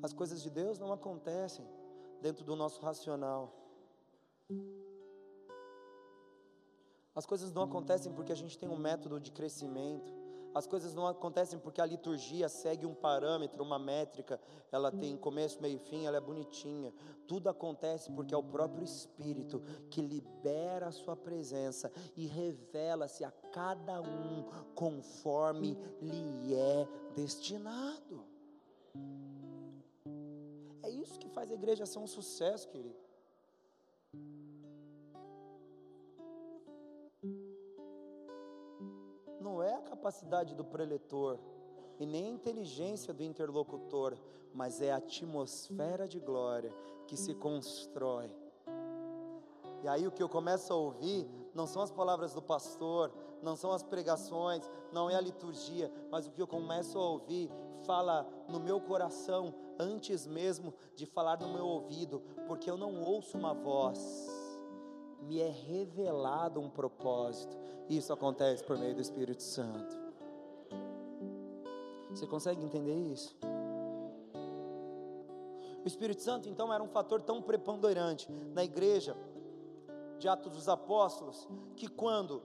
As 0.02 0.14
coisas 0.14 0.42
de 0.42 0.50
Deus 0.50 0.80
não 0.80 0.92
acontecem 0.92 1.66
dentro 2.22 2.44
do 2.44 2.56
nosso 2.56 2.82
racional. 2.82 3.44
As 7.14 7.26
coisas 7.26 7.52
não 7.52 7.64
acontecem 7.64 8.12
porque 8.12 8.32
a 8.32 8.36
gente 8.36 8.58
tem 8.58 8.70
um 8.70 8.78
método 8.78 9.20
de 9.20 9.32
crescimento. 9.32 10.12
As 10.54 10.68
coisas 10.68 10.94
não 10.94 11.08
acontecem 11.08 11.58
porque 11.58 11.80
a 11.80 11.86
liturgia 11.86 12.50
segue 12.50 12.86
um 12.86 12.94
parâmetro, 12.94 13.64
uma 13.64 13.80
métrica, 13.80 14.40
ela 14.72 14.92
tem 14.92 15.16
começo, 15.16 15.62
meio 15.62 15.78
e 15.78 15.80
fim, 15.80 16.06
ela 16.06 16.18
é 16.18 16.22
bonitinha. 16.22 16.94
Tudo 17.26 17.50
acontece 17.50 18.12
porque 18.12 18.34
é 18.34 18.38
o 18.38 18.44
próprio 18.44 18.84
Espírito 18.84 19.62
que 19.90 20.02
libera 20.02 20.88
a 20.88 20.92
sua 20.92 21.16
presença 21.16 21.92
e 22.18 22.28
revela-se 22.28 23.24
a 23.24 23.32
cada 23.32 24.02
um 24.02 24.44
conforme 24.76 25.78
lhe 26.02 26.54
é 26.54 26.88
destinado. 27.16 28.26
É 30.84 30.90
isso 30.90 31.18
que 31.18 31.30
faz 31.30 31.50
a 31.50 31.54
igreja 31.54 31.86
ser 31.86 32.00
um 32.00 32.08
sucesso, 32.08 32.68
querido. 32.68 33.11
Não 39.42 39.62
é 39.62 39.74
a 39.74 39.82
capacidade 39.82 40.56
do 40.56 40.64
preletor 40.64 41.40
e 42.00 42.06
nem 42.06 42.28
a 42.28 42.30
inteligência 42.30 43.14
do 43.14 43.24
interlocutor, 43.24 44.18
mas 44.54 44.82
é 44.82 44.92
a 44.92 44.98
atmosfera 44.98 46.08
de 46.08 46.20
glória 46.20 46.74
que 47.08 47.18
se 47.18 47.34
constrói. 47.34 48.32
E 49.84 49.88
aí 49.88 50.08
o 50.08 50.12
que 50.12 50.22
eu 50.22 50.30
começo 50.30 50.72
a 50.72 50.76
ouvir 50.76 51.28
não 51.54 51.66
são 51.66 51.82
as 51.82 51.92
palavras 51.92 52.34
do 52.34 52.42
pastor, 52.42 53.12
não 53.42 53.56
são 53.56 53.72
as 53.72 53.84
pregações, 53.84 54.70
não 54.92 55.10
é 55.10 55.16
a 55.16 55.22
liturgia, 55.22 55.92
mas 56.10 56.28
o 56.28 56.32
que 56.32 56.42
eu 56.42 56.48
começo 56.48 56.98
a 56.98 57.10
ouvir 57.10 57.52
fala 57.86 58.28
no 58.48 58.60
meu 58.60 58.80
coração 58.80 59.54
antes 59.80 60.28
mesmo 60.28 60.74
de 60.96 61.06
falar 61.06 61.40
no 61.40 61.52
meu 61.52 61.66
ouvido, 61.66 62.22
porque 62.48 62.70
eu 62.70 62.78
não 62.78 63.02
ouço 63.02 63.38
uma 63.38 63.54
voz, 63.54 64.28
me 65.24 65.40
é 65.40 65.50
revelado 65.50 66.60
um 66.60 66.70
propósito. 66.70 67.58
Isso 67.92 68.14
acontece 68.14 68.64
por 68.64 68.78
meio 68.78 68.96
do 68.96 69.02
Espírito 69.02 69.44
Santo. 69.44 69.94
Você 72.10 72.26
consegue 72.26 72.64
entender 72.64 72.96
isso? 72.96 73.36
O 75.84 75.86
Espírito 75.86 76.22
Santo 76.22 76.48
então 76.48 76.74
era 76.74 76.82
um 76.82 76.88
fator 76.88 77.22
tão 77.22 77.42
preponderante 77.42 78.32
na 78.54 78.64
igreja 78.64 79.14
de 80.20 80.30
Atos 80.30 80.54
dos 80.54 80.70
Apóstolos 80.70 81.46
que 81.76 81.90
quando 81.90 82.42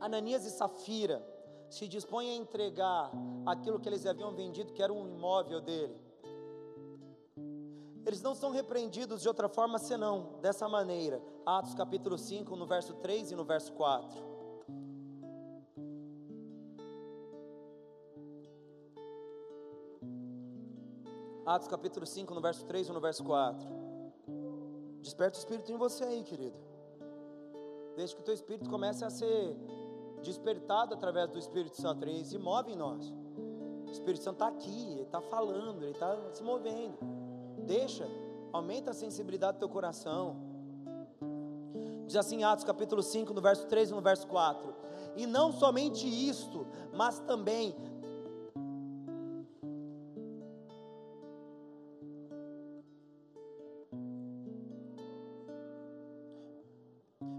Ananias 0.00 0.44
e 0.44 0.50
Safira 0.50 1.24
se 1.70 1.86
dispõem 1.86 2.30
a 2.30 2.34
entregar 2.34 3.12
aquilo 3.46 3.78
que 3.78 3.88
eles 3.88 4.04
haviam 4.04 4.34
vendido, 4.34 4.72
que 4.72 4.82
era 4.82 4.92
um 4.92 5.06
imóvel 5.06 5.60
dele, 5.60 5.96
eles 8.06 8.20
não 8.20 8.34
são 8.34 8.50
repreendidos 8.50 9.22
de 9.22 9.28
outra 9.28 9.48
forma 9.48 9.78
senão 9.78 10.38
dessa 10.40 10.68
maneira. 10.68 11.22
Atos 11.46 11.74
capítulo 11.74 12.18
5, 12.18 12.54
no 12.54 12.66
verso 12.66 12.94
3 12.94 13.32
e 13.32 13.34
no 13.34 13.44
verso 13.44 13.72
4. 13.72 14.34
Atos 21.46 21.68
capítulo 21.68 22.06
5, 22.06 22.34
no 22.34 22.40
verso 22.40 22.64
3 22.66 22.88
e 22.88 22.92
no 22.92 23.00
verso 23.00 23.24
4. 23.24 23.68
Desperta 25.00 25.36
o 25.36 25.40
Espírito 25.40 25.72
em 25.72 25.76
você 25.76 26.04
aí, 26.04 26.22
querido. 26.22 26.56
Deixe 27.96 28.14
que 28.14 28.20
o 28.20 28.24
teu 28.24 28.34
Espírito 28.34 28.68
comece 28.68 29.04
a 29.04 29.10
ser 29.10 29.56
despertado 30.22 30.94
através 30.94 31.30
do 31.30 31.38
Espírito 31.38 31.80
Santo. 31.80 32.02
Ele 32.04 32.24
se 32.24 32.38
move 32.38 32.72
em 32.72 32.76
nós. 32.76 33.12
O 33.86 33.90
Espírito 33.90 34.24
Santo 34.24 34.36
está 34.36 34.48
aqui, 34.48 34.92
ele 34.92 35.02
está 35.02 35.20
falando, 35.20 35.82
ele 35.82 35.92
está 35.92 36.18
se 36.32 36.42
movendo. 36.42 36.98
Deixa, 37.66 38.06
aumenta 38.52 38.90
a 38.90 38.94
sensibilidade 38.94 39.56
do 39.56 39.60
teu 39.60 39.68
coração. 39.68 40.36
Diz 42.06 42.16
assim 42.16 42.44
Atos 42.44 42.64
capítulo 42.64 43.02
5, 43.02 43.32
no 43.32 43.40
verso 43.40 43.66
3 43.66 43.90
e 43.90 43.94
no 43.94 44.02
verso 44.02 44.26
4. 44.26 44.74
E 45.16 45.26
não 45.26 45.52
somente 45.52 46.06
isto, 46.06 46.66
mas 46.92 47.18
também 47.20 47.74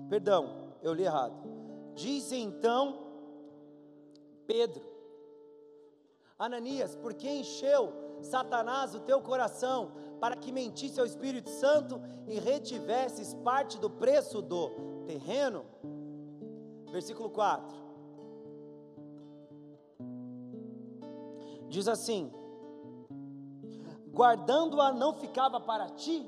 Perdão, 0.09 0.71
eu 0.81 0.93
li 0.93 1.03
errado. 1.03 1.35
Diz 1.93 2.31
então 2.31 3.05
Pedro, 4.47 4.81
Ananias, 6.37 6.95
porque 6.95 7.29
encheu 7.29 7.91
Satanás 8.21 8.95
o 8.95 8.99
teu 9.01 9.21
coração 9.21 9.91
para 10.25 10.37
que 10.37 10.51
mentisse 10.51 10.99
ao 10.99 11.05
Espírito 11.05 11.51
Santo 11.51 12.01
e 12.27 12.39
retivesses 12.39 13.35
parte 13.43 13.77
do 13.77 13.91
preço 13.91 14.41
do 14.41 14.71
terreno. 15.05 15.63
Versículo 16.91 17.29
4. 17.29 17.77
Diz 21.69 21.87
assim: 21.87 22.33
Guardando-a 24.11 24.91
não 24.91 25.13
ficava 25.13 25.59
para 25.61 25.89
ti, 25.89 26.27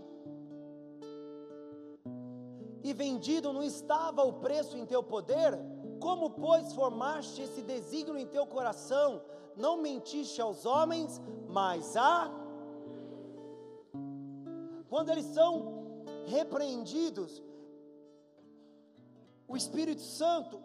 e 2.84 2.94
vendido 2.94 3.52
não 3.52 3.64
estava 3.64 4.22
o 4.22 4.34
preço 4.34 4.78
em 4.78 4.86
teu 4.86 5.02
poder? 5.02 5.57
Como, 5.99 6.30
pois, 6.30 6.72
formaste 6.72 7.41
esse 7.41 7.64
desígnio 7.64 8.19
em 8.19 8.28
teu 8.28 8.45
coração? 8.45 9.24
Não 9.56 9.82
mentiste 9.82 10.40
aos 10.40 10.68
homens, 10.68 11.19
mas 11.49 11.98
a 11.98 12.45
quando 14.98 15.11
eles 15.11 15.26
são 15.26 16.03
repreendidos, 16.26 17.44
o 19.48 19.56
Espírito 19.56 20.02
Santo 20.02 20.60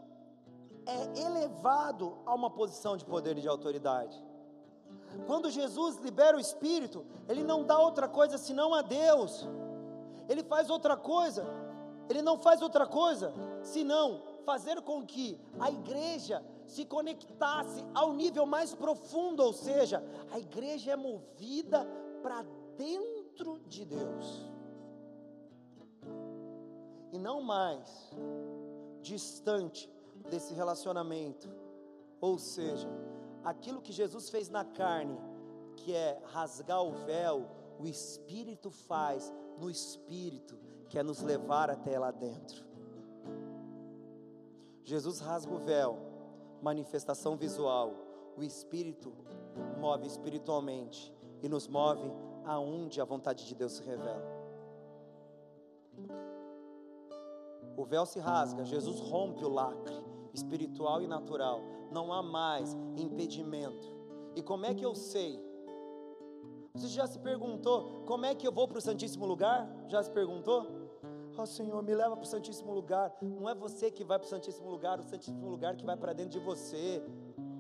é 0.86 1.20
elevado 1.20 2.16
a 2.24 2.34
uma 2.34 2.48
posição 2.48 2.96
de 2.96 3.04
poder 3.04 3.36
e 3.36 3.42
de 3.42 3.48
autoridade. 3.48 4.18
Quando 5.26 5.50
Jesus 5.50 5.96
libera 5.98 6.34
o 6.34 6.40
Espírito, 6.40 7.04
ele 7.28 7.44
não 7.44 7.62
dá 7.62 7.78
outra 7.78 8.08
coisa 8.08 8.38
senão 8.38 8.72
a 8.72 8.80
Deus. 8.80 9.46
Ele 10.30 10.42
faz 10.42 10.70
outra 10.70 10.96
coisa, 10.96 11.44
ele 12.08 12.22
não 12.22 12.38
faz 12.38 12.62
outra 12.62 12.86
coisa 12.86 13.34
senão 13.62 14.22
fazer 14.46 14.80
com 14.80 15.04
que 15.04 15.38
a 15.60 15.70
igreja 15.70 16.42
se 16.64 16.86
conectasse 16.86 17.84
ao 17.94 18.14
nível 18.14 18.46
mais 18.46 18.74
profundo, 18.74 19.42
ou 19.42 19.52
seja, 19.52 20.02
a 20.30 20.38
igreja 20.38 20.92
é 20.92 20.96
movida 20.96 21.86
para 22.22 22.42
dentro 22.78 23.21
de 23.68 23.84
Deus 23.84 24.52
e 27.12 27.18
não 27.18 27.42
mais 27.42 28.10
distante 29.02 29.90
desse 30.30 30.54
relacionamento. 30.54 31.48
Ou 32.20 32.38
seja, 32.38 32.88
aquilo 33.44 33.82
que 33.82 33.92
Jesus 33.92 34.30
fez 34.30 34.48
na 34.48 34.64
carne, 34.64 35.18
que 35.76 35.94
é 35.94 36.20
rasgar 36.26 36.82
o 36.82 36.92
véu, 37.04 37.48
o 37.78 37.86
Espírito 37.86 38.70
faz 38.70 39.32
no 39.58 39.70
Espírito, 39.70 40.58
que 40.88 40.98
é 40.98 41.02
nos 41.02 41.20
levar 41.20 41.70
até 41.70 41.98
lá 41.98 42.10
dentro. 42.10 42.64
Jesus 44.84 45.20
rasga 45.20 45.52
o 45.52 45.58
véu, 45.58 45.98
manifestação 46.62 47.36
visual, 47.36 47.94
o 48.36 48.42
Espírito 48.42 49.12
move 49.78 50.06
espiritualmente 50.06 51.12
e 51.42 51.48
nos 51.48 51.68
move 51.68 52.10
aonde 52.44 53.00
a 53.00 53.04
vontade 53.04 53.46
de 53.46 53.54
Deus 53.54 53.72
se 53.72 53.82
revela. 53.82 54.22
O 57.76 57.84
véu 57.84 58.04
se 58.04 58.18
rasga, 58.18 58.64
Jesus 58.64 59.00
rompe 59.00 59.44
o 59.44 59.48
lacre 59.48 60.12
espiritual 60.32 61.02
e 61.02 61.06
natural. 61.06 61.60
Não 61.90 62.12
há 62.12 62.22
mais 62.22 62.74
impedimento. 62.96 63.92
E 64.34 64.42
como 64.42 64.64
é 64.66 64.74
que 64.74 64.84
eu 64.84 64.94
sei? 64.94 65.40
Você 66.74 66.88
já 66.88 67.06
se 67.06 67.18
perguntou 67.18 68.02
como 68.06 68.24
é 68.24 68.34
que 68.34 68.46
eu 68.46 68.52
vou 68.52 68.66
para 68.66 68.78
o 68.78 68.80
Santíssimo 68.80 69.26
Lugar? 69.26 69.68
Já 69.88 70.02
se 70.02 70.10
perguntou? 70.10 70.66
Oh 71.36 71.46
Senhor, 71.46 71.82
me 71.82 71.94
leva 71.94 72.16
para 72.16 72.24
o 72.24 72.26
Santíssimo 72.26 72.72
Lugar. 72.72 73.14
Não 73.20 73.48
é 73.48 73.54
você 73.54 73.90
que 73.90 74.04
vai 74.04 74.18
para 74.18 74.26
o 74.26 74.28
Santíssimo 74.28 74.70
Lugar, 74.70 74.98
o 74.98 75.02
Santíssimo 75.02 75.48
Lugar 75.48 75.76
que 75.76 75.84
vai 75.84 75.96
para 75.96 76.12
dentro 76.12 76.32
de 76.32 76.38
você 76.38 77.02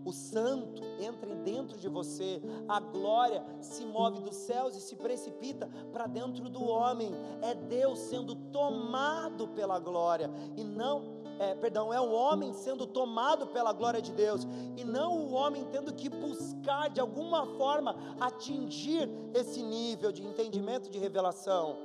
o 0.04 0.12
santo 0.12 0.82
entra 1.00 1.34
dentro 1.36 1.78
de 1.78 1.88
você, 1.88 2.40
a 2.68 2.80
glória 2.80 3.44
se 3.60 3.84
move 3.84 4.20
dos 4.20 4.36
céus 4.36 4.76
e 4.76 4.80
se 4.80 4.96
precipita 4.96 5.68
para 5.92 6.06
dentro 6.06 6.48
do 6.48 6.64
homem. 6.64 7.12
É 7.40 7.54
Deus 7.54 7.98
sendo 7.98 8.34
tomado 8.34 9.48
pela 9.48 9.78
glória 9.78 10.30
e 10.56 10.64
não 10.64 11.22
é, 11.38 11.54
perdão, 11.54 11.92
é 11.92 12.00
o 12.00 12.12
homem 12.12 12.52
sendo 12.52 12.86
tomado 12.86 13.48
pela 13.48 13.72
glória 13.72 14.00
de 14.00 14.12
Deus, 14.12 14.46
e 14.76 14.84
não 14.84 15.26
o 15.26 15.32
homem 15.32 15.66
tendo 15.72 15.92
que 15.92 16.08
buscar 16.08 16.88
de 16.88 17.00
alguma 17.00 17.46
forma 17.56 17.96
atingir 18.20 19.08
esse 19.34 19.60
nível 19.60 20.12
de 20.12 20.24
entendimento, 20.24 20.88
de 20.88 20.98
revelação. 20.98 21.76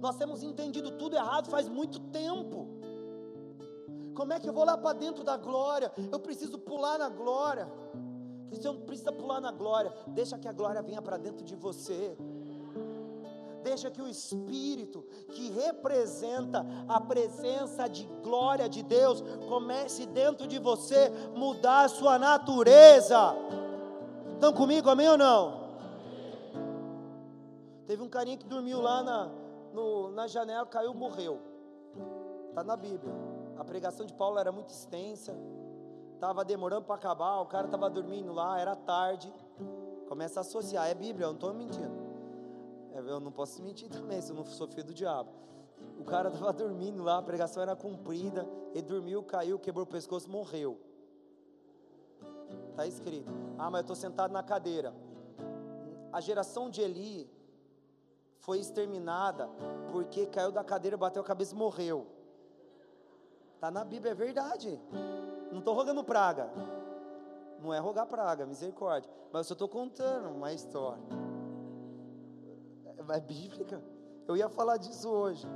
Nós 0.00 0.16
temos 0.16 0.42
entendido 0.42 0.92
tudo 0.92 1.16
errado 1.16 1.48
faz 1.48 1.68
muito 1.68 1.98
tempo. 1.98 2.68
Como 4.14 4.32
é 4.32 4.40
que 4.40 4.48
eu 4.48 4.52
vou 4.52 4.64
lá 4.64 4.76
para 4.76 4.92
dentro 4.92 5.24
da 5.24 5.36
glória? 5.36 5.92
Eu 6.10 6.20
preciso 6.20 6.58
pular 6.58 6.98
na 6.98 7.08
glória. 7.08 7.68
Você 8.50 8.68
não 8.68 8.80
precisa 8.80 9.10
pular 9.10 9.40
na 9.40 9.50
glória. 9.50 9.92
Deixa 10.08 10.38
que 10.38 10.46
a 10.46 10.52
glória 10.52 10.82
venha 10.82 11.00
para 11.00 11.16
dentro 11.16 11.44
de 11.44 11.56
você. 11.56 12.16
Deixa 13.62 13.90
que 13.90 14.02
o 14.02 14.08
Espírito, 14.08 15.02
que 15.28 15.50
representa 15.50 16.66
a 16.88 17.00
presença 17.00 17.88
de 17.88 18.04
glória 18.22 18.68
de 18.68 18.82
Deus, 18.82 19.22
comece 19.48 20.04
dentro 20.04 20.46
de 20.46 20.58
você 20.58 21.10
mudar 21.34 21.84
a 21.84 21.88
sua 21.88 22.18
natureza. 22.18 23.34
Estão 24.34 24.52
comigo, 24.52 24.90
amém 24.90 25.08
ou 25.08 25.16
não? 25.16 25.62
Teve 27.86 28.02
um 28.02 28.08
carinha 28.08 28.36
que 28.36 28.46
dormiu 28.46 28.80
lá 28.80 29.02
na, 29.02 29.30
no, 29.72 30.10
na 30.10 30.26
janela, 30.26 30.66
caiu, 30.66 30.92
morreu. 30.92 31.40
Está 32.48 32.64
na 32.64 32.76
Bíblia. 32.76 33.31
A 33.56 33.64
pregação 33.64 34.06
de 34.06 34.12
Paulo 34.14 34.38
era 34.38 34.50
muito 34.50 34.70
extensa, 34.70 35.36
estava 36.14 36.44
demorando 36.44 36.84
para 36.84 36.94
acabar, 36.94 37.40
o 37.40 37.46
cara 37.46 37.66
estava 37.66 37.90
dormindo 37.90 38.32
lá, 38.32 38.58
era 38.58 38.76
tarde. 38.76 39.32
Começa 40.08 40.40
a 40.40 40.42
associar, 40.42 40.88
é 40.88 40.94
Bíblia, 40.94 41.24
eu 41.24 41.28
não 41.28 41.34
estou 41.34 41.52
mentindo. 41.52 42.02
É, 42.92 42.98
eu 42.98 43.18
não 43.18 43.32
posso 43.32 43.62
mentir 43.62 43.88
também, 43.88 44.20
se 44.20 44.30
eu 44.30 44.36
não 44.36 44.44
sou 44.44 44.68
filho 44.68 44.84
do 44.84 44.94
diabo. 44.94 45.30
O 45.98 46.04
cara 46.04 46.28
estava 46.28 46.52
dormindo 46.54 47.02
lá, 47.02 47.18
a 47.18 47.22
pregação 47.22 47.62
era 47.62 47.74
cumprida, 47.74 48.46
ele 48.72 48.82
dormiu, 48.82 49.22
caiu, 49.22 49.58
quebrou 49.58 49.84
o 49.84 49.88
pescoço, 49.88 50.30
morreu. 50.30 50.78
Está 52.70 52.86
escrito. 52.86 53.30
Ah, 53.58 53.70
mas 53.70 53.80
eu 53.80 53.82
estou 53.82 53.96
sentado 53.96 54.32
na 54.32 54.42
cadeira. 54.42 54.94
A 56.12 56.20
geração 56.20 56.68
de 56.68 56.80
Eli 56.82 57.30
foi 58.38 58.58
exterminada 58.58 59.48
porque 59.90 60.26
caiu 60.26 60.52
da 60.52 60.62
cadeira, 60.62 60.96
bateu 60.96 61.22
a 61.22 61.24
cabeça 61.24 61.54
e 61.54 61.58
morreu. 61.58 62.06
Está 63.62 63.70
na 63.70 63.84
Bíblia, 63.84 64.10
é 64.10 64.14
verdade. 64.16 64.80
Não 65.52 65.60
estou 65.60 65.72
rogando 65.72 66.02
praga. 66.02 66.50
Não 67.60 67.72
é 67.72 67.78
rogar 67.78 68.08
praga, 68.08 68.44
misericórdia. 68.44 69.08
Mas 69.32 69.48
eu 69.48 69.52
estou 69.52 69.68
contando 69.68 70.30
uma 70.30 70.52
história. 70.52 71.00
É, 72.84 73.16
é 73.18 73.20
bíblica. 73.20 73.80
Eu 74.26 74.36
ia 74.36 74.48
falar 74.48 74.78
disso 74.78 75.08
hoje. 75.08 75.46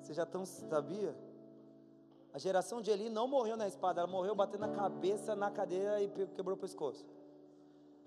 Você 0.00 0.14
já 0.14 0.24
tão 0.24 0.46
sabia? 0.46 1.12
A 2.32 2.38
geração 2.38 2.80
de 2.80 2.92
Eli 2.92 3.10
não 3.10 3.26
morreu 3.26 3.56
na 3.56 3.66
espada, 3.66 4.00
ela 4.00 4.08
morreu 4.08 4.36
batendo 4.36 4.66
a 4.66 4.68
cabeça 4.68 5.34
na 5.34 5.50
cadeira 5.50 6.00
e 6.00 6.06
quebrou 6.08 6.54
o 6.54 6.60
pescoço. 6.60 7.04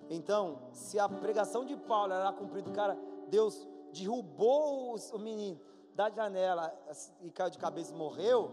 Então, 0.09 0.69
se 0.71 0.97
a 0.97 1.09
pregação 1.09 1.65
de 1.65 1.75
Paulo 1.75 2.13
era 2.13 2.31
cumprida, 2.31 2.71
cara, 2.71 2.97
Deus 3.27 3.67
derrubou 3.91 4.95
o 4.95 5.19
menino 5.19 5.59
da 5.93 6.09
janela 6.09 6.73
e 7.19 7.29
caiu 7.29 7.49
de 7.49 7.57
cabeça 7.57 7.93
e 7.93 7.97
morreu, 7.97 8.51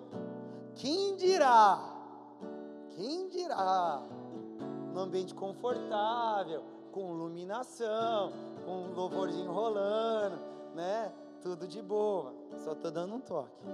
quem 0.79 1.17
dirá? 1.17 1.79
Quem 2.95 3.29
dirá? 3.29 4.01
Num 4.95 5.01
ambiente 5.01 5.35
confortável, 5.35 6.63
com 6.93 7.15
iluminação, 7.15 8.33
com 8.65 8.95
louvorzinho 8.95 9.53
rolando, 9.53 10.39
né? 10.75 11.13
Tudo 11.43 11.67
de 11.67 11.83
boa. 11.83 12.33
Só 12.57 12.73
estou 12.73 12.91
dando 12.91 13.15
um 13.15 13.21
toque. 13.21 13.67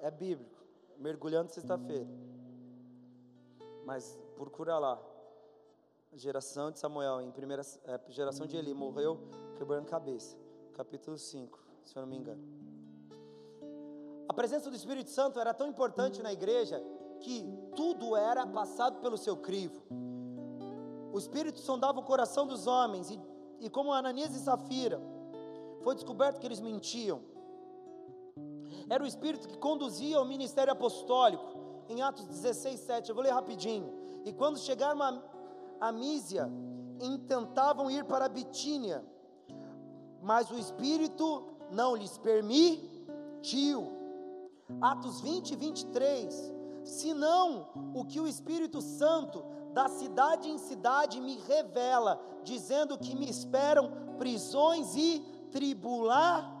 É 0.00 0.10
bíblico. 0.10 0.58
Mergulhando 0.96 1.52
sexta-feira. 1.52 2.08
Mas 3.84 4.18
procura 4.34 4.78
lá. 4.78 4.98
Geração 6.12 6.70
de 6.70 6.78
Samuel, 6.78 7.20
em 7.20 7.30
primeira 7.30 7.62
é, 7.84 8.00
geração 8.08 8.46
de 8.46 8.56
Eli, 8.56 8.72
morreu 8.72 9.20
quebrando 9.56 9.86
cabeça. 9.86 10.36
Capítulo 10.72 11.18
5, 11.18 11.58
se 11.84 11.96
eu 11.96 12.02
não 12.02 12.08
me 12.08 12.16
engano. 12.16 12.67
Presença 14.38 14.70
do 14.70 14.76
Espírito 14.76 15.10
Santo 15.10 15.40
era 15.40 15.52
tão 15.52 15.66
importante 15.66 16.22
na 16.22 16.32
igreja 16.32 16.80
que 17.18 17.44
tudo 17.74 18.14
era 18.14 18.46
passado 18.46 19.00
pelo 19.00 19.18
seu 19.18 19.36
crivo. 19.36 19.82
O 21.12 21.18
Espírito 21.18 21.58
sondava 21.58 21.98
o 21.98 22.04
coração 22.04 22.46
dos 22.46 22.68
homens 22.68 23.10
e, 23.10 23.20
e 23.58 23.68
como 23.68 23.92
Ananias 23.92 24.36
e 24.36 24.38
Safira, 24.38 25.02
foi 25.82 25.92
descoberto 25.96 26.38
que 26.38 26.46
eles 26.46 26.60
mentiam. 26.60 27.20
Era 28.88 29.02
o 29.02 29.08
Espírito 29.08 29.48
que 29.48 29.58
conduzia 29.58 30.20
o 30.20 30.24
ministério 30.24 30.72
apostólico. 30.72 31.58
Em 31.88 32.00
Atos 32.00 32.24
16, 32.28 32.78
7, 32.78 33.08
eu 33.08 33.16
vou 33.16 33.24
ler 33.24 33.32
rapidinho. 33.32 33.92
E 34.24 34.32
quando 34.32 34.56
chegaram 34.60 35.02
a, 35.02 35.20
a 35.80 35.90
Mísia, 35.90 36.48
intentavam 37.00 37.90
ir 37.90 38.04
para 38.04 38.26
a 38.26 38.28
Bitínia, 38.28 39.04
mas 40.22 40.48
o 40.48 40.56
Espírito 40.56 41.44
não 41.72 41.96
lhes 41.96 42.16
permitiu. 42.18 43.97
Atos 44.80 45.20
20 45.20 45.50
e 45.52 45.56
23. 45.56 46.52
Senão 46.84 47.68
o 47.94 48.04
que 48.04 48.20
o 48.20 48.26
Espírito 48.26 48.80
Santo 48.80 49.44
da 49.72 49.88
cidade 49.88 50.48
em 50.48 50.58
cidade 50.58 51.20
me 51.20 51.36
revela, 51.38 52.20
dizendo 52.42 52.98
que 52.98 53.14
me 53.14 53.28
esperam 53.28 53.90
prisões 54.18 54.94
e 54.96 55.20
tribular. 55.50 56.56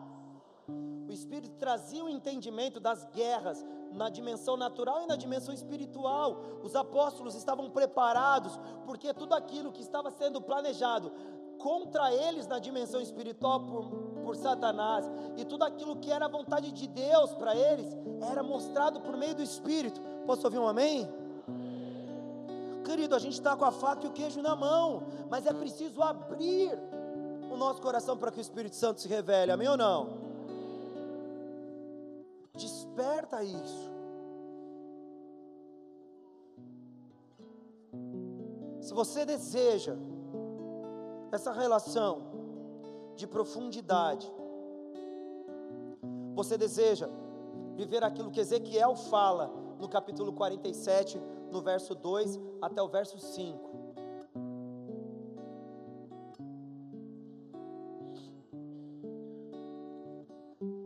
O 1.08 1.12
Espírito 1.12 1.56
trazia 1.56 2.04
o 2.04 2.08
entendimento 2.08 2.78
das 2.78 3.04
guerras 3.06 3.64
na 3.92 4.10
dimensão 4.10 4.56
natural 4.56 5.02
e 5.02 5.06
na 5.06 5.16
dimensão 5.16 5.54
espiritual. 5.54 6.42
Os 6.62 6.76
apóstolos 6.76 7.34
estavam 7.34 7.70
preparados, 7.70 8.58
porque 8.84 9.14
tudo 9.14 9.34
aquilo 9.34 9.72
que 9.72 9.80
estava 9.80 10.10
sendo 10.10 10.40
planejado 10.40 11.10
contra 11.58 12.12
eles 12.12 12.46
na 12.46 12.58
dimensão 12.58 13.00
espiritual 13.00 13.60
por, 13.60 13.84
por 14.28 14.36
Satanás, 14.36 15.10
e 15.38 15.44
tudo 15.46 15.64
aquilo 15.64 15.96
que 15.96 16.12
era 16.12 16.26
a 16.26 16.28
vontade 16.28 16.70
de 16.70 16.86
Deus 16.86 17.32
para 17.32 17.56
eles, 17.56 17.96
era 18.30 18.42
mostrado 18.42 19.00
por 19.00 19.16
meio 19.16 19.34
do 19.34 19.42
Espírito. 19.42 20.02
Posso 20.26 20.46
ouvir 20.46 20.58
um 20.58 20.68
amém? 20.68 21.08
Querido, 22.84 23.14
a 23.14 23.18
gente 23.18 23.32
está 23.32 23.56
com 23.56 23.64
a 23.64 23.72
faca 23.72 24.04
e 24.04 24.10
o 24.10 24.12
queijo 24.12 24.42
na 24.42 24.54
mão, 24.54 25.02
mas 25.30 25.46
é 25.46 25.52
preciso 25.54 26.02
abrir 26.02 26.78
o 27.50 27.56
nosso 27.56 27.80
coração 27.80 28.18
para 28.18 28.30
que 28.30 28.38
o 28.38 28.42
Espírito 28.42 28.76
Santo 28.76 29.00
se 29.00 29.08
revele, 29.08 29.50
amém 29.50 29.66
ou 29.66 29.78
não? 29.78 30.28
desperta 32.54 33.42
isso. 33.42 33.90
Se 38.82 38.92
você 38.92 39.24
deseja 39.24 39.94
essa 41.30 41.52
relação 41.52 42.37
de 43.18 43.26
profundidade, 43.26 44.32
você 46.34 46.56
deseja 46.56 47.08
viver 47.74 48.04
aquilo 48.04 48.30
que 48.30 48.38
Ezequiel 48.40 48.94
fala 48.94 49.52
no 49.80 49.88
capítulo 49.88 50.32
47, 50.32 51.20
no 51.50 51.60
verso 51.60 51.96
2 51.96 52.38
até 52.62 52.80
o 52.80 52.88
verso 52.88 53.18
5. 53.18 53.68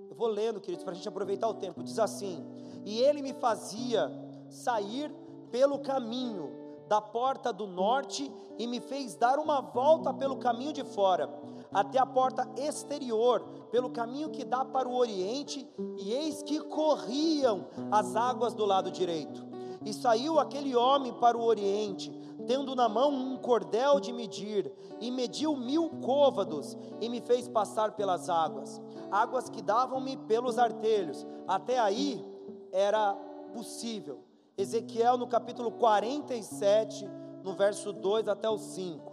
Eu 0.08 0.16
vou 0.16 0.28
lendo, 0.28 0.58
queridos, 0.58 0.84
para 0.84 0.92
a 0.92 0.96
gente 0.96 1.08
aproveitar 1.08 1.48
o 1.48 1.54
tempo. 1.54 1.82
Diz 1.82 1.98
assim: 1.98 2.42
E 2.86 2.98
ele 3.00 3.20
me 3.20 3.34
fazia 3.34 4.10
sair 4.48 5.12
pelo 5.50 5.80
caminho 5.80 6.50
da 6.88 7.00
porta 7.00 7.52
do 7.52 7.66
norte 7.66 8.30
e 8.58 8.66
me 8.66 8.80
fez 8.80 9.16
dar 9.16 9.38
uma 9.38 9.60
volta 9.60 10.12
pelo 10.14 10.36
caminho 10.36 10.72
de 10.72 10.84
fora, 10.84 11.28
até 11.72 11.98
a 11.98 12.06
porta 12.06 12.48
exterior, 12.56 13.40
pelo 13.70 13.90
caminho 13.90 14.30
que 14.30 14.44
dá 14.44 14.64
para 14.64 14.88
o 14.88 14.94
oriente, 14.94 15.66
e 15.98 16.12
eis 16.12 16.42
que 16.42 16.60
corriam 16.60 17.66
as 17.90 18.14
águas 18.14 18.54
do 18.54 18.64
lado 18.64 18.90
direito. 18.90 19.44
E 19.84 19.92
saiu 19.92 20.38
aquele 20.38 20.76
homem 20.76 21.12
para 21.14 21.36
o 21.36 21.42
oriente, 21.42 22.10
tendo 22.46 22.74
na 22.74 22.88
mão 22.88 23.10
um 23.10 23.36
cordel 23.36 23.98
de 23.98 24.12
medir, 24.12 24.72
e 25.00 25.10
mediu 25.10 25.56
mil 25.56 25.88
côvados, 26.00 26.76
e 27.00 27.08
me 27.08 27.20
fez 27.20 27.48
passar 27.48 27.92
pelas 27.92 28.28
águas, 28.28 28.80
águas 29.10 29.48
que 29.48 29.62
davam-me 29.62 30.16
pelos 30.16 30.58
artelhos. 30.58 31.26
Até 31.48 31.78
aí 31.78 32.24
era 32.70 33.14
possível. 33.52 34.20
Ezequiel 34.56 35.16
no 35.16 35.26
capítulo 35.26 35.72
47, 35.72 37.08
no 37.42 37.54
verso 37.54 37.92
2 37.92 38.28
até 38.28 38.48
o 38.48 38.58
5. 38.58 39.11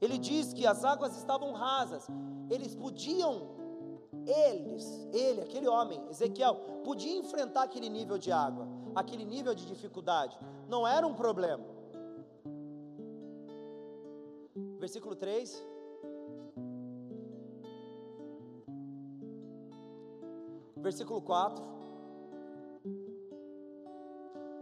Ele 0.00 0.18
diz 0.18 0.52
que 0.52 0.66
as 0.66 0.84
águas 0.84 1.16
estavam 1.16 1.52
rasas, 1.52 2.06
eles 2.48 2.74
podiam 2.74 3.60
eles, 4.26 5.08
ele, 5.12 5.40
aquele 5.40 5.68
homem, 5.68 6.00
Ezequiel, 6.08 6.56
podia 6.84 7.16
enfrentar 7.16 7.62
aquele 7.62 7.88
nível 7.88 8.18
de 8.18 8.30
água, 8.32 8.66
aquele 8.94 9.24
nível 9.24 9.54
de 9.54 9.66
dificuldade, 9.66 10.38
não 10.68 10.86
era 10.86 11.06
um 11.06 11.14
problema. 11.14 11.64
Versículo 14.78 15.14
3. 15.14 15.66
Versículo 20.76 21.20
4. 21.20 21.62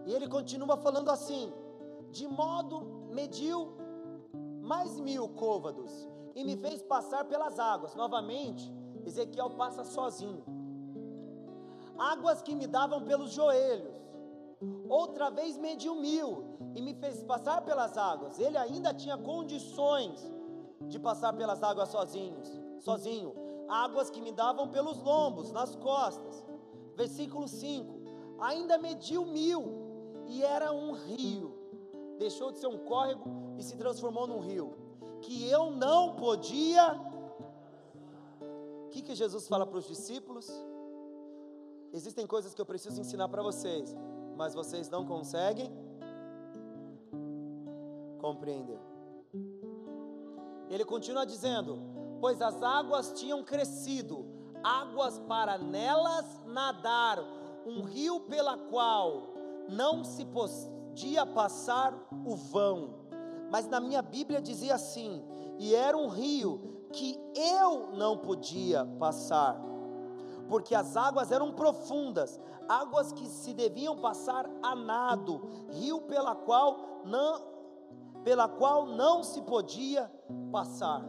E 0.07 0.13
ele 0.13 0.27
continua 0.27 0.77
falando 0.77 1.11
assim: 1.11 1.53
de 2.11 2.27
modo 2.27 2.81
mediu 3.13 3.77
mais 4.69 5.01
mil 5.01 5.27
côvados 5.31 6.07
e 6.35 6.45
me 6.45 6.55
fez 6.59 6.83
passar 6.83 7.25
pelas 7.25 7.59
águas. 7.59 7.95
Novamente, 7.95 8.71
Ezequiel 9.07 9.51
passa 9.51 9.83
sozinho. 9.83 10.45
Águas 11.97 12.43
que 12.43 12.55
me 12.55 12.67
davam 12.67 13.03
pelos 13.03 13.33
joelhos. 13.33 13.97
Outra 14.89 15.31
vez 15.31 15.57
mediu 15.57 15.95
mil 15.95 16.45
e 16.75 16.83
me 16.83 16.95
fez 16.95 17.23
passar 17.23 17.63
pelas 17.63 17.97
águas. 17.97 18.39
Ele 18.39 18.59
ainda 18.59 18.93
tinha 18.93 19.17
condições 19.17 20.31
de 20.87 20.99
passar 20.99 21.33
pelas 21.33 21.63
águas 21.63 21.89
sozinhos, 21.89 22.49
sozinho. 22.81 23.35
Águas 23.69 24.11
que 24.11 24.21
me 24.21 24.33
davam 24.33 24.69
pelos 24.69 25.03
lombos, 25.03 25.51
nas 25.51 25.75
costas. 25.77 26.45
Versículo 26.95 27.49
5. 27.49 28.03
Ainda 28.41 28.77
mediu 28.77 29.25
mil 29.25 30.25
e 30.27 30.43
era 30.43 30.73
um 30.73 30.93
rio. 30.93 31.55
Deixou 32.19 32.53
de 32.53 32.59
ser 32.59 32.67
um 32.67 32.79
córrego 32.79 33.48
e 33.59 33.63
se 33.63 33.77
transformou 33.77 34.27
num 34.27 34.41
rio. 34.41 34.75
Que 35.21 35.49
eu 35.51 35.71
não 35.71 36.15
podia 36.15 36.95
o 38.89 38.91
que, 38.91 39.03
que 39.03 39.15
Jesus 39.15 39.47
fala 39.47 39.67
para 39.67 39.77
os 39.77 39.87
discípulos? 39.87 40.51
Existem 41.93 42.27
coisas 42.27 42.55
que 42.55 42.61
eu 42.61 42.65
preciso 42.65 42.99
ensinar 42.99 43.29
para 43.29 43.43
vocês, 43.43 43.95
mas 44.35 44.55
vocês 44.55 44.89
não 44.89 45.05
conseguem 45.05 45.71
compreender. 48.19 48.81
Ele 50.71 50.85
continua 50.87 51.27
dizendo: 51.27 51.79
Pois 52.19 52.41
as 52.41 52.63
águas 52.63 53.13
tinham 53.13 53.45
crescido, 53.45 54.25
águas 54.63 55.19
para 55.21 55.59
nelas 55.59 56.41
nadar, 56.47 57.19
um 57.67 57.83
rio 57.83 58.21
pela 58.21 58.57
qual 58.57 59.35
não 59.69 60.03
se 60.03 60.25
podia 60.25 61.27
passar 61.27 61.95
o 62.25 62.35
vão. 62.35 63.08
Mas 63.51 63.67
na 63.67 63.81
minha 63.81 64.03
Bíblia 64.03 64.41
dizia 64.41 64.75
assim: 64.75 65.23
e 65.59 65.75
era 65.75 65.97
um 65.97 66.09
rio 66.09 66.85
que 66.93 67.19
eu 67.35 67.91
não 67.93 68.17
podia 68.19 68.85
passar, 68.99 69.61
porque 70.49 70.75
as 70.75 70.97
águas 70.97 71.31
eram 71.31 71.53
profundas, 71.53 72.41
águas 72.69 73.13
que 73.13 73.27
se 73.27 73.53
deviam 73.53 73.97
passar 73.99 74.49
a 74.63 74.75
nado, 74.75 75.43
rio 75.71 76.03
pela 76.03 76.35
qual 76.35 77.03
não 77.05 77.59
pela 78.25 78.49
qual 78.49 78.85
não 78.87 79.23
se 79.23 79.41
podia 79.43 80.11
passar. 80.53 81.03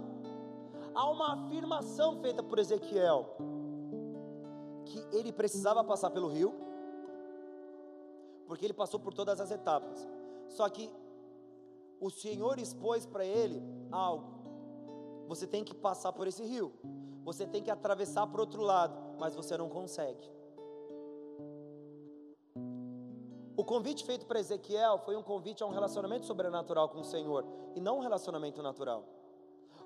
Há 0.93 1.09
uma 1.09 1.33
afirmação 1.33 2.21
feita 2.21 2.41
por 2.41 2.59
Ezequiel 2.59 3.35
que 4.85 5.05
ele 5.11 5.31
precisava 5.31 5.83
passar 5.83 6.09
pelo 6.11 6.27
rio, 6.27 6.53
porque 8.47 8.65
ele 8.65 8.73
passou 8.73 8.99
por 8.99 9.13
todas 9.13 9.39
as 9.39 9.51
etapas. 9.51 10.07
Só 10.47 10.67
que 10.69 10.89
o 11.99 12.09
Senhor 12.09 12.59
expôs 12.59 13.05
para 13.05 13.25
ele 13.25 13.63
algo 13.91 14.39
você 15.29 15.45
tem 15.45 15.63
que 15.63 15.75
passar 15.75 16.11
por 16.11 16.25
esse 16.25 16.43
rio, 16.43 16.73
você 17.23 17.45
tem 17.45 17.61
que 17.61 17.69
atravessar 17.69 18.25
para 18.25 18.39
o 18.39 18.41
outro 18.41 18.63
lado, 18.63 18.99
mas 19.19 19.35
você 19.35 19.55
não 19.55 19.69
consegue. 19.69 20.27
O 23.55 23.63
convite 23.63 24.03
feito 24.03 24.25
para 24.25 24.39
Ezequiel 24.39 24.97
foi 24.97 25.15
um 25.15 25.21
convite 25.21 25.61
a 25.61 25.67
um 25.67 25.69
relacionamento 25.69 26.25
sobrenatural 26.25 26.89
com 26.89 27.01
o 27.01 27.03
Senhor 27.03 27.45
e 27.75 27.79
não 27.79 27.97
um 27.97 28.01
relacionamento 28.01 28.63
natural. 28.63 29.05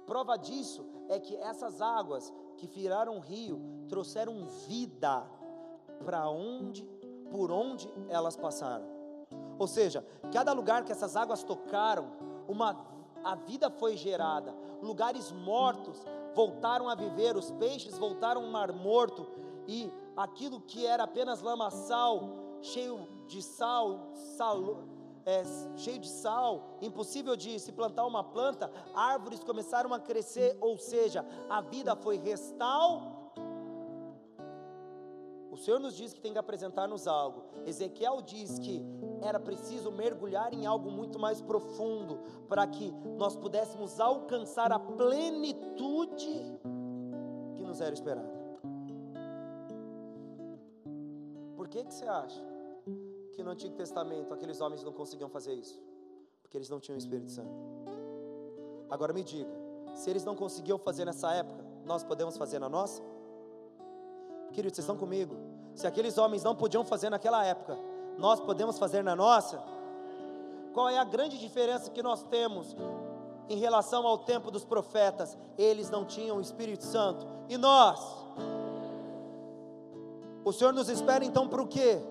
Prova 0.05 0.37
disso 0.37 0.85
é 1.09 1.19
que 1.19 1.35
essas 1.35 1.81
águas 1.81 2.33
que 2.55 2.65
viraram 2.65 3.19
rio 3.19 3.59
trouxeram 3.89 4.45
vida 4.67 5.29
para 6.05 6.29
onde, 6.29 6.85
por 7.29 7.51
onde 7.51 7.93
elas 8.07 8.37
passaram. 8.37 8.92
Ou 9.57 9.67
seja, 9.67 10.05
cada 10.31 10.51
lugar 10.53 10.83
que 10.83 10.91
essas 10.91 11.15
águas 11.15 11.43
tocaram, 11.43 12.11
uma 12.47 12.91
a 13.23 13.35
vida 13.35 13.69
foi 13.69 13.95
gerada, 13.95 14.53
lugares 14.81 15.31
mortos 15.31 16.03
voltaram 16.35 16.89
a 16.89 16.95
viver, 16.95 17.37
os 17.37 17.51
peixes 17.51 17.97
voltaram 17.97 18.43
ao 18.43 18.51
mar 18.51 18.73
morto, 18.73 19.25
e 19.65 19.89
aquilo 20.17 20.59
que 20.59 20.85
era 20.85 21.03
apenas 21.03 21.41
lamaçal, 21.41 22.57
cheio 22.61 23.07
de 23.27 23.41
sal, 23.41 24.11
sal 24.13 24.83
é, 25.25 25.41
cheio 25.77 25.99
de 25.99 26.09
sal, 26.09 26.77
impossível 26.81 27.37
de 27.37 27.57
se 27.57 27.71
plantar 27.71 28.05
uma 28.05 28.25
planta, 28.25 28.69
árvores 28.93 29.41
começaram 29.41 29.93
a 29.93 29.99
crescer, 29.99 30.57
ou 30.59 30.77
seja, 30.77 31.25
a 31.49 31.61
vida 31.61 31.95
foi 31.95 32.17
restaurada 32.17 33.23
o 35.53 35.55
Senhor 35.55 35.79
nos 35.79 35.95
diz 35.95 36.11
que 36.11 36.19
tem 36.19 36.33
que 36.33 36.39
apresentar-nos 36.39 37.07
algo. 37.07 37.43
Ezequiel 37.63 38.23
diz 38.23 38.57
que 38.57 38.81
era 39.23 39.39
preciso 39.39 39.91
mergulhar 39.91 40.53
em 40.53 40.65
algo 40.65 40.91
muito 40.91 41.17
mais 41.17 41.41
profundo 41.41 42.19
para 42.47 42.65
que 42.67 42.91
nós 43.17 43.35
pudéssemos 43.35 43.99
alcançar 43.99 44.71
a 44.71 44.79
plenitude 44.79 46.59
que 47.55 47.63
nos 47.63 47.81
era 47.81 47.93
esperada. 47.93 48.43
Por 51.55 51.67
que, 51.67 51.83
que 51.83 51.93
você 51.93 52.05
acha 52.05 52.43
que 53.33 53.41
no 53.41 53.51
Antigo 53.51 53.75
Testamento 53.75 54.33
aqueles 54.33 54.59
homens 54.61 54.83
não 54.83 54.91
conseguiam 54.91 55.29
fazer 55.29 55.53
isso? 55.53 55.81
Porque 56.41 56.57
eles 56.57 56.69
não 56.69 56.79
tinham 56.79 56.95
o 56.95 56.99
Espírito 56.99 57.31
Santo. 57.31 57.49
Agora 58.89 59.13
me 59.13 59.23
diga, 59.23 59.49
se 59.95 60.09
eles 60.09 60.23
não 60.23 60.35
conseguiam 60.35 60.77
fazer 60.77 61.05
nessa 61.05 61.31
época, 61.33 61.63
nós 61.85 62.03
podemos 62.03 62.37
fazer 62.37 62.59
na 62.59 62.69
nossa? 62.69 63.01
Queridos, 64.51 64.75
vocês 64.75 64.85
estão 64.85 64.97
comigo? 64.97 65.35
Se 65.73 65.87
aqueles 65.87 66.17
homens 66.17 66.43
não 66.43 66.55
podiam 66.55 66.83
fazer 66.83 67.09
naquela 67.09 67.43
época, 67.43 67.77
nós 68.17 68.39
podemos 68.39 68.77
fazer 68.77 69.03
na 69.03 69.15
nossa? 69.15 69.63
Qual 70.73 70.89
é 70.89 70.97
a 70.97 71.03
grande 71.03 71.37
diferença 71.37 71.91
que 71.91 72.01
nós 72.01 72.23
temos 72.23 72.75
em 73.49 73.57
relação 73.57 74.07
ao 74.07 74.17
tempo 74.17 74.49
dos 74.49 74.65
profetas? 74.65 75.37
Eles 75.57 75.89
não 75.89 76.05
tinham 76.05 76.37
o 76.37 76.41
Espírito 76.41 76.83
Santo 76.83 77.27
e 77.49 77.57
nós? 77.57 77.99
O 80.43 80.51
Senhor 80.51 80.73
nos 80.73 80.89
espera 80.89 81.23
então 81.23 81.47
para 81.47 81.61
o 81.61 81.67
quê? 81.67 82.01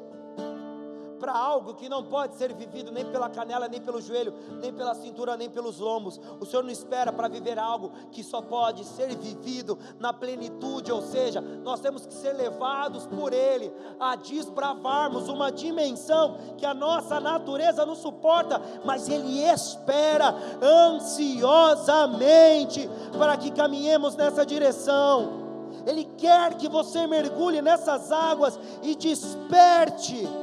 Para 1.23 1.33
algo 1.33 1.75
que 1.75 1.89
não 1.89 2.03
pode 2.03 2.35
ser 2.35 2.53
vivido 2.53 2.91
nem 2.91 3.05
pela 3.05 3.31
canela, 3.31 3.69
nem 3.69 3.81
pelo 3.81 4.01
joelho, 4.01 4.35
nem 4.61 4.73
pela 4.73 4.93
cintura, 4.93 5.37
nem 5.37 5.49
pelos 5.49 5.79
lombos. 5.79 6.21
O 6.41 6.45
Senhor 6.45 6.65
não 6.65 6.73
espera 6.73 7.13
para 7.13 7.29
viver 7.29 7.61
algo 7.61 7.93
que 8.11 8.25
só 8.25 8.43
pode 8.43 8.85
ser 8.85 9.15
vivido 9.15 9.79
na 10.01 10.13
plenitude, 10.13 10.91
ou 10.91 11.01
seja, 11.01 11.41
nós 11.41 11.79
temos 11.79 12.05
que 12.05 12.13
ser 12.13 12.33
levados 12.33 13.07
por 13.07 13.33
Ele 13.33 13.73
a 14.01 14.17
desbravarmos 14.17 15.29
uma 15.29 15.53
dimensão 15.53 16.37
que 16.59 16.67
a 16.67 16.75
nossa 16.75 17.21
natureza 17.21 17.87
não 17.87 17.95
suporta, 17.95 18.61
mas 18.85 19.09
Ele 19.09 19.45
espera 19.45 20.35
ansiosamente 20.61 22.91
para 23.17 23.37
que 23.37 23.53
caminhemos 23.53 24.17
nessa 24.17 24.45
direção. 24.45 25.41
Ele 25.87 26.05
quer 26.17 26.55
que 26.55 26.69
você 26.69 27.07
mergulhe 27.07 27.63
nessas 27.63 28.11
águas 28.11 28.59
e 28.83 28.97
desperte. 28.97 30.42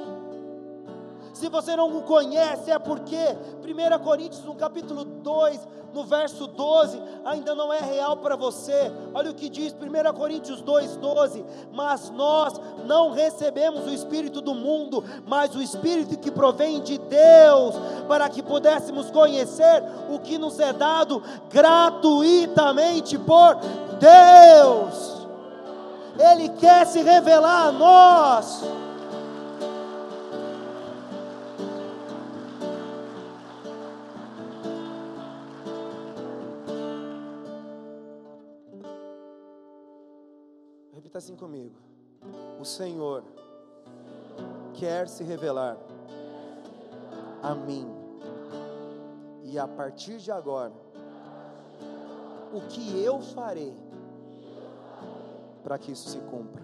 Se 1.39 1.47
você 1.47 1.73
não 1.73 1.97
o 1.97 2.01
conhece, 2.01 2.69
é 2.69 2.77
porque 2.77 3.15
1 3.15 4.03
Coríntios, 4.03 4.43
no 4.43 4.55
capítulo 4.55 5.05
2, 5.05 5.67
no 5.93 6.03
verso 6.03 6.47
12, 6.47 7.01
ainda 7.23 7.55
não 7.55 7.71
é 7.71 7.79
real 7.79 8.17
para 8.17 8.35
você. 8.35 8.91
Olha 9.13 9.31
o 9.31 9.33
que 9.33 9.47
diz 9.47 9.73
1 9.73 10.13
Coríntios 10.17 10.61
2,12: 10.61 11.45
Mas 11.71 12.09
nós 12.09 12.59
não 12.85 13.11
recebemos 13.11 13.85
o 13.85 13.89
Espírito 13.89 14.41
do 14.41 14.53
mundo, 14.53 15.01
mas 15.25 15.55
o 15.55 15.61
Espírito 15.61 16.19
que 16.19 16.29
provém 16.29 16.81
de 16.81 16.97
Deus, 16.97 17.75
para 18.05 18.27
que 18.27 18.43
pudéssemos 18.43 19.09
conhecer 19.09 19.81
o 20.09 20.19
que 20.19 20.37
nos 20.37 20.59
é 20.59 20.73
dado 20.73 21.23
gratuitamente 21.49 23.17
por 23.17 23.55
Deus. 23.97 25.25
Ele 26.19 26.49
quer 26.49 26.85
se 26.85 27.01
revelar 27.01 27.67
a 27.67 27.71
nós. 27.71 28.88
Assim 41.19 41.35
comigo. 41.35 41.75
O 42.61 42.63
Senhor 42.63 43.25
quer 44.73 45.05
se 45.05 45.21
revelar 45.21 45.77
a 47.43 47.53
mim. 47.53 47.85
E 49.43 49.59
a 49.59 49.67
partir 49.67 50.19
de 50.19 50.31
agora, 50.31 50.71
o 52.53 52.61
que 52.69 53.03
eu 53.03 53.19
farei 53.19 53.75
para 55.61 55.77
que 55.77 55.91
isso 55.91 56.07
se 56.07 56.19
cumpra. 56.19 56.63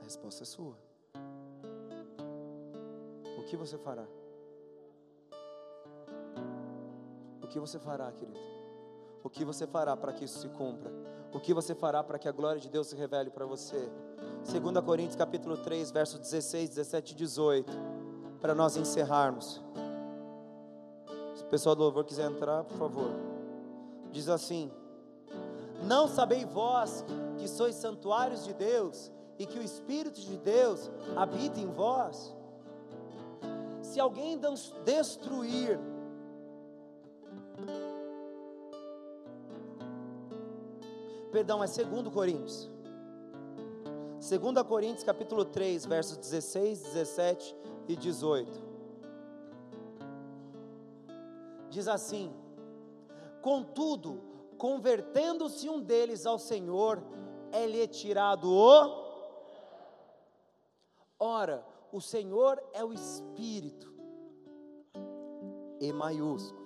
A 0.00 0.04
resposta 0.04 0.42
é 0.42 0.46
sua. 0.46 0.78
O 3.38 3.42
que 3.44 3.58
você 3.58 3.76
fará? 3.76 4.06
Que 7.56 7.70
você 7.70 7.78
fará, 7.78 8.10
querido? 8.12 8.38
O 9.22 9.30
que 9.30 9.44
você 9.44 9.66
fará 9.66 9.96
para 9.96 10.12
que 10.12 10.24
isso 10.24 10.38
se 10.38 10.48
cumpra? 10.48 10.92
O 11.32 11.40
que 11.40 11.52
você 11.52 11.74
fará 11.74 12.02
para 12.02 12.18
que 12.18 12.28
a 12.28 12.32
glória 12.32 12.60
de 12.60 12.68
Deus 12.68 12.86
se 12.86 12.96
revele 12.96 13.30
para 13.30 13.44
você? 13.44 13.90
2 14.50 14.84
Coríntios 14.84 15.16
capítulo 15.16 15.56
3, 15.56 15.90
versos 15.90 16.18
16, 16.20 16.70
17 16.70 17.12
e 17.12 17.16
18, 17.16 17.72
para 18.40 18.54
nós 18.54 18.76
encerrarmos 18.76 19.62
o 21.46 21.48
pessoal 21.48 21.76
do 21.76 21.82
louvor 21.82 22.04
quiser 22.04 22.28
entrar, 22.28 22.64
por 22.64 22.76
favor. 22.76 23.08
Diz 24.10 24.28
assim: 24.28 24.68
Não 25.84 26.08
sabeis 26.08 26.44
vós 26.44 27.04
que 27.38 27.46
sois 27.46 27.76
santuários 27.76 28.44
de 28.44 28.52
Deus 28.52 29.12
e 29.38 29.46
que 29.46 29.58
o 29.58 29.62
Espírito 29.62 30.20
de 30.20 30.36
Deus 30.38 30.90
habita 31.14 31.60
em 31.60 31.70
vós? 31.70 32.34
Se 33.80 34.00
alguém 34.00 34.40
destruir 34.84 35.78
Perdão, 41.36 41.62
é 41.62 41.66
2 41.66 42.08
Coríntios. 42.14 42.70
2 44.26 44.66
Coríntios 44.66 45.04
capítulo 45.04 45.44
3, 45.44 45.84
versos 45.84 46.16
16, 46.16 46.82
17 46.82 47.54
e 47.88 47.94
18. 47.94 48.58
diz 51.68 51.88
assim: 51.88 52.32
Contudo, 53.42 54.18
convertendo-se 54.56 55.68
um 55.68 55.78
deles 55.78 56.24
ao 56.24 56.38
Senhor, 56.38 57.02
é-lhe 57.52 57.86
tirado 57.86 58.50
o. 58.50 59.04
Ora, 61.20 61.62
o 61.92 62.00
Senhor 62.00 62.58
é 62.72 62.82
o 62.82 62.94
Espírito, 62.94 63.92
E 65.78 65.92
maiúsculo. 65.92 66.64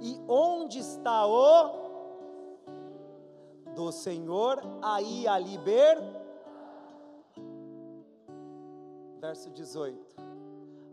E 0.00 0.18
onde 0.26 0.78
está 0.78 1.26
o 1.26 1.81
do 3.74 3.90
Senhor 3.92 4.60
aí 4.82 5.26
a 5.26 5.38
liber? 5.38 5.98
Verso 9.20 9.50
18. 9.50 10.16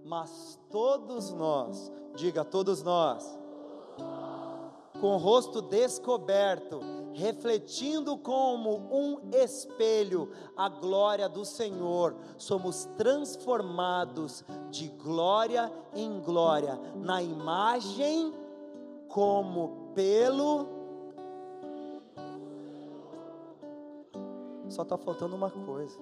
Mas 0.04 0.60
todos 0.70 1.32
nós 1.32 1.92
Diga, 2.16 2.44
todos 2.44 2.84
nós. 2.84 3.40
Com 5.00 5.16
o 5.16 5.18
rosto 5.18 5.62
descoberto, 5.62 6.82
refletindo 7.14 8.18
como 8.18 8.90
um 8.92 9.30
espelho 9.32 10.32
a 10.58 10.68
glória 10.68 11.30
do 11.30 11.46
Senhor, 11.46 12.16
somos 12.38 12.86
transformados 12.98 14.44
de 14.70 14.90
glória 14.90 15.72
em 15.94 16.20
glória, 16.20 16.78
na 16.96 17.24
imagem 17.24 18.34
como 19.08 19.92
pelo. 19.96 20.79
Só 24.70 24.84
está 24.84 24.98
faltando 24.98 25.36
uma 25.36 25.50
coisa. 25.50 26.00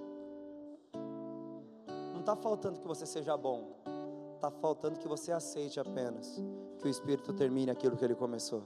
Não 2.13 2.19
está 2.19 2.35
faltando 2.35 2.79
que 2.79 2.87
você 2.87 3.05
seja 3.05 3.37
bom. 3.37 3.77
Está 4.35 4.51
faltando 4.51 4.99
que 4.99 5.07
você 5.07 5.31
aceite 5.31 5.79
apenas 5.79 6.41
que 6.79 6.87
o 6.87 6.89
Espírito 6.89 7.33
termine 7.33 7.71
aquilo 7.71 7.95
que 7.95 8.05
ele 8.05 8.15
começou. 8.15 8.63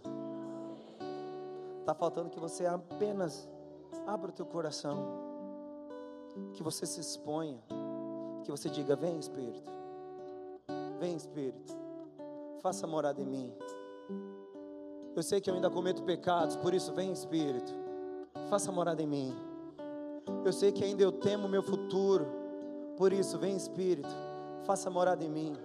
Está 1.79 1.93
faltando 1.93 2.29
que 2.29 2.39
você 2.39 2.65
apenas 2.65 3.47
abra 4.05 4.31
o 4.31 4.33
teu 4.33 4.45
coração, 4.45 4.97
que 6.53 6.63
você 6.63 6.85
se 6.85 6.99
exponha, 6.99 7.59
que 8.43 8.51
você 8.51 8.69
diga: 8.69 8.95
Vem 8.95 9.17
Espírito, 9.17 9.71
vem 10.99 11.15
Espírito, 11.15 11.73
faça 12.61 12.85
morada 12.85 13.21
em 13.21 13.25
mim. 13.25 13.53
Eu 15.15 15.23
sei 15.23 15.41
que 15.41 15.49
eu 15.49 15.53
ainda 15.53 15.69
cometo 15.69 16.03
pecados, 16.03 16.55
por 16.55 16.73
isso 16.73 16.93
vem 16.93 17.11
Espírito, 17.11 17.73
faça 18.49 18.71
morada 18.71 19.01
em 19.01 19.07
mim. 19.07 19.50
Eu 20.45 20.53
sei 20.53 20.71
que 20.71 20.83
ainda 20.83 21.03
eu 21.03 21.11
temo 21.11 21.47
o 21.47 21.49
meu 21.49 21.63
futuro, 21.63 22.27
por 22.97 23.13
isso 23.13 23.37
vem 23.37 23.55
Espírito 23.55 24.09
faça 24.65 24.89
morada 24.89 25.23
em 25.23 25.29
mim. 25.29 25.57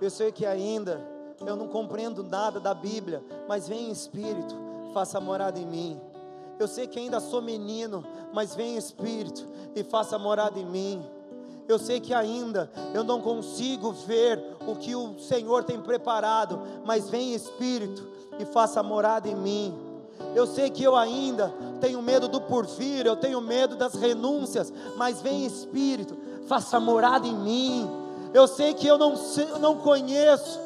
Eu 0.00 0.10
sei 0.10 0.32
que 0.32 0.44
ainda 0.44 1.00
eu 1.46 1.56
não 1.56 1.68
compreendo 1.68 2.22
nada 2.22 2.58
da 2.58 2.74
Bíblia, 2.74 3.22
mas 3.48 3.68
vem 3.68 3.90
Espírito, 3.90 4.54
faça 4.92 5.20
morada 5.20 5.58
em 5.58 5.66
mim. 5.66 6.00
Eu 6.58 6.66
sei 6.66 6.86
que 6.86 6.98
ainda 6.98 7.20
sou 7.20 7.42
menino, 7.42 8.04
mas 8.32 8.54
vem 8.54 8.76
Espírito 8.76 9.46
e 9.74 9.84
faça 9.84 10.18
morada 10.18 10.58
em 10.58 10.64
mim. 10.64 11.04
Eu 11.68 11.78
sei 11.78 12.00
que 12.00 12.14
ainda 12.14 12.70
eu 12.94 13.04
não 13.04 13.20
consigo 13.20 13.92
ver 13.92 14.42
o 14.66 14.76
que 14.76 14.94
o 14.94 15.18
Senhor 15.18 15.64
tem 15.64 15.80
preparado, 15.80 16.60
mas 16.84 17.10
vem 17.10 17.34
Espírito 17.34 18.08
e 18.38 18.44
faça 18.44 18.82
morada 18.82 19.28
em 19.28 19.36
mim. 19.36 19.85
Eu 20.34 20.46
sei 20.46 20.70
que 20.70 20.82
eu 20.82 20.94
ainda 20.94 21.52
tenho 21.80 22.02
medo 22.02 22.28
do 22.28 22.40
porvir, 22.40 23.06
eu 23.06 23.16
tenho 23.16 23.40
medo 23.40 23.76
das 23.76 23.94
renúncias, 23.94 24.72
mas 24.96 25.20
vem 25.20 25.46
Espírito, 25.46 26.16
faça 26.46 26.78
morada 26.78 27.26
em 27.26 27.34
mim. 27.34 27.90
Eu 28.34 28.46
sei 28.46 28.74
que 28.74 28.86
eu 28.86 28.98
não, 28.98 29.14
eu 29.38 29.58
não 29.58 29.76
conheço 29.76 30.60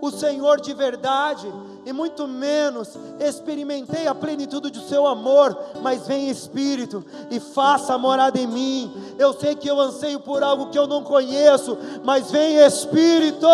o 0.00 0.10
Senhor 0.10 0.60
de 0.60 0.74
verdade, 0.74 1.50
e 1.84 1.92
muito 1.92 2.26
menos 2.26 2.98
experimentei 3.20 4.06
a 4.06 4.14
plenitude 4.14 4.70
do 4.70 4.80
seu 4.80 5.06
amor, 5.06 5.56
mas 5.80 6.06
vem 6.06 6.28
Espírito 6.28 7.04
e 7.30 7.38
faça 7.38 7.96
morada 7.96 8.38
em 8.38 8.46
mim. 8.46 8.92
Eu 9.18 9.32
sei 9.32 9.54
que 9.54 9.66
eu 9.66 9.80
anseio 9.80 10.20
por 10.20 10.42
algo 10.42 10.66
que 10.66 10.78
eu 10.78 10.86
não 10.86 11.02
conheço, 11.02 11.76
mas 12.04 12.30
vem 12.30 12.58
Espírito 12.58 13.46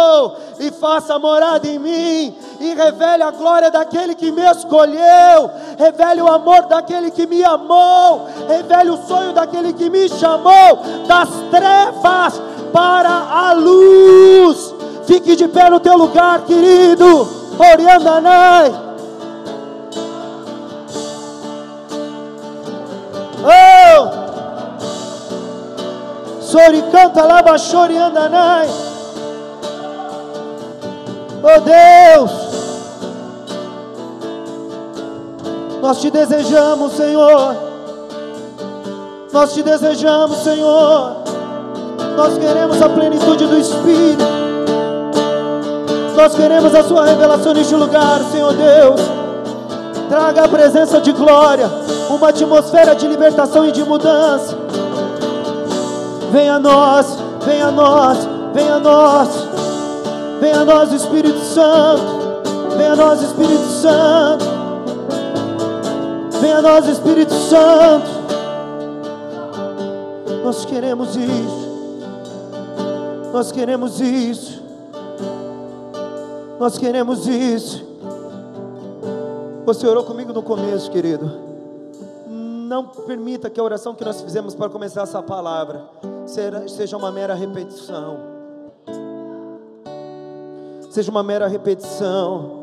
e 0.58 0.72
faça 0.72 1.18
morada 1.20 1.68
em 1.68 1.78
mim 1.78 2.34
e 2.58 2.74
revele 2.74 3.22
a 3.22 3.30
glória 3.30 3.70
daquele 3.70 4.16
que 4.16 4.32
me 4.32 4.42
escolheu, 4.42 5.50
revele 5.78 6.20
o 6.20 6.28
amor 6.28 6.66
daquele 6.66 7.12
que 7.12 7.26
me 7.26 7.44
amou, 7.44 8.26
revele 8.48 8.90
o 8.90 9.06
sonho 9.06 9.32
daquele 9.32 9.72
que 9.72 9.88
me 9.88 10.08
chamou 10.08 10.80
das 11.06 11.28
trevas 11.50 12.40
para 12.72 13.10
a 13.10 13.52
luz. 13.52 14.74
Fique 15.06 15.36
de 15.36 15.46
pé 15.46 15.70
no 15.70 15.78
teu 15.78 15.96
lugar, 15.96 16.42
querido. 16.44 17.28
Oriandanai. 17.58 18.91
Sori 26.52 26.82
canta 26.92 27.24
labachori 27.24 27.96
andanai. 27.96 28.68
Oh 31.42 31.60
Deus, 31.60 32.30
nós 35.80 35.98
te 35.98 36.10
desejamos, 36.10 36.92
Senhor. 36.92 37.56
Nós 39.32 39.54
te 39.54 39.62
desejamos, 39.62 40.36
Senhor. 40.44 41.22
Nós 42.18 42.36
queremos 42.36 42.82
a 42.82 42.88
plenitude 42.90 43.46
do 43.46 43.58
Espírito. 43.58 44.22
Nós 46.14 46.34
queremos 46.34 46.74
a 46.74 46.84
Sua 46.84 47.06
revelação 47.06 47.54
neste 47.54 47.74
lugar, 47.74 48.20
Senhor 48.30 48.52
Deus. 48.52 49.00
Traga 50.10 50.44
a 50.44 50.48
presença 50.48 51.00
de 51.00 51.12
glória, 51.12 51.66
uma 52.10 52.28
atmosfera 52.28 52.94
de 52.94 53.08
libertação 53.08 53.64
e 53.66 53.72
de 53.72 53.82
mudança. 53.82 54.61
Venha 56.32 56.54
a 56.54 56.58
nós, 56.58 57.18
venha 57.44 57.66
a 57.66 57.70
nós, 57.70 58.18
venha 58.54 58.74
a 58.76 58.78
nós. 58.78 59.28
Venha 60.40 60.60
a 60.60 60.64
nós, 60.64 60.90
Espírito 60.90 61.38
Santo. 61.38 62.02
Venha 62.74 62.92
a 62.94 62.96
nós, 62.96 63.22
Espírito 63.22 63.68
Santo. 63.68 64.44
Venha 66.40 66.58
a 66.58 66.62
nós, 66.62 66.88
Espírito 66.88 67.34
Santo. 67.34 68.06
Nós 70.42 70.64
queremos 70.64 71.14
isso. 71.16 71.62
Nós 73.30 73.52
queremos 73.52 74.00
isso. 74.00 74.62
Nós 76.58 76.78
queremos 76.78 77.26
isso. 77.26 77.84
Você 79.66 79.86
orou 79.86 80.02
comigo 80.02 80.32
no 80.32 80.42
começo, 80.42 80.90
querido. 80.90 81.51
Não 82.72 82.86
permita 82.86 83.50
que 83.50 83.60
a 83.60 83.62
oração 83.62 83.94
que 83.94 84.02
nós 84.02 84.22
fizemos 84.22 84.54
para 84.54 84.70
começar 84.70 85.02
essa 85.02 85.22
palavra 85.22 85.84
seja 86.66 86.96
uma 86.96 87.12
mera 87.12 87.34
repetição. 87.34 88.16
Seja 90.88 91.10
uma 91.10 91.22
mera 91.22 91.46
repetição. 91.46 92.62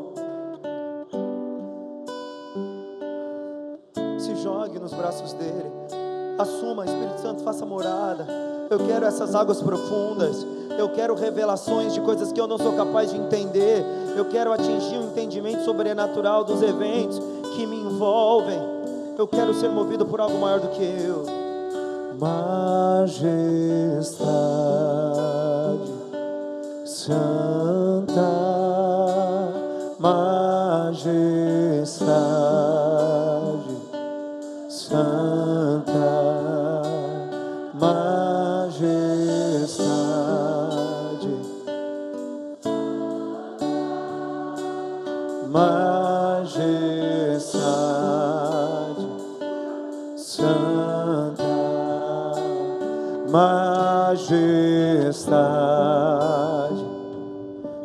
nos 4.80 4.94
braços 4.94 5.32
dele. 5.34 5.70
Assuma, 6.38 6.86
Espírito 6.86 7.20
Santo, 7.20 7.44
faça 7.44 7.64
morada. 7.64 8.26
Eu 8.68 8.78
quero 8.86 9.04
essas 9.04 9.34
águas 9.34 9.62
profundas. 9.62 10.44
Eu 10.76 10.88
quero 10.88 11.14
revelações 11.14 11.92
de 11.94 12.00
coisas 12.00 12.32
que 12.32 12.40
eu 12.40 12.48
não 12.48 12.58
sou 12.58 12.72
capaz 12.72 13.10
de 13.10 13.16
entender. 13.16 13.84
Eu 14.16 14.24
quero 14.24 14.52
atingir 14.52 14.96
o 14.96 15.02
um 15.02 15.10
entendimento 15.10 15.64
sobrenatural 15.64 16.42
dos 16.42 16.62
eventos 16.62 17.20
que 17.54 17.64
me 17.66 17.76
envolvem. 17.76 18.80
Eu 19.20 19.28
quero 19.28 19.52
ser 19.52 19.68
movido 19.68 20.06
por 20.06 20.18
algo 20.18 20.40
maior 20.40 20.60
do 20.60 20.68
que 20.68 20.82
eu. 20.82 21.26
Majestade 22.18 23.20
Santa 26.86 28.59
Majestade, 55.10 56.86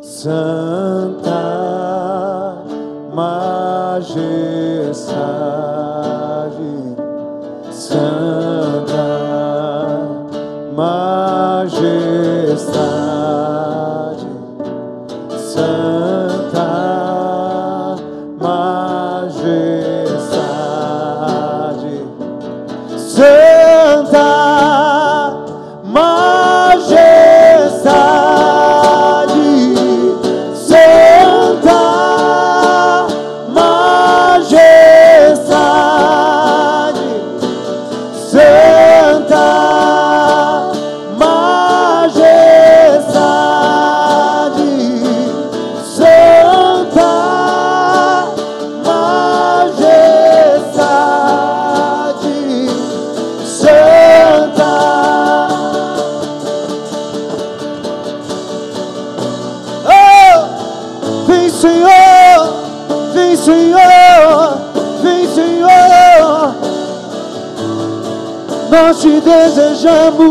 Santa 0.00 1.05
desejamos, 69.26 70.30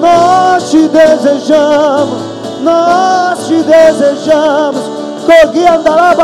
nós 0.00 0.70
te 0.70 0.88
desejamos, 0.88 2.18
nós 2.62 3.46
te 3.46 3.62
desejamos. 3.62 4.82
Cogi 5.26 5.66
andará, 5.66 6.16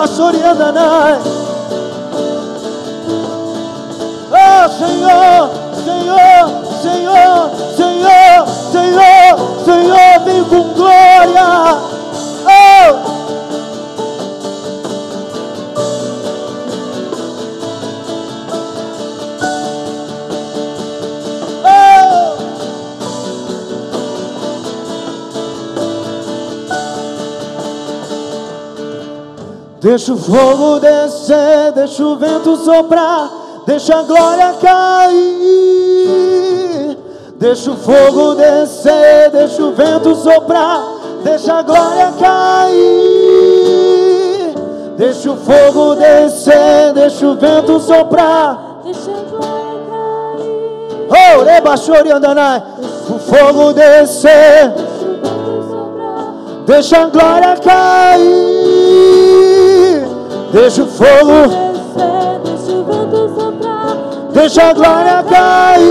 andanai. 0.50 1.18
Oh 4.32 4.68
Senhor, 4.78 5.17
Deixa 29.98 30.12
o 30.12 30.16
fogo 30.16 30.78
descer, 30.78 31.72
deixa 31.74 32.04
o 32.04 32.14
vento 32.14 32.56
soprar, 32.58 33.32
deixa 33.66 33.98
a 33.98 34.02
glória 34.04 34.54
cair. 34.60 35.26
Deixa 37.36 37.72
o 37.72 37.76
fogo 37.76 38.36
descer, 38.36 39.28
deixa 39.32 39.60
o 39.60 39.72
vento 39.72 40.14
soprar, 40.14 40.84
deixa 41.24 41.52
a 41.52 41.62
glória 41.62 42.12
cair. 42.16 42.78
Deixa 44.96 45.32
o 45.32 45.36
fogo 45.36 45.96
descer, 45.96 46.92
deixa 46.94 47.26
o 47.26 47.34
vento 47.34 47.80
soprar, 47.80 48.82
deixa 48.84 49.10
a 49.10 49.14
glória 49.28 49.80
cair. 49.90 51.08
Oh, 51.10 51.42
rebachori 51.42 52.12
andanai. 52.12 52.62
O 53.10 53.18
fogo 53.18 53.72
descer, 53.72 54.72
deixa 56.66 56.98
a 56.98 57.06
glória 57.06 57.56
cair. 57.56 58.47
Deixa 60.50 60.82
o 60.82 60.86
fogo 60.86 61.68
deixa 62.42 62.72
o 62.72 62.84
vento 62.84 63.28
soprar, 63.34 63.96
deixa 64.32 64.62
a 64.62 64.72
glória 64.72 65.22
cair. 65.28 65.88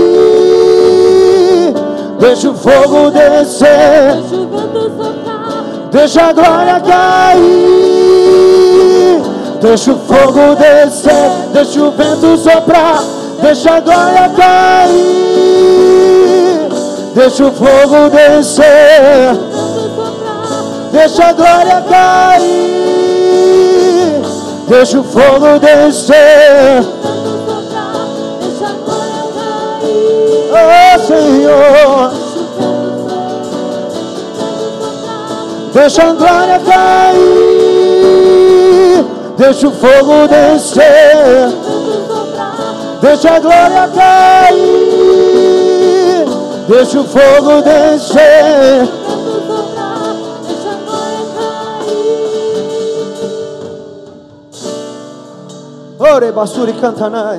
Deixa 2.18 2.50
o 2.50 2.54
fogo 2.54 3.10
descer, 3.12 4.16
deixa 4.16 4.36
o 4.36 4.48
vento 4.48 4.90
soprar, 4.96 5.62
deixa 5.92 6.22
a 6.22 6.32
glória 6.32 6.80
cair. 6.80 7.38
Deixa 9.60 9.92
o 9.92 9.98
fogo 9.98 10.56
descer, 10.56 11.30
deixa 11.52 11.80
o 11.80 11.90
vento 11.92 12.36
soprar, 12.36 13.04
deixa 13.40 13.74
a 13.76 13.80
glória 13.80 14.28
cair. 14.36 14.98
Deixa 17.14 17.46
o 17.46 17.52
fogo 17.52 18.10
descer, 18.10 19.36
deixa 20.92 21.24
a 21.26 21.32
glória 21.32 21.80
cair. 21.88 22.67
Deixa 24.68 25.00
o 25.00 25.04
fogo 25.04 25.58
descer. 25.58 26.84
Oh 30.52 30.98
Senhor. 31.06 32.28
Deixa 35.72 36.02
a 36.02 36.12
glória 36.12 36.60
cair, 36.60 37.14
deixa 39.36 39.68
o 39.68 39.70
fogo 39.70 40.26
descer, 40.26 41.52
deixa 43.00 43.36
a 43.36 43.38
glória 43.38 43.88
cair, 43.94 44.64
deixa 46.68 47.00
o 47.00 47.04
fogo 47.04 47.62
descer. 47.62 48.97
Ore 56.18 56.32
basuri 56.32 56.72
cantanai. 56.72 57.38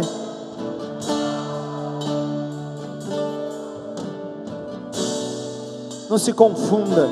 Não 6.10 6.18
se 6.18 6.32
confunda. 6.32 7.10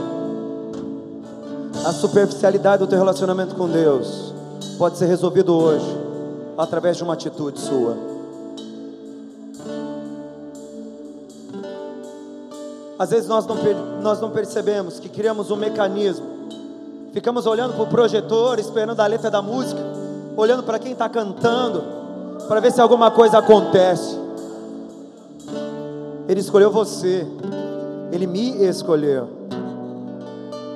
A 1.86 1.92
superficialidade 1.92 2.86
do 2.86 2.88
teu 2.88 2.98
relacionamento 2.98 3.54
com 3.54 3.68
Deus 3.68 4.34
pode 4.78 4.98
ser 4.98 5.08
resolvido 5.08 5.54
hoje 5.54 5.86
através 6.58 6.96
de 6.96 7.04
uma 7.04 7.16
atitude 7.16 7.60
sua. 7.60 7.98
Às 12.98 13.10
vezes 13.10 13.28
nós 13.28 13.46
não, 13.46 13.58
nós 14.02 14.22
não 14.22 14.32
percebemos 14.32 15.02
que 15.02 15.10
criamos 15.10 15.52
um 15.52 15.58
mecanismo, 15.58 16.26
ficamos 17.12 17.46
olhando 17.46 17.74
para 17.74 17.84
o 17.84 17.88
projetor, 17.88 18.58
esperando 18.58 19.02
a 19.02 19.06
letra 19.06 19.30
da 19.30 19.42
música, 19.42 19.97
olhando 20.38 20.64
para 20.64 20.80
quem 20.80 20.94
está 20.94 21.10
cantando, 21.10 21.84
para 22.48 22.62
ver 22.62 22.72
se 22.72 22.80
alguma 22.80 23.12
coisa 23.12 23.40
acontece. 23.40 24.18
Ele 26.30 26.40
escolheu 26.40 26.72
você, 26.72 27.28
ele 28.12 28.28
me 28.28 28.64
escolheu 28.64 29.38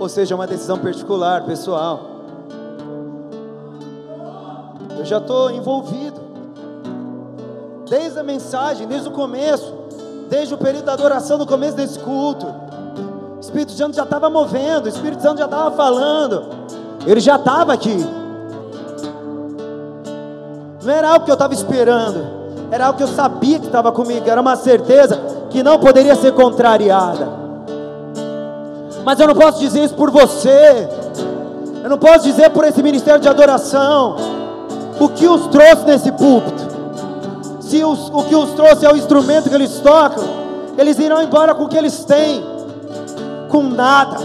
ou 0.02 0.10
seja, 0.10 0.34
uma 0.34 0.48
decisão 0.48 0.80
particular, 0.80 1.44
pessoal. 1.46 2.00
Eu 4.98 5.06
já 5.06 5.20
estou 5.20 5.52
envolvido, 5.52 6.20
desde 7.88 8.18
a 8.18 8.24
mensagem, 8.24 8.88
desde 8.88 9.10
o 9.10 9.12
começo, 9.12 9.72
desde 10.28 10.56
o 10.56 10.58
período 10.58 10.86
da 10.86 10.94
adoração, 10.94 11.38
no 11.38 11.46
começo 11.46 11.78
desse 11.78 12.00
culto. 12.00 12.48
O 13.38 13.40
Espírito 13.40 13.74
Santo 13.74 13.96
já 13.96 14.02
estava 14.02 14.28
movendo, 14.28 14.86
o 14.86 14.90
Espírito 14.90 15.22
Santo 15.22 15.38
já 15.38 15.46
estava 15.46 15.70
falando, 15.76 16.46
ele 17.06 17.20
já 17.20 17.36
estava 17.36 17.72
aqui. 17.72 17.96
Não 20.84 20.92
era 20.92 21.10
algo 21.10 21.26
que 21.26 21.32
eu 21.32 21.36
estava 21.36 21.54
esperando, 21.54 22.26
era 22.72 22.88
algo 22.88 22.98
que 22.98 23.04
eu 23.04 23.08
sabia 23.08 23.60
que 23.60 23.68
estava 23.68 23.92
comigo, 23.92 24.28
era 24.28 24.42
uma 24.42 24.56
certeza 24.56 25.22
que 25.50 25.62
não 25.62 25.78
poderia 25.78 26.16
ser 26.16 26.34
contrariada. 26.34 27.28
Mas 29.04 29.20
eu 29.20 29.28
não 29.28 29.36
posso 29.36 29.60
dizer 29.60 29.84
isso 29.84 29.96
por 29.96 30.10
você. 30.10 30.88
Eu 31.84 31.90
não 31.90 31.98
posso 31.98 32.24
dizer 32.24 32.50
por 32.52 32.64
esse 32.64 32.82
ministério 32.82 33.20
de 33.20 33.28
adoração. 33.28 34.16
O 35.00 35.10
que 35.10 35.28
os 35.28 35.48
trouxe 35.48 35.84
nesse 35.86 36.12
púlpito? 36.12 36.72
Se 37.60 37.84
os, 37.84 38.10
o 38.10 38.24
que 38.24 38.36
os 38.36 38.52
trouxe 38.52 38.86
é 38.86 38.92
o 38.92 38.98
instrumento 38.98 39.50
que 39.50 39.56
eles 39.56 39.80
tocam, 39.80 40.24
eles 40.78 41.00
irão 41.00 41.22
embora 41.22 41.56
com 41.56 41.64
o 41.64 41.68
que 41.68 41.78
eles 41.78 42.04
têm, 42.06 42.44
com 43.50 43.64
nada. 43.64 44.18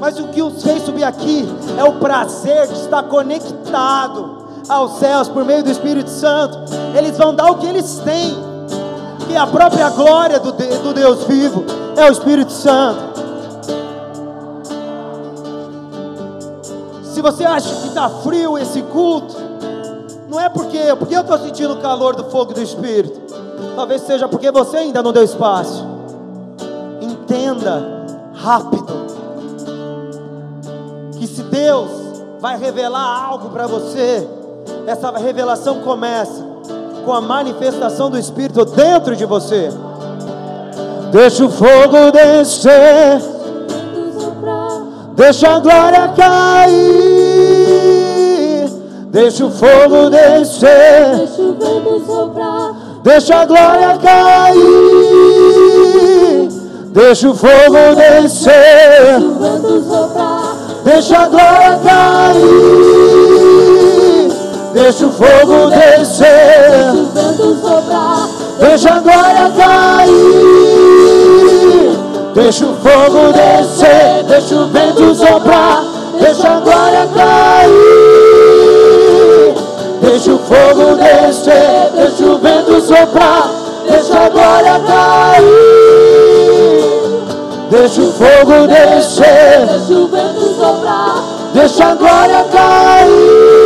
Mas 0.00 0.18
o 0.18 0.28
que 0.28 0.42
os 0.42 0.62
fez 0.62 0.82
subir 0.82 1.04
aqui 1.04 1.48
é 1.78 1.84
o 1.84 1.94
prazer 1.94 2.66
de 2.66 2.74
estar 2.74 3.04
conectado 3.04 4.35
aos 4.68 4.98
céus 4.98 5.28
por 5.28 5.44
meio 5.44 5.62
do 5.62 5.70
Espírito 5.70 6.10
Santo. 6.10 6.58
Eles 6.96 7.16
vão 7.16 7.34
dar 7.34 7.50
o 7.50 7.56
que 7.56 7.66
eles 7.66 7.98
têm, 8.04 8.36
que 9.26 9.36
a 9.36 9.46
própria 9.46 9.90
glória 9.90 10.40
do, 10.40 10.52
do 10.52 10.94
Deus 10.94 11.24
vivo, 11.24 11.64
é 11.96 12.08
o 12.08 12.12
Espírito 12.12 12.52
Santo. 12.52 13.16
Se 17.02 17.22
você 17.22 17.44
acha 17.44 17.74
que 17.74 17.88
está 17.88 18.08
frio 18.08 18.58
esse 18.58 18.82
culto, 18.82 19.34
não 20.28 20.40
é 20.40 20.48
porque, 20.48 20.78
porque 20.98 21.16
eu 21.16 21.22
estou 21.22 21.38
sentindo 21.38 21.74
o 21.74 21.78
calor 21.78 22.14
do 22.14 22.24
fogo 22.24 22.52
do 22.52 22.60
Espírito. 22.60 23.20
Talvez 23.74 24.02
seja 24.02 24.28
porque 24.28 24.50
você 24.50 24.78
ainda 24.78 25.02
não 25.02 25.12
deu 25.12 25.22
espaço. 25.22 25.86
Entenda 27.00 28.04
rápido 28.34 28.86
que 31.18 31.26
se 31.26 31.42
Deus 31.44 31.90
vai 32.38 32.58
revelar 32.58 33.24
algo 33.24 33.48
para 33.48 33.66
você, 33.66 34.28
essa 34.86 35.10
revelação 35.12 35.80
começa 35.80 36.44
com 37.04 37.12
a 37.12 37.20
manifestação 37.20 38.10
do 38.10 38.18
Espírito 38.18 38.64
dentro 38.64 39.14
de 39.16 39.24
você. 39.24 39.70
Deixa 41.12 41.44
o 41.44 41.50
fogo 41.50 42.10
descer. 42.12 43.36
Deixa 45.16 45.48
a 45.48 45.58
glória 45.60 46.08
cair, 46.14 46.76
deixa 49.08 49.46
o 49.46 49.50
fogo 49.50 50.10
descer, 50.10 51.26
deixa 53.02 53.36
a 53.36 53.46
glória 53.46 53.96
cair, 53.96 54.60
deixa 56.92 57.30
o 57.30 57.34
fogo 57.34 57.94
descer, 57.96 59.22
deixa 60.84 61.18
a 61.18 61.28
glória 61.28 61.80
cair, 61.82 63.05
deixa 64.76 65.06
o 65.06 65.10
fogo 65.10 65.70
descer, 65.70 66.92
deixa 66.92 66.92
o 66.92 67.06
vento 67.06 67.56
soprar, 67.62 68.28
deixa 68.60 68.90
a 68.90 69.00
glória 69.00 69.50
cair. 69.56 70.16
Deixa 72.34 72.66
o 72.66 72.74
fogo 72.76 73.32
descer, 73.32 74.22
deixa 74.28 74.54
o 74.54 74.66
vento 74.66 75.14
soprar, 75.14 75.82
deixa 76.20 76.48
a 76.48 76.60
glória 76.60 77.08
cair. 77.14 77.72
Deixa 80.02 80.34
o 80.34 80.38
fogo 80.38 80.96
descer, 80.96 81.90
deixa 81.96 82.24
o 82.26 82.38
vento 82.38 82.80
soprar, 82.82 83.50
deixa 83.88 84.18
a 84.18 84.28
glória 84.28 84.78
cair. 84.86 85.46
Deixa 87.70 88.02
o 88.02 88.12
fogo 88.12 88.66
descer, 88.68 89.66
deixa 89.66 89.94
o 89.94 90.06
vento 90.08 90.54
soprar, 90.54 91.24
deixa 91.54 91.84
a 91.86 91.94
glória 91.94 92.44
cair. 92.52 93.65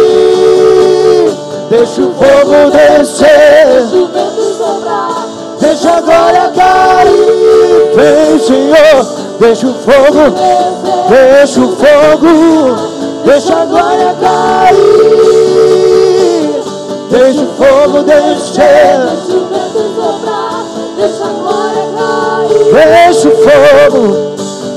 Deixa 1.71 2.03
o 2.03 2.13
fogo 2.15 2.71
descer, 2.73 3.67
deixa 3.69 3.97
o 3.97 4.09
vento 4.09 4.43
soprar, 4.59 5.25
deixa 5.61 5.91
a 5.93 6.01
glória 6.01 6.51
cair. 6.57 7.95
Vem, 7.95 8.39
Senhor, 8.41 9.07
deixa 9.39 9.69
o 9.69 9.75
fogo, 9.75 10.35
deixa 11.09 11.61
o 11.61 11.77
fogo, 11.77 12.75
deixa 13.25 13.55
a 13.55 13.65
glória 13.67 14.17
cair. 14.21 14.81
Deixa 17.09 17.41
o 17.41 17.47
fogo 17.57 18.03
descer, 18.03 18.99
deixa 19.07 19.37
o 19.37 19.47
vento 19.47 19.83
soprar, 19.95 20.65
deixa 20.97 21.25
a 21.25 21.29
glória 21.29 21.87
cair. 21.97 22.65
Deixa 22.75 23.29
o 23.29 23.31
fogo, 23.37 24.03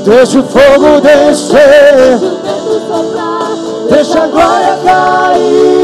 deixa 0.06 0.40
o 0.40 0.44
fogo 0.44 1.02
descer, 1.02 1.96
deixa 2.06 2.28
o 2.28 2.38
vento 2.38 2.74
soprar, 2.88 3.50
deixa 3.90 4.20
a 4.20 4.28
glória 4.28 4.78
cair, 4.86 5.83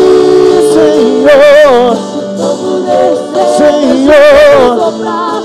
Senhor. 0.80 1.98
Senhor, 3.58 4.16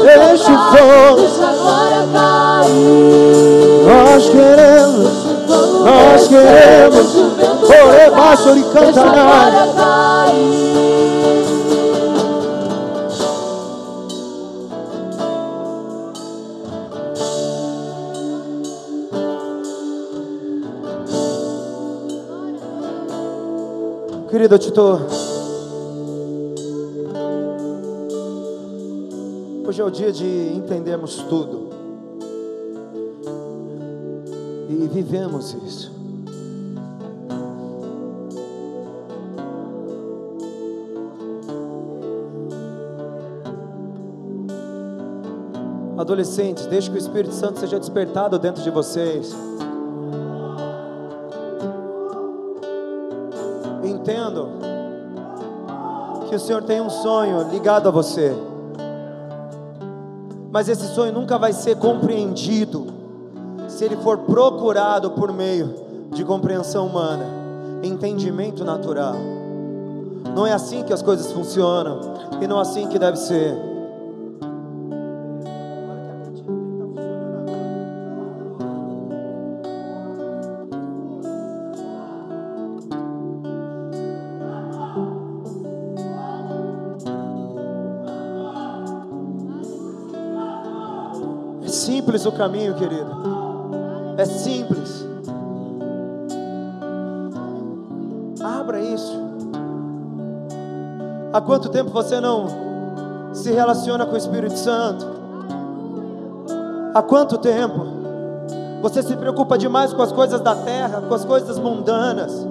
deixa 0.02 0.50
o 0.50 0.58
fogo, 0.72 1.28
nós 3.84 4.28
queremos, 4.30 5.12
nós 5.84 6.28
queremos, 6.28 7.08
por 7.66 8.10
baixo 8.16 8.56
e 8.56 8.62
cantar. 8.72 10.07
Querido, 24.38 24.54
eu 24.54 24.58
te 24.60 24.68
estou. 24.68 25.00
Hoje 29.66 29.82
é 29.82 29.84
o 29.84 29.90
dia 29.90 30.12
de 30.12 30.52
entendermos 30.54 31.16
tudo. 31.24 31.70
E 34.70 34.88
vivemos 34.92 35.56
isso. 35.66 35.92
Adolescentes, 45.96 46.64
deixe 46.66 46.88
que 46.88 46.94
o 46.94 46.98
Espírito 46.98 47.34
Santo 47.34 47.58
seja 47.58 47.80
despertado 47.80 48.38
dentro 48.38 48.62
de 48.62 48.70
vocês. 48.70 49.47
Entendo 54.08 54.48
que 56.30 56.34
o 56.34 56.40
Senhor 56.40 56.62
tem 56.62 56.80
um 56.80 56.88
sonho 56.88 57.46
ligado 57.50 57.88
a 57.88 57.90
você, 57.90 58.34
mas 60.50 60.66
esse 60.66 60.86
sonho 60.94 61.12
nunca 61.12 61.38
vai 61.38 61.52
ser 61.52 61.76
compreendido 61.76 62.86
se 63.68 63.84
ele 63.84 63.96
for 63.98 64.18
procurado 64.18 65.10
por 65.10 65.30
meio 65.30 65.74
de 66.10 66.24
compreensão 66.24 66.86
humana, 66.86 67.26
entendimento 67.82 68.64
natural. 68.64 69.16
Não 70.34 70.46
é 70.46 70.52
assim 70.52 70.82
que 70.82 70.92
as 70.92 71.02
coisas 71.02 71.30
funcionam 71.30 72.00
e 72.40 72.46
não 72.46 72.58
é 72.58 72.62
assim 72.62 72.88
que 72.88 72.98
deve 72.98 73.18
ser. 73.18 73.54
Simples 92.18 92.26
o 92.26 92.32
caminho, 92.32 92.74
querido. 92.74 93.10
É 94.16 94.24
simples. 94.24 95.06
Abra 98.42 98.80
isso. 98.80 99.16
Há 101.32 101.40
quanto 101.40 101.68
tempo 101.68 101.90
você 101.90 102.20
não 102.20 102.46
se 103.32 103.52
relaciona 103.52 104.06
com 104.06 104.14
o 104.14 104.16
Espírito 104.16 104.56
Santo? 104.56 105.06
Há 106.94 107.02
quanto 107.02 107.38
tempo? 107.38 107.86
Você 108.82 109.02
se 109.02 109.16
preocupa 109.16 109.58
demais 109.58 109.92
com 109.92 110.02
as 110.02 110.12
coisas 110.12 110.40
da 110.40 110.54
terra, 110.54 111.02
com 111.02 111.14
as 111.14 111.24
coisas 111.24 111.58
mundanas. 111.58 112.46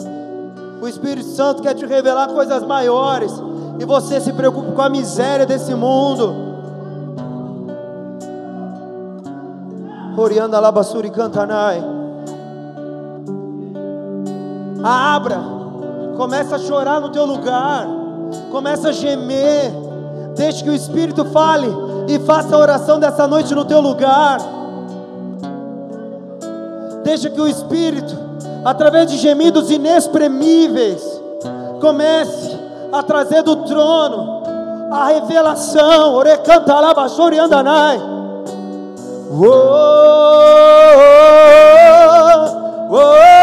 O 0.82 0.88
Espírito 0.88 1.28
Santo 1.30 1.62
quer 1.62 1.74
te 1.74 1.86
revelar 1.86 2.28
coisas 2.30 2.64
maiores. 2.64 3.34
E 3.80 3.86
você 3.86 4.22
se 4.22 4.32
preocupa 4.34 4.72
com 4.72 4.82
a 4.82 4.90
miséria 4.90 5.46
desse 5.46 5.74
mundo. 5.74 6.47
Orianda 10.18 10.60
Labassuri 10.60 11.12
Cantanai. 11.12 11.84
Abra, 14.84 15.40
começa 16.18 16.56
a 16.56 16.60
chorar 16.60 17.00
no 17.00 17.10
teu 17.10 17.26
lugar, 17.26 17.88
começa 18.52 18.90
a 18.90 18.92
gemer, 18.92 19.72
deixe 20.36 20.64
que 20.64 20.70
o 20.70 20.74
Espírito 20.74 21.24
fale 21.26 21.68
e 22.08 22.18
faça 22.20 22.56
a 22.56 22.60
oração 22.60 23.00
dessa 23.00 23.28
noite 23.28 23.54
no 23.54 23.64
teu 23.64 23.80
lugar. 23.80 24.40
Deixa 27.04 27.30
que 27.30 27.40
o 27.40 27.48
Espírito, 27.48 28.18
através 28.66 29.12
de 29.12 29.18
gemidos 29.18 29.70
inexprimíveis, 29.70 31.04
comece 31.80 32.58
a 32.92 33.04
trazer 33.04 33.44
do 33.44 33.58
trono 33.58 34.42
a 34.92 35.08
revelação. 35.08 36.16
Orecanta 36.16 36.80
Labachori 36.80 37.38
Andanai. 37.38 38.17
Whoa, 39.30 39.52
whoa, 42.90 43.37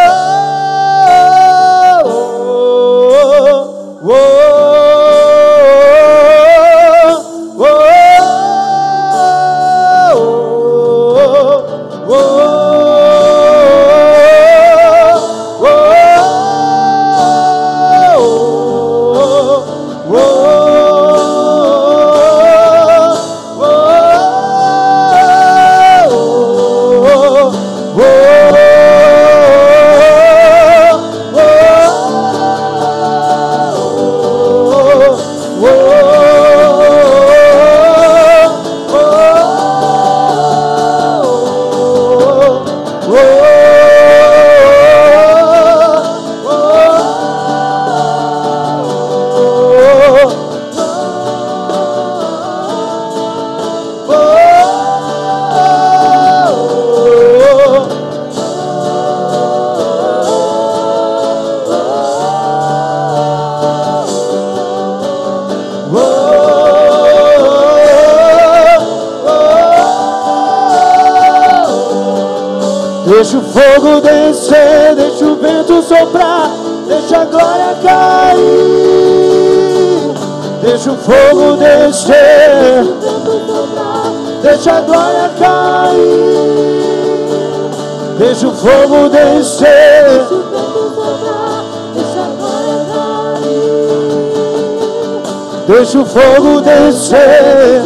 Deixa 95.95 96.03
o 96.03 96.11
fogo 96.11 96.61
descer. 96.61 97.83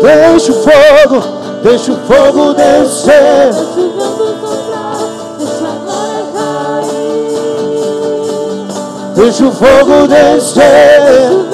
Deixa 0.00 0.52
o 0.52 0.54
fogo 0.54 1.24
Deixa 1.64 1.92
o 1.92 1.96
fogo 1.96 2.54
descer. 2.54 3.52
Deixa 9.16 9.44
o 9.44 9.50
fogo 9.50 10.06
descer. 10.06 11.48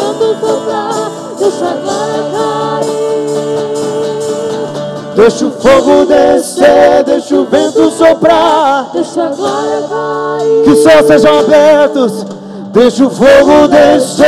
Deixa 5.16 5.47
o 5.47 5.51
fogo 5.52 6.05
descer, 6.05 7.05
deixa 7.06 7.35
o 7.36 7.44
vento 7.47 7.90
soprar. 7.93 8.90
Deixa 8.93 9.23
a 9.23 9.28
glória 9.28 9.89
cair. 9.89 10.65
Que 10.65 10.77
céus 10.77 11.06
sejam 11.06 11.39
abertos. 11.39 12.34
Deixa 12.75 13.07
o 13.07 13.11
fogo 13.11 13.69
descer. 13.69 14.27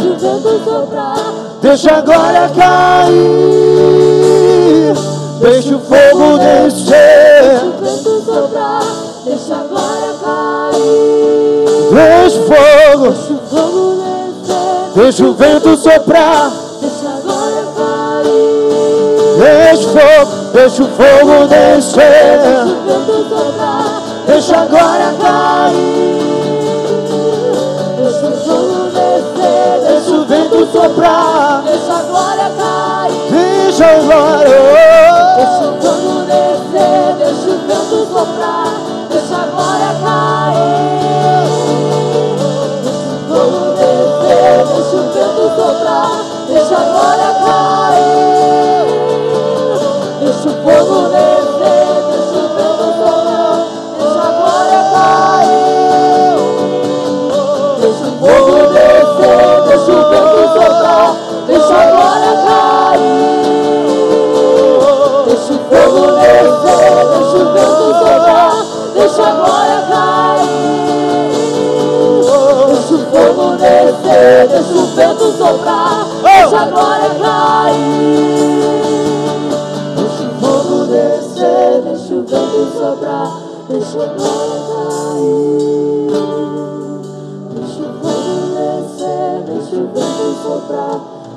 Deixa 0.00 0.08
o 0.08 0.16
vento 0.16 0.64
soprar. 0.64 1.16
Deixa 1.60 1.94
a 1.94 2.00
glória 2.00 2.50
cair. 2.56 3.14
Deixa 5.42 5.76
o 5.76 5.80
fogo 5.80 6.38
descer. 6.38 6.96
Deixa 7.52 7.68
o 7.68 7.72
vento 7.82 8.24
soprar. 8.24 8.82
Deixa 9.26 9.54
a 9.54 9.64
glória 9.64 10.14
cair. 10.24 10.80
Deixa 11.92 12.40
o 12.40 12.44
fogo. 12.46 13.10
Deixa 13.10 13.34
o 13.34 13.38
fogo 13.50 14.00
descer. 14.00 14.94
Deixa 14.94 15.24
o 15.26 15.34
vento 15.34 15.76
soprar. 15.76 16.52
Deixa 16.80 17.06
a 17.06 17.20
glória 17.20 17.64
cair. 17.76 18.64
Deixa 19.36 19.84
o 19.84 19.92
fogo. 19.92 20.32
Deixa 20.54 20.82
o 20.82 20.88
fogo 20.88 21.46
descer. 21.48 22.40
Deixa 22.40 22.64
o 22.64 22.80
vento 22.86 23.28
soprar. 23.28 24.02
Deixa 24.26 24.56
a 24.56 24.64
glória 24.64 25.12
cair. 25.20 25.23
Soprar. 30.74 31.62
Deixa 31.62 31.92
a 31.92 32.02
glória 32.02 32.50
cair. 32.58 33.30
Deixa 33.30 33.86
a 33.86 33.94
glória. 34.00 35.03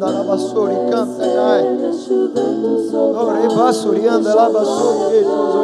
basuri 0.00 0.16
andala 0.16 0.24
basuri 0.24 0.76
canta 0.90 1.26
nai. 1.36 1.64
Ore 3.22 3.48
basuri 3.56 4.08
andala 4.08 4.48
basuri 4.54 5.20
Jesus 5.20 5.59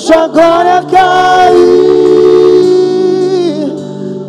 deixa 0.00 0.24
a 0.24 0.28
glória 0.28 0.82
cair. 0.90 1.60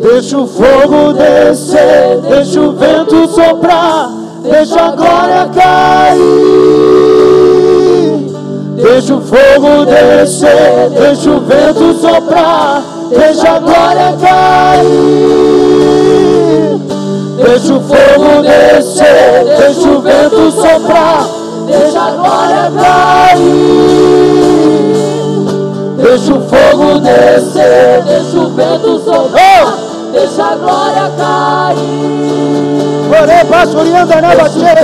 Deixa 0.01 0.37
o 0.37 0.45
fogo 0.45 1.13
descer, 1.13 2.19
deixa 2.27 2.59
o 2.59 2.73
vento 2.73 3.25
soprar, 3.29 4.09
deixa 4.43 4.81
a 4.81 4.91
glória 4.91 5.49
cair. 5.55 6.19
Deixa 8.75 9.15
o 9.15 9.21
fogo 9.21 9.85
descer, 9.85 10.89
deixa 10.89 11.29
o 11.29 11.39
vento 11.39 11.93
soprar, 12.01 12.83
deixa 13.09 13.49
a 13.51 13.59
glória 13.59 14.17
cair. 14.19 14.91
Deixa 17.37 17.73
o 17.75 17.79
fogo 17.79 18.41
descer, 18.41 19.45
deixa 19.57 19.87
o 19.89 20.01
vento 20.01 20.51
soprar, 20.51 21.29
deixa 21.65 22.01
a 22.01 22.11
glória 22.11 22.71
cair. 22.75 24.30
Deixa 26.11 26.33
o 26.33 26.41
fogo 26.41 26.99
descer, 26.99 28.03
deixa 28.05 28.37
o 28.37 28.49
vento 28.49 28.99
soprar, 28.99 29.77
deixa 30.11 30.43
a 30.43 30.55
glória 30.57 31.09
cair. 31.17 31.77
Ore 33.17 33.43
basurianda 33.45 34.21
na 34.21 34.35
bateira, 34.35 34.81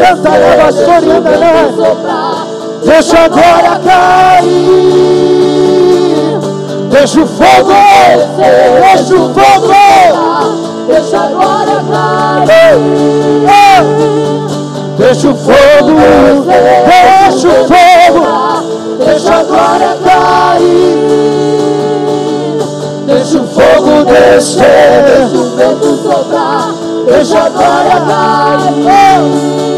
canta 0.00 0.30
na 0.30 0.56
basurianda 0.56 1.30
na 1.36 1.52
Deixa 2.86 3.18
a 3.18 3.28
glória 3.28 3.78
cair. 3.84 4.48
Deixa 6.88 7.20
o 7.20 7.26
fogo. 7.26 7.74
Deixa 8.80 9.14
o 9.14 9.34
fogo. 9.34 9.74
Deixa 10.86 11.18
a 11.18 11.26
glória 11.26 11.84
cair. 11.92 12.78
Deixa 14.96 15.28
o 15.28 15.34
fogo. 15.34 15.96
Deixa 16.46 17.48
o 17.48 17.50
fogo. 17.66 17.85
Deixa 19.36 19.40
a 19.40 19.44
glória 19.44 19.92
cair. 20.02 20.96
Deixa 23.06 23.38
o 23.38 23.46
fogo 23.46 24.04
descer. 24.04 25.04
Deixa 25.04 25.36
o 25.36 25.56
vento 25.56 25.96
soprar. 26.02 26.74
Deixa 27.04 27.38
a 27.38 27.48
glória 27.50 28.00
cair. 28.00 29.76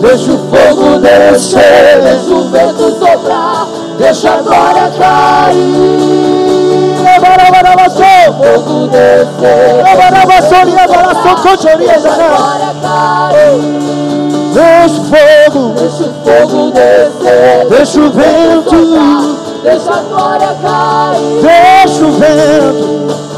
Deixa 0.00 0.32
o 0.32 0.38
fogo 0.38 0.98
descer, 0.98 2.02
deixa 2.02 2.34
o 2.34 2.48
vento 2.50 2.98
soprar, 2.98 3.66
deixa 3.98 4.34
a 4.34 4.42
glória 4.42 4.90
cair. 4.98 6.34
Fogo 8.36 8.86
descer, 8.88 9.84
deixa 9.84 10.04
o 14.60 15.04
fogo, 15.04 15.74
deixa 15.74 16.04
o 16.04 16.14
fogo 16.24 16.70
descer, 16.70 17.68
deixa 17.68 18.00
o 18.00 18.10
vento, 18.10 18.78
deixa 19.62 19.90
a 19.90 20.02
glória 20.02 20.56
cair, 20.62 21.42
deixa 21.42 22.04
o 22.04 22.12
vento, 22.12 22.88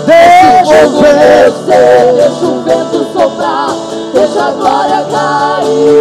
deixa 0.06 0.76
o 0.84 0.88
vento, 1.00 1.64
deixa 2.16 2.44
o 2.44 2.62
vento 2.62 2.98
soprar 3.12 3.96
deixa 4.16 4.42
a 4.42 4.50
glória 4.50 5.06
cair. 5.10 5.96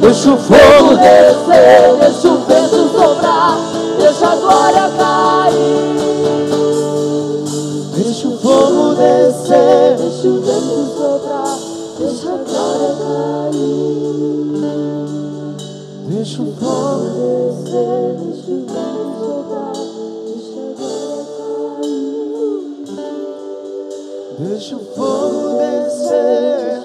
Deixa 0.00 0.32
o 0.32 0.36
fogo 0.36 0.96
descer, 0.96 1.96
deixa 2.00 2.28
o 2.28 2.39
Deixa 24.40 24.74
o 24.74 24.78
fogo 24.78 25.58
descer. 25.58 26.80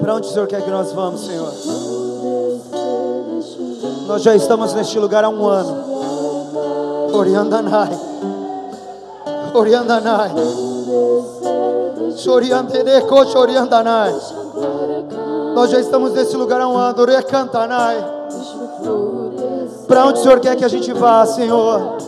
Para 0.00 0.14
onde 0.14 0.26
o 0.26 0.30
Senhor 0.30 0.46
quer 0.46 0.62
que 0.62 0.70
nós 0.70 0.92
vamos, 0.92 1.26
Senhor? 1.26 1.52
Nós 4.06 4.22
já 4.22 4.34
estamos 4.34 4.72
neste 4.72 4.98
lugar 4.98 5.22
há 5.22 5.28
um 5.28 5.46
ano. 5.46 7.12
Oriandanai. 7.12 7.90
Oriandanai. 9.52 10.63
Nós 15.54 15.70
já 15.70 15.78
estamos 15.78 16.12
nesse 16.12 16.36
lugar 16.36 16.60
há 16.60 16.68
um 16.68 16.76
ano. 16.76 16.94
Para 19.86 20.06
onde 20.06 20.18
o 20.20 20.22
Senhor 20.22 20.40
quer 20.40 20.56
que 20.56 20.64
a 20.64 20.68
gente 20.68 20.92
vá, 20.92 21.26
Senhor? 21.26 21.98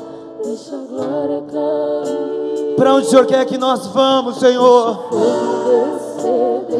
Para 2.76 2.94
onde 2.94 3.06
o 3.06 3.10
Senhor 3.10 3.26
quer 3.26 3.44
que 3.44 3.58
nós 3.58 3.86
vamos, 3.88 4.38
Senhor? 4.38 5.04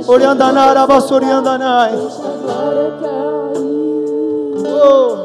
Oriandanara, 0.06 0.86
Oriandanai. 1.14 1.92
Oh, 4.82 5.16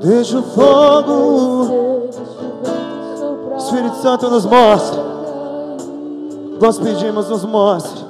deixa 0.00 0.38
o 0.38 0.42
fogo. 0.42 2.08
Espírito 3.58 3.96
Santo 3.96 4.30
nos 4.30 4.46
mostra. 4.46 5.07
Nós 6.60 6.78
pedimos, 6.78 7.28
nos 7.28 7.44
mostre. 7.44 8.04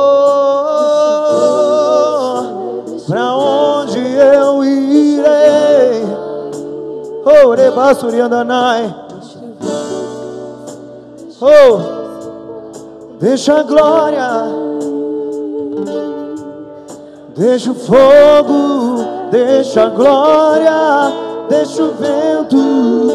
para 3.08 3.36
onde 3.36 4.00
eu 4.00 4.64
irei? 4.64 6.04
Oh, 7.26 7.52
Rebasuriandanai. 7.52 8.96
Oh, 11.42 11.80
deixa 13.20 13.60
a 13.60 13.64
glória, 13.64 14.30
deixa 17.36 17.72
o 17.72 17.76
fogo, 17.76 19.03
deixa 19.34 19.86
a 19.86 19.90
glória, 19.90 21.12
deixa 21.50 21.82
o 21.82 21.92
vento, 21.94 23.08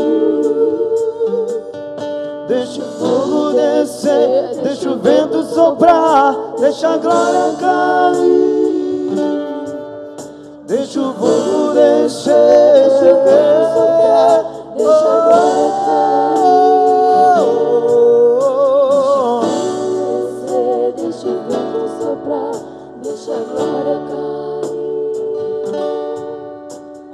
deixa 2.49 2.83
o 2.83 2.85
fogo 2.99 3.53
descer, 3.53 4.61
deixa 4.65 4.91
o 4.91 4.99
vento 4.99 5.45
soprar, 5.45 6.37
deixa 6.59 6.89
a 6.89 6.97
glória 6.97 7.55
cair, 7.61 9.13
deixa 10.67 11.01
o 11.01 11.15
fogo 11.15 11.75
descer, 11.75 12.91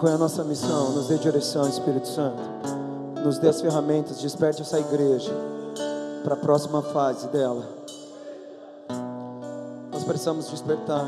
Qual 0.05 0.12
é 0.12 0.16
a 0.16 0.18
nossa 0.18 0.44
missão? 0.44 0.93
Nos 0.93 1.06
dê 1.06 1.16
direção, 1.16 1.66
Espírito 1.66 2.06
Santo. 2.06 2.36
Nos 3.24 3.39
dê 3.39 3.48
as 3.48 3.62
ferramentas, 3.62 4.20
desperte 4.20 4.60
essa 4.60 4.78
igreja 4.78 5.32
para 6.22 6.35
a 6.35 6.36
próxima 6.36 6.82
fase 6.82 7.26
dela. 7.28 7.66
Nós 9.90 10.05
precisamos 10.05 10.51
despertar. 10.51 11.06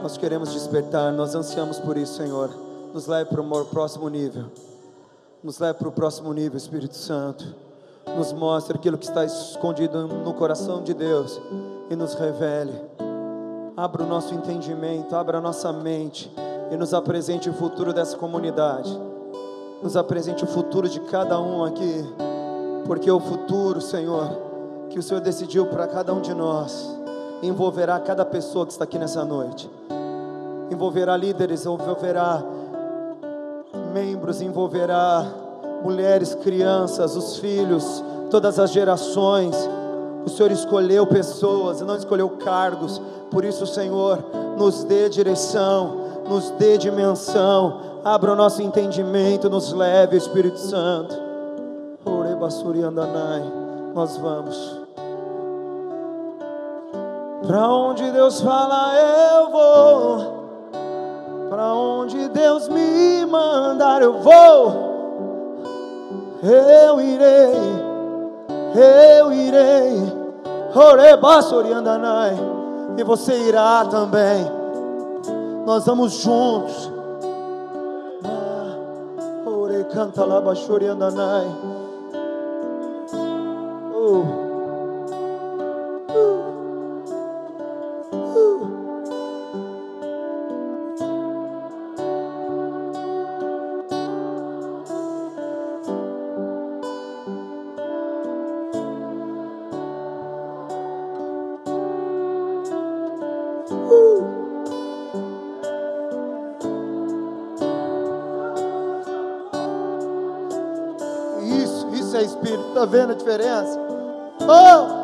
Nós 0.00 0.16
queremos 0.16 0.52
despertar, 0.52 1.12
nós 1.12 1.34
ansiamos 1.34 1.80
por 1.80 1.96
isso, 1.96 2.18
Senhor. 2.18 2.50
Nos 2.94 3.08
leve 3.08 3.30
para 3.30 3.40
o 3.40 3.64
próximo 3.64 4.08
nível. 4.08 4.44
Nos 5.42 5.58
leve 5.58 5.76
para 5.76 5.88
o 5.88 5.92
próximo 5.92 6.32
nível, 6.32 6.56
Espírito 6.56 6.94
Santo. 6.94 7.52
Nos 8.16 8.32
mostre 8.32 8.76
aquilo 8.76 8.96
que 8.96 9.06
está 9.06 9.24
escondido 9.24 10.06
no 10.06 10.34
coração 10.34 10.84
de 10.84 10.94
Deus 10.94 11.40
e 11.90 11.96
nos 11.96 12.14
revele. 12.14 12.80
Abra 13.76 14.04
o 14.04 14.06
nosso 14.06 14.32
entendimento, 14.34 15.16
abra 15.16 15.38
a 15.38 15.40
nossa 15.40 15.72
mente 15.72 16.32
e 16.70 16.76
nos 16.76 16.94
apresente 16.94 17.50
o 17.50 17.52
futuro 17.52 17.92
dessa 17.92 18.16
comunidade. 18.16 18.98
Nos 19.82 19.96
apresente 19.96 20.44
o 20.44 20.46
futuro 20.46 20.88
de 20.88 21.00
cada 21.00 21.40
um 21.40 21.64
aqui, 21.64 22.04
porque 22.86 23.10
o 23.10 23.18
futuro, 23.18 23.80
Senhor, 23.80 24.28
que 24.90 24.98
o 24.98 25.02
Senhor 25.02 25.20
decidiu 25.20 25.66
para 25.66 25.86
cada 25.86 26.12
um 26.12 26.20
de 26.20 26.34
nós, 26.34 26.98
envolverá 27.42 27.98
cada 27.98 28.24
pessoa 28.24 28.66
que 28.66 28.72
está 28.72 28.84
aqui 28.84 28.98
nessa 28.98 29.24
noite. 29.24 29.70
Envolverá 30.70 31.16
líderes, 31.16 31.64
envolverá 31.64 32.42
membros, 33.92 34.40
envolverá 34.40 35.26
mulheres, 35.82 36.34
crianças, 36.34 37.16
os 37.16 37.38
filhos, 37.38 38.04
todas 38.30 38.58
as 38.58 38.70
gerações. 38.70 39.56
O 40.24 40.28
Senhor 40.28 40.52
escolheu 40.52 41.06
pessoas, 41.06 41.80
não 41.80 41.96
escolheu 41.96 42.28
cargos. 42.30 43.00
Por 43.30 43.44
isso, 43.44 43.66
Senhor, 43.66 44.18
nos 44.58 44.84
dê 44.84 45.08
direção, 45.08 46.09
nos 46.30 46.50
dê 46.50 46.78
dimensão, 46.78 47.80
abra 48.04 48.32
o 48.32 48.36
nosso 48.36 48.62
entendimento, 48.62 49.50
nos 49.50 49.72
leve, 49.72 50.16
Espírito 50.16 50.60
Santo. 50.60 51.12
Nós 53.92 54.16
vamos. 54.16 54.80
Para 57.44 57.68
onde 57.68 58.08
Deus 58.12 58.40
fala, 58.40 58.92
eu 58.94 59.50
vou. 59.50 60.40
Para 61.50 61.74
onde 61.74 62.28
Deus 62.28 62.68
me 62.68 63.26
mandar, 63.26 64.00
eu 64.00 64.20
vou. 64.20 64.88
Eu 66.44 67.00
irei, 67.00 67.52
eu 69.18 69.32
irei. 69.32 70.20
E 72.96 73.02
você 73.02 73.36
irá 73.48 73.84
também 73.86 74.59
nós 75.70 75.86
vamos 75.86 76.14
juntos. 76.14 76.90
Ore 79.46 79.84
canta 79.84 80.24
lá, 80.24 80.40
bachori 80.40 80.86
andanai. 112.22 112.36
Oh. 112.36 112.68
Está 112.68 112.84
vendo 112.84 113.12
a 113.12 113.14
diferença? 113.14 113.78
Oh! 114.42 115.00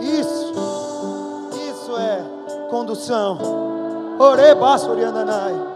Isso, 0.00 0.52
isso 1.70 1.96
é 1.96 2.24
condução. 2.70 3.38
Ore 4.18 4.54
basso 4.54 4.90
oriandanai. 4.90 5.71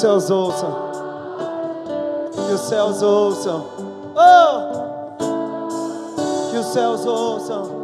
Céus 0.00 0.30
ouçam. 0.30 0.90
Que 2.32 2.52
os 2.54 2.60
céus 2.62 3.02
ouçam. 3.02 3.66
Oh! 4.16 5.20
Que 6.50 6.56
os 6.56 6.66
céus 6.66 7.04
ouçam. 7.04 7.79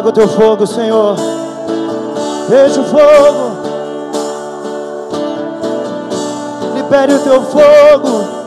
Traga 0.00 0.08
o 0.08 0.12
teu 0.12 0.28
fogo, 0.28 0.66
Senhor. 0.66 1.14
Veja 2.48 2.80
o 2.80 2.84
fogo. 2.84 3.50
Libere 6.74 7.12
o 7.12 7.18
teu 7.18 7.42
fogo. 7.42 8.39